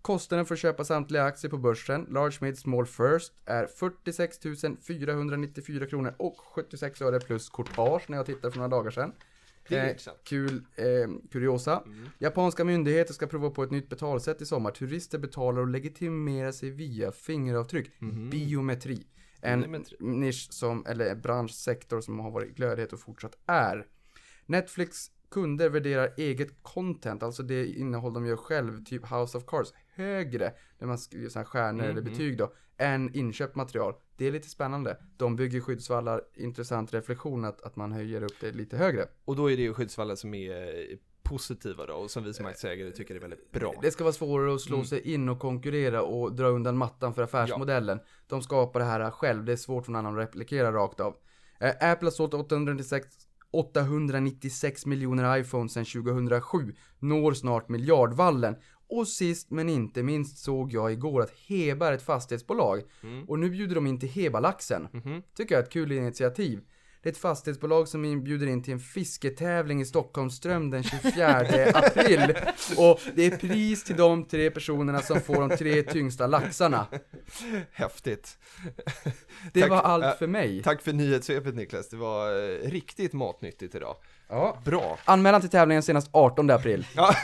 kostnaden 0.07 0.46
för 0.46 0.54
att 0.54 0.61
köpa 0.61 0.84
samtliga 0.84 1.22
aktier 1.24 1.50
på 1.50 1.59
börsen, 1.59 2.07
Large 2.11 2.36
Mid 2.40 2.59
Small 2.59 2.86
First, 2.86 3.32
är 3.44 3.66
46 3.66 4.38
494 4.86 5.86
kronor 5.86 6.14
och 6.18 6.40
76 6.40 7.02
öre 7.02 7.20
plus 7.20 7.50
courtage 7.50 8.11
när 8.11 8.16
jag 8.16 8.26
tittade 8.26 8.50
för 8.52 8.59
några 8.59 8.68
dagar 8.68 8.90
sedan. 8.90 9.12
Det 9.68 9.76
är 9.76 9.88
Eh. 9.88 10.12
Kul 10.24 10.62
eh, 10.76 10.84
kuriosa. 11.32 11.82
Mm. 11.86 12.09
Japanska 12.18 12.64
myndigheter 12.64 13.14
ska 13.14 13.26
prova 13.26 13.50
på 13.50 13.62
ett 13.62 13.70
nytt 13.70 13.88
betalsätt 13.88 14.42
i 14.42 14.46
sommar. 14.46 14.70
Turister 14.70 15.18
betalar 15.18 15.61
och 15.61 15.68
legitimerar 15.68 16.52
sig 16.52 16.70
via 16.70 17.12
fingeravtryck. 17.12 17.90
Mhm. 18.00 18.30
Biometri. 18.30 19.07
En 19.40 19.64
tr- 19.64 19.94
nisch 20.00 20.52
som, 20.52 20.86
eller 20.86 21.14
branschsektor 21.14 22.00
som 22.00 22.20
har 22.20 22.30
varit 22.30 22.57
glödhet 22.57 22.92
och 22.92 23.00
fortsatt 23.00 23.38
är. 23.46 23.86
Netflix 24.46 25.11
kunder 25.31 25.68
värderar 25.68 26.14
eget 26.16 26.62
content, 26.62 27.22
alltså 27.22 27.43
det 27.43 27.66
innehåll 27.66 28.14
de 28.14 28.27
gör 28.27 28.37
själv, 28.37 28.85
typ 28.85 29.03
House 29.12 29.39
of 29.39 29.45
Cards, 29.47 29.74
högre 29.95 30.53
när 30.79 30.87
man 30.87 30.99
skriver 30.99 31.29
sådana 31.29 31.45
här 31.45 31.51
stjärnor 31.51 31.85
eller 31.85 32.03
betyg 32.03 32.39
då, 32.39 32.53
än 32.77 33.16
inköpt 33.16 33.55
material. 33.55 33.95
Det 34.16 34.27
är 34.27 34.33
lite 34.33 34.49
spännande. 34.49 34.97
De 35.16 35.37
bygger 35.37 35.61
skyddsvallar, 35.61 36.22
intressant 36.35 36.95
reflektion 36.95 37.45
att, 37.45 37.62
att 37.62 37.77
man 37.77 37.93
höjer 37.93 38.22
upp 38.22 38.41
det 38.41 38.53
lite 38.53 38.77
högre. 38.77 39.07
Och 39.24 39.37
då 39.37 39.51
är 39.51 39.57
det 39.57 39.62
ju 39.62 39.74
skyddsvallar 39.74 40.14
som 40.14 40.35
är 40.35 40.91
eh, 40.91 40.99
positiva 41.22 41.87
då, 41.87 41.95
och 41.95 42.11
som 42.11 42.24
vi 42.24 42.35
som 42.35 42.47
aktieägare 42.47 42.91
tycker 42.91 43.14
är 43.14 43.20
väldigt 43.20 43.53
bra. 43.53 43.74
Det 43.83 43.91
ska 43.91 44.05
vara 44.05 44.12
svårare 44.12 44.55
att 44.55 44.61
slå 44.61 44.85
sig 44.85 45.12
in 45.12 45.29
och 45.29 45.39
konkurrera 45.39 46.03
och 46.03 46.33
dra 46.33 46.47
undan 46.47 46.77
mattan 46.77 47.14
för 47.14 47.22
affärsmodellen. 47.22 48.01
De 48.27 48.43
skapar 48.43 48.81
det 48.81 48.87
här 48.87 49.11
själv, 49.11 49.45
det 49.45 49.53
är 49.53 49.57
svårt 49.57 49.85
för 49.85 49.93
någon 49.93 50.07
annan 50.07 50.18
att 50.18 50.29
replikera 50.29 50.72
rakt 50.72 51.01
av. 51.01 51.16
Eh, 51.61 51.91
Apple 51.91 52.07
har 52.07 52.11
sålt 52.11 52.35
896, 52.35 53.07
896 53.53 54.86
miljoner 54.86 55.38
iPhones 55.38 55.72
sedan 55.72 55.84
2007, 55.84 56.74
når 56.99 57.32
snart 57.32 57.68
miljardvallen. 57.68 58.57
Och 58.88 59.09
sist 59.09 59.51
men 59.51 59.68
inte 59.68 60.03
minst 60.03 60.38
såg 60.38 60.72
jag 60.72 60.92
igår 60.92 61.22
att 61.22 61.30
Heba 61.47 61.88
är 61.88 61.92
ett 61.92 62.03
fastighetsbolag. 62.03 62.82
Och 63.28 63.38
nu 63.38 63.51
bjuder 63.51 63.74
de 63.74 63.86
in 63.86 64.01
till 64.01 64.09
Hebalaxen. 64.09 64.88
Tycker 65.36 65.55
jag 65.55 65.62
är 65.62 65.66
ett 65.66 65.72
kul 65.72 65.92
initiativ. 65.92 66.61
Det 67.03 67.09
är 67.09 67.12
ett 67.12 67.18
fastighetsbolag 67.18 67.88
som 67.88 68.05
inbjuder 68.05 68.47
in 68.47 68.62
till 68.62 68.72
en 68.72 68.80
fisketävling 68.80 69.80
i 69.80 69.84
Stockholmström 69.84 70.70
den 70.70 70.82
24 70.82 71.36
april. 71.74 72.34
Och 72.76 73.01
det 73.14 73.26
är 73.26 73.36
pris 73.36 73.84
till 73.84 73.97
de 73.97 74.24
tre 74.24 74.51
personerna 74.51 75.03
som 75.03 75.20
får 75.20 75.49
de 75.49 75.57
tre 75.57 75.82
tyngsta 75.82 76.26
laxarna. 76.26 76.86
Häftigt. 77.72 78.38
Det 79.53 79.61
Tack. 79.61 79.70
var 79.70 79.80
allt 79.80 80.18
för 80.18 80.26
mig. 80.26 80.62
Tack 80.62 80.82
för 80.82 80.92
nyhetssvepet 80.92 81.55
Niklas, 81.55 81.88
det 81.88 81.97
var 81.97 82.51
eh, 82.51 82.70
riktigt 82.70 83.12
matnyttigt 83.12 83.74
idag. 83.74 83.97
Ja. 84.29 84.59
Bra. 84.64 84.99
Anmälan 85.05 85.41
till 85.41 85.51
tävlingen 85.51 85.83
senast 85.83 86.09
18 86.12 86.51
april. 86.51 86.87
Ja. 86.97 87.14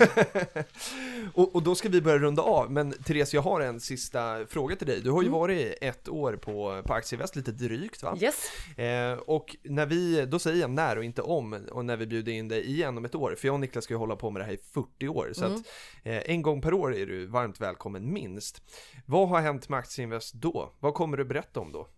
och, 1.34 1.55
och 1.55 1.62
då 1.62 1.74
ska 1.74 1.88
vi 1.88 2.00
börja 2.00 2.18
runda 2.18 2.42
av, 2.42 2.70
men 2.72 2.92
Therese, 2.92 3.34
jag 3.34 3.42
har 3.42 3.61
en 3.61 3.80
sista 3.80 4.46
fråga 4.46 4.76
till 4.76 4.86
dig. 4.86 5.00
Du 5.00 5.11
har 5.11 5.22
ju 5.22 5.28
varit 5.28 5.78
ett 5.80 6.09
år 6.09 6.36
på, 6.36 6.82
på 6.86 6.94
Aktievest, 6.94 7.36
lite 7.36 7.53
drygt 7.53 8.03
va? 8.03 8.16
Yes. 8.20 8.50
Eh, 8.78 9.12
och 9.12 9.57
när 9.62 9.86
vi, 9.86 10.26
då 10.26 10.38
säger 10.38 10.61
jag 10.61 10.70
när 10.70 10.98
och 10.98 11.05
inte 11.05 11.22
om, 11.22 11.66
och 11.72 11.84
när 11.84 11.96
vi 11.96 12.07
bjuder 12.07 12.32
in 12.32 12.48
dig 12.48 12.66
igen 12.66 12.98
om 12.98 13.05
ett 13.05 13.14
år, 13.14 13.34
för 13.38 13.48
jag 13.48 13.55
och 13.55 13.61
Niklas 13.61 13.84
ska 13.84 13.94
ju 13.94 13.98
hålla 13.98 14.16
på 14.16 14.30
med 14.30 14.42
det 14.42 14.46
här 14.46 14.53
i 14.53 14.59
40 14.74 15.09
år, 15.09 15.30
så 15.32 15.44
att 15.44 15.59
eh, 16.03 16.30
en 16.30 16.42
gång 16.42 16.62
per 16.62 16.74
år 16.74 16.96
är 16.96 17.07
du 17.07 17.26
varmt 17.26 17.61
välkommen 17.61 18.12
minst. 18.12 18.62
Vad 19.07 19.28
har 19.28 19.40
hänt 19.40 19.68
med 19.68 19.78
Aktieinvest 19.78 20.34
då? 20.34 20.72
Vad 20.80 20.94
kommer 20.94 21.16
du 21.16 21.24
berätta 21.24 21.61
om 21.61 21.72
då? 21.72 21.88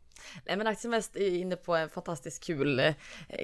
Nej 0.45 0.57
men 0.57 0.67
Aktieinvest 0.67 1.17
är 1.17 1.37
inne 1.37 1.57
på 1.57 1.77
en 1.77 1.89
fantastiskt 1.89 2.45
kul, 2.45 2.79
eh, 2.79 2.95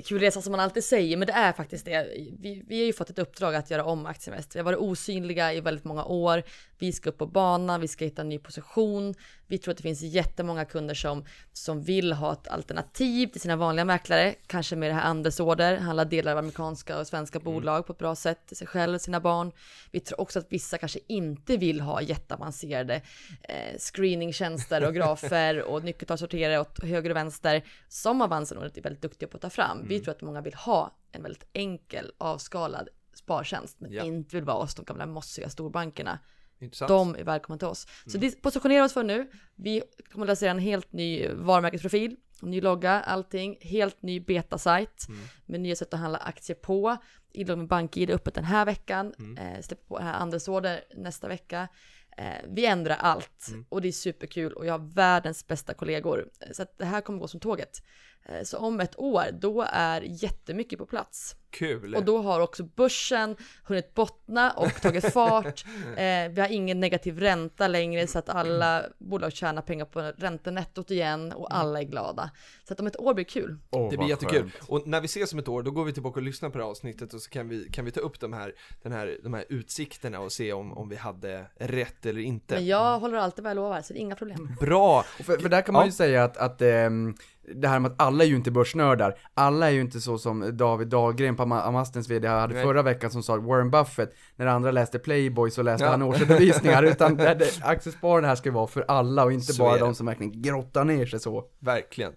kul 0.05 0.21
resa 0.21 0.43
som 0.43 0.51
man 0.51 0.61
alltid 0.61 0.85
säger, 0.85 1.17
men 1.17 1.27
det 1.27 1.33
är 1.33 1.53
faktiskt 1.53 1.85
det. 1.85 2.09
Vi, 2.39 2.65
vi 2.69 2.79
har 2.79 2.87
ju 2.87 2.93
fått 2.93 3.11
ett 3.11 3.19
uppdrag 3.19 3.55
att 3.55 3.71
göra 3.71 3.85
om 3.85 4.07
Aktieinvest. 4.07 4.55
Vi 4.55 4.59
har 4.59 4.65
varit 4.65 4.79
osynliga 4.79 5.53
i 5.53 5.61
väldigt 5.61 5.85
många 5.85 6.05
år. 6.05 6.43
Vi 6.81 6.93
ska 6.93 7.11
upp 7.11 7.19
på 7.19 7.27
banan, 7.27 7.81
vi 7.81 7.89
ska 7.89 8.05
hitta 8.05 8.23
en 8.23 8.29
ny 8.29 8.39
position. 8.39 9.15
Vi 9.47 9.59
tror 9.59 9.73
att 9.73 9.77
det 9.77 9.83
finns 9.83 10.03
jättemånga 10.03 10.65
kunder 10.65 10.95
som, 10.95 11.25
som 11.53 11.83
vill 11.83 12.13
ha 12.13 12.33
ett 12.33 12.49
alternativ 12.49 13.27
till 13.27 13.41
sina 13.41 13.57
vanliga 13.57 13.85
mäklare, 13.85 14.35
kanske 14.47 14.77
med 14.77 14.91
det 14.91 14.95
här 14.95 15.03
andelsorder, 15.03 15.77
handla 15.77 16.05
delar 16.05 16.33
av 16.33 16.39
amerikanska 16.39 16.99
och 16.99 17.07
svenska 17.07 17.41
bolag 17.41 17.87
på 17.87 17.93
ett 17.93 17.99
bra 17.99 18.15
sätt 18.15 18.47
till 18.47 18.57
sig 18.57 18.67
själv 18.67 18.95
och 18.95 19.01
sina 19.01 19.21
barn. 19.21 19.53
Vi 19.91 20.01
tror 20.01 20.21
också 20.21 20.39
att 20.39 20.53
vissa 20.53 20.79
kanske 20.79 20.99
inte 21.07 21.57
vill 21.57 21.81
ha 21.81 22.03
jätteavancerade 22.03 22.95
eh, 23.43 23.79
screeningtjänster 23.79 24.87
och 24.87 24.95
grafer 24.95 25.63
och 25.71 25.85
nyckeltalssorterare 25.85 26.61
åt 26.61 26.85
höger 26.85 27.11
och 27.11 27.17
vänster 27.17 27.65
som 27.89 28.23
Avanza 28.23 28.55
är 28.55 28.83
väldigt 28.83 29.03
duktiga 29.03 29.29
på 29.29 29.37
att 29.37 29.43
ta 29.43 29.51
fram. 29.51 29.89
Vi 29.89 30.01
tror 30.01 30.15
att 30.15 30.23
många 30.23 30.41
vill 30.41 30.55
ha 30.55 30.97
en 31.13 31.23
väldigt 31.23 31.45
enkel 31.53 32.13
avskalad 32.19 32.89
spartjänst 33.15 33.81
men 33.81 33.93
Ja. 33.93 34.05
inte 34.05 34.37
vill 34.37 34.45
vara 34.45 34.63
hos 34.63 34.75
de 34.75 34.85
gamla 34.85 35.07
mossiga 35.07 35.49
storbankerna. 35.49 36.19
Intressant. 36.61 36.89
De 36.89 37.15
är 37.15 37.25
välkomna 37.25 37.59
till 37.59 37.69
oss. 37.69 37.87
Så 38.07 38.19
det 38.19 38.43
positionerar 38.43 38.85
oss 38.85 38.93
för 38.93 39.03
nu. 39.03 39.31
Vi 39.57 39.83
kommer 40.13 40.25
att 40.25 40.29
lansera 40.29 40.51
en 40.51 40.59
helt 40.59 40.93
ny 40.93 41.29
varumärkesprofil, 41.29 42.17
ny 42.43 42.61
logga, 42.61 43.01
allting, 43.01 43.59
helt 43.61 44.03
ny 44.03 44.21
beta-sajt 44.21 45.07
med 45.47 45.61
nya 45.61 45.77
sätt 45.77 45.95
att 45.95 46.01
handla 46.01 46.19
aktier 46.19 46.57
på. 46.57 46.97
Inlogg 47.33 47.59
med 47.59 47.67
BankID 47.67 48.11
är 48.11 48.15
öppet 48.15 48.35
den 48.35 48.45
här 48.45 48.65
veckan, 48.65 49.15
eh, 49.39 49.61
släpper 49.61 49.87
på 49.87 49.97
andelsorder 49.99 50.81
nästa 50.95 51.29
vecka. 51.29 51.69
Eh, 52.17 52.25
vi 52.49 52.67
ändrar 52.67 52.97
allt 52.97 53.47
och 53.69 53.81
det 53.83 53.89
är 53.89 53.93
superkul 53.93 54.53
och 54.53 54.67
jag 54.67 54.73
har 54.73 54.95
världens 54.95 55.47
bästa 55.47 55.75
kollegor. 55.75 56.29
Så 56.53 56.63
att 56.63 56.79
det 56.79 56.85
här 56.85 57.01
kommer 57.01 57.19
gå 57.19 57.29
som 57.29 57.41
tåget. 57.41 57.83
Eh, 58.31 58.43
Så 58.45 58.59
om 58.59 58.81
ett 58.81 58.99
år, 58.99 59.25
då 59.33 59.67
är 59.73 60.01
jättemycket 60.01 60.79
på 60.79 60.87
plats. 60.87 61.37
Kul! 61.53 61.95
Och 61.95 62.05
då 62.05 62.19
har 62.23 62.41
också 62.41 62.63
börsen 62.65 63.37
hunnit 63.65 63.95
bottna 63.95 64.51
och 64.51 64.81
tagit 64.83 65.13
fart. 65.13 65.65
Eh, 65.97 66.29
vi 66.31 66.41
har 66.41 66.49
ingen 66.53 66.81
negativ 66.81 67.19
ränta 67.21 67.69
längre 67.69 68.07
så 68.07 68.19
att 68.19 68.29
alla 68.29 68.83
bolag 68.99 69.33
tjänar 69.33 69.63
pengar 69.63 69.85
på 69.85 70.01
räntenettot 70.17 70.91
igen 70.91 71.33
och 71.33 71.55
alla 71.57 71.79
är 71.81 71.85
glada. 71.85 72.31
Så 72.65 72.73
att 72.73 72.81
om 72.81 72.87
ett 72.87 72.97
år 73.01 73.15
blir 73.15 73.25
kul. 73.25 73.57
Åh, 73.71 73.91
Det 73.91 73.97
blir 73.97 74.09
jättekul. 74.09 74.41
skönt. 74.51 74.69
Och 74.69 74.87
när 74.87 75.01
vi 75.01 75.05
ses 75.07 75.33
om 75.33 75.39
ett 75.39 75.49
år, 75.49 75.63
då 75.63 75.71
går 75.71 75.85
vi 75.85 75.93
tillbaka 75.93 76.21
och 76.21 76.25
lyssnar 76.25 76.51
på 76.51 76.59
det 76.59 76.65
här 76.65 76.71
avsnittet 76.71 77.15
och 77.15 77.21
så 77.23 77.31
kan 77.31 77.49
vi, 77.49 77.69
kan 77.73 77.85
vi 77.85 77.91
ta 77.91 78.01
upp 78.01 78.21
de 78.21 78.33
här, 78.33 78.53
den 78.83 78.93
här, 78.93 79.19
de 79.23 79.35
här 79.35 79.45
utsikterna 79.49 80.21
och 80.21 80.33
se 80.33 80.53
om, 80.53 80.73
om 80.73 80.89
vi 80.89 80.97
hade 80.97 81.45
rätt 81.59 82.07
eller 82.07 82.21
inte. 82.21 82.55
Men 82.55 82.67
jag 82.67 83.01
håller 83.01 83.19
alltid 83.19 83.45
vad 83.45 83.51
jag 83.51 83.57
lovar, 83.57 83.83
så 83.83 83.93
det 83.93 83.99
är 83.99 84.01
inga 84.01 84.17
problem. 84.17 84.57
Bra! 84.61 84.99
Och 85.19 85.25
För, 85.25 85.39
för 85.39 85.49
där 85.49 85.63
kan 85.63 85.73
man 85.73 85.83
Ja. 85.83 85.87
ju 85.87 85.93
säga 85.93 86.25
att, 86.25 86.37
att 86.37 86.63
ehm, 86.63 87.15
det 87.55 87.69
här 87.69 87.79
med 87.81 87.91
att 87.93 88.03
alla 88.03 88.25
är 88.25 88.29
ju 88.29 88.37
inte 88.37 88.51
börsnördar. 88.51 89.19
Alla 89.35 89.67
är 89.67 89.71
ju 89.71 89.81
inte 89.81 90.01
så 90.01 90.19
som 90.19 90.57
David 90.57 90.89
Dahlgren 90.89 91.37
på 91.37 91.43
Ama- 91.43 91.63
Amastens 91.63 92.09
VD 92.11 92.29
hade 92.29 92.55
Nej. 92.55 92.63
förra 92.65 92.83
veckan 92.83 93.11
som 93.11 93.23
sa 93.23 93.35
att 93.37 93.43
Warren 93.45 93.71
Buffett, 93.71 94.15
när 94.37 94.47
andra 94.47 94.71
läste 94.71 94.99
Playboy 94.99 95.51
så 95.51 95.63
läste 95.63 95.85
Ja. 95.85 95.91
han 95.91 96.03
årsredovisningar. 96.03 96.83
utan 96.93 97.17
det, 97.17 97.35
det, 97.35 97.61
aktiesparande 97.63 98.29
här 98.29 98.35
ska 98.35 98.49
ju 98.49 98.53
vara 98.55 98.67
för 98.67 98.85
alla 98.89 99.25
och 99.25 99.33
inte 99.33 99.53
Så 99.53 99.63
bara 99.63 99.79
de 99.79 99.95
som 99.95 100.07
verkligen 100.07 100.43
grottar 100.43 100.85
ner 100.85 101.07
sig 101.07 101.21
så. 101.21 101.45
Verkligen. 101.61 102.13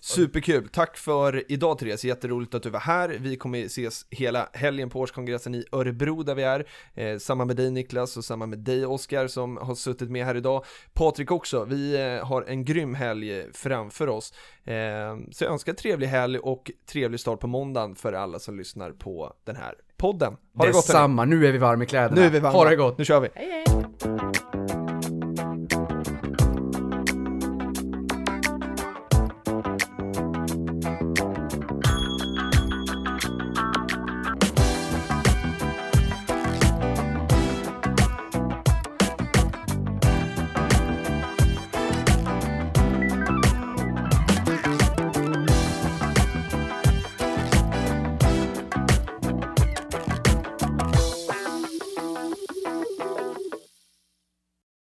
Superkul, 0.00 0.68
tack 0.68 0.96
för 0.96 1.52
idag 1.52 1.78
Therese, 1.78 2.04
jätteroligt 2.04 2.54
att 2.54 2.62
du 2.62 2.70
var 2.70 2.80
här. 2.80 3.08
Vi 3.08 3.36
kommer 3.36 3.64
ses 3.64 4.06
hela 4.10 4.48
helgen 4.52 4.90
på 4.90 5.00
årskongressen 5.00 5.54
i 5.54 5.64
Örebro 5.72 6.22
där 6.22 6.34
vi 6.34 6.42
är. 6.42 6.66
Eh, 6.94 7.18
samma 7.18 7.44
med 7.44 7.56
dig 7.56 7.70
Niklas 7.70 8.16
och 8.16 8.24
samma 8.24 8.46
med 8.46 8.58
dig 8.58 8.86
Oskar 8.86 9.26
som 9.26 9.56
har 9.56 9.74
suttit 9.74 10.10
med 10.10 10.24
här 10.26 10.34
idag. 10.34 10.64
Patrik 10.92 11.30
också, 11.30 11.64
vi 11.64 11.94
eh, 11.94 12.26
har 12.26 12.42
en 12.42 12.64
grym 12.64 12.94
helg 12.94 13.44
framför 13.52 14.08
oss. 14.08 14.32
Eh, 14.64 14.74
så 15.32 15.44
jag 15.44 15.52
önskar 15.52 15.72
trevlig 15.72 16.06
helg 16.06 16.38
och 16.38 16.70
trevlig 16.90 17.20
start 17.20 17.40
på 17.40 17.46
måndagen 17.46 17.94
för 17.94 18.12
alla 18.12 18.38
som 18.38 18.58
lyssnar 18.58 18.90
på 18.90 19.32
den 19.44 19.56
här 19.56 19.74
podden. 19.96 20.36
Ha 20.54 20.64
det 20.64 20.72
gott 20.72 20.74
hörni. 20.74 20.74
Detsamma, 20.76 21.24
nu 21.24 21.46
är 21.46 21.52
vi 21.52 21.58
varma 21.58 21.84
i 21.84 21.86
kläderna. 21.86 22.20
Nu 22.20 22.26
är 22.26 22.30
vi 22.30 22.40
varma. 22.40 22.58
Ha 22.58 22.68
det 22.68 22.76
gott. 22.76 22.98
Nu 22.98 23.04
kör 23.04 23.20
vi. 23.20 23.28
Hej 23.34 23.64
hej! 23.66 24.47